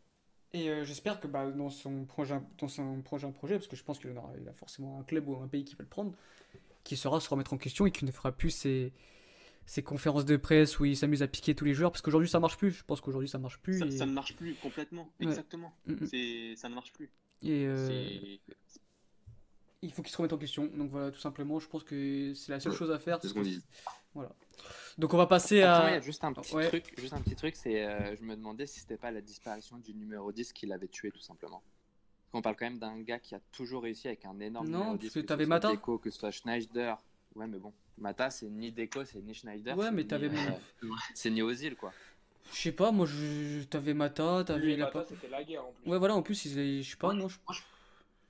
Et 0.53 0.69
euh, 0.69 0.83
j'espère 0.83 1.19
que 1.19 1.27
bah, 1.27 1.49
dans 1.49 1.69
son 1.69 2.05
prochain, 2.05 2.43
dans 2.59 2.67
son 2.67 3.01
prochain 3.01 3.31
projet, 3.31 3.55
parce 3.55 3.67
que 3.67 3.75
je 3.75 3.83
pense 3.83 3.99
qu'il 3.99 4.11
en 4.11 4.17
aura, 4.17 4.33
il 4.39 4.47
a 4.47 4.53
forcément 4.53 4.99
un 4.99 5.03
club 5.03 5.27
ou 5.29 5.35
un 5.41 5.47
pays 5.47 5.63
qui 5.63 5.75
va 5.75 5.83
le 5.83 5.89
prendre, 5.89 6.13
qui 6.83 6.97
saura 6.97 7.19
se 7.21 7.29
remettre 7.29 7.53
en 7.53 7.57
question 7.57 7.85
et 7.85 7.91
qui 7.91 8.03
ne 8.05 8.11
fera 8.11 8.31
plus 8.33 8.49
ses, 8.51 8.91
ses 9.65 9.83
conférences 9.83 10.25
de 10.25 10.37
presse 10.37 10.79
où 10.79 10.85
il 10.85 10.97
s'amuse 10.97 11.21
à 11.23 11.27
piquer 11.27 11.55
tous 11.55 11.65
les 11.65 11.73
joueurs, 11.73 11.91
parce 11.91 12.01
qu'aujourd'hui 12.01 12.29
ça 12.29 12.39
marche 12.39 12.57
plus. 12.57 12.71
Je 12.71 12.83
pense 12.83 12.99
qu'aujourd'hui 13.01 13.29
ça 13.29 13.37
marche 13.37 13.59
plus. 13.59 13.79
Ça, 13.79 13.85
et, 13.85 13.91
ça 13.91 14.05
ne 14.05 14.11
marche 14.13 14.35
plus 14.35 14.55
complètement. 14.55 15.11
Ouais. 15.19 15.27
Exactement. 15.27 15.73
Mm, 15.85 15.93
mm. 15.93 16.05
C'est, 16.07 16.55
ça 16.55 16.69
ne 16.69 16.75
marche 16.75 16.91
plus. 16.93 17.09
et, 17.43 17.65
euh, 17.67 18.37
il 19.83 19.91
faut 19.91 20.03
qu'il 20.03 20.11
se 20.11 20.17
remette 20.17 20.33
en 20.33 20.37
question. 20.37 20.67
Donc 20.67 20.91
voilà, 20.91 21.11
tout 21.11 21.19
simplement, 21.19 21.59
je 21.59 21.67
pense 21.67 21.83
que 21.83 22.33
c'est 22.35 22.51
la 22.51 22.59
seule 22.59 22.73
Ouais, 22.73 22.77
chose 22.77 22.91
à 22.91 22.99
faire. 22.99 23.19
c'est 23.21 23.29
ce 23.29 23.33
qu'on 23.33 23.41
dit. 23.41 23.61
Voilà. 24.13 24.31
Donc 24.97 25.13
on 25.13 25.17
va 25.17 25.25
passer 25.25 25.55
il 25.55 25.59
y 25.59 25.63
à. 25.63 25.77
a 25.85 25.99
juste 26.01 26.23
un 26.23 26.33
petit 26.33 26.53
Ouais. 26.53 26.67
truc, 26.67 26.93
juste 26.99 27.13
un 27.13 27.21
petit 27.21 27.35
truc, 27.35 27.55
c'est 27.55 27.83
euh, 27.83 28.15
je 28.15 28.21
me 28.23 28.35
demandais 28.35 28.67
si 28.67 28.79
c'était 28.81 28.97
pas 28.97 29.09
la 29.09 29.21
disparition 29.21 29.77
du 29.77 29.93
numéro 29.95 30.31
10 30.31 30.53
qui 30.53 30.65
l'avait 30.67 30.87
tué 30.87 31.11
tout 31.11 31.21
simplement. 31.21 31.63
On 32.33 32.41
parle 32.41 32.55
quand 32.55 32.65
même 32.65 32.77
d'un 32.79 32.99
gars 33.01 33.19
qui 33.19 33.35
a 33.35 33.39
toujours 33.51 33.83
réussi 33.83 34.07
avec 34.07 34.23
un 34.25 34.39
énorme 34.39 34.67
Non, 34.67 34.77
numéro 34.79 34.91
parce 34.97 34.99
10, 35.01 35.13
que 35.13 35.21
ce 35.21 35.25
t'avais. 35.25 35.45
Deco, 35.45 35.97
que 35.97 36.09
ce 36.11 36.19
soit 36.19 36.31
Schneider. 36.31 36.97
Ouais, 37.35 37.47
mais 37.47 37.57
bon, 37.59 37.71
Mata 37.97 38.29
c'est 38.29 38.47
ni 38.49 38.71
Deco, 38.71 39.05
c'est 39.05 39.21
ni 39.21 39.33
Schneider. 39.33 39.77
Ouais, 39.77 39.91
mais 39.91 40.03
t'avais- 40.05 40.27
euh, 40.29 40.87
c'est 41.13 41.29
ni 41.29 41.41
Ozil 41.41 41.75
quoi. 41.75 41.93
Je 42.51 42.57
sais 42.57 42.71
pas, 42.73 42.91
moi 42.91 43.05
je... 43.05 43.63
t'avais 43.63 43.93
Mata, 43.93 44.43
t'avais 44.45 44.75
la 44.75 44.85
Mata, 44.85 45.05
c'était 45.07 45.29
la 45.29 45.43
guerre 45.43 45.65
en 45.65 45.71
plus. 45.71 45.89
Ouais, 45.89 45.97
voilà, 45.97 46.15
en 46.15 46.21
plus, 46.21 46.43
ils... 46.45 46.83
je 46.83 46.89
sais 46.89 46.97
pas, 46.97 47.13
non. 47.13 47.29
je- 47.29 47.37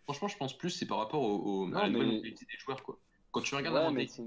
Franchement, 0.05 0.27
je 0.27 0.37
pense 0.37 0.57
plus 0.57 0.69
c'est 0.71 0.85
par 0.85 0.97
rapport 0.97 1.21
au, 1.23 1.63
au- 1.63 1.67
Non, 1.69 1.77
à 1.77 1.83
la 1.83 1.89
mais- 1.89 1.99
mentalité 2.05 2.45
des 2.45 2.57
joueurs. 2.59 2.83
Quoi. 2.83 2.99
Quand 3.31 3.41
tu 3.41 3.55
regardes 3.55 3.75
Ouais, 3.75 3.83
mentalité 3.83 4.13
c'est- 4.13 4.23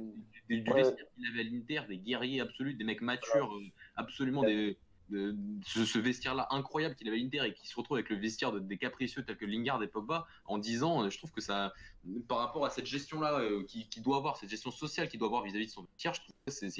du, 0.48 0.60
du 0.62 0.70
Ouais. 0.70 0.82
vestiaire 0.82 1.06
qu'il 1.14 1.26
avait 1.26 1.40
à 1.40 1.42
l'Inter, 1.44 1.80
des 1.88 1.98
guerriers 1.98 2.40
absolus, 2.40 2.74
des 2.74 2.84
mecs 2.84 3.02
matures, 3.02 3.54
euh, 3.54 3.62
absolument 3.96 4.42
des, 4.42 4.76
de- 5.10 5.34
ce, 5.66 5.84
ce 5.84 5.98
vestiaire-là 5.98 6.46
incroyable 6.50 6.94
qu'il 6.94 7.08
avait 7.08 7.16
à 7.18 7.20
l'Inter 7.20 7.40
et 7.46 7.52
qui 7.54 7.66
se 7.68 7.76
retrouve 7.76 7.96
avec 7.98 8.10
le 8.10 8.16
vestiaire 8.16 8.52
de- 8.52 8.58
des 8.58 8.76
capricieux 8.78 9.22
tels 9.24 9.36
que 9.36 9.44
Lingard 9.46 9.82
et 9.82 9.88
Pogba 9.88 10.26
en 10.46 10.58
10 10.58 10.82
ans, 10.82 11.02
euh, 11.04 11.10
je 11.10 11.18
trouve 11.18 11.30
que 11.32 11.40
ça, 11.40 11.72
par 12.28 12.38
rapport 12.38 12.64
à 12.64 12.70
cette 12.70 12.86
gestion-là 12.86 13.38
euh, 13.40 13.62
qu'il 13.64 13.88
qui 13.88 14.00
doit 14.00 14.16
avoir, 14.16 14.36
cette 14.36 14.48
gestion 14.50 14.70
sociale 14.70 15.08
qu'il 15.08 15.18
doit 15.18 15.28
avoir 15.28 15.42
vis-à-vis 15.44 15.66
de 15.66 15.70
son 15.70 15.82
vestiaire, 15.82 16.14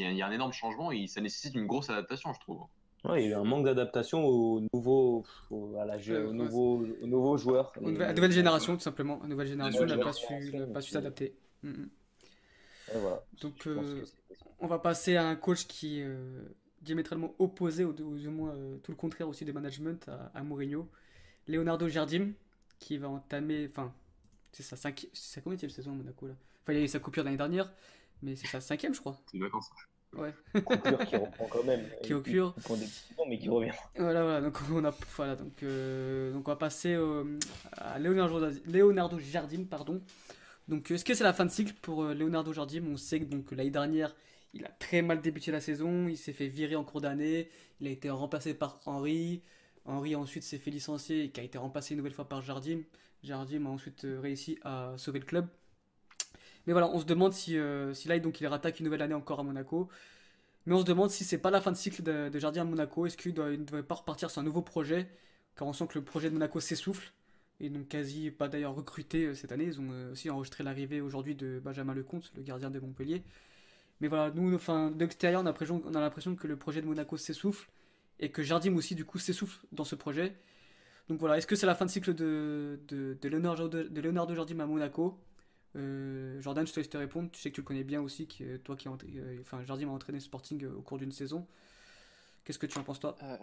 il 0.09 0.17
y 0.17 0.23
a 0.23 0.27
un 0.27 0.33
énorme 0.33 0.53
changement 0.53 0.91
et 0.93 1.07
ça 1.07 1.21
nécessite 1.21 1.55
une 1.55 1.67
grosse 1.67 1.91
adaptation, 1.91 2.33
je 2.33 2.41
trouve. 2.41 2.63
Ouais, 3.05 3.23
il 3.23 3.29
y 3.29 3.35
a 3.35 3.37
eu 3.37 3.41
un 3.41 3.45
manque 3.45 3.67
d'adaptation 3.67 4.25
aux 4.25 4.63
nouveaux, 4.73 5.25
à 5.79 5.85
la 5.85 5.97
aux 6.27 6.33
nouveaux, 6.33 6.87
aux 7.03 7.07
nouveaux 7.07 7.37
joueurs. 7.37 7.71
Une 7.81 7.89
Et- 7.89 7.93
nouvelle, 7.93 8.15
nouvelle 8.15 8.33
génération, 8.33 8.75
tout 8.75 8.83
simplement. 8.83 9.19
La 9.21 9.29
nouvelle 9.29 9.49
génération 9.49 9.85
n'a 9.85 9.99
pas 9.99 10.13
su, 10.81 10.91
s'adapter. 10.91 11.35
Mm, 11.63 11.69
mm. 11.69 11.91
Voilà. 12.95 13.23
Donc, 13.43 13.67
euh. 13.67 14.05
On 14.61 14.67
va 14.67 14.79
passer 14.79 15.17
à 15.17 15.27
un 15.27 15.37
coach 15.37 15.67
qui 15.67 16.01
euh, 16.03 16.43
diamétralement 16.85 17.35
opposé, 17.39 17.85
ou 17.85 17.93
du 17.93 18.29
moins 18.29 18.55
euh, 18.55 18.77
tout 18.79 18.93
le 18.93 18.97
contraire 18.97 19.29
aussi 19.29 19.45
de 19.45 19.53
management 19.53 20.09
à, 20.09 20.31
à 20.35 20.43
Mourinho. 20.43 20.89
Leonardo 21.49 21.89
Jardim, 21.89 22.33
qui 22.79 22.99
va 22.99 23.09
entamer. 23.09 23.69
Enfin, 23.71 23.93
c'est 24.53 24.63
sa 24.63 24.77
cinquième. 24.77 25.11
C'est 25.15 25.35
sa 25.35 25.41
combien 25.41 25.59
de 25.59 25.69
saison 25.69 25.93
à 25.93 25.95
Monaco 25.95 26.27
là? 26.27 26.35
Enfin, 26.63 26.73
il 26.73 26.79
y 26.79 26.83
a 26.83 26.85
eu 26.85 26.89
sa 26.89 26.99
coupure 27.01 27.25
l'année 27.25 27.37
dernière, 27.37 27.73
mais 28.23 28.37
c'est 28.37 28.47
sa 28.47 28.61
cinquième, 28.61 28.95
je 28.95 29.01
crois. 29.01 29.19
C'est 29.31 29.39
vacances. 29.39 29.71
Ouais. 30.17 30.33
Coupure 30.63 30.99
qui 31.07 31.17
reprend 31.17 31.47
quand 31.47 31.65
même. 31.65 31.85
Qui 32.03 32.11
temps, 32.13 32.55
mais 33.29 33.39
qui 33.39 33.49
revient. 33.49 33.73
Voilà, 33.97 34.23
voilà, 34.23 34.41
donc 34.41 34.59
on 34.73 34.85
a, 34.85 34.95
voilà, 35.17 35.37
donc, 35.37 35.63
euh, 35.63 36.33
donc 36.33 36.47
on 36.47 36.51
va 36.53 36.57
passer 36.57 36.95
euh, 36.95 37.39
à 37.73 37.99
Leonardo, 37.99 38.49
Leonardo 38.67 39.19
Jardim, 39.19 39.65
pardon. 39.65 40.01
Donc 40.69 40.91
est-ce 40.91 41.05
que 41.05 41.15
c'est 41.15 41.25
la 41.25 41.33
fin 41.33 41.45
de 41.45 41.51
cycle 41.51 41.75
pour 41.83 42.05
euh, 42.05 42.15
Leonardo 42.15 42.53
Jardim? 42.53 42.85
On 42.87 42.97
sait 42.97 43.21
que 43.21 43.25
donc 43.25 43.51
l'année 43.51 43.71
dernière, 43.71 44.15
il 44.55 44.65
a 44.65 44.71
très 44.79 45.03
mal 45.03 45.21
débuté 45.21 45.51
la 45.51 45.61
saison, 45.61 46.09
il 46.09 46.17
s'est 46.17 46.33
fait 46.33 46.47
virer 46.47 46.77
en 46.77 46.85
cours 46.85 47.01
d'année, 47.01 47.49
il 47.81 47.89
a 47.89 47.91
été 47.91 48.09
remplacé 48.09 48.55
par 48.55 48.81
Henry. 48.87 49.43
Henry 49.85 50.15
ensuite 50.15 50.45
s'est 50.45 50.59
fait 50.59 50.71
licencier 50.71 51.25
et 51.25 51.31
qui 51.31 51.41
a 51.41 51.43
été 51.43 51.59
remplacé 51.59 51.93
une 51.93 51.99
nouvelle 51.99 52.15
fois 52.15 52.29
par 52.29 52.41
Jardim. 52.41 52.81
Jardim 53.23 53.67
a 53.67 53.69
ensuite 53.69 54.05
euh, 54.05 54.21
réussi 54.21 54.59
à 54.63 54.95
sauver 54.97 55.19
le 55.19 55.27
club. 55.27 55.47
Mais 56.67 56.73
voilà, 56.73 56.89
on 56.89 57.01
se 57.01 57.05
demande 57.05 57.33
si, 57.33 57.59
euh, 57.59 57.93
si 57.93 58.09
là 58.09 58.19
donc 58.19 58.41
il 58.41 58.47
rattaque 58.47 58.79
une 58.81 58.85
nouvelle 58.85 59.03
année 59.03 59.15
encore 59.15 59.41
à 59.41 59.43
Monaco. 59.43 59.89
Mais 60.67 60.75
on 60.75 60.81
se 60.81 60.85
demande 60.85 61.11
si 61.11 61.25
c'est 61.25 61.39
pas 61.39 61.51
la 61.51 61.61
fin 61.61 61.73
de 61.73 61.77
cycle 61.77 62.03
de, 62.03 62.39
Jardim 62.39 62.63
à 62.63 62.65
Monaco. 62.65 63.07
Est-ce 63.07 63.17
qu'il 63.19 63.35
ne 63.35 63.57
devrait 63.57 63.83
pas 63.83 63.97
repartir 63.97 64.31
sur 64.31 64.41
un 64.41 64.45
nouveau 64.45 64.63
projet 64.63 65.11
Car 65.57 65.69
on 65.69 65.75
sent 65.75 65.89
que 65.89 65.99
le 65.99 66.05
projet 66.05 66.29
de 66.31 66.35
Monaco 66.35 66.61
s'essouffle. 66.61 67.13
Et 67.61 67.69
donc 67.69 67.89
quasi 67.89 68.31
pas 68.31 68.49
d'ailleurs 68.49 68.75
recruté 68.75 69.27
euh, 69.27 69.35
cette 69.35 69.53
année. 69.53 69.65
Ils 69.65 69.81
ont 69.81 70.13
aussi 70.13 70.31
enregistré 70.31 70.65
l'arrivée 70.65 71.01
aujourd'hui 71.01 71.35
de 71.35 71.61
Benjamin 71.63 71.93
Lecomte, 71.93 72.33
le 72.37 72.43
gardien 72.43 72.71
de 72.71 72.79
Montpellier. 72.79 73.23
Mais 74.01 74.09
voilà, 74.09 74.31
nous, 74.31 74.55
enfin, 74.55 74.91
d'extérieur, 74.91 75.43
on 75.43 75.47
a 75.47 76.01
l'impression- 76.01 76.37
que 76.37 76.47
le 76.47 76.57
projet 76.57 76.83
de 76.83 76.87
Monaco 76.87 77.17
s'essouffle. 77.17 77.69
Et 78.21 78.31
que 78.31 78.43
Jardim 78.43 78.77
aussi, 78.77 78.95
du 78.95 79.05
coup, 79.05 79.19
s'essouffle 79.19 79.67
dans 79.73 79.85
ce 79.85 79.97
projet. 79.97 80.37
Donc 81.09 81.19
voilà, 81.19 81.37
est-ce 81.37 81.47
que 81.47 81.57
c'est 81.57 81.67
la 81.67 81.75
fin 81.75 81.85
de 81.85 81.91
cycle 81.91 82.15
de, 82.15 82.81
de, 82.89 83.19
de 83.21 83.29
Leonardo, 83.29 83.69
de 83.69 84.01
Leonardo 84.01 84.35
Jardim 84.35 84.61
à 84.61 84.67
Monaco? 84.67 85.19
Euh, 85.77 86.41
Jordan, 86.41 86.65
je 86.67 86.73
te 86.73 86.79
laisse 86.79 86.89
te 86.89 86.97
répondre. 86.97 87.31
Tu 87.33 87.41
sais 87.41 87.51
que 87.51 87.57
tu 87.57 87.61
le 87.61 87.67
connais 87.67 87.83
bien 87.83 88.01
aussi, 88.01 88.29
que, 88.29 88.57
toi 88.59 88.77
qui 88.77 88.89
euh, 88.89 89.39
enfin, 89.41 89.65
Jardim 89.65 89.89
a 89.89 89.93
entraîné 89.93 90.21
Sporting 90.21 90.65
euh, 90.65 90.77
au 90.77 90.83
cours 90.83 90.99
d'une 90.99 91.11
saison. 91.13 91.47
Qu'est-ce 92.45 92.59
que 92.59 92.67
tu 92.67 92.79
en 92.79 92.85
penses, 92.85 93.01
toi? 93.01 93.17
Euh, 93.23 93.37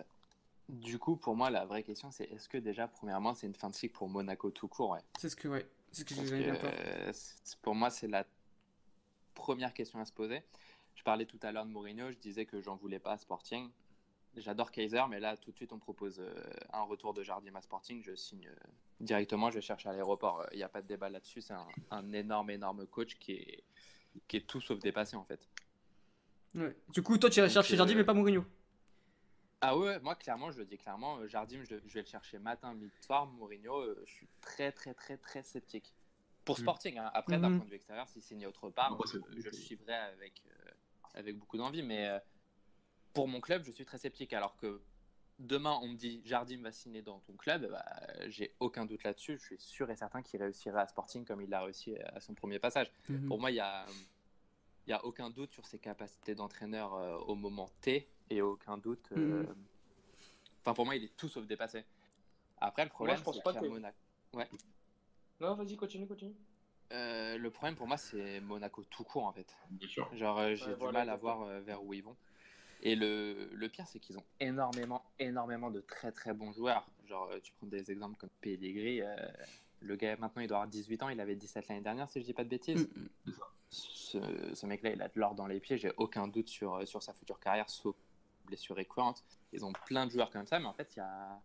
du 0.70 0.98
coup, 0.98 1.18
pour 1.18 1.36
moi, 1.36 1.50
la 1.50 1.66
vraie 1.66 1.84
question 1.84 2.12
c'est 2.12 2.32
est-ce 2.32 2.48
que 2.48 2.58
déjà, 2.58 2.88
premièrement, 2.88 3.36
c'est 3.36 3.48
une 3.48 3.56
fin 3.56 3.70
de 3.70 3.76
cycle 3.76 3.94
pour 3.94 4.08
Monaco 4.08 4.50
tout 4.52 4.70
court 4.70 4.92
ouais? 4.92 5.02
C'est 5.20 5.28
ce 5.30 5.36
que, 5.36 5.50
ouais, 5.50 5.68
c'est 5.92 6.08
ce 6.08 6.16
que 6.16 6.16
j'avais 6.16 6.44
bien 6.44 6.56
que, 6.56 6.62
peur. 6.62 6.74
euh, 6.74 7.12
pour 7.62 7.76
moi, 7.76 7.90
c'est 7.90 8.08
la 8.08 8.26
première 9.34 9.74
question 9.74 10.00
à 10.00 10.06
se 10.06 10.14
poser. 10.14 10.44
Je 10.96 11.04
parlais 11.04 11.26
tout 11.26 11.40
à 11.42 11.52
l'heure 11.52 11.66
de 11.66 11.72
Mourinho, 11.72 12.12
je 12.12 12.18
disais 12.18 12.46
que 12.46 12.62
j'en 12.62 12.76
voulais 12.76 13.00
pas 13.00 13.14
à 13.14 13.18
Sporting. 13.18 13.70
J'adore 14.38 14.72
Kaiser, 14.72 15.04
mais 15.10 15.20
là, 15.20 15.36
tout 15.36 15.52
de 15.52 15.56
suite, 15.58 15.74
on 15.74 15.80
propose 15.80 16.20
euh, 16.20 16.34
un 16.72 16.84
retour 16.84 17.14
de 17.14 17.22
Jardim 17.22 17.56
à 17.56 17.62
Sporting. 17.62 18.02
Je 18.02 18.16
signe 18.16 18.48
euh, 18.48 18.68
directement, 19.02 19.52
je 19.52 19.60
cherche 19.60 19.86
à 19.86 19.92
l'aéroport. 19.92 20.46
Il 20.54 20.58
n'y 20.58 20.64
a 20.64 20.70
pas 20.70 20.82
de 20.82 20.88
débat 20.88 21.10
là-dessus. 21.10 21.42
C'est 21.42 21.54
un, 21.54 21.68
un 21.90 22.14
énorme, 22.14 22.50
énorme 22.50 22.86
coach 22.88 23.18
qui 23.20 23.34
est, 23.34 23.64
qui 24.28 24.38
est 24.38 24.48
tout 24.48 24.62
sauf 24.62 24.80
dépassé, 24.80 25.18
en 25.18 25.26
fait. 25.26 25.50
Ouais. 26.56 26.76
Du 26.90 27.02
coup, 27.02 27.18
toi, 27.18 27.30
tu 27.30 27.40
irais 27.40 27.50
chercher 27.50 27.76
Jardim, 27.76 27.94
euh, 27.94 27.98
mais 27.98 28.04
pas 28.04 28.14
Mourinho. 28.14 28.46
Ah 29.62 29.78
ouais, 29.78 30.00
moi, 30.00 30.16
clairement, 30.16 30.52
je 30.52 30.58
le 30.58 30.66
dis 30.66 30.78
clairement, 30.78 31.18
euh, 31.20 31.28
Jardim, 31.28 31.64
je, 31.64 31.76
vais 31.76 32.02
le 32.02 32.06
chercher 32.06 32.40
matin, 32.40 32.74
midi, 32.74 32.92
soir. 33.02 33.26
Mourinho, 33.28 33.80
euh, 33.80 34.04
je 34.06 34.12
suis 34.12 34.28
très, 34.42 34.72
très, 34.72 34.94
très, 34.94 35.18
très 35.18 35.44
sceptique. 35.44 35.94
Pour 36.46 36.58
Mm. 36.58 36.62
Sporting, 36.62 36.98
hein. 36.98 37.12
après, 37.14 37.38
d'un 37.40 37.50
Mhm. 37.50 37.58
point 37.58 37.66
de 37.66 37.70
vue 37.70 37.76
extérieur, 37.76 38.08
s'il 38.08 38.22
signe 38.22 38.46
autre 38.48 38.70
part, 38.70 38.98
c'est- 39.06 39.20
je 39.38 39.46
le 39.50 39.54
suivrai 39.54 39.94
avec, 39.94 40.42
euh, 40.48 40.72
avec 41.14 41.38
beaucoup 41.38 41.58
d'envie. 41.58 41.84
Mais 41.84 42.08
euh, 42.08 42.20
pour 43.14 43.28
mon 43.28 43.40
club, 43.42 43.64
je 43.64 43.72
suis 43.72 43.86
très 43.86 43.98
sceptique. 44.00 44.34
Alors 44.34 44.56
que 44.58 44.82
demain, 45.38 45.78
on 45.84 45.88
me 45.90 45.96
dit 45.96 46.22
Jardim 46.26 46.62
va 46.64 46.72
signer 46.72 47.02
dans 47.04 47.20
ton 47.20 47.34
club, 47.34 47.70
bah, 47.70 47.86
j'ai 48.28 48.56
aucun 48.60 48.86
doute 48.86 49.04
là-dessus. 49.04 49.38
Je 49.38 49.44
suis 49.46 49.58
sûr 49.60 49.90
et 49.92 49.96
certain 49.96 50.22
qu'il 50.24 50.42
réussira 50.42 50.82
à 50.82 50.88
Sporting 50.88 51.26
comme 51.26 51.42
il 51.42 51.50
l'a 51.50 51.64
réussi 51.64 51.96
à 51.98 52.20
son 52.20 52.34
premier 52.34 52.58
passage. 52.60 52.92
Mhm. 53.10 53.28
Pour 53.28 53.40
moi, 53.40 53.52
il 53.52 53.56
y 53.56 53.60
a, 53.60 53.86
il 54.88 54.90
y 54.90 54.94
a 54.94 55.06
aucun 55.06 55.30
doute 55.30 55.52
sur 55.54 55.66
ses 55.68 55.78
capacités 55.80 56.34
d'entraîneur 56.34 56.96
euh, 56.96 57.18
au 57.20 57.36
moment 57.36 57.70
T 57.82 58.08
et 58.32 58.42
aucun 58.42 58.78
doute. 58.80 59.12
euh, 59.12 59.44
Mhm. 59.44 59.56
Enfin, 60.62 60.74
pour 60.74 60.86
moi, 60.86 60.96
il 60.96 61.04
est 61.04 61.16
tout 61.18 61.28
sauf 61.30 61.46
dépassé. 61.46 61.86
Après, 62.60 62.84
le 62.84 62.90
problème, 62.90 63.18
je 63.18 63.24
pense 63.24 63.36
c'est 63.36 63.42
pas 63.44 63.54
qu'à 63.54 63.60
que- 63.62 63.66
Monaco. 63.68 63.96
Non, 65.42 65.56
vas-y, 65.56 65.76
continue, 65.76 66.08
continue. 66.08 66.36
Euh, 66.94 67.38
le 67.38 67.50
problème 67.50 67.76
pour 67.76 67.88
moi, 67.88 67.98
c'est 67.98 68.40
Monaco 68.42 68.84
tout 68.84 69.04
court 69.04 69.26
en 69.26 69.32
fait. 69.34 69.48
Bien 69.72 69.88
sûr. 69.88 70.14
Genre, 70.16 70.38
euh, 70.40 70.56
j'ai 70.56 70.66
Ouais, 70.68 70.74
du 70.74 70.80
voilà, 70.80 71.00
mal 71.00 71.10
à 71.10 71.16
voir 71.18 71.42
euh, 71.42 71.60
vers 71.62 71.84
où 71.84 71.94
ils 71.94 72.04
vont. 72.04 72.16
Et 72.84 72.96
le, 72.96 73.50
le 73.54 73.70
pire, 73.70 73.88
c'est 73.88 74.00
qu'ils 74.00 74.18
ont 74.18 74.24
énormément, 74.40 75.04
énormément 75.20 75.72
de 75.72 75.82
très 75.82 76.12
très 76.12 76.34
bons 76.34 76.52
joueurs. 76.52 76.88
Genre, 77.08 77.30
tu 77.44 77.52
prends 77.54 77.68
des 77.68 77.92
exemples 77.92 78.18
comme 78.18 78.30
Pellegrini. 78.42 79.02
euh, 79.02 79.16
le 79.82 79.96
gars, 79.96 80.16
maintenant, 80.18 80.42
il 80.42 80.48
doit 80.48 80.58
avoir 80.58 80.70
18 80.70 81.04
ans. 81.04 81.10
Il 81.10 81.20
avait 81.20 81.36
17 81.36 81.68
l'année 81.70 81.82
dernière, 81.82 82.10
si 82.10 82.20
je 82.22 82.26
dis 82.26 82.34
pas 82.34 82.44
de 82.44 82.50
bêtises. 82.50 82.88
Mm, 83.26 83.32
Ce, 83.70 84.54
ce 84.54 84.66
mec-là, 84.66 84.92
il 84.92 85.02
a 85.02 85.08
de 85.08 85.20
l'or 85.20 85.34
dans 85.34 85.48
les 85.48 85.60
pieds. 85.60 85.78
J'ai 85.78 85.92
aucun 85.98 86.28
doute 86.28 86.50
sur, 86.50 86.88
sur 86.88 87.02
sa 87.02 87.14
future 87.14 87.40
carrière, 87.40 87.70
sauf 87.70 87.96
blessure 88.46 88.76
récurrente. 88.76 89.24
Ils 89.54 89.64
ont 89.64 89.72
plein 89.86 90.06
de 90.06 90.12
joueurs 90.12 90.30
comme 90.30 90.46
ça, 90.46 90.60
mais 90.60 90.66
en 90.66 90.74
fait, 90.74 90.94
il 90.96 91.00
y 91.00 91.02
a. 91.02 91.42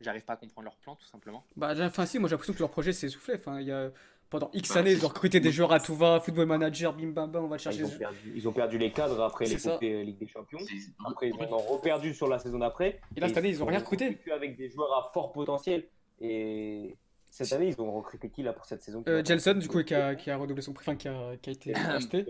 J'arrive 0.00 0.24
pas 0.24 0.32
à 0.32 0.36
comprendre 0.36 0.64
leur 0.64 0.76
plan, 0.76 0.96
tout 0.96 1.06
simplement. 1.06 1.44
Bah, 1.56 1.74
j'ai- 1.74 1.84
enfin, 1.84 2.06
si, 2.06 2.18
moi 2.18 2.28
j'ai 2.28 2.34
l'impression 2.34 2.54
que 2.54 2.58
leur 2.60 2.70
projet 2.70 2.92
s'est 2.92 3.06
essoufflé. 3.08 3.34
Enfin, 3.36 3.60
il 3.60 3.66
y 3.66 3.72
a... 3.72 3.90
Pendant 4.30 4.48
X 4.52 4.72
Bah, 4.72 4.78
années, 4.80 4.92
ils 4.92 5.04
ont 5.04 5.08
recruté 5.08 5.40
des 5.40 5.50
joueurs 5.50 5.72
à 5.72 5.80
tout 5.80 5.96
va, 5.96 6.20
football 6.20 6.46
manager, 6.46 6.92
bim 6.94 7.08
bam 7.08 7.32
bam, 7.32 7.44
on 7.44 7.48
va 7.48 7.56
le 7.56 7.60
Enfin, 7.60 7.70
chercher. 7.72 7.80
ils, 7.80 7.84
ont 7.96 7.98
perdu, 7.98 8.32
ils 8.36 8.48
ont 8.48 8.52
perdu 8.52 8.78
les 8.78 8.92
cadres 8.92 9.20
après 9.20 9.46
C'est 9.46 9.58
ça. 9.58 9.70
l'épopée 9.70 10.04
Ligue 10.04 10.18
des 10.18 10.28
Champions. 10.28 10.58
Après, 11.04 11.30
ils 11.30 11.34
en 11.34 11.52
ont 11.52 11.58
reperdu 11.58 12.14
sur 12.14 12.28
la 12.28 12.38
saison 12.38 12.58
d'après. 12.60 13.00
Et 13.16 13.20
là, 13.20 13.26
cette 13.26 13.38
année, 13.38 13.48
ils 13.48 13.60
ont 13.60 13.66
rien 13.66 13.80
recruté. 13.80 14.06
recrutés 14.06 14.30
avec 14.30 14.56
des 14.56 14.68
joueurs 14.70 14.92
à 14.96 15.10
fort 15.12 15.32
potentiel. 15.32 15.84
Et 16.20 16.96
cette 17.28 17.52
année, 17.52 17.66
ils 17.76 17.80
ont 17.80 17.90
recruté 17.90 18.30
qui 18.30 18.44
là 18.44 18.52
pour 18.52 18.66
cette 18.66 18.82
saison 18.84 19.02
Euh, 19.08 19.24
Jelson, 19.24 19.54
du 19.54 19.66
coup, 19.66 19.82
qui 19.82 19.94
a, 19.96 20.14
qui 20.14 20.30
a 20.30 20.36
redoublé 20.36 20.62
son 20.62 20.74
prix, 20.74 20.84
enfin, 20.86 20.94
qui 20.96 21.08
a, 21.08 21.36
qui 21.42 21.50
a 21.50 21.52
été 21.52 21.74
acheté. 21.74 22.24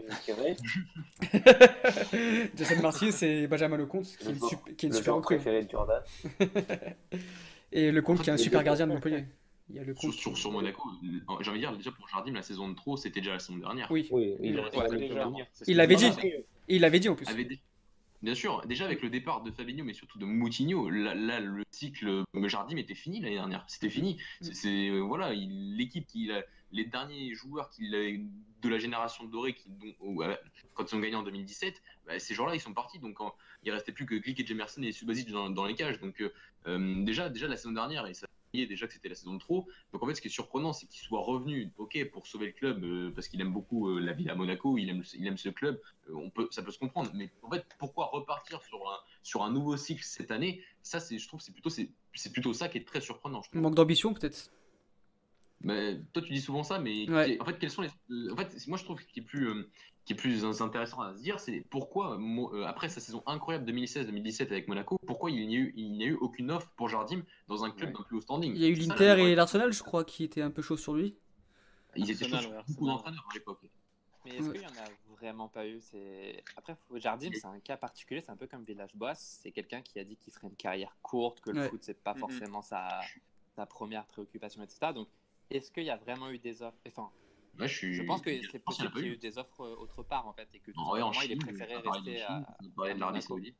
Jason 2.56 2.80
Martier, 2.82 3.12
c'est 3.12 3.46
Benjamin 3.46 3.76
Lecomte, 3.76 4.04
qui 4.18 4.26
est 4.28 4.32
Le 4.32 4.36
une, 4.36 4.74
qui 4.76 4.86
est 4.86 4.88
une 4.88 4.94
Le 4.94 4.98
super 4.98 5.14
recrue. 5.16 5.36
préféré 5.36 5.64
de 5.64 5.70
Jordan. 5.70 6.02
Et 7.72 7.92
Lecomte, 7.92 8.22
qui 8.22 8.30
est 8.30 8.32
un 8.32 8.36
super 8.36 8.62
gardien 8.64 8.86
de 8.86 8.92
Montpellier. 8.92 9.24
Il 9.68 9.76
y 9.76 9.78
a 9.78 9.82
sur, 9.84 9.90
Lecomte. 9.92 10.12
sur, 10.12 10.36
sur 10.36 10.50
Monaco, 10.52 10.88
j'ai 11.40 11.50
envie 11.50 11.60
de 11.60 11.64
dire, 11.66 11.76
déjà 11.76 11.92
pour 11.92 12.08
Jardim, 12.08 12.32
la 12.34 12.42
saison 12.42 12.68
de 12.68 12.74
trop, 12.74 12.96
c'était 12.96 13.20
déjà 13.20 13.34
la 13.34 13.38
saison 13.38 13.58
dernière. 13.58 13.88
Oui, 13.90 14.08
Oui, 14.10 14.34
Il 14.40 15.76
l'avait 15.76 15.96
dit. 15.96 16.10
il 16.68 16.80
l'avait 16.80 16.98
dit 17.00 17.08
en 17.08 17.14
plus. 17.14 17.28
Avait 17.28 17.46
Bien 18.22 18.34
sûr, 18.34 18.60
déjà 18.66 18.84
avec 18.84 19.00
le 19.00 19.08
départ 19.08 19.42
de 19.42 19.50
Fabinho, 19.50 19.82
mais 19.82 19.94
surtout 19.94 20.18
de 20.18 20.26
Moutinho, 20.26 20.90
là, 20.90 21.14
là, 21.14 21.40
le 21.40 21.62
cycle 21.70 22.22
Jardim 22.48 22.76
était 22.76 22.94
fini 22.94 23.18
l'année 23.20 23.36
dernière. 23.36 23.64
C'était 23.66 23.88
fini. 23.88 24.18
C'est- 24.42 24.52
C'est 24.54 24.88
euh, 24.90 24.98
voilà, 25.00 25.32
il- 25.32 25.74
l'équipe 25.78 26.06
qui 26.06 26.30
a- 26.30 26.44
les 26.70 26.84
derniers 26.84 27.34
joueurs 27.34 27.70
qu'il 27.70 27.94
a- 27.94 28.18
de 28.62 28.68
la 28.68 28.78
génération 28.78 29.24
dorée 29.24 29.54
qui 29.54 29.70
dont- 29.70 29.94
ou, 30.00 30.22
euh, 30.22 30.36
quand 30.80 30.90
ils 30.90 30.96
ont 30.96 31.00
gagné 31.00 31.14
en 31.16 31.22
2017, 31.22 31.82
bah, 32.06 32.18
ces 32.18 32.34
joueurs-là 32.34 32.54
ils 32.54 32.60
sont 32.60 32.72
partis. 32.72 32.98
Donc 32.98 33.20
en- 33.20 33.34
il 33.64 33.70
restait 33.70 33.92
plus 33.92 34.06
que 34.06 34.14
Glick 34.14 34.40
et 34.40 34.46
Jemerson 34.46 34.82
et 34.82 34.92
Subasic 34.92 35.30
dans, 35.30 35.50
dans 35.50 35.66
les 35.66 35.74
cages. 35.74 36.00
Donc 36.00 36.20
euh, 36.22 36.32
euh, 36.66 37.04
déjà 37.04 37.28
déjà 37.28 37.46
la 37.48 37.56
saison 37.56 37.72
dernière 37.72 38.06
et 38.06 38.14
ça 38.14 38.26
déjà 38.52 38.88
que 38.88 38.92
c'était 38.92 39.08
la 39.08 39.14
saison 39.14 39.34
de 39.34 39.38
trop. 39.38 39.68
Donc 39.92 40.02
en 40.02 40.06
fait 40.08 40.14
ce 40.16 40.20
qui 40.20 40.26
est 40.26 40.30
surprenant 40.30 40.72
c'est 40.72 40.86
qu'il 40.86 41.00
soit 41.00 41.20
revenu, 41.20 41.70
ok 41.78 42.10
pour 42.10 42.26
sauver 42.26 42.46
le 42.46 42.52
club 42.52 42.82
euh, 42.82 43.12
parce 43.14 43.28
qu'il 43.28 43.40
aime 43.40 43.52
beaucoup 43.52 43.88
euh, 43.90 44.00
la 44.00 44.12
ville 44.12 44.28
à 44.28 44.34
Monaco, 44.34 44.76
il 44.76 44.88
aime 44.88 45.04
il 45.14 45.26
aime 45.26 45.36
ce 45.38 45.50
club. 45.50 45.80
On 46.12 46.30
peut, 46.30 46.48
ça 46.50 46.62
peut 46.62 46.72
se 46.72 46.78
comprendre. 46.78 47.10
Mais 47.14 47.30
en 47.42 47.50
fait, 47.50 47.64
pourquoi 47.78 48.06
repartir 48.06 48.60
sur 48.62 48.78
un, 48.90 48.96
sur 49.22 49.42
un 49.44 49.52
nouveau 49.52 49.76
cycle 49.76 50.02
cette 50.02 50.32
année? 50.32 50.64
Ça, 50.82 50.98
je 50.98 51.24
trouve, 51.28 51.40
c'est 51.40 51.52
plutôt, 51.52 51.70
c'est, 51.70 51.90
plutôt 52.32 52.52
ça 52.52 52.68
qui 52.68 52.78
est 52.78 52.84
très 52.84 53.00
surprenant. 53.00 53.42
Je. 53.42 53.56
Manque 53.56 53.76
d'ambition, 53.76 54.12
peut-être. 54.14 54.50
Mais 55.60 56.00
toi, 56.12 56.22
tu 56.22 56.32
dis 56.32 56.40
souvent 56.40 56.62
ça, 56.64 56.78
mais 56.80 57.08
Ouais. 57.08 57.36
en 57.40 57.44
fait, 57.44 57.58
quels 57.58 57.70
sont 57.70 57.82
les, 57.82 57.90
en 58.32 58.36
fait, 58.36 58.66
moi, 58.66 58.78
je 58.78 58.84
trouve 58.84 59.00
ce 59.00 59.06
qui 59.06 59.20
est 59.20 59.22
plus, 59.22 59.48
qui 60.04 60.14
est 60.14 60.16
plus 60.16 60.44
intéressant 60.62 61.00
à 61.00 61.14
se 61.14 61.22
dire, 61.22 61.38
c'est 61.38 61.60
pourquoi 61.70 62.18
euh, 62.18 62.64
après 62.64 62.88
sa 62.88 63.00
saison 63.00 63.22
incroyable 63.26 63.70
2016-2017 63.70 64.46
avec 64.50 64.66
Monaco, 64.66 64.96
pourquoi 65.06 65.30
il 65.30 65.46
n'y 65.46 65.56
a 65.56 65.58
eu, 65.58 65.72
il 65.76 65.92
n'y 65.92 66.04
a 66.04 66.06
eu 66.06 66.14
aucune 66.14 66.50
offre 66.50 66.70
pour 66.76 66.88
Jardim 66.88 67.22
dans 67.48 67.64
un 67.64 67.70
club 67.70 67.90
Ouais. 67.90 67.98
d'un 67.98 68.04
plus 68.04 68.16
haut 68.16 68.20
standing? 68.20 68.52
Il 68.54 68.60
y 68.60 68.64
a 68.64 68.68
eu 68.68 68.74
l'Inter 68.74 69.20
et 69.20 69.34
l'Arsenal, 69.34 69.72
je 69.72 69.82
crois, 69.82 70.04
qui 70.04 70.24
étaient 70.24 70.42
un 70.42 70.50
peu 70.50 70.62
chauds 70.62 70.76
sur 70.76 70.94
lui. 70.94 71.16
Ils 71.96 72.10
étaient 72.10 72.28
chauds 72.28 72.38
sur 72.38 72.64
beaucoup 72.68 72.86
d'entraîneurs 72.86 73.26
à 73.30 73.34
l'époque. 73.34 73.60
Mais 74.24 74.36
est-ce 74.36 74.48
Ouais. 74.48 74.54
qu'il 74.54 74.62
y 74.62 74.66
en 74.66 74.76
a 74.76 74.88
vraiment 75.18 75.48
pas 75.48 75.66
eu? 75.66 75.80
C'est... 75.80 76.42
Après, 76.56 76.76
Jardim, 76.96 77.30
c'est 77.32 77.46
un 77.46 77.58
cas 77.60 77.76
particulier, 77.76 78.20
c'est 78.20 78.30
un 78.30 78.36
peu 78.36 78.46
comme 78.46 78.64
Village 78.64 78.94
Boss. 78.94 79.18
C'est 79.42 79.50
quelqu'un 79.50 79.80
qui 79.82 79.98
a 79.98 80.04
dit 80.04 80.16
qu'il 80.16 80.32
ferait 80.32 80.48
une 80.48 80.56
carrière 80.56 80.96
courte, 81.02 81.40
que 81.40 81.50
le 81.50 81.60
Ouais. 81.60 81.68
foot, 81.68 81.80
c'est 81.82 82.02
pas 82.02 82.14
forcément 82.14 82.62
sa... 82.62 83.00
sa 83.56 83.66
première 83.66 84.04
préoccupation, 84.06 84.62
etc. 84.62 84.92
Donc, 84.92 85.08
est-ce 85.50 85.70
qu'il 85.70 85.84
y 85.84 85.90
a 85.90 85.96
vraiment 85.96 86.30
eu 86.30 86.38
des 86.38 86.62
offres? 86.62 86.78
Enfin, 86.86 87.10
Ouais, 87.58 87.68
je, 87.68 87.74
suis, 87.76 87.94
je 87.94 88.02
pense 88.02 88.22
que 88.22 88.30
c'est 88.30 88.56
y 88.56 88.58
possible 88.60 88.92
qu'il 88.92 89.02
y 89.04 89.08
ait 89.08 89.12
eu. 89.12 89.16
des 89.18 89.36
offres 89.38 89.60
euh, 89.62 89.76
autre 89.76 90.02
part, 90.02 90.26
en 90.26 90.32
fait, 90.32 90.48
et 90.54 90.60
que 90.60 90.70
tout 90.70 90.80
En 90.80 90.90
vrai, 90.90 91.02
en 91.02 91.12
simplement, 91.12 91.22
il 91.34 91.40
Chine, 91.40 91.56
préféré 91.56 91.76
rester 91.76 92.16
Chine, 92.16 92.24
à. 92.28 92.56
on 92.64 92.68
parlait 92.70 92.94
de 92.94 93.00
l'Arabie. 93.00 93.22
Saoudite. 93.22 93.56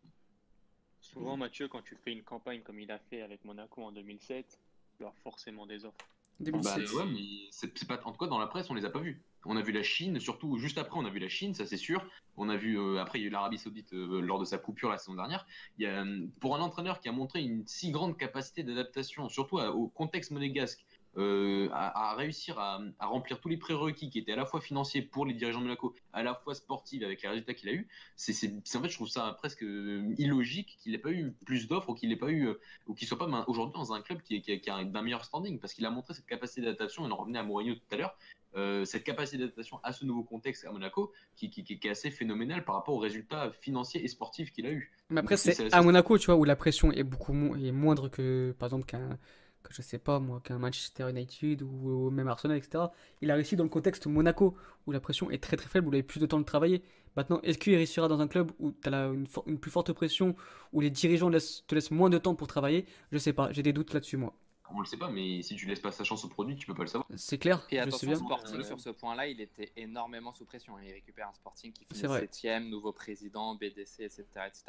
Souvent, 1.01 1.37
Mathieu, 1.37 1.69
quand 1.69 1.83
tu 1.83 1.97
fais 1.97 2.13
une 2.13 2.23
campagne 2.23 2.63
comme 2.63 2.79
il 2.81 2.91
a 2.91 2.99
fait 2.99 3.23
avec 3.23 3.45
Monaco 3.45 3.83
en 3.83 3.93
2007, 3.93 4.59
tu 4.97 5.05
as 5.05 5.13
forcément 5.23 5.67
des 5.67 5.85
offres. 5.85 5.97
Bah, 6.39 6.49
2007. 6.77 6.93
ouais, 6.95 7.05
mais 7.07 7.49
c'est 7.51 7.87
pas. 7.87 8.01
En 8.05 8.13
tout 8.13 8.19
cas, 8.19 8.27
dans 8.27 8.39
la 8.39 8.47
presse, 8.47 8.71
on 8.71 8.75
les 8.75 8.85
a 8.87 8.91
pas 8.91 9.01
vus. 9.01 9.21
On 9.45 9.57
a 9.57 9.63
vu 9.63 9.73
la 9.73 9.83
Chine, 9.83 10.19
surtout 10.21 10.57
juste 10.59 10.79
après, 10.79 10.99
on 10.99 11.05
a 11.05 11.11
vu 11.11 11.19
la 11.19 11.29
Chine, 11.29 11.55
ça 11.55 11.67
c'est 11.67 11.77
sûr. 11.77 12.07
On 12.37 12.49
a 12.49 12.57
vu 12.57 12.79
euh, 12.79 12.99
après, 12.99 13.19
il 13.19 13.23
y 13.23 13.25
a 13.25 13.29
eu 13.29 13.31
l'Arabie 13.31 13.59
Saoudite 13.59 13.93
euh, 13.93 14.21
lors 14.21 14.39
de 14.39 14.45
sa 14.47 14.57
coupure 14.59 14.89
la 14.91 14.97
saison 14.99 15.15
dernière. 15.15 15.47
Il 15.79 15.85
y 15.85 15.87
a, 15.87 16.03
pour 16.41 16.57
un 16.57 16.61
entraîneur 16.61 17.01
qui 17.01 17.09
a 17.09 17.13
montré 17.13 17.43
une 17.43 17.67
si 17.67 17.91
grande 17.91 18.17
capacité 18.17 18.63
d'adaptation, 18.63 19.29
surtout 19.29 19.59
à- 19.59 19.71
au 19.71 19.89
contexte 19.89 20.31
monégasque, 20.31 20.85
euh, 21.17 21.69
à, 21.73 22.11
à 22.11 22.15
réussir 22.15 22.59
à, 22.59 22.81
à 22.99 23.07
remplir 23.07 23.41
tous 23.41 23.49
les 23.49 23.57
prérequis 23.57 24.11
qui 24.11 24.19
étaient 24.19 24.33
à 24.33 24.37
la 24.37 24.47
fois 24.47 24.61
financiers 24.61 25.03
pour 25.03 25.27
les 25.27 25.35
dirigeants 25.35 25.59
de 25.59 25.65
Monaco, 25.65 25.95
à 26.13 26.23
la 26.23 26.35
fois 26.35 26.55
sportifs 26.55 27.03
avec 27.03 27.23
les 27.23 27.29
résultats 27.29 27.55
qu'il 27.55 27.69
a 27.69 27.73
eu. 27.73 27.89
C'est 28.17 28.33
en 28.77 28.83
fait, 28.83 28.89
je 28.89 28.95
trouve 28.95 29.09
ça 29.09 29.35
presque 29.39 29.63
euh, 29.65 30.15
illogique 30.19 30.79
qu'il 30.81 30.93
n'ait 30.93 30.99
pas 30.99 31.11
eu 31.11 31.33
plus 31.45 31.67
d'offres 31.69 31.91
ou 31.91 31.95
qu'il 31.95 32.09
n'ait 32.11 32.17
pas 32.17 32.31
eu 32.31 32.47
euh, 32.49 32.61
ou 32.87 32.95
qu'il 32.95 33.09
soit 33.09 33.19
pas 33.19 33.27
main- 33.27 33.45
aujourd'hui 33.49 33.75
dans 33.75 33.93
un 33.93 34.01
club 34.03 34.23
qui 34.23 34.37
est, 34.37 34.61
qui 34.61 34.71
a 34.71 34.85
d'un 34.85 35.03
meilleur 35.03 35.25
standing 35.25 35.59
parce 35.59 35.75
qu'il 35.75 35.85
a 35.87 35.91
montré 35.91 36.15
cette 36.15 36.27
capacité 36.27 36.61
d'adaptation. 36.63 37.03
On 37.03 37.11
en 37.11 37.17
revenait 37.17 37.39
à 37.39 37.43
Mourinho 37.43 37.75
tout 37.75 37.95
à 37.95 37.97
l'heure. 37.97 38.17
euh, 38.57 38.85
cette 38.85 39.05
capacité 39.05 39.39
d'adaptation 39.39 39.79
à 39.85 39.93
ce 39.93 40.05
nouveau 40.05 40.25
contexte 40.25 40.65
à 40.65 40.73
Monaco 40.73 41.13
qui, 41.37 41.51
qui- 41.51 41.63
qui- 41.63 41.79
qui 41.79 41.87
est 41.87 41.91
assez 41.93 42.11
phénoménale 42.11 42.65
par 42.65 42.75
rapport 42.75 42.95
aux 42.95 42.99
résultats 42.99 43.53
financiers 43.61 44.03
et 44.05 44.09
sportifs 44.09 44.51
qu'il 44.53 44.67
a 44.67 44.71
eu. 44.73 44.91
Mais 45.09 45.21
après, 45.21 45.37
c'est 45.37 45.73
à 45.73 45.83
Monaco, 45.83 46.19
tu 46.19 46.27
vois, 46.27 46.35
où 46.35 46.43
la 46.45 46.57
pression 46.57 46.91
est 46.91 47.05
beaucoup 47.05 47.33
mo- 47.33 47.55
est 47.55 47.71
moindre 47.71 48.09
que, 48.09 48.53
par 48.59 48.67
exemple, 48.67 48.87
qu'un, 48.87 49.19
que 49.63 49.73
je 49.75 49.83
sais 49.83 49.99
pas 49.99 50.19
moi, 50.21 50.41
qu'un 50.43 50.59
Manchester 50.59 51.11
United 51.11 51.63
ou, 51.63 52.07
ou 52.07 52.11
même 52.11 52.29
Arsenal, 52.29 52.57
etc. 52.57 52.85
Il 53.21 53.31
a 53.31 53.35
réussi 53.35 53.57
dans 53.57 53.65
le 53.65 53.71
contexte 53.71 54.07
Monaco, 54.07 54.57
où 54.87 54.93
la 54.93 55.01
pression 55.01 55.31
est 55.31 55.43
très 55.43 55.57
très 55.57 55.69
faible, 55.69 55.89
où 55.89 55.91
il 55.93 55.97
avait 55.97 56.03
plus 56.03 56.21
de 56.21 56.27
temps 56.27 56.39
de 56.41 56.45
travailler. 56.45 56.83
Maintenant, 57.17 57.41
est-ce 57.43 57.59
qu'il 57.59 57.75
réussira 57.75 58.09
dans 58.09 58.21
un 58.21 58.29
club 58.29 58.53
où 58.59 58.73
tu 58.73 58.89
as 58.89 59.07
une, 59.09 59.27
for- 59.27 59.45
une 59.47 59.59
plus 59.59 59.71
forte 59.71 59.93
pression, 59.93 60.35
où 60.73 60.81
les 60.81 60.91
dirigeants 60.91 61.29
laissent- 61.29 61.65
te 61.67 61.75
laissent 61.75 61.91
moins 61.91 62.09
de 62.11 62.19
temps 62.19 62.35
pour 62.35 62.47
travailler? 62.47 62.87
Je 63.13 63.19
sais 63.19 63.33
pas, 63.33 63.53
j'ai 63.53 63.63
des 63.63 63.73
doutes 63.73 63.93
là-dessus, 63.93 64.17
moi. 64.17 64.35
On 64.73 64.79
le 64.79 64.87
sait 64.87 64.97
pas, 64.97 65.11
mais 65.11 65.43
si 65.43 65.57
tu 65.57 65.67
laisses 65.67 65.81
pas 65.81 65.91
sa 65.91 66.05
chance 66.05 66.25
au 66.25 66.29
produit, 66.29 66.55
tu 66.55 66.65
peux 66.65 66.75
pas 66.75 66.83
le 66.85 66.89
savoir. 66.89 67.09
C'est 67.17 67.39
clair, 67.39 67.57
Et 67.73 67.77
je 67.79 67.81
sais 67.83 67.89
attention, 67.89 68.07
bien. 68.07 68.17
Sporting, 68.17 68.57
Ouais. 68.59 68.63
sur 68.63 68.79
ce 68.79 68.91
point-là, 68.91 69.27
il 69.27 69.41
était 69.41 69.73
énormément 69.77 70.33
sous 70.33 70.45
pression. 70.45 70.79
Il 70.79 70.93
récupère 70.93 71.29
un 71.29 71.33
Sporting 71.35 71.73
qui 71.73 71.85
finit 71.93 72.07
vrai. 72.07 72.21
7ème, 72.21 72.69
nouveau 72.69 72.93
président, 72.93 73.57
BDC, 73.57 74.05
etc., 74.05 74.23
etc. 74.47 74.63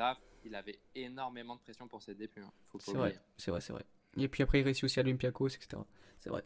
Il 0.44 0.56
avait 0.56 0.80
énormément 0.96 1.56
de 1.56 1.62
pression 1.62 1.88
pour 1.88 2.02
ses 2.02 2.16
débuts. 2.16 2.42
hein. 2.42 2.52
Faut 2.72 2.80
pas 2.80 2.84
C'est 2.86 2.94
vrai, 2.98 3.20
c'est 3.38 3.52
vrai, 3.52 3.62
c'est 3.62 3.74
vrai. 3.74 3.86
Et 4.18 4.28
puis 4.28 4.44
après, 4.44 4.60
il 4.60 4.64
réussit 4.64 4.84
aussi 4.84 5.00
à 5.00 5.04
l'Olympiakos, 5.04 5.48
etc. 5.50 5.82
C'est 6.20 6.30
vrai. 6.30 6.44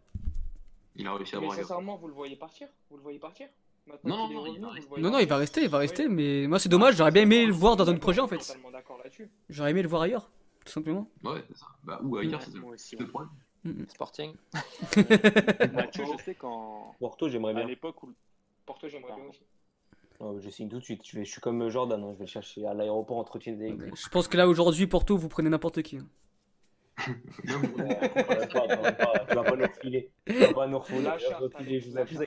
Il 0.96 1.08
a 1.08 1.14
réussi 1.16 1.36
à 1.36 1.40
Mais 1.40 1.50
sincèrement, 1.50 1.98
vous 1.98 2.08
le 2.08 2.14
voyez 2.14 2.36
partir? 2.36 2.68
Vous 2.90 2.98
le 2.98 3.04
voyez 3.04 3.20
partir? 3.20 3.48
Maintenant 3.88 4.30
Non, 4.30 4.34
non, 4.34 4.46
il 4.76 5.02
Non, 5.02 5.12
non, 5.12 5.20
il 5.20 5.28
va 5.28 5.38
rester, 5.38 5.62
il 5.64 5.70
va 5.70 5.78
rester, 5.80 6.08
mais 6.08 6.48
moi 6.48 6.58
c'est 6.58 6.70
dommage, 6.70 6.96
j'aurais 6.96 7.12
bien 7.12 7.22
aimé 7.24 7.46
le 7.46 7.54
voir 7.54 7.76
dans 7.76 7.88
un 7.88 7.92
autre 7.94 8.00
projet 8.00 8.20
en 8.22 8.28
Je 8.28 8.36
suis 8.36 8.40
fait. 8.40 8.48
totalement 8.54 8.72
d'accord 8.72 8.98
là-dessus. 9.04 9.30
J'aurais 9.50 9.72
aimé 9.72 9.82
le 9.84 9.88
voir 9.90 10.04
ailleurs, 10.04 10.32
tout 10.66 10.72
simplement. 10.72 11.08
Ouais, 11.24 11.44
c'est 11.50 11.58
ça. 11.58 11.68
Bah, 11.84 12.00
ou 12.04 12.18
ailleurs, 12.18 12.42
c'est 12.42 12.58
aussi. 12.60 12.96
c'est 12.98 13.00
le 13.00 13.08
problème. 13.08 13.30
Sporting 13.90 14.34
Mathieu, 15.74 16.04
je 16.18 16.24
sais 16.24 16.36
qu'en 16.36 16.96
Porto, 17.00 17.30
j'aimerais 17.30 17.52
à 17.52 17.56
bien. 17.56 17.66
l'époque 17.66 18.02
où 18.04 18.14
Porto, 18.66 18.88
j'aimerais 18.88 19.14
bien 19.16 19.26
aussi. 19.26 19.42
Oh, 20.20 20.38
je 20.40 20.50
signe 20.50 20.70
tout 20.70 20.80
de 20.80 20.84
suite. 20.84 21.02
Je, 21.06 21.18
vais, 21.18 21.26
je 21.26 21.32
suis 21.32 21.42
comme 21.42 21.68
Jordan, 21.70 22.02
hein, 22.02 22.12
je 22.14 22.20
vais 22.20 22.26
le 22.26 22.30
chercher 22.30 22.66
à 22.66 22.74
l'aéroport 22.74 23.18
entre 23.18 23.38
Tunis 23.38 23.62
et 23.62 23.78
Je 23.96 24.10
pense 24.10 24.28
que 24.28 24.38
là 24.38 24.48
aujourd'hui, 24.48 24.88
Porto, 24.88 25.18
vous 25.18 25.28
prenez 25.30 25.50
n'importe 25.50 25.82
qui. 25.82 25.98
hein. 25.98 26.08
Tu 26.98 27.12
vas 27.48 27.60
pas, 27.60 28.48
tu 28.48 28.58
vas 28.58 28.68
pas- 28.94 29.26
tu 29.28 29.36
vas 29.36 29.44
pas 29.44 29.56
nous 29.56 29.68
refiler. 29.68 30.10
Tu 30.26 30.34
vas 30.34 30.54
pas 30.54 30.68
nous 30.68 30.80
refiler. 30.80 31.10
Refiler, 31.10 31.80
je 31.82 31.90
vous 31.90 31.98
accuse. 31.98 32.20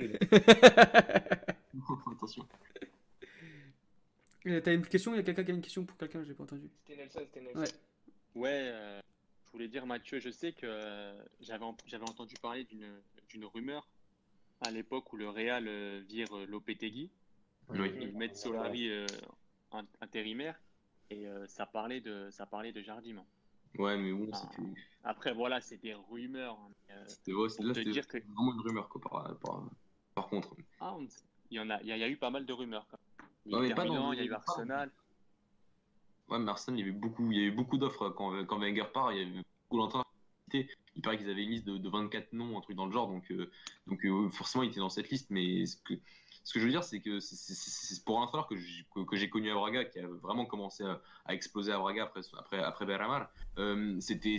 Attention. 2.13 2.47
T'as 4.45 4.73
une 4.73 4.87
question 4.87 5.13
Il 5.15 5.17
y 5.17 5.21
a 5.21 5.23
quelqu'un 5.23 5.45
qui 5.45 5.51
a 5.51 5.55
une 5.55 5.61
question 5.61 5.85
pour 5.85 5.97
quelqu'un 5.97 6.23
J'ai 6.25 6.35
pas 6.35 6.45
entendu. 6.45 6.69
C'était 6.87 6.97
Nelson, 7.01 7.21
c'était 7.25 7.41
Nelson. 7.41 7.61
Ouais. 7.61 7.69
Ouais, 8.35 8.71
euh, 8.73 9.01
je 9.47 9.53
voulais 9.53 9.69
dire, 9.69 9.87
Mathieu, 9.87 10.21
je 10.21 10.31
sais 10.31 10.53
que 10.53 10.67
euh, 10.67 11.13
j'avais 11.41 11.65
en- 11.65 11.77
j'avais 11.87 12.09
entendu 12.09 12.35
parler 12.41 12.65
d'une 12.65 12.89
d'une 13.29 13.45
rumeur 13.47 13.87
à 14.63 14.71
l'époque 14.71 15.13
où 15.13 15.17
le 15.17 15.29
Real 15.29 15.67
euh, 15.69 16.03
vire 16.09 16.35
euh, 16.37 16.47
Lopetegui. 16.47 17.11
Oui. 17.71 17.93
Ils 18.01 18.17
mettent 18.17 18.37
Solari 18.37 18.89
euh, 18.91 19.07
in- 19.73 19.85
intérimaire 20.01 20.59
et 21.11 21.27
euh, 21.27 21.47
ça 21.47 21.67
parlait 21.67 22.01
de 22.01 22.29
ça 22.31 22.47
parlait 22.47 22.73
de 22.73 22.81
Jardim. 22.81 23.23
Ouais, 23.77 23.97
mais 23.97 24.13
bon, 24.13 24.29
Ah. 24.33 24.37
c'était. 24.37 24.69
Après, 25.05 25.33
voilà, 25.33 25.61
c'est 25.61 25.77
des 25.79 25.95
rumeurs. 25.95 26.59
hein, 26.61 26.71
euh, 26.91 27.05
c'était- 27.09 27.33
ouais, 27.33 27.49
là, 27.61 27.75
c'était 27.75 27.91
dire 27.91 28.07
que- 28.07 28.19
vraiment 28.19 28.55
une 28.55 28.61
rumeur, 28.61 28.89
quoi, 28.89 29.01
par, 29.01 29.39
par, 29.39 29.63
par 30.15 30.29
contre. 30.29 30.55
ah, 30.81 30.95
on- 30.95 31.07
il 31.51 31.57
y 31.57 31.61
en 31.61 31.71
a, 31.71 31.81
il 31.83 31.89
y 31.89 31.93
a, 31.93 31.97
il 31.97 32.01
y 32.01 32.05
a 32.05 32.09
eu 32.09 32.17
pas 32.17 32.31
mal 32.31 32.45
de 32.47 32.53
rumeurs. 32.53 32.87
même. 32.91 32.99
Il 33.47 33.53
y 33.53 33.55
a 33.55 33.59
Ouais, 33.59 33.69
mais 33.69 33.75
pas 33.75 33.85
dans- 33.87 34.13
il 34.13 34.19
y 34.19 34.23
a 34.23 34.25
eu 34.25 34.33
Arsenal. 34.33 34.91
Ouais, 36.29 36.39
mais 36.39 36.51
Arsenal, 36.51 36.79
il 36.79 36.87
y 36.87 36.89
avait 36.89 36.99
beaucoup, 36.99 37.31
il 37.33 37.39
y 37.39 37.47
avait 37.47 37.55
beaucoup 37.57 37.79
d'offres 37.79 38.11
quand, 38.11 38.45
quand 38.45 38.59
Wenger 38.59 38.85
part. 38.93 39.13
Il 39.13 39.19
y 39.19 39.23
avait 39.23 39.43
beaucoup 39.71 39.79
d'entraîneurs. 39.83 40.05
Il 40.53 41.03
paraît 41.03 41.17
qu'ils 41.19 41.31
avaient 41.31 41.45
une 41.45 41.51
liste 41.51 41.65
de, 41.67 41.79
de 41.79 41.89
24 41.89 42.33
noms, 42.33 42.59
un 42.59 42.61
truc 42.61 42.77
dans 42.77 42.87
le 42.87 42.93
genre. 42.93 43.07
Donc, 43.09 43.31
euh, 43.31 43.51
donc 43.87 44.05
euh, 44.05 44.29
forcément, 44.31 44.65
il 44.65 44.71
était 44.71 44.81
dans 44.81 44.91
cette 44.91 45.09
liste. 45.11 45.31
Mais 45.31 45.65
ce 45.67 45.77
que, 45.83 45.95
ce 46.49 46.55
que 46.55 46.61
je 46.61 46.65
veux 46.65 46.71
dire, 46.71 46.83
c'est 46.83 47.01
que 47.01 47.21
c'est- 47.21 48.03
pour 48.07 48.19
un 48.19 48.23
entraîneur 48.23 48.47
que 48.47 48.57
j'ai 48.57 48.87
que, 48.95 49.01
que 49.01 49.17
j'ai 49.17 49.29
connu 49.29 49.51
à 49.51 49.55
Braga, 49.55 49.85
qui 49.85 49.99
a 49.99 50.07
vraiment 50.07 50.47
commencé 50.47 50.83
à, 50.83 50.99
à 51.27 51.35
exploser 51.35 51.73
à 51.73 51.79
Braga 51.79 52.05
après, 52.05 52.23
après, 52.39 52.59
après 52.63 52.87
Berramar. 52.87 53.29
Euh, 53.59 54.01
c'était 54.01 54.39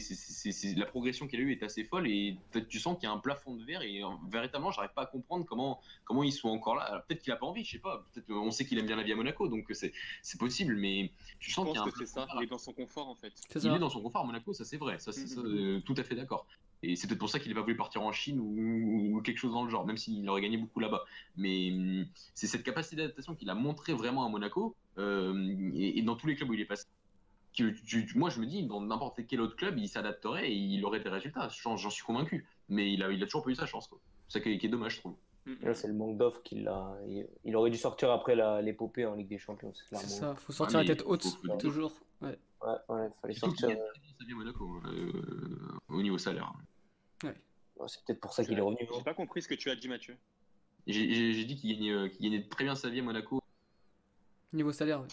la 0.76 0.88
progression 0.88 1.28
qu'il 1.28 1.40
a 1.40 1.44
eue 1.44 1.52
est 1.52 1.62
assez 1.62 1.84
folle 1.84 2.08
et 2.08 2.36
peut-être 2.50 2.68
tu 2.68 2.80
sens 2.80 2.96
qu'il 2.98 3.04
y 3.08 3.12
a 3.12 3.14
un 3.14 3.20
plafond 3.20 3.54
de 3.56 3.64
verre 3.64 3.84
et 3.84 4.04
euh, 4.04 4.08
véritablement 4.28 4.72
j'arrive 4.72 4.94
pas 4.96 5.04
à 5.04 5.06
comprendre 5.06 5.46
comment 5.46 5.80
comment 6.04 6.24
ils 6.24 6.32
sont 6.32 6.50
encore 6.50 6.76
là 6.78 7.06
peut-être 7.08 7.22
qu'il 7.22 7.32
a 7.32 7.36
pas 7.36 7.46
envie 7.46 7.64
je 7.64 7.74
sais 7.74 7.80
pas 7.80 8.04
peut-être 8.12 8.30
euh, 8.32 8.40
on 8.40 8.50
sait 8.50 8.66
qu'il 8.66 8.80
aime 8.80 8.88
bien 8.88 8.96
la 8.96 9.04
vie 9.04 9.12
à 9.12 9.16
Monaco 9.16 9.48
donc 9.48 9.66
c'est 9.74 9.94
c'est 10.24 10.40
possible 10.40 10.76
mais 10.78 11.12
tu 11.40 11.52
Je 11.52 11.56
sens 11.56 11.68
qu'il 11.68 11.76
y 11.76 11.78
a 11.78 11.84
un 11.84 11.92
que 11.92 12.06
ça. 12.06 12.26
Il 12.38 12.44
est 12.44 12.48
dans 12.48 12.58
son 12.58 12.74
confort 12.74 13.08
en 13.08 13.16
fait. 13.16 13.34
Il 13.54 13.62
ça. 13.62 13.76
est 13.76 13.78
dans 13.80 13.90
son 13.92 14.02
confort 14.02 14.22
à 14.24 14.26
Monaco 14.26 14.52
ça 14.54 14.66
c'est 14.66 14.78
vrai 14.78 14.98
ça 14.98 15.12
c'est 15.12 15.28
ça, 15.28 15.42
Mhm. 15.42 15.58
euh, 15.78 15.82
tout 15.82 15.96
à 15.98 16.04
fait 16.04 16.16
d'accord 16.16 16.48
Et 16.82 16.96
c'est 16.96 17.08
peut-être 17.08 17.20
pour 17.20 17.30
ça 17.30 17.40
qu'il 17.40 17.50
n'a 17.50 17.56
pas 17.56 17.62
voulu 17.62 17.76
partir 17.76 18.02
en 18.02 18.12
Chine 18.12 18.40
ou, 18.40 19.22
quelque 19.22 19.38
chose 19.38 19.52
dans 19.52 19.64
le 19.64 19.70
genre, 19.70 19.86
même 19.86 19.98
s'il 19.98 20.28
aurait 20.30 20.42
gagné 20.42 20.58
beaucoup 20.58 20.80
là-bas. 20.80 21.04
Mais 21.36 21.72
hum, 21.72 22.06
c'est 22.34 22.48
cette 22.48 22.64
capacité 22.64 22.96
d'adaptation 22.96 23.36
qu'il 23.36 23.50
a 23.50 23.56
montré 23.56 23.94
vraiment 23.94 24.26
à 24.26 24.30
Monaco 24.30 24.76
euh, 24.98 25.72
et, 25.74 26.02
dans 26.02 26.16
tous 26.16 26.28
les 26.28 26.36
clubs 26.36 26.50
où 26.50 26.54
il 26.54 26.62
est 26.62 26.66
passé. 26.66 26.86
Moi, 28.16 28.30
je 28.30 28.40
me 28.40 28.46
dis, 28.46 28.64
dans 28.64 28.80
n'importe 28.80 29.20
quel 29.28 29.42
autre 29.42 29.58
club, 29.58 29.78
il 29.78 29.90
s'adapterait 29.90 30.50
et 30.50 30.56
il 30.56 30.86
aurait 30.86 31.02
des 31.02 31.10
résultats. 31.10 31.50
J'en 31.50 31.90
suis 31.90 32.04
convaincu. 32.04 32.46
Mais 32.70 32.94
il 32.94 33.04
a, 33.04 33.26
toujours 33.26 33.44
pas 33.44 33.50
eu 33.50 33.56
sa 33.56 33.66
chance. 33.66 33.90
C'est 34.28 34.40
ça 34.40 34.40
qui 34.40 34.66
est 34.66 34.70
dommage, 34.70 34.96
je 34.96 35.00
trouve. 35.00 35.16
Là, 35.62 35.74
c'est 35.74 35.88
le 35.88 35.94
manque 35.94 36.18
d'offres 36.18 36.42
qu'il 36.44 36.68
a. 36.68 36.96
Il, 37.44 37.56
aurait 37.56 37.72
dû 37.72 37.78
sortir 37.78 38.12
après 38.12 38.36
la- 38.36 38.62
l'épopée 38.62 39.06
en 39.06 39.16
Ligue 39.16 39.30
des 39.30 39.40
Champions. 39.40 39.74
C'est 39.74 39.88
clairement. 39.88 40.08
ça, 40.08 40.36
faut 40.36 40.54
sortir 40.54 40.80
Ah, 40.80 40.84
la 40.84 40.88
tête 40.96 41.04
haute, 41.06 41.26
toujours. 41.60 41.94
Ouais. 42.22 42.38
Ouais, 42.62 42.74
ouais, 42.90 43.08
fallait 43.22 43.34
Surtout 43.34 43.56
sortir. 43.56 43.70
gagne 43.70 43.78
très 43.78 44.00
bien 44.00 44.12
sa 44.20 44.26
vie 44.26 44.32
à 44.34 44.36
Monaco 44.36 44.82
euh, 44.86 45.80
au 45.88 46.02
niveau 46.02 46.18
salaire. 46.18 46.54
Ouais, 47.24 47.34
C'est 47.88 48.04
peut-être 48.06 48.20
pour 48.20 48.34
ça 48.34 48.44
qu'il 48.44 48.58
est 48.58 48.62
revenu. 48.62 48.88
J'ai 48.94 49.04
pas 49.04 49.14
compris 49.14 49.42
ce 49.42 49.48
que 49.48 49.56
tu 49.56 49.70
as 49.70 49.76
dit, 49.76 49.88
Mathieu. 49.88 50.18
J'ai 50.86 51.46
dit 51.46 51.56
qu'il 51.56 51.74
gagnait, 51.74 51.92
euh, 51.92 52.10
qu'il 52.10 52.30
gagnait 52.30 52.48
très 52.48 52.66
bien 52.66 52.76
sa 52.76 52.90
vie 52.90 53.00
à 53.00 53.04
Monaco. 53.04 53.42
Niveau 54.54 54.72
salaire, 54.72 55.02
ouais. 55.02 55.08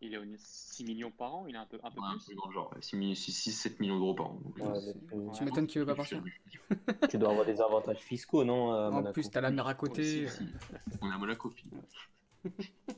Il 0.00 0.08
est, 0.08 0.08
il 0.08 0.14
est 0.14 0.18
au 0.18 0.24
6 0.38 0.84
millions 0.84 1.10
par 1.10 1.34
an, 1.34 1.46
il 1.48 1.56
a 1.56 1.62
un 1.62 1.66
peu, 1.66 1.78
un 1.82 1.90
peu 1.90 2.00
Ouais, 2.00 2.06
plus. 2.26 2.34
dans 2.36 2.46
le 2.46 2.52
genre, 2.52 2.74
6-7 2.80 3.80
millions 3.80 3.98
d'euros 3.98 4.14
par 4.14 4.26
an. 4.30 4.40
Donc, 4.44 4.56
Ouais, 4.58 4.80
c'est- 4.80 4.94
mais 5.16 5.32
Tu 5.36 5.44
m'étonnes 5.44 5.66
qu'il 5.66 5.80
veut 5.80 5.86
pas 5.86 5.94
partir. 5.94 6.22
tu, 7.10 7.18
dois 7.18 7.30
avoir 7.30 7.46
des 7.46 7.60
avantages 7.60 7.98
fiscaux, 8.00 8.44
non 8.44 8.72
à 8.72 8.88
En 8.88 8.92
Monaco? 8.92 9.12
plus, 9.12 9.30
t'as 9.30 9.40
la 9.40 9.50
mer 9.50 9.66
à 9.66 9.74
côté. 9.74 10.26
Aussi, 10.26 10.48
On 11.02 11.10
est 11.10 11.14
à 11.14 11.18
Monaco, 11.18 11.50
puis. 11.50 11.64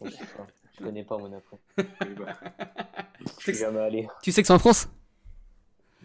Je 0.03 0.11
sais 0.11 0.25
pas. 0.37 0.47
Je 0.79 0.85
connais 0.85 1.05
pas 1.05 1.19
Monaco. 1.19 1.59
Voilà. 2.17 2.39
Je 3.39 3.43
suis 3.43 3.55
jamais 3.55 3.81
allé. 3.81 4.09
Tu 4.23 4.33
sais 4.33 4.43
que 4.43 4.47
c'est 4.47 4.53
en 4.55 4.59
France? 4.59 4.89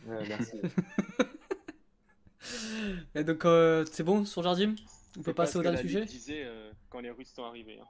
Ouais, 0.07 0.27
merci. 0.27 0.51
Et 3.15 3.23
donc, 3.23 3.45
euh, 3.45 3.85
c'est 3.91 4.03
bon 4.03 4.25
sur 4.25 4.43
Jardim? 4.43 4.75
On 5.17 5.21
peut 5.21 5.31
C'est 5.31 5.33
passer 5.33 5.53
pas 5.53 5.59
au 5.59 5.63
dernier 5.63 5.81
sujet? 5.81 6.05
disait 6.05 6.43
euh, 6.43 6.71
quand 6.89 6.99
les 6.99 7.09
Russes 7.09 7.31
sont 7.33 7.43
arrivés. 7.43 7.79
hein. 7.79 7.87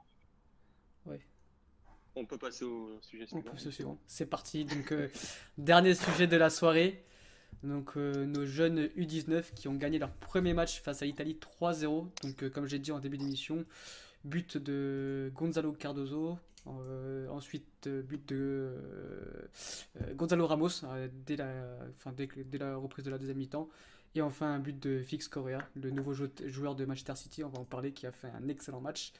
Ouais. 1.06 1.20
On 2.16 2.24
peut 2.24 2.38
passer 2.38 2.64
au 2.64 2.98
sujet 3.02 3.26
suivant. 3.26 3.98
C'est 4.06 4.26
parti. 4.26 4.64
Donc, 4.64 4.90
euh, 4.92 5.08
dernier 5.58 5.94
sujet 5.94 6.26
de 6.26 6.36
la 6.36 6.50
soirée. 6.50 7.04
Donc, 7.62 7.92
euh, 7.96 8.24
nos 8.26 8.46
jeunes 8.46 8.86
U19 8.96 9.52
qui 9.54 9.68
ont 9.68 9.74
gagné 9.74 9.98
leur 9.98 10.10
premier 10.10 10.54
match 10.54 10.80
face 10.82 11.02
à 11.02 11.04
l'Italie 11.06 11.38
3-0. 11.60 12.06
Donc, 12.22 12.42
euh, 12.42 12.50
comme 12.50 12.66
j'ai 12.66 12.78
dit 12.78 12.90
en 12.92 13.00
début 13.00 13.18
d'émission, 13.18 13.64
but 14.24 14.56
de 14.56 15.30
Gonzalo 15.34 15.72
Cardozo. 15.72 16.38
ensuite, 17.30 17.88
but 17.88 18.26
de 18.28 18.72
Gonzalo 20.14 20.46
Ramos 20.46 20.82
dès, 21.26 21.36
la, 21.36 21.52
enfin, 21.96 22.12
dès, 22.12 22.28
la 22.58 22.76
reprise 22.76 23.04
de 23.04 23.10
la 23.10 23.18
deuxième 23.18 23.36
mi-temps. 23.38 23.68
Et 24.14 24.22
enfin, 24.22 24.46
un 24.54 24.58
but 24.58 24.78
de 24.78 25.00
Fix 25.02 25.28
Correa, 25.28 25.58
le 25.74 25.90
nouveau 25.90 26.14
jou- 26.14 26.28
joueur 26.46 26.74
de 26.74 26.84
Manchester 26.86 27.14
City. 27.16 27.44
On 27.44 27.48
va 27.50 27.58
en 27.58 27.64
parler, 27.64 27.92
qui 27.92 28.06
a 28.06 28.12
fait 28.12 28.28
un 28.28 28.48
excellent 28.48 28.80
match. 28.80 29.12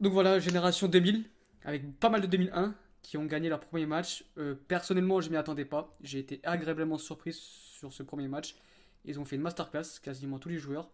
Donc 0.00 0.12
voilà, 0.12 0.38
génération 0.38 0.86
2000, 0.86 1.24
avec 1.64 1.98
pas 1.98 2.08
mal 2.10 2.20
de 2.20 2.26
2001 2.26 2.74
qui 3.02 3.16
ont 3.16 3.24
gagné 3.24 3.48
leur 3.48 3.60
premier 3.60 3.86
match. 3.86 4.24
Euh, 4.36 4.54
personnellement, 4.68 5.20
je 5.20 5.30
m'y 5.30 5.36
attendais 5.36 5.64
pas. 5.64 5.92
J'ai 6.02 6.18
été 6.18 6.40
agréablement 6.42 6.98
surpris 6.98 7.32
sur 7.32 7.92
ce 7.92 8.02
premier 8.02 8.28
match. 8.28 8.56
Ils 9.04 9.18
ont 9.20 9.24
fait 9.24 9.36
une 9.36 9.42
masterclass, 9.42 10.00
quasiment 10.02 10.38
tous 10.38 10.48
les 10.48 10.58
joueurs. 10.58 10.90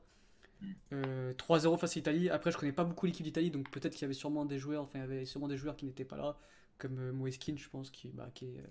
Euh, 0.93 1.33
3-0 1.35 1.79
face 1.79 1.93
à 1.93 1.95
l'Italie. 1.97 2.31
Après, 2.31 2.51
je 2.51 2.59
connais 2.59 2.73
pas 2.73 2.85
beaucoup 2.85 3.07
l'équipe 3.07 3.25
d'Italie, 3.25 3.51
donc 3.51 3.71
peut-être 3.71 3.93
qu'il 3.93 4.03
y 4.03 4.05
avait 4.05 4.15
sûrement 4.15 4.45
des 4.45 4.59
joueurs, 4.59 4.83
enfin, 4.83 4.99
il 4.99 5.03
y 5.03 5.05
avait 5.05 5.25
sûrement 5.25 5.49
des 5.49 5.57
joueurs 5.57 5.77
qui 5.77 5.87
n'étaient 5.87 6.05
pas 6.05 6.17
là, 6.17 6.39
comme 6.79 6.99
euh, 6.99 7.13
Moeskin, 7.13 7.57
je 7.57 7.69
pense, 7.69 7.91
qui, 7.91 8.09
bah, 8.09 8.31
est 8.41 8.45
euh, 8.45 8.63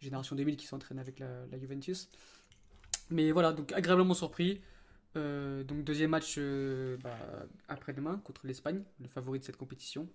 génération 0.00 0.36
2000, 0.36 0.56
qui 0.56 0.66
s'entraîne 0.66 0.98
avec 0.98 1.18
la, 1.18 1.58
Juventus. 1.58 2.08
Mais 3.10 3.32
voilà, 3.32 3.52
donc 3.52 3.72
agréablement 3.72 4.14
surpris. 4.14 4.60
Euh, 5.16 5.62
donc 5.62 5.84
deuxième 5.84 6.10
match 6.10 6.34
euh, 6.38 6.96
bah, 7.02 7.16
après-demain 7.68 8.20
contre 8.24 8.46
l'Espagne, 8.46 8.82
le 9.00 9.08
favori 9.08 9.38
de 9.38 9.44
cette 9.44 9.56
compétition. 9.56 10.08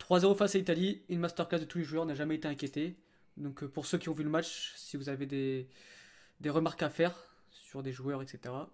3-0 0.00 0.36
face 0.36 0.54
à 0.54 0.58
l'Italie, 0.58 1.02
une 1.08 1.20
masterclass 1.20 1.60
de 1.60 1.64
tous 1.64 1.78
les 1.78 1.84
joueurs, 1.84 2.06
n'a 2.06 2.14
jamais 2.14 2.36
été 2.36 2.48
inquiété. 2.48 2.96
Donc 3.36 3.62
euh, 3.62 3.68
pour 3.68 3.86
ceux 3.86 3.98
qui 3.98 4.08
ont 4.08 4.14
vu 4.14 4.24
le 4.24 4.30
match, 4.30 4.72
si 4.76 4.96
vous 4.96 5.08
avez 5.08 5.26
des, 5.26 5.68
des 6.40 6.50
remarques 6.50 6.82
à 6.82 6.90
faire 6.90 7.14
sur 7.50 7.82
des 7.82 7.92
joueurs, 7.92 8.22
etc. 8.22 8.38
euh, 8.54 8.64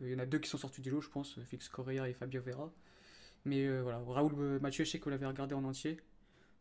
Il 0.00 0.10
y 0.10 0.14
en 0.14 0.18
a 0.18 0.26
deux 0.26 0.38
qui 0.38 0.48
sont 0.48 0.58
sortis 0.58 0.80
du 0.80 0.90
lot, 0.90 1.00
je 1.00 1.10
pense, 1.10 1.38
Fix 1.44 1.68
Correa 1.68 2.08
et 2.08 2.14
Fabio 2.14 2.40
Vera. 2.42 2.72
Mais 3.44 3.66
euh, 3.66 3.82
voilà, 3.82 3.98
Raoul 4.06 4.32
euh, 4.38 4.60
Mathieu, 4.60 4.84
je 4.84 4.90
sais 4.90 4.98
que 4.98 5.04
vous 5.04 5.10
l'avez 5.10 5.26
regardé 5.26 5.54
en 5.54 5.64
entier. 5.64 5.98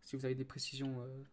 Si 0.02 0.16
vous 0.16 0.26
avez 0.26 0.36
des 0.36 0.46
précisions 0.46 1.02
euh, 1.02 1.24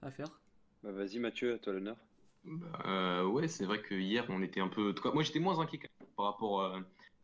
à 0.00 0.10
faire. 0.10 0.40
Bah, 0.82 0.92
Vas-y 0.92 1.18
Mathieu, 1.18 1.54
à 1.54 1.58
toi 1.58 1.72
l'honneur. 1.72 1.96
Bah, 2.44 2.82
euh, 2.86 3.24
ouais, 3.24 3.48
c'est 3.48 3.64
vrai 3.64 3.80
que 3.80 3.94
hier, 3.94 4.24
on 4.28 4.42
était 4.42 4.60
un 4.60 4.68
peu. 4.68 4.94
moi, 5.12 5.22
j'étais 5.22 5.38
moins 5.38 5.58
inquiet 5.60 5.78
quand 5.78 5.88
même 6.00 6.08
par 6.16 6.26
rapport 6.26 6.76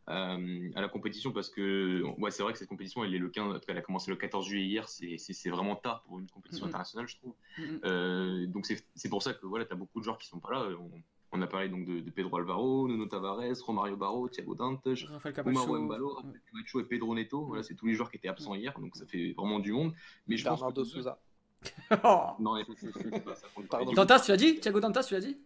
euh, 0.09 0.69
à 0.75 0.81
la 0.81 0.87
compétition 0.89 1.31
parce 1.31 1.49
que, 1.49 2.03
ouais, 2.17 2.31
c'est 2.31 2.41
vrai 2.43 2.53
que 2.53 2.59
cette 2.59 2.67
compétition, 2.69 3.03
elle, 3.03 3.13
est 3.13 3.19
le 3.19 3.29
15, 3.29 3.49
en 3.49 3.53
tout 3.53 3.59
cas, 3.59 3.65
elle 3.73 3.77
a 3.77 3.81
commencé 3.81 4.09
le 4.11 4.17
14 4.17 4.45
juillet 4.47 4.65
hier. 4.65 4.89
C'est 4.89 5.49
vraiment 5.49 5.75
tard 5.75 6.01
pour 6.03 6.19
une 6.19 6.27
compétition 6.29 6.65
Mhm. 6.65 6.69
internationale, 6.69 7.07
je 7.07 7.15
trouve. 7.17 7.33
Mhm. 7.57 7.79
Euh, 7.85 8.45
donc, 8.47 8.65
c'est 8.65 8.83
c'est 8.95 9.09
pour 9.09 9.21
ça 9.23 9.33
que 9.33 9.45
voilà, 9.45 9.65
tu 9.65 9.73
as 9.73 9.75
beaucoup 9.75 9.99
de 9.99 10.03
joueurs 10.05 10.17
qui 10.17 10.27
sont 10.27 10.39
pas 10.39 10.51
là. 10.51 10.65
On, 10.79 10.89
on 11.31 11.41
a 11.43 11.47
parlé 11.47 11.69
donc 11.69 11.85
de, 11.85 11.99
de 11.99 12.09
Pedro 12.09 12.37
Alvaro, 12.37 12.87
Nuno 12.87 13.05
Tavares, 13.05 13.53
Romario 13.63 13.95
Barro, 13.95 14.27
Thiago 14.29 14.55
Dantes, 14.55 14.81
Raphaël 14.85 15.35
Omaro 15.45 15.65
Camacho. 15.67 15.79
Mbalo, 15.81 16.13
Rafael 16.15 16.41
Camacho 16.51 16.79
et 16.79 16.83
Pedro 16.85 17.13
Neto. 17.13 17.45
Voilà, 17.45 17.61
c'est 17.61 17.75
tous 17.75 17.85
les 17.85 17.93
joueurs 17.93 18.09
qui 18.09 18.17
étaient 18.17 18.29
absents 18.29 18.55
hier, 18.55 18.73
donc 18.79 18.95
ça 18.95 19.05
fait 19.05 19.33
vraiment 19.37 19.59
du 19.59 19.71
monde. 19.71 19.93
Mais 20.27 20.37
je 20.37 20.45
pense 20.45 20.61
que- 20.73 20.83
Souza. 20.83 21.19
Oh 22.03 22.21
Non, 22.39 22.55
c'est- 22.77 23.23
pas 23.23 23.35
ça. 23.35 23.47
Pardon. 23.69 23.91
Dantas, 23.91 24.21
tu 24.21 24.31
l'as 24.31 24.37
dit? 24.37 24.59
Thiago 24.59 24.79
Dantas, 24.79 25.03
tu 25.03 25.13
l'as 25.13 25.19
dit? 25.19 25.37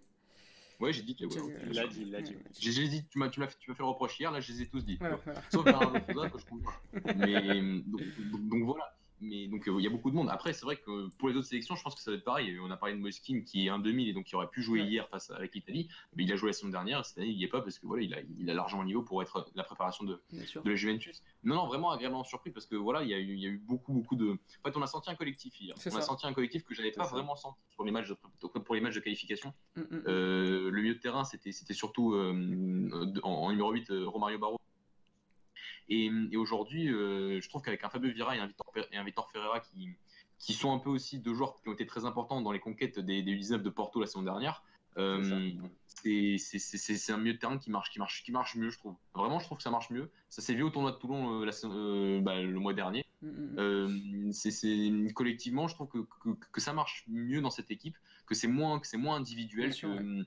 Ouais, 0.83 0.93
j'ai 0.93 1.01
dit 1.03 1.15
Thiago. 1.15 1.31
Thiago, 1.33 1.47
bien 1.47 1.57
Il 1.67 1.73
sûr. 1.73 1.83
l'a 1.83 1.87
dit, 1.89 2.01
il 2.01 2.11
l'a 2.11 2.21
dit. 2.21 2.35
J'ai 2.59 2.87
dit, 2.89 3.05
tu 3.07 3.17
m'as 3.19 3.29
tu 3.29 3.39
m'as 3.39 3.47
fait, 3.47 3.57
tu 3.59 3.69
m'as 3.71 3.75
fait 3.75 3.83
le 3.83 3.87
reproche 3.89 4.19
hier, 4.19 4.31
là 4.31 4.39
je 4.41 4.51
les 4.51 4.61
ai 4.63 4.67
tous 4.67 4.83
dit. 4.85 4.99
Sauf 5.49 5.63
que 5.63 5.71
je 6.39 6.45
compte 6.45 6.63
pas. 6.63 6.81
Mais 7.15 7.61
donc, 7.85 8.01
donc- 8.31 8.47
donc 8.49 8.63
voilà. 8.63 8.95
Mais 9.23 9.47
donc 9.47 9.67
euh, 9.67 9.75
il 9.79 9.83
y 9.83 9.87
a 9.87 9.89
beaucoup 9.89 10.11
de 10.11 10.15
monde. 10.15 10.29
Après, 10.29 10.51
c'est 10.53 10.65
vrai 10.65 10.75
que 10.77 11.07
pour 11.17 11.29
les 11.29 11.35
autres 11.35 11.47
sélections, 11.47 11.75
je 11.75 11.83
pense 11.83 11.95
que 11.95 12.01
ça 12.01 12.11
va 12.11 12.17
être 12.17 12.23
pareil. 12.23 12.59
On 12.59 12.69
a 12.71 12.77
parlé 12.77 12.93
de 12.95 12.99
Moiskin 12.99 13.41
qui 13.41 13.65
est 13.65 13.69
un 13.69 13.79
2000 13.79 14.09
et 14.09 14.13
donc 14.13 14.25
qui 14.25 14.35
aurait 14.35 14.49
pu 14.49 14.61
jouer 14.61 14.81
Ouais. 14.81 14.87
hier 14.87 15.07
face 15.09 15.29
à- 15.31 15.35
avec 15.35 15.55
l'Italie. 15.55 15.87
Mais 16.15 16.23
il 16.25 16.31
a 16.33 16.35
joué 16.35 16.49
la 16.49 16.53
semaine 16.53 16.71
dernière. 16.73 17.05
Cette 17.05 17.17
année, 17.19 17.27
il 17.27 17.37
n'y 17.37 17.43
est 17.43 17.47
pas 17.47 17.61
parce 17.61 17.79
que 17.79 17.87
voilà, 17.87 18.03
il 18.03 18.13
a, 18.13 18.17
il 18.37 18.49
a 18.49 18.53
largement 18.53 18.81
le 18.81 18.87
niveau 18.87 19.01
pour 19.01 19.21
être 19.21 19.45
la 19.55 19.63
préparation 19.63 20.03
de, 20.05 20.21
de 20.31 20.69
la 20.69 20.75
Juventus. 20.75 21.23
Non, 21.43 21.55
non, 21.55 21.67
vraiment 21.67 21.91
agréablement 21.91 22.23
surpris 22.23 22.51
parce 22.51 22.65
que 22.65 22.75
voilà, 22.75 23.03
il 23.03 23.09
y 23.09 23.13
a 23.13 23.19
eu, 23.19 23.33
il 23.33 23.39
y 23.39 23.45
a 23.45 23.49
eu 23.49 23.57
beaucoup, 23.57 23.93
beaucoup 23.93 24.15
de. 24.15 24.31
En 24.31 24.69
fait, 24.69 24.75
on 24.77 24.81
a 24.81 24.87
senti 24.87 25.09
un 25.09 25.15
collectif 25.15 25.59
hier. 25.61 25.73
On 25.91 25.95
a 25.95 26.01
senti 26.01 26.27
un 26.27 26.33
collectif 26.33 26.63
que 26.63 26.73
j'avais 26.75 26.91
pas 26.91 27.05
ça. 27.05 27.11
vraiment 27.11 27.35
senti 27.35 27.59
pour 27.75 27.85
les 27.85 27.91
matchs 27.91 28.09
de, 28.09 28.15
pour 28.59 28.75
les 28.75 28.81
matchs 28.81 28.95
de 28.95 28.99
qualification. 28.99 29.53
Mm, 29.75 29.81
mm, 29.81 29.85
mm. 29.97 30.03
Euh, 30.07 30.69
le 30.69 30.81
milieu 30.81 30.95
de 30.95 30.99
terrain, 30.99 31.23
c'était 31.23 31.51
c'était 31.51 31.73
surtout 31.73 32.13
euh, 32.13 32.89
en, 33.23 33.29
en 33.29 33.49
numéro 33.51 33.71
8, 33.71 33.89
euh, 33.91 34.07
Romario 34.07 34.37
Barro. 34.39 34.59
Et, 35.93 36.11
et 36.31 36.37
aujourd'hui, 36.37 36.89
euh, 36.89 37.39
je 37.41 37.49
trouve 37.49 37.61
qu'avec 37.61 37.83
un 37.83 37.89
Fabio 37.89 38.11
Vira 38.11 38.35
et 38.35 38.39
un 38.39 38.47
Vitor, 38.47 38.71
Pe- 38.73 38.87
et 38.91 38.97
un 38.97 39.05
Ferreira 39.31 39.59
qui, 39.59 39.89
qui 40.39 40.53
sont 40.53 40.73
un 40.73 40.79
peu 40.79 40.89
aussi 40.89 41.19
deux 41.19 41.33
joueurs 41.33 41.61
qui 41.61 41.69
ont 41.69 41.73
été 41.73 41.85
très 41.85 42.05
importants 42.05 42.41
dans 42.41 42.51
les 42.51 42.59
conquêtes 42.59 42.99
des, 42.99 43.21
des 43.21 43.35
U19 43.35 43.61
de 43.61 43.69
Porto 43.69 43.99
la 43.99 44.07
saison 44.07 44.23
dernière, 44.23 44.63
euh, 44.97 45.23
c'est 46.03 47.11
un 47.11 47.17
milieu 47.17 47.33
de 47.33 47.37
terrain 47.39 47.57
qui 47.57 47.71
marche, 47.71 47.91
qui, 47.91 47.99
marche, 47.99 48.23
qui 48.23 48.31
marche 48.31 48.55
mieux, 48.55 48.69
je 48.69 48.77
trouve. 48.77 48.95
Vraiment, 49.15 49.39
je 49.39 49.45
trouve 49.45 49.57
que 49.57 49.63
ça 49.63 49.71
marche 49.71 49.89
mieux. 49.89 50.11
Ça 50.29 50.41
s'est 50.41 50.53
vu 50.53 50.63
au 50.63 50.69
tournoi 50.69 50.91
de 50.91 50.97
Toulon 50.97 51.41
euh, 51.41 51.45
la 51.45 51.51
euh, 51.65 52.21
bah, 52.21 52.41
le 52.41 52.59
mois 52.59 52.73
dernier. 52.73 53.05
Mm, 53.21 53.27
mm, 53.27 54.27
mm. 54.27 54.31
C'est 54.33 55.13
collectivement, 55.13 55.67
je 55.67 55.75
trouve 55.75 55.87
que, 55.87 55.99
que, 56.23 56.29
que 56.51 56.61
ça 56.61 56.73
marche 56.73 57.05
mieux 57.07 57.41
dans 57.41 57.49
cette 57.49 57.71
équipe, 57.71 57.97
que 58.25 58.35
c'est 58.35 58.47
moins, 58.47 58.79
que 58.79 58.97
moins 58.97 59.15
individuel 59.15 59.69
Bien 59.69 59.75
sûr, 59.75 59.89
que. 59.95 60.25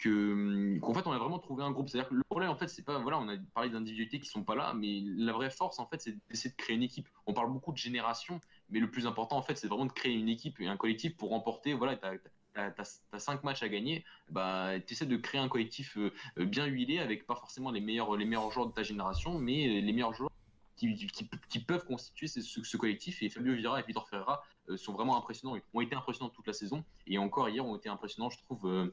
Que- 0.00 0.78
qu'en 0.80 0.94
fait 0.94 1.06
on 1.06 1.12
a 1.12 1.18
vraiment 1.18 1.38
trouvé 1.38 1.62
un 1.62 1.70
groupe. 1.70 1.88
C'est 1.88 1.98
à 1.98 2.00
dire 2.00 2.08
que 2.08 2.14
le 2.14 2.24
problème 2.24 2.50
en 2.50 2.56
fait 2.56 2.68
c'est 2.68 2.82
pas 2.82 2.98
voilà 2.98 3.18
on 3.18 3.28
a 3.28 3.36
parlé 3.54 3.70
d'individualités 3.70 4.18
qui 4.18 4.28
sont 4.28 4.42
pas 4.42 4.54
là 4.54 4.72
mais 4.74 5.02
la 5.04 5.32
vraie 5.32 5.50
force 5.50 5.78
en 5.78 5.86
fait 5.86 6.00
c'est 6.00 6.16
d'essayer 6.28 6.50
de 6.50 6.56
créer 6.56 6.74
une 6.74 6.82
équipe. 6.82 7.08
On 7.26 7.34
parle 7.34 7.52
beaucoup 7.52 7.70
de 7.72 7.76
génération 7.76 8.40
mais 8.70 8.80
le 8.80 8.90
plus 8.90 9.06
important 9.06 9.36
en 9.36 9.42
fait 9.42 9.56
c'est 9.56 9.68
vraiment 9.68 9.86
de 9.86 9.92
créer 9.92 10.14
une 10.14 10.28
équipe 10.28 10.58
et 10.60 10.66
un 10.66 10.76
collectif 10.76 11.16
pour 11.16 11.30
remporter 11.30 11.74
voilà 11.74 11.96
t'as 11.96 12.14
t'as 12.54 13.18
cinq 13.18 13.44
matchs 13.44 13.62
à 13.62 13.68
gagner. 13.68 14.04
Bah 14.30 14.70
tu 14.86 14.94
essaies 14.94 15.06
de 15.06 15.16
créer 15.16 15.40
un 15.40 15.48
collectif 15.48 15.96
euh, 15.98 16.12
euh, 16.38 16.46
bien 16.46 16.64
huilé 16.66 16.98
avec 16.98 17.26
pas 17.26 17.36
forcément 17.36 17.70
les 17.70 17.80
meilleurs 17.80 18.16
les 18.16 18.24
meilleurs 18.24 18.50
joueurs 18.50 18.68
de 18.68 18.72
ta 18.72 18.82
génération 18.82 19.38
mais 19.38 19.80
les 19.82 19.92
meilleurs 19.92 20.14
joueurs 20.14 20.30
qui, 20.76 21.58
peuvent 21.60 21.84
constituer 21.84 22.26
ce, 22.26 22.76
collectif. 22.78 23.22
Et 23.22 23.28
Fabio 23.28 23.52
Vieira 23.52 23.80
et 23.80 23.82
Vitor 23.86 24.08
Ferreira 24.08 24.42
euh, 24.70 24.78
sont 24.78 24.94
vraiment 24.94 25.18
impressionnants. 25.18 25.54
Ils 25.54 25.62
ont 25.74 25.82
été 25.82 25.94
impressionnants 25.94 26.30
toute 26.30 26.46
la 26.46 26.54
saison. 26.54 26.82
Et 27.06 27.18
encore 27.18 27.50
hier 27.50 27.66
ont 27.66 27.76
été 27.76 27.90
impressionnants 27.90 28.30
je 28.30 28.38
trouve 28.38 28.90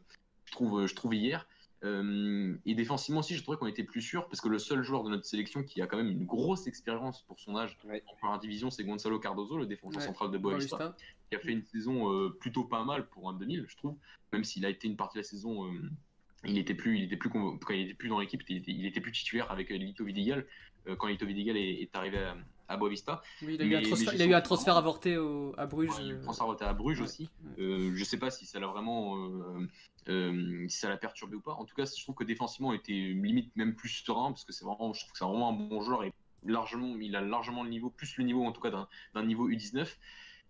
je 0.48 0.52
trouve, 0.52 0.88
je 0.88 0.96
trouve 0.96 1.14
hier. 1.14 1.48
Euh, 1.84 2.58
et 2.66 2.74
défensivement 2.74 3.20
aussi, 3.20 3.36
je 3.36 3.44
trouvais 3.44 3.58
qu'on 3.58 3.68
était 3.68 3.84
plus 3.84 4.02
sûr 4.02 4.28
parce 4.28 4.42
que 4.42 4.50
le 4.50 4.58
seul 4.58 4.82
joueur 4.82 5.04
de 5.04 5.12
notre 5.12 5.26
sélection 5.26 5.62
qui 5.62 5.80
a 5.80 5.86
quand 5.86 5.98
même 5.98 6.10
une 6.10 6.26
grosse 6.26 6.66
expérience 6.66 7.22
pour 7.22 7.40
son 7.40 7.56
âge 7.56 7.78
Ouais. 7.86 8.02
en 8.08 8.16
première 8.16 8.40
division, 8.40 8.72
c'est 8.72 8.84
Gonzalo 8.84 9.20
Cardozo, 9.20 9.58
le 9.58 9.68
défenseur 9.68 10.02
Ouais, 10.02 10.08
central 10.08 10.32
de 10.32 10.40
Boavista, 10.40 10.96
qui 11.30 11.36
a 11.36 11.40
fait 11.40 11.52
une 11.52 11.62
saison 11.62 12.12
euh, 12.12 12.30
plutôt 12.40 12.64
pas 12.64 12.84
mal 12.84 13.08
pour 13.10 13.30
un 13.30 13.34
2000, 13.34 13.66
je 13.68 13.78
trouve, 13.78 13.96
même 14.34 14.44
s'il 14.44 14.66
a 14.66 14.70
été 14.70 14.88
une 14.88 14.96
partie 14.98 15.18
de 15.18 15.20
la 15.20 15.28
saison. 15.28 15.72
euh, 15.72 15.92
il 16.46 16.58
était 16.58 16.74
plus, 16.74 16.98
il 16.98 17.04
était 17.04 17.18
plus, 17.18 17.30
convo- 17.30 17.60
quand 17.60 17.74
il 17.76 17.82
était 17.82 17.94
plus 17.94 18.10
dans 18.10 18.20
l'équipe, 18.20 18.42
il 18.50 18.58
était, 18.58 18.72
il 18.72 18.86
était 18.88 19.02
plus 19.02 19.12
titulaire 19.12 19.52
avec 19.52 19.72
euh, 19.72 19.76
Lito 19.76 20.04
Vidigal. 20.04 20.48
Euh, 20.88 20.96
quand 20.96 21.08
Lito 21.08 21.26
Vidigal 21.28 21.58
est, 21.58 21.82
est 21.82 21.96
arrivé 21.96 22.18
à, 22.20 22.38
à 22.68 22.78
Boavista. 22.78 23.22
Oui, 23.42 23.56
il 23.56 23.62
a 23.62 23.66
eu 23.66 23.76
un 23.76 23.80
Mais- 23.82 23.86
transfert, 23.88 24.14
mais 24.14 24.18
il 24.18 24.22
a 24.22 24.26
j'ai 24.26 24.32
eu 24.32 24.34
un 24.34 24.38
senti 24.38 24.46
transfert 24.46 24.74
vraiment- 24.74 24.80
avorté 24.90 25.18
au- 25.18 25.54
à 25.58 25.66
Bruges. 25.66 25.90
Ouais, 25.90 25.96
il 26.02 26.06
a 26.12 26.14
eu 26.14 26.18
euh, 26.18 26.22
transfert 26.22 26.46
voté 26.48 26.66
à 26.66 26.74
Bruges 26.74 27.00
ouais, 27.00 27.06
aussi. 27.06 27.30
ouais. 27.58 27.64
Euh, 27.64 27.92
je 27.96 28.04
sais 28.04 28.18
pas 28.18 28.30
si 28.32 28.46
ça 28.46 28.60
l'a 28.60 28.68
vraiment, 28.68 29.18
euh, 29.18 29.68
euh, 30.10 30.66
si 30.68 30.78
ça 30.78 30.90
l'a 30.90 30.98
perturbé 30.98 31.36
ou 31.36 31.42
pas. 31.42 31.54
En 31.54 31.66
tout 31.66 31.76
cas, 31.76 31.86
je 31.86 32.02
trouve 32.04 32.16
que 32.16 32.24
défensivement, 32.24 32.74
il 32.74 32.78
était 32.78 32.92
limite 32.94 33.56
même 33.56 33.76
plus 33.76 33.90
serein 33.90 34.32
parce 34.32 34.44
que 34.46 34.54
c'est 34.54 34.66
vraiment, 34.66 34.94
je 34.94 35.00
trouve 35.02 35.12
que 35.14 35.18
c'est 35.18 35.26
vraiment 35.26 35.50
un 35.50 35.54
bon 35.54 35.82
joueur 35.82 36.04
et 36.04 36.14
largement, 36.46 36.96
il 37.00 37.16
a 37.16 37.22
largement 37.22 37.64
le 37.64 37.70
niveau, 37.70 37.90
plus 37.90 38.18
le 38.18 38.24
niveau 38.24 38.44
en 38.46 38.52
tout 38.52 38.62
cas 38.62 38.72
d'un 39.14 39.24
niveau 39.24 39.50
U19. 39.50 39.98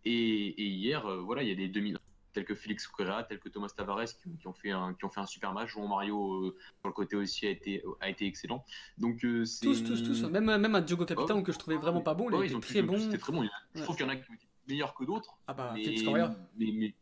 Et, 0.05 0.11
et 0.11 0.65
hier, 0.67 1.05
euh, 1.05 1.17
voilà, 1.21 1.43
il 1.43 1.49
y 1.49 1.51
a 1.51 1.55
des 1.55 1.67
2000 1.67 1.97
tels 2.37 2.45
que 2.45 2.53
Félix 2.53 2.87
Correa, 2.87 3.23
tels 3.23 3.39
que 3.39 3.49
Thomas 3.49 3.69
Tavares 3.75 4.05
qui, 4.05 4.37
qui 4.37 4.47
ont 4.47 4.53
fait 4.53 4.69
un, 4.69 4.93
qui 4.93 5.05
ont 5.05 5.09
fait 5.09 5.19
un 5.21 5.25
super 5.25 5.53
match. 5.53 5.71
Juan 5.71 5.89
Mario 5.89 6.45
euh, 6.45 6.55
sur 6.81 6.87
le 6.87 6.93
côté 6.93 7.15
aussi 7.15 7.47
a 7.47 7.49
été, 7.49 7.83
a 7.99 8.09
été 8.09 8.27
excellent. 8.27 8.63
Donc 8.99 9.25
euh, 9.25 9.43
Tous, 9.63 9.83
tous, 9.83 10.03
tous. 10.03 10.21
Même, 10.25 10.45
même 10.45 10.75
un 10.75 10.81
Diogo 10.81 11.03
Capitão 11.05 11.37
Ouais. 11.37 11.43
que 11.43 11.51
je 11.51 11.57
trouvais 11.57 11.77
vraiment 11.77 12.01
pas 12.01 12.13
bon, 12.13 12.29
il 12.29 12.35
Ouais, 12.35 12.53
ont 12.53 12.59
très 12.59 12.83
bon. 12.83 12.99
C'était 12.99 13.17
très 13.17 13.33
bon. 13.33 13.41
Je 13.73 13.79
Ouais. 13.79 13.83
trouve 13.83 13.95
qu'il 13.97 14.05
y 14.05 14.09
en 14.09 14.11
a 14.11 14.15
qui 14.17 14.29
ont 14.29 14.35
été 14.35 14.45
meilleurs 14.67 14.93
que 14.93 15.03
d'autres. 15.03 15.35
Ah 15.47 15.55
bah, 15.55 15.71
Mais, 15.73 15.83
Félix 15.83 16.03
Correa. 16.03 16.35
mais, 16.59 16.71
mais- 16.73 16.93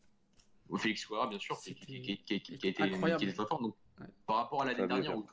Félix 0.77 1.05
Correa, 1.05 1.27
bien 1.27 1.37
sûr, 1.39 1.59
qui, 1.59 1.75
qui- 1.75 2.01
qui- 2.23 2.33
a 2.33 2.69
été, 2.69 2.81
Incroyable. 2.83 3.23
était 3.25 3.33
très 3.33 3.45
fort. 3.45 3.61
Donc, 3.61 3.75
Ouais. 3.99 4.07
par 4.25 4.37
rapport 4.37 4.61
à 4.61 4.65
l'année 4.65 4.87
dernière, 4.87 5.17
où 5.17 5.25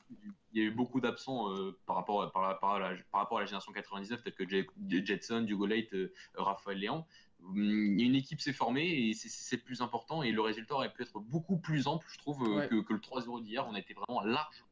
il 0.53 0.61
y 0.61 0.65
a 0.65 0.67
eu 0.67 0.71
beaucoup 0.71 0.99
d'absents 1.01 1.49
euh, 1.51 1.77
par, 1.85 1.95
rapport, 1.95 2.29
par, 2.31 2.41
la- 2.47 2.55
par, 2.55 2.79
la- 2.79 2.95
par 3.11 3.21
rapport 3.21 3.37
à 3.37 3.41
la 3.41 3.45
génération 3.45 3.71
99, 3.71 4.21
tels 4.23 4.33
que 4.33 4.47
Jet- 4.47 4.67
Jetson, 5.05 5.41
Diogo 5.41 5.65
Leite, 5.65 5.93
euh, 5.93 6.13
Raphaël 6.35 6.77
Léon. 6.77 7.05
Hum, 7.45 7.99
Une 7.99 8.15
équipe 8.15 8.39
s'est 8.41 8.53
formée 8.53 9.09
et 9.09 9.13
c'est- 9.13 9.55
le 9.57 9.61
plus 9.61 9.81
important. 9.81 10.23
Et 10.23 10.31
le 10.31 10.41
résultat 10.41 10.75
aurait 10.75 10.91
pu 10.93 11.03
être 11.03 11.19
beaucoup 11.19 11.57
plus 11.57 11.87
ample, 11.87 12.07
je 12.11 12.17
trouve, 12.17 12.43
euh, 12.43 12.55
Ouais. 12.59 12.67
que, 12.67 12.81
que 12.81 12.93
le 12.93 12.99
3-0 12.99 13.39
d'hier. 13.41 13.67
On 13.67 13.75
a 13.75 13.79
été 13.79 13.93
vraiment 13.93 14.21
large 14.21 14.63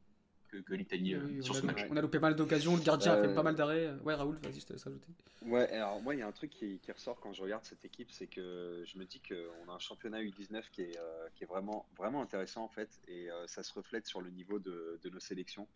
que, 0.51 0.57
que 0.57 0.73
l'Italie 0.73 1.15
euh, 1.15 1.23
Oui, 1.25 1.35
oui, 1.37 1.43
sur 1.43 1.55
on, 1.55 1.57
ce 1.57 1.61
a, 1.63 1.65
match. 1.67 1.87
on 1.89 1.97
a 1.97 2.01
loupé 2.01 2.19
pas 2.19 2.27
mal 2.27 2.35
d'occasions, 2.35 2.75
le 2.75 2.83
gardien 2.83 3.13
a 3.13 3.21
fait 3.21 3.29
Euh, 3.29 3.35
pas 3.35 3.43
mal 3.43 3.55
d'arrêts. 3.55 3.91
Ouais, 4.03 4.13
Raoul, 4.13 4.37
vas-y, 4.43 4.59
je 4.59 4.65
te 4.65 4.73
laisse 4.73 4.85
ajouter. 4.85 5.07
Ouais, 5.43 5.67
alors 5.71 6.01
moi, 6.01 6.13
il 6.13 6.19
y 6.19 6.21
a 6.21 6.27
un 6.27 6.31
truc 6.31 6.51
qui, 6.51 6.79
qui 6.79 6.91
ressort 6.91 7.19
quand 7.19 7.33
je 7.33 7.41
regarde 7.41 7.65
cette 7.65 7.83
équipe, 7.85 8.11
c'est 8.11 8.27
que 8.27 8.83
je 8.85 8.97
me 8.99 9.05
dis 9.05 9.21
qu'on 9.21 9.69
a 9.69 9.73
un 9.73 9.79
championnat 9.79 10.21
U19 10.21 10.69
qui 10.71 10.81
est, 10.83 10.97
euh, 10.97 11.29
qui 11.35 11.45
est 11.45 11.47
vraiment, 11.47 11.87
vraiment 11.97 12.21
intéressant 12.21 12.63
en 12.63 12.69
fait, 12.69 12.89
et 13.07 13.31
euh, 13.31 13.47
ça 13.47 13.63
se 13.63 13.73
reflète 13.73 14.05
sur 14.05 14.21
le 14.21 14.29
niveau 14.29 14.59
de, 14.59 14.99
de 15.01 15.09
nos 15.09 15.19
sélections. 15.19 15.67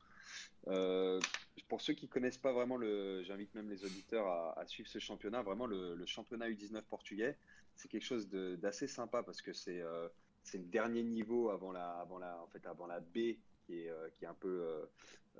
Euh, 0.68 1.20
pour 1.68 1.82
ceux 1.82 1.94
qui 1.94 2.08
connaissent 2.10 2.38
pas 2.38 2.52
vraiment 2.52 2.78
le, 2.78 3.24
j'invite 3.24 3.54
même 3.56 3.70
les 3.70 3.84
auditeurs 3.86 4.28
à, 4.28 4.60
à 4.60 4.66
suivre 4.68 4.90
ce 4.90 5.00
championnat. 5.00 5.42
Vraiment, 5.42 5.66
le, 5.66 5.96
le 5.96 6.06
championnat 6.06 6.50
U19 6.50 6.82
portugais, 6.84 7.38
c'est 7.76 7.88
quelque 7.88 8.04
chose 8.06 8.28
de- 8.30 8.56
d'assez 8.58 8.88
sympa 8.88 9.24
parce 9.24 9.42
que 9.42 9.54
c'est 9.54 9.82
euh, 9.82 10.08
c'est 10.44 10.60
le 10.60 10.66
dernier 10.66 11.02
niveau 11.02 11.50
avant 11.50 11.72
la, 11.72 11.90
avant 12.00 12.20
la, 12.20 12.40
en 12.40 12.48
fait, 12.48 12.66
avant 12.68 12.86
la 12.86 13.00
B 13.00 13.38
qui 13.66 13.82
est, 13.82 13.89
euh, 13.89 14.09
qui 14.13 14.26
est 14.26 14.28
un 14.28 14.34
peu 14.34 14.61
euh, 14.61 14.86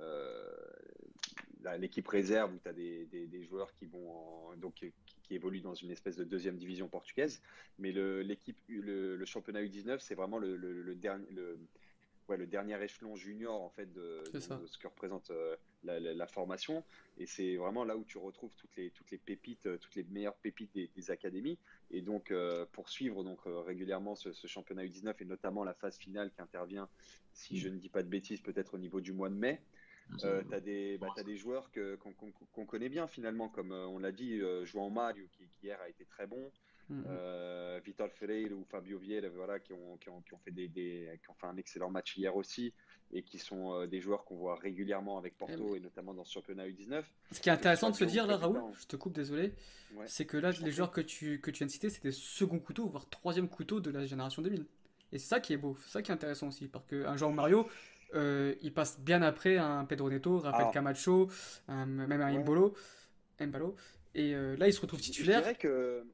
euh, 0.00 1.76
l'équipe 1.78 2.06
réserve 2.06 2.54
où 2.54 2.58
tu 2.58 2.68
as 2.68 2.72
des, 2.72 3.06
des- 3.06 3.42
joueurs 3.42 3.72
qui 3.74 3.86
vont 3.86 4.10
en- 4.10 4.56
donc 4.56 4.74
qui, 4.74 5.34
évoluent 5.34 5.60
dans 5.60 5.74
une 5.74 5.90
espèce 5.90 6.16
de 6.16 6.24
deuxième 6.24 6.56
division 6.56 6.88
portugaise. 6.88 7.42
Mais 7.78 7.92
le, 7.92 8.22
l'équipe, 8.22 8.56
le, 8.68 9.16
le 9.16 9.24
championnat 9.24 9.62
U19, 9.62 9.98
c'est 10.00 10.14
vraiment 10.14 10.38
le, 10.38 10.56
le- 10.56 10.94
dernier, 10.94 11.26
ouais, 12.28 12.36
le 12.36 12.46
dernier 12.46 12.82
échelon 12.82 13.16
junior 13.16 13.60
en 13.62 13.70
fait 13.70 13.92
de, 13.92 14.22
ce 14.66 14.78
que 14.78 14.86
représente 14.86 15.30
euh, 15.30 15.56
la, 15.84 16.00
la- 16.00 16.14
la 16.14 16.26
formation. 16.26 16.84
Et 17.18 17.26
c'est 17.26 17.56
vraiment 17.56 17.84
là 17.84 17.96
où 17.96 18.04
tu 18.04 18.18
retrouves 18.18 18.54
toutes 18.56 18.74
les, 18.76 18.90
toutes 18.90 19.10
les 19.10 19.18
pépites, 19.18 19.66
euh, 19.66 19.78
toutes 19.78 19.94
les 19.94 20.04
meilleures 20.04 20.36
pépites 20.36 20.74
des, 20.74 20.88
des 20.94 21.10
académies. 21.10 21.58
Et 21.90 22.02
donc, 22.02 22.30
euh, 22.30 22.66
pour 22.72 22.88
suivre 22.88 23.22
donc, 23.24 23.38
euh, 23.46 23.60
régulièrement 23.60 24.14
ce, 24.14 24.32
ce 24.32 24.46
championnat 24.46 24.84
U19 24.84 25.14
et 25.20 25.24
notamment 25.24 25.64
la 25.64 25.74
phase 25.74 25.98
finale 25.98 26.30
qui 26.32 26.40
intervient, 26.42 26.88
si 27.32 27.58
je 27.58 27.68
ne 27.68 27.76
dis 27.78 27.88
pas 27.88 28.02
de 28.02 28.08
bêtises, 28.08 28.40
peut-être 28.40 28.74
au 28.74 28.78
niveau 28.78 29.00
du 29.00 29.12
mois 29.12 29.28
de 29.28 29.34
mai, 29.34 29.62
euh, 30.24 30.42
tu 30.48 30.54
as, 30.54 30.60
des, 30.60 30.98
bah, 30.98 31.08
t'as 31.14 31.22
des 31.24 31.36
joueurs 31.36 31.70
que, 31.70 31.96
qu'on, 31.96 32.64
connaît 32.66 32.88
bien 32.88 33.06
finalement, 33.06 33.48
comme 33.48 33.72
euh, 33.72 33.86
on 33.86 33.98
l'a 33.98 34.12
dit, 34.12 34.40
euh, 34.40 34.64
João 34.64 34.90
Mario 34.90 35.26
qui, 35.32 35.46
qui 35.48 35.66
hier 35.66 35.80
a 35.80 35.88
été 35.88 36.04
très 36.04 36.26
bon, 36.26 36.50
Mhm. 36.88 37.04
euh, 37.08 37.80
Vitor 37.84 38.08
Ferreira 38.12 38.54
ou 38.54 38.64
Fabio 38.64 38.98
Viel, 38.98 39.28
voilà, 39.34 39.58
qui 39.58 39.72
ont, 39.72 39.96
qui 39.98 40.08
ont, 40.08 40.20
qui 40.22 40.34
ont 40.34 40.38
fait 40.38 40.50
des, 40.52 40.68
des- 40.68 41.18
qui 41.22 41.30
ont 41.30 41.34
fait 41.34 41.46
un 41.46 41.56
excellent 41.56 41.90
match 41.90 42.16
hier 42.16 42.34
aussi 42.36 42.72
et 43.12 43.22
qui 43.22 43.38
sont 43.38 43.72
euh, 43.74 43.86
des 43.86 44.00
joueurs 44.00 44.24
qu'on 44.24 44.36
voit 44.36 44.56
régulièrement 44.56 45.18
avec 45.18 45.36
Porto 45.36 45.74
et 45.76 45.80
notamment 45.80 46.14
dans 46.14 46.24
ce 46.24 46.32
championnat 46.32 46.66
U19. 46.68 47.02
Ce 47.32 47.40
qui 47.40 47.48
est 47.48 47.52
intéressant 47.52 47.90
de 47.90 47.96
se 47.96 48.04
dire 48.04 48.26
là. 48.26 48.36
Raoul, 48.36 48.60
je 48.78 48.86
te 48.86 48.96
coupe, 48.96 49.12
désolé, 49.14 49.52
Ouais. 49.94 50.04
c'est 50.08 50.26
que 50.26 50.36
là, 50.36 50.50
Je 50.50 50.64
les 50.64 50.70
joueurs 50.72 50.90
que 50.90 51.00
tu, 51.00 51.40
que 51.40 51.50
tu 51.50 51.58
viens 51.58 51.66
de 51.66 51.72
citer, 51.72 51.90
c'était 51.90 52.10
second 52.12 52.58
couteau, 52.58 52.86
voire 52.88 53.08
troisième 53.08 53.48
couteau 53.48 53.80
de 53.80 53.90
la 53.90 54.04
génération 54.06 54.42
2000. 54.42 54.64
Et 55.12 55.18
c'est 55.18 55.28
ça 55.28 55.40
qui 55.40 55.52
est 55.52 55.56
beau, 55.56 55.76
c'est 55.84 55.90
ça 55.90 56.02
qui 56.02 56.10
est 56.10 56.14
intéressant 56.14 56.48
aussi, 56.48 56.66
parce 56.68 56.84
qu'un 56.86 57.16
joueur 57.16 57.32
Mario, 57.32 57.68
euh, 58.14 58.54
il 58.62 58.72
passe 58.74 58.98
bien 59.00 59.22
après 59.22 59.56
un 59.56 59.84
Pedro 59.84 60.10
Neto, 60.10 60.38
Rafael 60.38 60.60
Alors- 60.62 60.72
Camacho, 60.72 61.28
un- 61.68 61.86
même 61.86 62.20
un 62.20 62.32
Ouais. 62.32 62.38
Mbolo, 62.38 62.74
Mbalo, 63.40 63.76
et 64.14 64.34
euh, 64.34 64.56
là, 64.56 64.66
il 64.66 64.72
se 64.72 64.80
retrouve 64.80 64.98
Je 65.00 65.04
titulaire. 65.04 65.40
dirais 65.42 65.54
que 65.54 66.04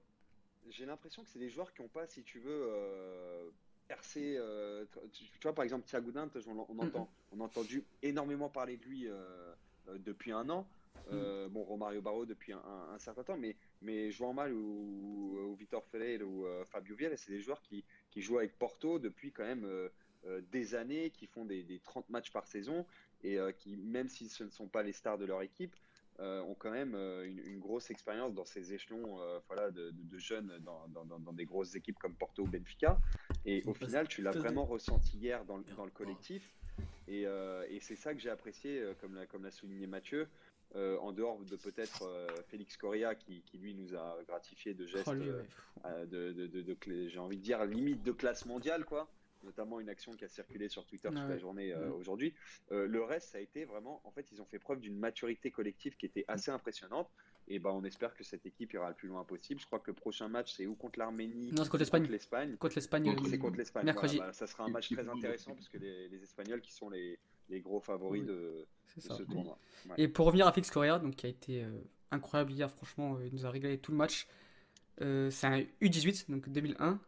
j'ai 0.73 0.87
l'impression 0.87 1.23
que 1.23 1.29
c'est 1.31 1.39
des 1.39 1.49
joueurs 1.51 1.73
qui 1.73 1.83
n'ont 1.83 1.89
pas, 1.89 2.07
si 2.07 2.23
tu 2.25 2.41
veux, 2.41 2.67
euh, 2.71 3.51
percé. 3.89 4.37
euh, 4.39 4.85
tu, 5.13 5.25
tu 5.31 5.39
vois, 5.43 5.55
par 5.55 5.65
exemple, 5.65 5.87
Thiago 5.87 6.11
Dantas, 6.13 6.45
on, 6.47 6.59
on 6.69 6.79
entend, 6.79 7.11
on 7.31 7.41
a 7.41 7.45
entendu 7.45 7.85
énormément 8.03 8.49
parler 8.51 8.77
de 8.77 8.85
lui 8.85 9.07
euh, 9.09 9.55
depuis 9.99 10.33
un 10.33 10.49
an. 10.51 10.69
Euh, 11.09 11.49
Bon, 11.49 11.65
Romario 11.65 12.01
Barro 12.01 12.27
depuis 12.27 12.53
un, 12.53 12.59
un- 12.65 12.93
un 12.95 12.99
certain 12.99 13.25
temps, 13.25 13.37
mais, 13.37 13.57
mais 13.81 14.11
João 14.13 14.33
Mal 14.33 14.53
ou, 14.55 15.37
ou 15.51 15.55
Vitor 15.57 15.85
Ferreira 15.87 16.25
ou 16.25 16.47
Fabio 16.65 16.95
Viel, 16.97 17.19
c'est 17.19 17.33
des 17.33 17.41
joueurs 17.41 17.61
qui, 17.63 17.85
qui 18.11 18.23
jouent 18.23 18.39
avec 18.39 18.57
Porto 18.59 18.99
depuis 19.01 19.33
quand 19.33 19.43
même 19.45 19.65
euh, 19.65 19.89
euh, 20.27 20.41
des 20.53 20.75
années, 20.77 21.11
qui 21.11 21.27
font 21.27 21.45
des, 21.45 21.65
des 21.65 21.81
30 21.81 22.09
matchs 22.09 22.31
par 22.31 22.47
saison 22.47 22.87
et 23.25 23.39
qui, 23.59 23.77
même 23.77 24.09
si 24.09 24.29
ce 24.29 24.43
ne 24.45 24.51
sont 24.51 24.69
pas 24.69 24.83
les 24.83 24.93
stars 24.93 25.19
de 25.19 25.25
leur 25.25 25.43
équipe, 25.43 25.77
ont 26.23 26.55
quand 26.55 26.71
même 26.71 26.95
euh, 26.95 27.27
une, 27.29 27.39
une 27.41 27.59
grosse 27.59 27.91
expérience 27.91 28.35
dans 28.35 28.45
ces 28.45 28.73
échelons 28.73 29.21
euh, 29.21 29.39
voilà, 29.49 29.71
de, 29.71 29.91
de- 29.91 30.03
de 30.03 30.19
jeunes 30.19 30.53
dans, 30.61 30.87
dans- 30.89 31.05
dans- 31.05 31.19
dans 31.19 31.33
des 31.33 31.45
grosses 31.45 31.75
équipes 31.75 31.99
comme 31.99 32.15
Porto 32.15 32.43
ou 32.43 32.47
Benfica. 32.47 32.99
Et 33.45 33.63
au 33.67 33.75
final, 33.75 34.09
tu 34.09 34.23
l'as 34.23 34.31
vraiment 34.43 34.65
ressenti 34.65 35.17
hier 35.19 35.45
dans, 35.45 35.57
le- 35.57 35.65
collectif. 35.91 36.55
Et, 37.09 37.27
euh, 37.27 37.65
et 37.69 37.81
c'est 37.81 37.97
ça 37.97 38.15
que 38.15 38.21
j'ai 38.21 38.31
apprécié, 38.31 38.81
euh, 38.81 38.95
comme 39.01 39.15
l'a, 39.15 39.27
comme 39.27 39.51
souligné 39.51 39.87
Mathieu, 39.87 40.29
euh, 40.77 40.97
en 40.99 41.13
dehors 41.13 41.39
de 41.45 41.57
peut-être 41.57 42.05
euh, 42.09 42.29
Félix 42.49 42.77
Correa 42.77 43.15
qui, 43.15 43.43
qui, 43.43 43.59
lui 43.59 43.75
nous 43.75 43.95
a 43.95 44.19
gratifié 44.27 44.73
de 44.73 44.87
gestes, 44.87 45.09
Oh, 45.09 45.13
euh, 45.29 45.43
euh, 45.87 46.07
de, 46.07 46.33
de- 46.33 46.47
de- 46.47 46.63
de 46.63 46.75
clé- 46.75 47.09
j'ai 47.11 47.19
envie 47.19 47.37
de 47.37 47.43
dire 47.43 47.65
limite 47.67 48.03
de 48.05 48.13
classe 48.13 48.47
mondiale, 48.47 48.85
quoi. 48.85 49.11
Notamment 49.45 49.81
une 49.81 49.89
action 49.89 50.13
qui 50.15 50.25
a 50.25 50.29
circulé 50.29 50.69
sur 50.69 50.85
Twitter 50.87 51.09
toute 51.09 51.19
la 51.29 51.39
journée 51.39 51.73
euh, 51.73 51.87
Mhm. 51.89 51.93
aujourd'hui. 51.95 52.35
Euh, 52.71 52.87
le 52.87 53.03
reste, 53.03 53.31
ça 53.31 53.39
a 53.39 53.41
été 53.41 53.65
vraiment, 53.65 54.01
en 54.05 54.11
fait, 54.11 54.31
ils 54.33 54.41
ont 54.41 54.45
fait 54.45 54.59
preuve 54.59 54.81
d'une 54.81 54.97
maturité 54.97 55.51
collective 55.51 55.97
qui 55.97 56.07
était 56.07 56.25
assez 56.29 56.51
impressionnante. 56.51 57.09
Et 57.49 57.59
ben, 57.59 57.71
on 57.71 57.83
espère 57.83 58.15
que 58.15 58.23
cette 58.23 58.47
équipe 58.47 58.73
ira 58.73 58.89
le 58.89 58.95
plus 58.95 59.09
loin 59.09 59.25
possible. 59.25 59.61
Je 59.61 59.67
crois 59.67 59.81
que 59.81 59.91
le 59.91 59.95
prochain 59.95 60.29
match, 60.29 60.53
c'est 60.55 60.67
ou 60.67 60.77
contre 60.77 60.99
l'Arménie, 61.01 61.51
Non, 61.53 61.65
c'est 61.65 61.71
contre 61.71 61.79
l'Espagne. 61.79 62.03
contre 62.03 62.13
l'Espagne. 62.13 62.57
Contre 62.57 62.75
l'Espagne, 62.77 63.05
Contre- 63.05 63.25
euh, 63.27 63.31
C'est 63.31 63.39
contre 63.39 63.57
l'Espagne. 63.59 63.85
mercredi. 63.85 64.17
Voilà, 64.17 64.31
bah, 64.31 64.33
ça 64.33 64.47
sera 64.47 64.65
un 64.65 64.69
match 64.69 64.93
très 64.93 65.09
intéressant 65.09 65.55
parce 65.55 65.69
que 65.69 65.79
les, 65.79 66.09
les 66.09 66.23
Espagnols 66.23 66.61
qui 66.61 66.73
sont 66.73 66.89
les, 66.89 67.19
les 67.49 67.61
gros 67.61 67.81
favoris 67.81 68.23
Oui, 68.23 68.29
de, 68.29 68.65
c'est 68.87 69.03
de 69.03 69.09
ça. 69.09 69.15
ce 69.17 69.23
tournoi. 69.25 69.59
Ouais. 69.89 69.95
Et 69.99 70.07
pour 70.09 70.27
revenir 70.27 70.47
à 70.47 70.53
Félix 70.53 70.71
Correa, 70.71 71.01
donc, 71.01 71.17
qui 71.17 71.27
a 71.27 71.31
été 71.31 71.65
euh, 71.65 71.81
incroyable 72.13 72.53
hier, 72.53 72.71
franchement, 72.71 73.19
il 73.21 73.33
nous 73.35 73.45
a 73.45 73.51
régalé 73.51 73.77
tout 73.79 73.91
le 73.91 73.99
match. 73.99 74.29
C'est 74.99 75.47
un 75.47 75.59
U18, 75.81 76.31
donc 76.31 76.49
2001. 76.49 77.01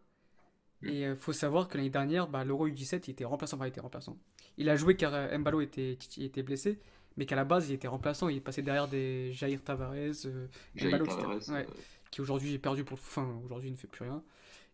Et 0.87 1.03
il 1.03 1.17
faut 1.17 1.33
savoir 1.33 1.69
que 1.69 1.77
l'année 1.77 1.91
dernière, 1.91 2.29
bah, 2.29 2.45
l'Euro 2.45 2.69
U17, 2.69 3.05
il 3.07 3.11
était 3.13 3.25
remplaçant. 3.25 3.57
Enfin, 3.57 3.67
il 3.67 3.71
était 3.71 3.81
remplaçant. 3.81 4.17
Il 4.59 4.69
a 4.69 4.77
joué 4.77 4.97
car 4.97 5.13
euh, 5.15 5.37
Mbalo 5.39 5.61
était, 5.61 5.99
était 6.19 6.43
blessé, 6.43 6.79
mais 7.17 7.27
qu'à 7.27 7.37
la 7.37 7.45
base, 7.45 7.69
il 7.71 7.75
était 7.75 7.89
remplaçant. 7.89 8.29
Il 8.29 8.43
passait 8.43 8.63
derrière 8.63 8.89
des 8.89 9.33
Jair 9.33 9.63
Tavares, 9.63 9.93
euh, 9.95 10.47
Jair 10.75 10.89
Mbalo, 10.91 11.07
Tavares, 11.07 11.37
etc. 11.37 11.53
Ouais, 11.53 11.67
euh, 11.69 11.73
qui 12.11 12.21
aujourd'hui 12.21 12.55
est 12.55 12.59
perdu 12.59 12.85
pour 12.85 12.97
le 12.97 13.03
fin. 13.03 13.29
Aujourd'hui, 13.45 13.69
il 13.69 13.73
ne 13.73 13.77
fait 13.77 13.89
plus 13.89 14.05
rien. 14.05 14.23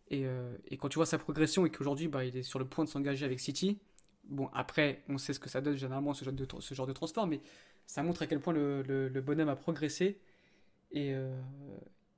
Et, 0.09 0.25
euh, 0.25 0.53
et 0.67 0.77
quand 0.77 0.89
tu 0.89 0.95
vois 0.97 1.05
sa 1.05 1.17
progression 1.17 1.65
et 1.65 1.69
qu'aujourd'hui, 1.69 2.07
bah, 2.07 2.25
il 2.25 2.35
est 2.35 2.43
sur 2.43 2.59
le 2.59 2.65
point 2.65 2.83
de 2.83 2.89
s'engager 2.89 3.25
avec 3.25 3.39
City. 3.39 3.79
Bon, 4.25 4.49
après, 4.53 5.01
on 5.09 5.17
sait 5.17 5.33
ce 5.33 5.39
que 5.39 5.49
ça 5.49 5.61
donne 5.61 5.75
généralement, 5.77 6.13
ce 6.13 6.23
genre 6.25 6.33
de, 6.33 6.45
ce 6.59 6.73
genre 6.75 6.87
de 6.87 6.93
transport, 6.93 7.25
mais 7.27 7.41
ça 7.87 8.03
montre 8.03 8.21
à 8.21 8.27
quel 8.27 8.39
point 8.39 8.53
le, 8.53 8.81
le- 8.83 9.07
le 9.09 9.21
bonhomme 9.21 9.49
a 9.49 9.55
progressé. 9.55 10.19
Et 10.91 11.13
euh, 11.13 11.33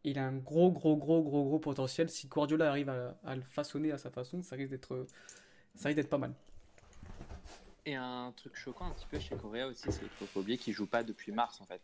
il 0.04 0.20
a 0.20 0.26
un 0.28 0.38
gros, 0.38 0.72
gros, 0.72 0.96
gros, 0.98 1.22
gros, 1.24 1.44
gros 1.46 1.60
potentiel. 1.60 2.10
Si 2.10 2.28
Guardiola 2.28 2.70
arrive 2.70 2.90
à, 2.90 3.18
à 3.24 3.36
le 3.36 3.42
façonner 3.42 3.92
à 3.92 3.98
sa 3.98 4.10
façon, 4.12 4.42
ça 4.42 4.56
risque 4.56 4.72
d'être, 4.72 5.08
ça 5.76 5.88
risque 5.90 5.98
d'être 5.98 6.10
pas 6.10 6.18
mal. 6.18 6.34
Et 7.86 7.96
un 7.96 8.32
truc 8.36 8.56
choquant 8.56 8.86
un 8.86 8.92
petit 8.92 9.08
peu 9.08 9.20
chez 9.20 9.36
Correa 9.36 9.68
aussi, 9.68 9.92
c'est 9.92 10.00
qu'il 10.00 10.10
faut 10.10 10.26
pas 10.26 10.40
oublier 10.40 10.58
qu'il 10.58 10.74
joue 10.74 10.88
pas 10.88 11.04
depuis 11.04 11.32
mars 11.32 11.60
en 11.62 11.66
fait. 11.66 11.82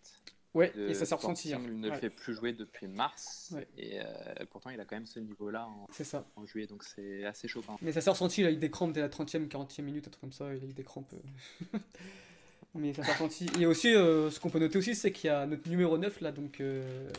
Ouais, 0.55 0.71
et 0.75 0.95
ça 0.95 1.05
s'est 1.05 1.13
ressenti. 1.13 1.49
Hier. 1.49 1.59
ne 1.59 1.89
le 1.89 1.95
fait 1.95 2.09
plus 2.09 2.33
jouer 2.33 2.53
depuis 2.53 2.87
mars. 2.87 3.51
Ouais. 3.53 3.67
Et 3.77 3.99
euh, 3.99 4.05
pourtant, 4.49 4.71
il 4.71 4.79
a 4.79 4.85
quand 4.85 4.95
même 4.95 5.05
ce 5.05 5.19
niveau-là 5.19 5.67
en, 5.67 5.85
ça. 5.91 6.25
en 6.35 6.45
juillet, 6.47 6.65
donc 6.65 6.83
c'est 6.83 7.23
assez 7.25 7.47
choquant. 7.47 7.77
Mais 7.81 7.91
ça 7.91 8.01
s'est 8.01 8.09
ressenti, 8.09 8.41
il 8.41 8.47
a 8.47 8.51
eu 8.51 8.55
des 8.57 8.71
crampes 8.71 8.91
dès 8.93 9.01
la 9.01 9.09
30e, 9.09 9.47
40e 9.47 9.81
minute, 9.83 10.07
un 10.07 10.09
truc 10.09 10.21
comme 10.21 10.31
ça, 10.31 10.51
il 10.55 10.63
a 10.63 10.65
eu 10.65 10.73
des 10.73 10.83
crampes. 10.83 11.13
euh. 11.13 11.77
Mais 12.75 12.93
ça 12.93 13.03
s'est 13.03 13.11
ressenti. 13.13 13.47
Et 13.59 13.65
aussi, 13.65 13.93
euh, 13.95 14.29
ce 14.29 14.39
qu'on 14.39 14.49
peut 14.49 14.59
noter 14.59 14.77
aussi, 14.77 14.95
c'est 14.95 15.11
qu'il 15.11 15.27
y 15.27 15.31
a 15.31 15.45
notre 15.47 15.67
numéro 15.69 15.97
9, 15.97 16.21
là, 16.21 16.31
donc 16.31 16.61
euh, 16.61 17.09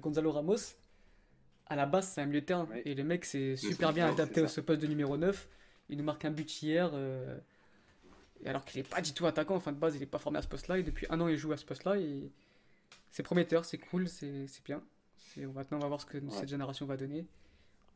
Gonzalo 0.00 0.32
Ramos. 0.32 0.56
À 1.66 1.76
la 1.76 1.84
base, 1.86 2.08
c'est 2.14 2.20
un 2.22 2.26
milieu 2.26 2.40
de 2.40 2.46
terrain. 2.46 2.66
Ouais. 2.70 2.82
Et 2.84 2.94
le 2.94 3.04
mec 3.04 3.24
s'est 3.24 3.56
C'est 3.56 3.68
super 3.68 3.92
bien 3.92 4.08
adapté 4.08 4.40
à 4.42 4.48
ce 4.48 4.60
poste 4.60 4.80
de 4.80 4.86
numéro 4.86 5.16
9. 5.16 5.48
Il 5.90 5.98
nous 5.98 6.04
marque 6.04 6.24
un 6.24 6.30
but 6.30 6.62
hier. 6.62 6.90
euh, 6.94 7.38
alors 8.44 8.64
qu'il 8.64 8.80
n'est 8.80 8.88
pas 8.88 9.00
du 9.00 9.12
tout 9.12 9.26
attaquant, 9.26 9.56
enfin 9.56 9.72
de 9.72 9.78
base, 9.78 9.96
il 9.96 10.00
n'est 10.00 10.06
pas 10.06 10.18
formé 10.18 10.38
à 10.38 10.42
ce 10.42 10.48
poste-là. 10.48 10.78
Et 10.78 10.82
depuis 10.82 11.06
un 11.10 11.20
an, 11.20 11.28
il 11.28 11.36
joue 11.36 11.52
à 11.52 11.56
ce 11.56 11.64
poste-là. 11.64 11.98
Et 11.98 12.30
c'est 13.10 13.22
prometteur, 13.22 13.64
c'est 13.64 13.78
cool, 13.78 14.08
c'est 14.08 14.46
bien. 14.64 14.82
Maintenant, 15.54 15.78
on 15.78 15.80
va 15.80 15.88
voir 15.88 16.00
ce 16.00 16.06
que 16.06 16.16
Ouais. 16.18 16.24
cette 16.30 16.48
génération 16.48 16.86
va 16.86 16.96
donner. 16.96 17.26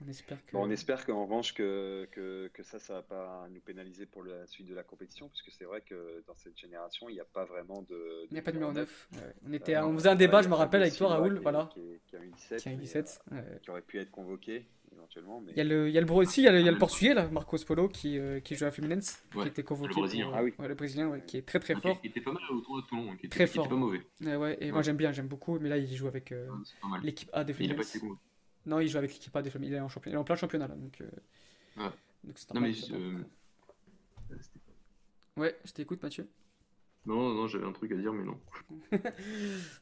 On 0.04 0.08
espère 0.08 0.44
que. 0.46 0.52
Bon, 0.52 0.64
on 0.66 0.70
espère 0.70 1.04
qu'en 1.04 1.24
revanche 1.24 1.52
que, 1.54 2.08
que, 2.12 2.48
que 2.54 2.62
ça, 2.62 2.78
ça 2.78 2.94
va 2.94 3.02
pas 3.02 3.46
nous 3.50 3.60
pénaliser 3.60 4.06
pour 4.06 4.22
la 4.24 4.46
suite 4.46 4.66
de 4.68 4.74
la 4.74 4.82
compétition, 4.82 5.28
parce 5.28 5.42
que 5.42 5.50
c'est 5.50 5.64
vrai 5.64 5.82
que 5.82 6.22
dans 6.26 6.36
cette 6.36 6.56
génération, 6.58 7.08
il 7.08 7.14
n'y 7.14 7.20
a 7.20 7.24
pas 7.26 7.44
vraiment 7.44 7.82
de. 7.82 8.26
Il 8.30 8.32
n'y 8.32 8.38
a 8.38 8.42
pas 8.42 8.50
de 8.52 8.56
numéro 8.56 8.72
9. 8.72 9.08
Ouais, 9.12 9.18
On, 9.48 9.52
était, 9.52 9.76
Euh, 9.76 9.86
on 9.86 9.94
faisait 9.94 10.08
un 10.08 10.14
débat, 10.16 10.42
je 10.42 10.48
me 10.48 10.54
il 10.54 10.56
rappelle, 10.56 10.82
avec 10.82 10.94
toi, 10.96 11.08
Raoul, 11.08 11.36
qui 11.36 11.42
voilà, 11.42 11.68
Qui, 11.74 11.80
est- 11.80 12.00
qui 12.06 12.16
a 12.16 12.24
eu 12.24 12.30
17. 12.30 12.62
qui 12.62 12.68
a 12.68 12.72
eu 12.72 12.76
mais, 12.76 12.82
17. 12.82 13.20
euh, 13.32 13.36
ouais. 13.36 13.58
qui 13.62 13.70
aurait 13.70 13.82
pu 13.82 13.98
être 13.98 14.10
convoqué 14.10 14.64
éventuellement. 14.92 15.40
Mais... 15.40 15.52
Il 15.52 15.58
y 15.58 15.60
a 15.60 15.64
le, 15.64 15.88
il 15.88 15.92
y 15.94 15.98
a 15.98 16.00
le 16.00 16.06
Bro 16.06 16.22
aussi, 16.22 16.40
il 16.40 16.44
y 16.44 16.48
a 16.48 16.52
le, 16.52 16.60
il 16.60 16.64
y 16.64 16.68
a 16.68 16.72
le 16.72 16.78
Portugais, 16.78 17.14
là, 17.14 17.28
Marcos 17.28 17.58
Polo, 17.66 17.88
qui, 17.88 18.18
euh, 18.18 18.40
qui 18.40 18.54
joue 18.56 18.64
à 18.64 18.70
Fluminense, 18.70 19.22
Ouais, 19.34 19.42
qui 19.44 19.48
était 19.48 19.62
convoqué. 19.62 19.88
le 19.94 20.00
Brésilien. 20.00 20.26
pour- 20.28 20.36
Ah 20.36 20.42
oui. 20.42 20.52
ouais, 20.58 20.68
le 20.68 20.74
Brésilien, 20.74 21.08
ouais, 21.08 21.22
qui 21.26 21.36
est 21.36 21.42
très 21.46 21.60
très 21.60 21.74
fort. 21.76 22.00
Qui 22.00 22.08
était 22.08 22.20
pas 22.20 22.32
mal 22.32 22.42
autour 22.50 22.80
de 22.82 22.86
Toulon, 22.86 23.10
qui 23.16 23.26
était, 23.26 23.28
Très 23.28 23.44
qui 23.44 23.50
était 23.50 23.54
fort. 23.58 23.68
pas 23.68 23.76
mauvais. 23.76 24.00
Ouais, 24.22 24.36
ouais, 24.36 24.56
et 24.60 24.72
moi 24.72 24.82
j'aime 24.82 24.96
bien, 24.96 25.12
j'aime 25.12 25.28
beaucoup, 25.28 25.58
mais 25.58 25.68
là 25.68 25.76
il 25.76 25.94
joue 25.94 26.08
avec 26.08 26.32
euh, 26.32 26.48
l'équipe 27.02 27.28
A 27.32 27.44
des 27.44 27.52
il 27.60 27.76
pas 27.76 27.82
Fluminense. 27.84 28.20
Non, 28.66 28.80
il 28.80 28.88
joue 28.88 28.98
avec 28.98 29.12
l'équipe 29.12 29.36
des 29.38 29.50
Fluminense, 29.50 29.72
il 29.72 29.76
est 29.76 29.80
en, 29.80 29.88
champion... 29.88 30.10
il 30.10 30.14
est 30.14 30.18
en 30.18 30.24
plein 30.24 30.36
championnat 30.36 30.68
là, 30.68 30.74
donc. 30.76 31.00
euh, 31.00 31.06
donc 32.24 32.38
c'est 32.38 32.52
Non, 32.54 32.60
mais. 32.60 32.72
Ouais, 35.36 35.56
je 35.64 35.72
t'écoute, 35.72 36.02
Mathieu. 36.02 36.28
non, 37.06 37.32
non, 37.32 37.46
j'avais 37.46 37.64
un 37.64 37.72
truc 37.72 37.92
à 37.92 37.96
dire, 37.96 38.12
mais 38.12 38.24
non. 38.24 38.38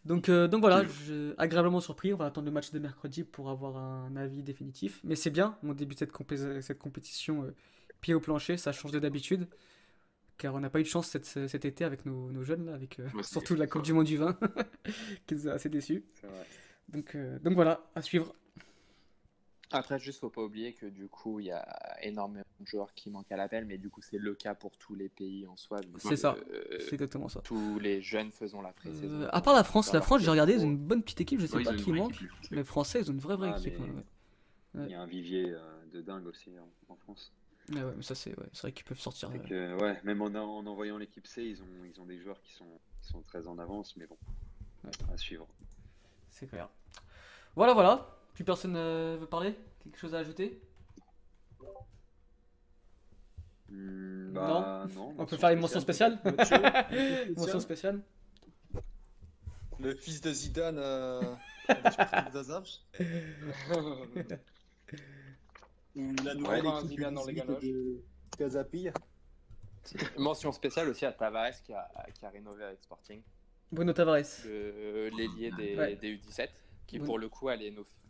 Donc, 0.04 0.28
euh, 0.28 0.46
donc 0.46 0.60
voilà, 0.60 0.84
je... 0.84 1.34
agréablement 1.38 1.80
surpris. 1.80 2.14
On 2.14 2.16
va 2.16 2.26
attendre 2.26 2.44
le 2.46 2.52
match 2.52 2.70
de 2.70 2.78
mercredi 2.78 3.24
pour 3.24 3.50
avoir 3.50 3.76
un 3.76 4.14
avis 4.16 4.42
définitif. 4.42 5.00
Mais 5.02 5.16
c'est 5.16 5.30
bien, 5.30 5.58
on 5.64 5.72
débute 5.74 5.98
cette, 5.98 6.12
compé- 6.12 6.60
cette 6.60 6.78
compétition 6.78 7.44
euh, 7.44 7.54
pied 8.00 8.14
au 8.14 8.20
plancher, 8.20 8.56
ça 8.56 8.70
change 8.72 8.92
de 8.92 8.98
d'habitude. 9.00 9.48
Car 10.36 10.54
on 10.54 10.60
n'a 10.60 10.70
pas 10.70 10.78
eu 10.78 10.84
de 10.84 10.88
chance 10.88 11.08
cet, 11.08 11.24
cet 11.24 11.64
été 11.64 11.84
avec 11.84 12.06
nos, 12.06 12.30
nos 12.30 12.44
jeunes, 12.44 12.66
là, 12.66 12.74
avec, 12.74 13.00
euh, 13.00 13.08
Ouais, 13.14 13.24
surtout 13.24 13.56
la 13.56 13.66
Coupe 13.66 13.82
du 13.82 13.92
Monde 13.92 14.06
du 14.06 14.16
vin, 14.18 14.38
qui 15.26 15.34
nous 15.34 15.48
a 15.48 15.52
assez 15.52 15.68
déçus. 15.68 16.04
C'est 16.20 16.28
vrai. 16.28 16.46
Donc, 16.90 17.16
donc 17.42 17.54
voilà, 17.54 17.90
à 17.96 18.02
suivre. 18.02 18.32
Après, 19.70 19.98
juste 19.98 20.20
faut 20.20 20.30
pas 20.30 20.42
oublier 20.42 20.72
que 20.72 20.86
du 20.86 21.08
coup, 21.08 21.40
il 21.40 21.46
y 21.46 21.50
a 21.52 21.62
énormément 22.02 22.44
de 22.58 22.66
joueurs 22.66 22.94
qui 22.94 23.10
manquent 23.10 23.30
à 23.30 23.36
l'appel, 23.36 23.66
mais 23.66 23.76
du 23.76 23.90
coup, 23.90 24.00
c'est 24.00 24.16
le 24.16 24.34
cas 24.34 24.54
pour 24.54 24.76
tous 24.78 24.94
les 24.94 25.08
pays 25.10 25.46
en 25.46 25.56
soi. 25.56 25.80
C'est 25.98 26.16
ça. 26.16 26.36
euh, 26.52 26.78
C'est 26.80 26.94
exactement 26.94 27.28
ça. 27.28 27.40
tous 27.42 27.78
les 27.78 28.00
jeunes 28.00 28.32
faisons 28.32 28.62
la 28.62 28.72
pré-saison. 28.72 29.22
Euh, 29.22 29.28
à 29.30 29.42
part 29.42 29.54
la 29.54 29.64
France, 29.64 29.92
la. 29.92 30.00
France, 30.00 30.22
j'ai 30.22 30.30
regardé, 30.30 30.54
ils 30.54 30.60
ont 30.60 30.70
une 30.70 30.78
bonne 30.78 31.02
petite 31.02 31.20
équipe, 31.20 31.40
je 31.40 31.46
sais 31.46 31.62
pas 31.62 31.74
qui 31.74 31.92
manque. 31.92 32.14
équipe, 32.14 32.30
les 32.50 32.64
Français. 32.64 33.00
Ils 33.00 33.10
ont 33.10 33.14
une 33.14 33.20
vraie 33.20 33.36
vraie 33.36 33.50
Ah, 33.54 33.58
équipe. 33.58 33.74
mais- 33.78 33.84
ouais, 33.86 33.92
ouais. 34.76 34.84
Il 34.86 34.90
y 34.90 34.94
a 34.94 35.02
un 35.02 35.06
vivier 35.06 35.50
euh, 35.50 35.60
de 35.92 36.00
dingue 36.00 36.26
aussi 36.26 36.50
en, 36.58 36.92
en 36.92 36.96
France. 36.96 37.32
Ouais, 37.70 37.82
ouais, 37.82 37.92
mais 37.96 38.02
ça 38.02 38.14
c'est 38.14 38.30
ouais, 38.38 38.46
vrai 38.62 38.72
qu'ils 38.72 38.84
peuvent 38.86 38.98
sortir. 39.00 39.30
Euh, 39.30 39.38
que, 39.38 39.82
ouais, 39.82 40.00
même 40.04 40.22
en, 40.22 40.26
en 40.28 40.64
envoyant 40.66 40.96
l'équipe 40.96 41.26
C, 41.26 41.42
ils 41.44 41.62
ont, 41.62 41.66
ils 41.84 42.00
ont 42.00 42.06
des 42.06 42.18
joueurs 42.18 42.40
qui 42.40 42.54
sont, 42.54 42.80
qui 43.02 43.08
sont 43.08 43.20
très 43.22 43.46
en 43.46 43.58
avance, 43.58 43.94
mais 43.98 44.06
bon, 44.06 44.16
Ouais. 44.84 44.90
à 45.12 45.16
suivre. 45.18 45.46
C'est 46.30 46.46
clair. 46.46 46.70
Voilà, 47.56 47.74
voilà. 47.74 48.17
Plus 48.38 48.44
personne 48.44 48.76
euh, 48.76 49.16
veut 49.20 49.26
parler? 49.26 49.52
Quelque 49.82 49.98
chose 49.98 50.14
à 50.14 50.18
ajouter? 50.18 50.60
Hmm, 53.68 54.32
bah, 54.32 54.86
non. 54.94 55.12
On 55.18 55.26
peut 55.26 55.36
faire 55.36 55.50
une 55.50 55.58
mention 55.58 55.80
spéciale? 55.80 56.20
Mathieu, 56.24 56.56
Mention 57.36 57.58
spéciale 57.58 58.00
Le 59.80 59.92
fils 59.96 60.20
de 60.20 60.32
Zidane 60.32 60.78
euh, 60.78 61.20
avec 61.66 62.32
Zazav. 62.32 62.64
Ou 65.96 66.12
la 66.24 66.34
nouvelle 66.36 66.64
Ouais, 66.64 66.78
équipe 66.78 66.90
Zidane 66.90 67.14
dans 67.14 67.26
les 67.26 67.34
U18 67.34 67.36
galoches. 67.36 67.60
de. 67.60 68.02
Mention 70.16 70.52
spéciale 70.52 70.88
aussi 70.90 71.04
à 71.06 71.10
Tavares 71.12 71.60
qui 71.64 71.72
a, 71.72 71.90
qui 72.14 72.24
a 72.24 72.30
rénové 72.30 72.62
avec 72.62 72.80
Sporting, 72.84 73.20
Bruno 73.72 73.92
Tavares. 73.92 74.22
l'ailier 74.46 75.50
des, 75.58 75.76
Ouais. 75.76 75.96
des 75.96 76.16
U17, 76.18 76.48
qui 76.86 77.00
pour 77.00 77.18
le 77.18 77.28
coup 77.28 77.48
allait, 77.48 77.72
nous- 77.72 77.80
enfin, 77.80 78.07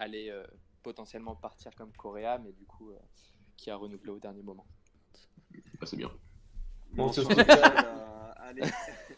allait 0.00 0.30
euh, 0.30 0.44
potentiellement 0.82 1.34
partir 1.36 1.74
comme 1.76 1.92
Correa, 1.92 2.38
mais 2.38 2.52
du 2.52 2.64
coup, 2.64 2.90
euh, 2.90 2.98
qui 3.56 3.70
a 3.70 3.76
renouvelé 3.76 4.10
au 4.10 4.18
dernier 4.18 4.42
moment. 4.42 4.66
Ah, 5.80 5.86
c'est 5.86 5.96
bien. 5.96 6.10
Mention 6.92 7.22
spéciale 7.24 7.62
à, 7.62 8.30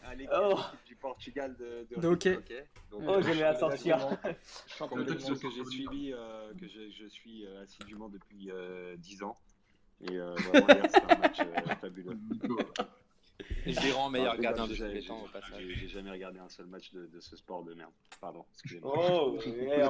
à 0.03 0.15
l'équipe 0.15 0.29
Oh. 0.35 0.59
du 0.85 0.95
Portugal 0.95 1.55
de, 1.57 1.87
De 1.99 2.07
hockey. 2.07 2.35
Donc, 2.91 3.01
Oh, 3.07 3.11
euh, 3.13 3.21
j'aimais 3.21 3.41
la 3.41 3.55
sortir. 3.55 3.97
tu 4.27 4.83
que 5.39 5.49
j'ai 5.49 5.65
suivi, 5.65 6.13
euh, 6.13 6.53
que 6.59 6.67
je, 6.67 6.91
je 6.91 7.07
suis 7.07 7.45
euh, 7.45 7.63
assidûment 7.63 8.09
depuis 8.09 8.51
euh, 8.51 8.95
10 8.97 9.23
ans. 9.23 9.37
Et 10.01 10.17
euh, 10.17 10.33
vraiment, 10.35 10.67
hier, 10.67 10.85
c'était 10.91 11.13
un 11.13 11.17
match 11.17 11.39
euh, 11.39 11.75
fabuleux. 11.81 12.19
Gérant 13.81 14.09
meilleur 14.09 14.37
gardien 14.37 14.67
de 14.67 14.73
j'ai- 14.73 14.85
tous 14.87 14.91
les 14.93 15.03
temps 15.05 15.23
au 15.23 15.27
passage. 15.27 15.63
J'ai 15.67 15.87
jamais 15.87 16.11
regardé 16.11 16.39
un 16.39 16.49
seul 16.49 16.65
match 16.65 16.91
de, 16.93 17.05
de 17.07 17.19
ce 17.19 17.35
sport 17.35 17.63
de 17.63 17.73
merde. 17.73 17.91
Pardon, 18.19 18.45
excusez-moi. 18.53 18.93
Oh, 18.95 19.37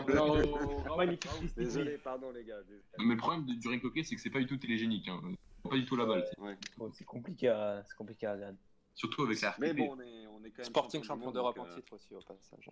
Bravo, 0.08 0.96
magnifique. 0.98 1.30
Désolé, 1.56 1.98
pardon 1.98 2.32
les 2.32 2.44
gars. 2.44 2.62
désolé. 2.64 2.82
Mais 3.00 3.14
le 3.16 3.18
problème 3.18 3.46
de- 3.46 3.54
du 3.54 3.68
ring 3.68 3.84
hockey, 3.84 4.04
c'est 4.04 4.16
que 4.16 4.22
c'est 4.22 4.30
pas 4.30 4.40
du 4.40 4.46
tout 4.48 4.58
télégénique. 4.58 5.08
Hein. 5.08 5.22
Pas 5.70 5.76
du 5.76 5.86
tout 5.86 5.96
la 5.96 6.06
balle. 6.06 6.26
Ouais. 6.40 6.58
Oh, 6.80 6.90
C'est 6.94 7.06
compliqué 7.06 7.48
à, 7.50 7.84
c'est 7.88 7.96
compliqué 7.96 8.28
à 8.28 8.34
regarder. 8.34 8.58
Surtout 8.96 9.24
avec 9.24 9.38
ça. 9.38 9.56
Mais 9.60 9.74
bon, 9.74 9.96
on 9.98 10.02
est, 10.02 10.28
on 10.28 10.44
est 10.44 10.52
quand 10.52 10.58
même. 10.60 10.66
Sporting 10.66 11.04
champion 11.04 11.32
d'Europe 11.32 11.58
en 11.58 11.66
euh, 11.66 11.76
titre 11.76 11.94
aussi 11.94 12.14
au 12.14 12.20
passage. 12.22 12.70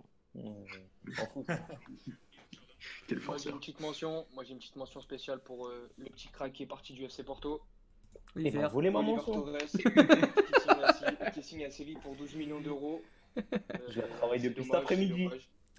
Fout. 1.13 1.45
Quel 3.07 3.19
Moi 3.21 3.37
j'ai 3.37 3.49
une 3.51 3.59
petite 3.59 3.79
mention, 3.79 4.25
moi 4.33 4.43
j'ai 4.43 4.53
une 4.53 4.57
petite 4.59 4.75
mention 4.75 5.01
spéciale 5.01 5.39
pour 5.41 5.67
euh, 5.67 5.89
le 5.97 6.05
petit 6.05 6.27
crack 6.29 6.51
qui 6.53 6.63
est 6.63 6.67
parti 6.67 6.93
du 6.93 7.03
FC 7.05 7.23
Porto. 7.23 7.61
Il 8.35 8.43
L'hiver. 8.43 8.61
m'a 8.63 8.67
volé 8.69 8.89
ma 8.89 8.99
Oliver 8.99 9.15
mention. 9.17 9.33
Torres, 9.41 9.57
qui, 11.33 11.43
signe 11.43 11.65
à 11.65 11.71
Séville, 11.71 11.97
pour 12.01 12.15
12 12.15 12.35
millions 12.35 12.61
d'euros. 12.61 13.01
Euh, 13.37 13.41
Je 13.89 14.01
vais 14.01 14.07
travailler 14.07 14.43
c'est 14.43 14.49
depuis 14.49 14.63
cet 14.63 14.75
après-midi. 14.75 15.29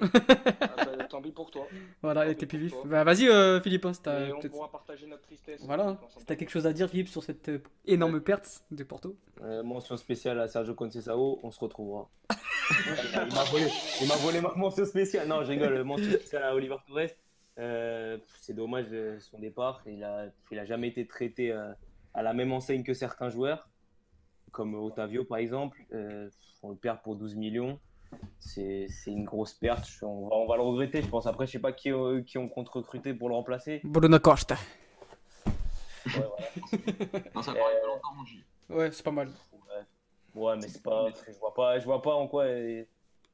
Ah 0.01 0.07
bah, 0.09 1.05
tant 1.09 1.23
pis 1.23 1.31
pour 1.31 1.51
toi. 1.51 1.67
Voilà, 2.03 2.25
Tant 2.25 2.31
et 2.31 2.35
t'es 2.35 2.47
plus 2.47 2.59
vif. 2.59 2.75
Bah 2.87 3.05
vas-y, 3.05 3.29
euh, 3.29 3.61
Philippe, 3.61 3.85
hein, 3.85 3.93
Et 4.07 4.33
on 4.33 4.41
pourra 4.41 4.71
partager 4.71 5.07
notre 5.07 5.23
tristesse. 5.23 5.61
Voilà, 5.65 6.01
si 6.19 6.25
t'as 6.25 6.35
quelque 6.35 6.51
chose 6.51 6.67
à 6.67 6.73
dire, 6.73 6.89
Philippe, 6.89 7.09
sur 7.09 7.23
cette 7.23 7.49
euh, 7.49 7.63
énorme 7.85 8.21
perte 8.21 8.65
de 8.71 8.83
Porto. 8.83 9.17
Euh, 9.43 9.63
mention 9.63 9.97
spéciale 9.97 10.41
à 10.41 10.49
Sergio 10.49 10.75
Conceição, 10.75 11.39
on 11.43 11.51
se 11.51 11.61
retrouvera. 11.61 12.09
il 12.71 13.35
m'a 13.35 13.45
volé, 13.45 13.67
il 14.01 14.09
m'a 14.09 14.17
volé 14.17 14.41
ma 14.41 14.55
mention 14.57 14.85
spéciale. 14.85 15.29
Non, 15.29 15.45
je 15.45 15.51
rigole. 15.51 15.85
Mention 15.85 16.11
spéciale 16.11 16.45
à 16.45 16.55
Oliver 16.55 16.77
Torres. 16.87 17.11
Euh, 17.59 18.19
c'est 18.41 18.55
dommage 18.55 18.87
euh, 18.93 19.19
son 19.21 19.39
départ. 19.39 19.83
Il 19.87 20.05
a, 20.05 20.27
il 20.51 20.59
a 20.59 20.65
jamais 20.65 20.89
été 20.89 21.07
traité 21.07 21.53
euh, 21.53 21.73
à 22.15 22.23
la 22.23 22.33
même 22.33 22.53
enseigne 22.53 22.83
que 22.83 22.95
certains 22.95 23.29
joueurs, 23.29 23.69
comme 24.53 24.75
Otavio 24.75 25.25
par 25.25 25.39
exemple. 25.39 25.85
Euh, 25.93 26.29
on 26.63 26.71
le 26.71 26.77
perd 26.77 27.03
pour 27.03 27.17
12 27.17 27.35
millions. 27.35 27.79
C'est 28.39 28.87
c'est 28.89 29.11
une 29.11 29.25
grosse 29.25 29.55
perte. 29.55 29.89
On 30.03 30.29
va, 30.29 30.37
on 30.37 30.47
va 30.47 30.57
le 30.57 30.63
regretter, 30.63 31.03
je 31.03 31.09
pense. 31.09 31.27
Après, 31.27 31.47
je 31.47 31.53
sais 31.53 31.59
pas 31.59 31.73
qui, 31.73 31.91
euh, 31.91 32.23
qui 32.23 32.39
ont 32.39 32.49
contre-recruté 32.49 33.15
pour 33.15 33.29
le 33.29 33.35
remplacer. 33.35 33.81
Bruno 33.85 34.19
Costa. 34.19 34.57
Ouais, 35.47 36.13
voilà. 36.15 36.37
Non, 37.35 37.43
ça 37.43 37.55
J. 38.27 38.45
Ouais, 38.69 38.93
c'est 38.93 39.03
pas 39.03 39.11
mal. 39.11 39.31
Ouais, 40.35 40.57
mais 40.57 40.69
c'est 40.69 40.83
pas, 40.83 41.09
je 41.27 41.39
vois 41.39 41.53
pas, 41.53 41.79
je 41.79 41.85
vois 41.85 42.01
pas 42.01 42.15
en 42.15 42.27
quoi, 42.27 42.47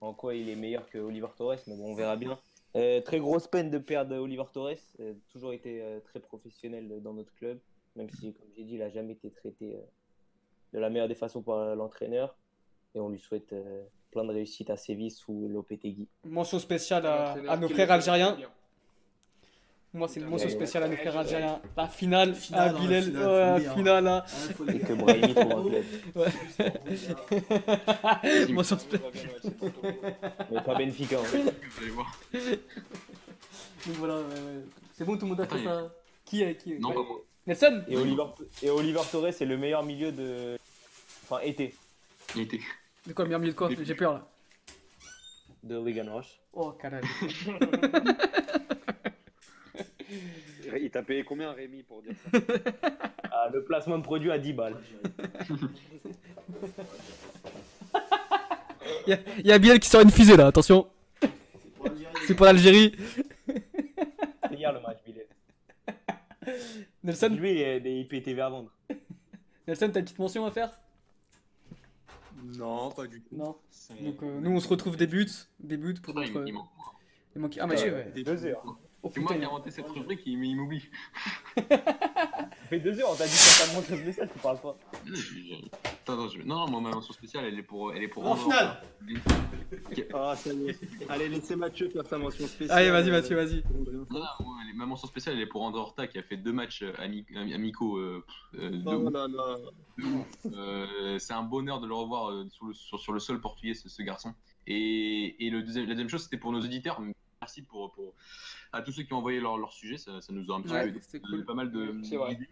en 0.01 0.13
quoi 0.15 0.35
il 0.35 0.49
est 0.49 0.57
meilleur 0.57 0.89
que 0.89 0.99
Oliver 0.99 1.29
Torres, 1.37 1.59
mais 1.67 1.77
bon, 1.77 1.93
on 1.93 1.95
verra 1.95 2.17
bien. 2.17 2.39
Euh, 2.77 3.01
très 3.01 3.19
grosse 3.19 3.47
peine 3.47 3.71
de 3.71 3.79
perdre 3.79 4.17
Oliver 4.17 4.45
Torres, 4.53 4.75
euh, 5.01 5.15
toujours 5.31 5.53
été 5.53 5.81
euh, 5.81 6.01
très 6.01 6.21
professionnel 6.21 7.01
dans 7.03 7.15
notre 7.15 7.33
club, 7.35 7.61
même 7.95 8.11
si, 8.11 8.35
comme 8.35 8.49
j'ai 8.57 8.65
dit, 8.65 8.75
il 8.75 8.83
a 8.83 8.91
jamais 8.91 9.13
été 9.13 9.31
traité 9.31 9.77
euh, 9.77 9.81
de 10.73 10.79
la 10.79 10.91
meilleure 10.91 11.09
des 11.09 11.15
façons 11.15 11.43
par 11.43 11.75
l'entraîneur, 11.77 12.35
et 12.95 13.01
on 13.01 13.09
lui 13.09 13.19
souhaite 13.19 13.53
euh, 13.53 13.83
plein 14.11 14.25
de 14.25 14.33
réussite 14.33 14.71
à 14.71 14.77
Séville 14.77 15.11
sous 15.11 15.49
Lopetegui. 15.49 16.09
Mention 16.25 16.59
spéciale 16.59 17.07
à, 17.07 17.37
nos 17.57 17.69
frères 17.69 17.87
fait 17.89 17.93
algériens. 17.93 18.37
Moi, 19.95 20.07
c'est 20.07 20.21
une 20.21 20.27
mention 20.27 20.51
spéciale 20.51 20.83
à 20.83 20.89
nos 20.89 20.97
frères 20.97 21.17
algériens. 21.17 21.63
La 21.77 21.89
finale, 21.89 22.35
Finale, 22.35 22.69
à 22.69 22.71
hein, 22.77 22.81
Bilal, 22.81 23.03
finale, 23.05 23.55
ouais, 23.55 23.61
dire. 23.61 23.73
finale, 23.75 24.05
là. 24.05 24.23
Faut 24.27 24.67
Et 24.69 24.79
que. 24.81 24.93
Brahimi 24.93 25.35
trouve 25.35 25.53
un 25.53 25.69
club. 25.69 25.85
Ouais. 26.15 26.29
mention 28.53 28.77
On 28.77 28.79
spé- 28.79 28.99
verra 28.99 29.11
bien 29.11 29.23
le 29.25 29.31
FC 29.39 29.51
Porto. 29.53 29.81
Mais 30.51 30.61
pas 30.63 30.75
Benfica. 30.75 31.17
hein. 31.19 31.23
Vous 31.33 31.81
allez 31.83 31.91
voir. 31.91 32.21
Donc 33.87 33.97
voilà, 33.97 34.17
ouais, 34.17 34.23
ouais. 34.25 34.63
c'est 34.93 35.05
bon, 35.05 35.15
tout 35.17 35.23
le 35.25 35.29
monde 35.31 35.41
a 35.41 35.47
fait 35.47 35.65
ça. 35.65 35.91
Qui 36.27 36.43
est 36.43 36.57
qui 36.57 36.75
est 36.75 36.79
Non, 36.79 36.89
Ouais. 36.91 36.95
pas 36.95 37.03
moi. 37.03 37.21
Nelson 37.49 37.83
Et 37.89 37.97
Oliver, 37.97 38.25
et 38.63 38.69
Oliver 38.71 39.01
Torres 39.11 39.27
est 39.29 39.41
le 39.45 39.57
meilleur 39.57 39.83
milieu 39.83 40.13
de. 40.13 40.59
Enfin, 41.25 41.41
été, 41.43 41.75
était. 42.37 42.61
De 43.07 43.13
quoi, 43.15 43.25
le 43.25 43.29
meilleur 43.31 43.41
milieu 43.41 43.53
de 43.53 43.57
quoi? 43.59 43.71
J'ai 43.83 43.95
peur 43.95 44.13
là. 44.13 44.29
de 45.63 45.79
Wigan 45.79 46.15
Rush. 46.15 46.39
Oh, 46.53 46.73
carré. 46.73 47.01
Il 50.81 50.91
t'a 50.91 51.03
payé 51.03 51.25
combien 51.25 51.53
Rémi 51.53 51.83
pour 51.83 52.03
dire 52.03 52.15
ça? 52.33 52.39
Ah, 53.41 53.49
le 53.53 53.63
placement 53.63 53.99
de 53.99 54.03
produit 54.03 54.33
à 54.33 54.39
10 54.39 54.53
balles. 54.53 54.77
Il 59.07 59.11
y, 59.11 59.13
a- 59.13 59.19
y 59.45 59.53
a 59.53 59.59
Biel 59.59 59.79
qui 59.79 59.89
sort 59.89 60.01
une 60.01 60.11
fusée 60.11 60.37
là, 60.37 60.49
attention. 60.49 60.89
C'est 62.27 62.35
pour 62.35 62.47
l'Algérie. 62.47 62.97
C'est 63.47 64.55
hier 64.57 64.73
le 64.73 64.81
match, 64.81 64.99
Billet. 65.07 65.27
Nelson, 67.05 67.29
Lui, 67.39 67.51
il 67.53 67.59
y 67.59 67.65
a 67.65 67.81
des 67.81 68.01
IPTV 68.01 68.41
à 68.41 68.49
vendre. 68.49 68.71
Nelson, 69.67 69.91
t'as 69.93 70.01
une 70.01 70.05
petite 70.05 70.19
mention 70.19 70.45
à 70.47 70.51
faire? 70.51 70.79
Non, 72.57 72.91
pas 72.91 73.07
du 73.07 73.21
tout. 73.21 73.37
Non. 73.37 73.57
Donc 74.01 74.23
euh, 74.23 74.41
nous 74.41 74.51
on 74.53 74.61
se 74.61 74.69
retrouve 74.69 74.97
des 74.97 75.07
buts, 75.09 75.27
des 75.61 75.77
buts 75.77 75.95
pour 75.95 76.15
notre. 76.15 76.29
il 76.47 76.53
manque- 76.55 76.69
il 77.35 77.41
manque- 77.43 77.59
Ah 77.61 77.67
mais 77.67 77.77
j'ai 77.77 77.91
ouais. 77.91 78.11
fait 78.15 78.23
deux 78.23 78.47
heures. 78.47 78.63
Oh 79.03 79.11
C'est 79.13 79.21
moi 79.21 79.33
qui 79.35 79.41
ai 79.41 79.45
inventé 79.45 79.71
cette 79.71 79.89
rubrique, 79.89 80.21
il, 80.27 80.43
il 80.45 80.55
m'oublie. 80.57 80.89
Ça 81.57 81.67
fait 82.69 82.81
deux 82.81 82.99
heures, 83.01 83.11
on 83.11 83.17
t'a 83.17 83.27
dit 83.27 83.33
que 83.33 83.67
t'as 83.67 83.75
montré 83.75 83.97
ce 83.97 84.03
message, 84.05 84.29
tu 84.33 84.39
parles 84.39 84.61
pas. 84.61 84.77
Attends, 86.09 86.23
attends, 86.25 86.29
je... 86.31 86.43
Non, 86.43 86.57
non, 86.67 86.71
moi, 86.71 86.81
ma 86.81 86.91
mention 86.91 87.13
spéciale, 87.13 87.45
elle 87.45 87.59
est 87.59 87.63
pour. 87.63 87.93
Elle 87.93 88.03
est 88.03 88.09
pour 88.09 88.27
En 88.27 88.35
finale 88.37 88.81
Ah, 90.15 90.35
ça 90.37 90.53
y 90.53 90.69
est. 90.69 90.79
Allez, 91.09 91.29
laissez 91.29 91.55
Mathieu 91.57 91.89
faire 91.91 92.07
sa 92.07 92.17
mention 92.19 92.47
spéciale. 92.47 92.79
Allez 92.79 92.91
vas-y 92.91 93.11
Mathieu, 93.11 93.37
vas-y. 93.37 93.63
Non, 93.75 93.93
non, 94.11 94.21
moi, 94.41 94.57
elle 94.65 94.71
est- 94.71 94.75
ma 94.77 94.87
mention 94.87 95.07
spéciale, 95.09 95.35
elle 95.37 95.43
est 95.43 95.47
pour 95.47 95.63
André 95.63 95.81
Horta 95.81 96.07
qui 96.07 96.19
a 96.19 96.23
fait 96.23 96.37
deux 96.37 96.53
matchs 96.53 96.83
euh, 96.83 96.93
ami- 96.99 97.27
ami- 97.37 97.53
amicaux. 97.55 97.99
euh, 97.99 98.25
euh, 98.59 98.83
Oh 98.87 99.11
là 99.11 99.27
là. 99.29 99.57
Euh, 100.47 101.19
c'est 101.19 101.35
un 101.35 101.43
bonheur 101.43 101.81
de 101.81 101.87
le 101.87 101.95
revoir 101.95 102.31
euh, 102.31 102.47
sur, 102.51 102.67
le, 102.67 102.73
sur, 102.75 102.99
sur 103.01 103.13
le 103.13 103.19
sol 103.21 103.41
portugais, 103.41 103.75
ce, 103.75 103.89
ce 103.89 104.03
garçon. 104.03 104.33
Et, 104.67 105.47
et 105.47 105.51
le 105.51 105.63
deuxième, 105.63 105.85
la 105.85 105.91
deuxième 105.91 106.09
chose, 106.09 106.23
c'était 106.23 106.37
pour 106.39 106.53
nos 106.53 106.61
auditeurs. 106.61 107.01
Merci 107.41 107.63
pour, 107.63 107.93
pour, 107.93 108.15
à 108.73 108.83
tous 108.83 108.93
ceux 108.93 109.03
qui 109.03 109.13
ont 109.13 109.19
envoyé 109.19 109.41
leur, 109.41 109.59
leur 109.59 109.73
sujet, 109.73 109.97
ça, 109.97 110.21
ça 110.21 110.33
nous 110.33 110.51
a 110.53 110.57
un 110.57 110.63
petit 110.63 110.73
Ouais, 110.73 110.93
peu 110.93 111.19
cool. 111.21 111.45
pas 111.45 111.55
mal 111.55 111.71
de 111.71 111.95
C'est 112.03 112.17
vrai. 112.17 112.35
d'idées. 112.35 112.49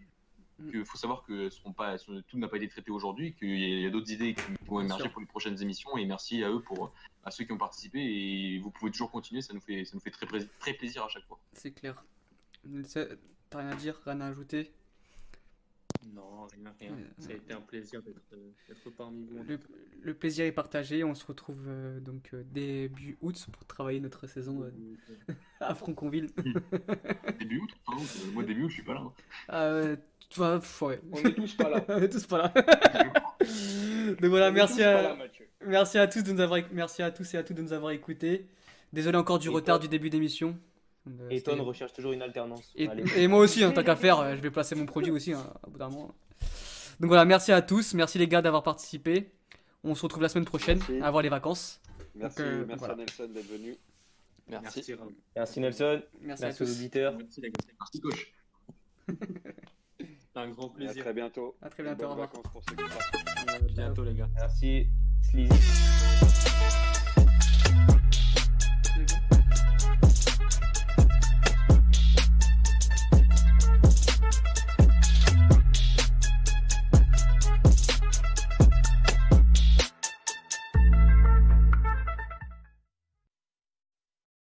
Il 0.72 0.84
faut 0.86 0.96
savoir 0.96 1.22
que 1.22 1.50
seront 1.50 1.72
pas, 1.72 1.96
tout 1.98 2.38
n'a 2.38 2.48
pas 2.48 2.56
été 2.56 2.68
traité 2.68 2.90
aujourd'hui, 2.90 3.34
qu'il 3.34 3.58
y 3.80 3.86
a, 3.86 3.90
d'autres 3.90 4.10
idées 4.10 4.34
qui 4.34 4.42
vont 4.66 4.80
émerger 4.80 5.02
sûr. 5.04 5.12
pour 5.12 5.20
les 5.20 5.26
prochaines 5.26 5.60
émissions. 5.60 5.96
Et 5.98 6.06
merci 6.06 6.42
à 6.42 6.50
eux 6.50 6.60
pour 6.62 6.92
à 7.24 7.30
ceux 7.30 7.44
qui 7.44 7.52
ont 7.52 7.58
participé. 7.58 7.98
Et 8.00 8.58
vous 8.60 8.70
pouvez 8.70 8.90
toujours 8.90 9.10
continuer, 9.10 9.42
ça 9.42 9.52
nous 9.52 9.60
fait, 9.60 9.84
ça 9.84 9.92
nous 9.94 10.00
fait 10.00 10.10
très, 10.10 10.26
plaisir- 10.26 10.48
très 10.58 10.72
plaisir 10.72 11.04
à 11.04 11.08
chaque 11.08 11.24
fois. 11.26 11.38
C'est 11.52 11.72
clair. 11.72 12.02
T'as 13.50 13.58
rien 13.58 13.68
à 13.70 13.74
dire, 13.76 14.00
rien 14.04 14.20
à 14.22 14.26
ajouter? 14.28 14.72
Non, 16.14 16.46
rien, 16.46 16.74
rien. 16.80 16.92
Euh, 16.92 17.04
Ça 17.18 17.30
a 17.30 17.34
été 17.34 17.52
un 17.52 17.60
plaisir 17.60 18.00
d'être 18.02 18.20
euh, 18.32 18.50
d'être 18.68 18.90
parmi 18.90 19.24
vous. 19.24 19.42
le, 19.42 19.58
le 20.02 20.14
plaisir 20.14 20.44
est 20.44 20.52
partagé, 20.52 21.02
on 21.04 21.14
se 21.14 21.24
retrouve 21.26 21.64
euh, 21.66 22.00
donc 22.00 22.34
début 22.52 23.16
août 23.20 23.46
pour 23.52 23.64
travailler 23.66 23.98
notre 24.00 24.26
saison 24.26 24.62
euh, 24.62 24.70
à 25.60 25.74
Franconville. 25.74 26.28
Début 27.38 27.58
août, 27.60 27.70
enfin, 27.86 28.02
moi 28.32 28.42
début 28.44 28.64
août, 28.64 28.68
je 28.68 28.74
suis 28.74 28.82
pas 28.84 28.94
là. 28.94 29.02
hein. 29.48 29.96
Pff, 30.30 30.82
ouais. 30.82 31.00
On 31.12 31.18
est 31.22 31.32
tous 31.34 31.54
pas 31.54 31.68
là. 31.70 31.84
On 31.88 31.98
est 32.02 32.08
tous 32.08 32.26
pas 32.26 32.38
là. 32.38 32.48
donc 34.20 34.30
voilà, 34.30 34.48
On 34.48 34.52
merci 34.52 34.80
là, 34.80 35.12
à, 35.12 35.14
Mathieu. 35.16 35.46
merci 35.64 35.98
à 35.98 36.06
tous 36.06 36.22
de 36.22 36.32
nous 36.32 36.40
avoir, 36.40 36.60
merci 36.72 37.02
à 37.02 37.10
tous 37.10 37.34
et 37.34 37.38
à 37.38 37.42
toutes 37.42 37.56
de 37.56 37.62
nous 37.62 37.72
avoir 37.72 37.92
écoutés. 37.92 38.46
Désolé 38.92 39.16
encore 39.18 39.38
du 39.38 39.48
Et 39.48 39.50
retard 39.50 39.78
toi 39.78 39.82
du 39.86 39.88
début 39.88 40.10
d'émission. 40.10 40.58
Euh, 41.08 41.28
Et 41.30 41.40
Ton 41.40 41.62
recherche 41.62 41.92
toujours 41.92 42.12
une 42.12 42.22
alternance. 42.22 42.72
Et, 42.76 42.88
et 43.16 43.28
moi 43.28 43.38
aussi, 43.40 43.62
hein, 43.62 43.70
tant 43.72 43.82
qu'à 43.84 43.96
faire, 43.96 44.18
euh, 44.20 44.34
je 44.36 44.40
vais 44.40 44.50
placer 44.50 44.74
mon 44.74 44.86
produit 44.86 45.12
aussi, 45.12 45.32
hein, 45.32 45.46
au 45.66 45.70
bout 45.70 45.78
d'un 45.78 45.88
moment. 45.88 46.14
Donc 46.98 47.08
voilà, 47.08 47.24
merci 47.24 47.52
à 47.52 47.62
tous, 47.62 47.94
merci 47.94 48.18
les 48.18 48.26
gars 48.26 48.42
d'avoir 48.42 48.62
participé. 48.62 49.30
On 49.84 49.94
se 49.94 50.02
retrouve 50.02 50.22
la 50.22 50.28
semaine 50.28 50.46
prochaine, 50.46 50.78
Merci. 50.88 51.00
avant 51.04 51.20
les 51.20 51.28
vacances. 51.28 51.80
Merci, 52.14 52.42
euh, 52.42 52.64
merci 52.66 52.78
voilà. 52.78 52.94
à 52.94 52.96
Nelson 52.96 53.28
d'être 53.28 53.46
venu. 53.52 53.76
Merci. 54.48 54.84
Merci. 54.88 54.94
Merci 55.36 55.60
Nelson, 55.60 56.02
Merci, 56.22 56.42
à 56.42 56.46
merci 56.46 56.62
aux 56.62 56.66
tous. 56.66 56.72
auditeurs. 56.72 57.14
Merci, 57.16 57.40
les 57.40 57.50
gars. 57.50 57.64
Merci 57.78 58.00
coach. 58.00 58.32
Un 60.36 60.48
grand 60.50 60.66
Et 60.66 60.70
à 60.70 60.74
plaisir. 60.74 61.02
très 61.04 61.14
bientôt. 61.14 61.56
À 61.62 61.70
très 61.70 61.82
bientôt, 61.82 62.08
Bonnes 62.08 62.18
vacances 62.18 62.42
pour 62.52 62.62
ceux 62.68 62.76
qui 62.76 62.84
partent. 62.84 63.14
À 63.48 63.58
bientôt, 63.68 64.04
les 64.04 64.14
gars. 64.14 64.28
Merci 64.34 64.86
Sleazy. 65.22 65.50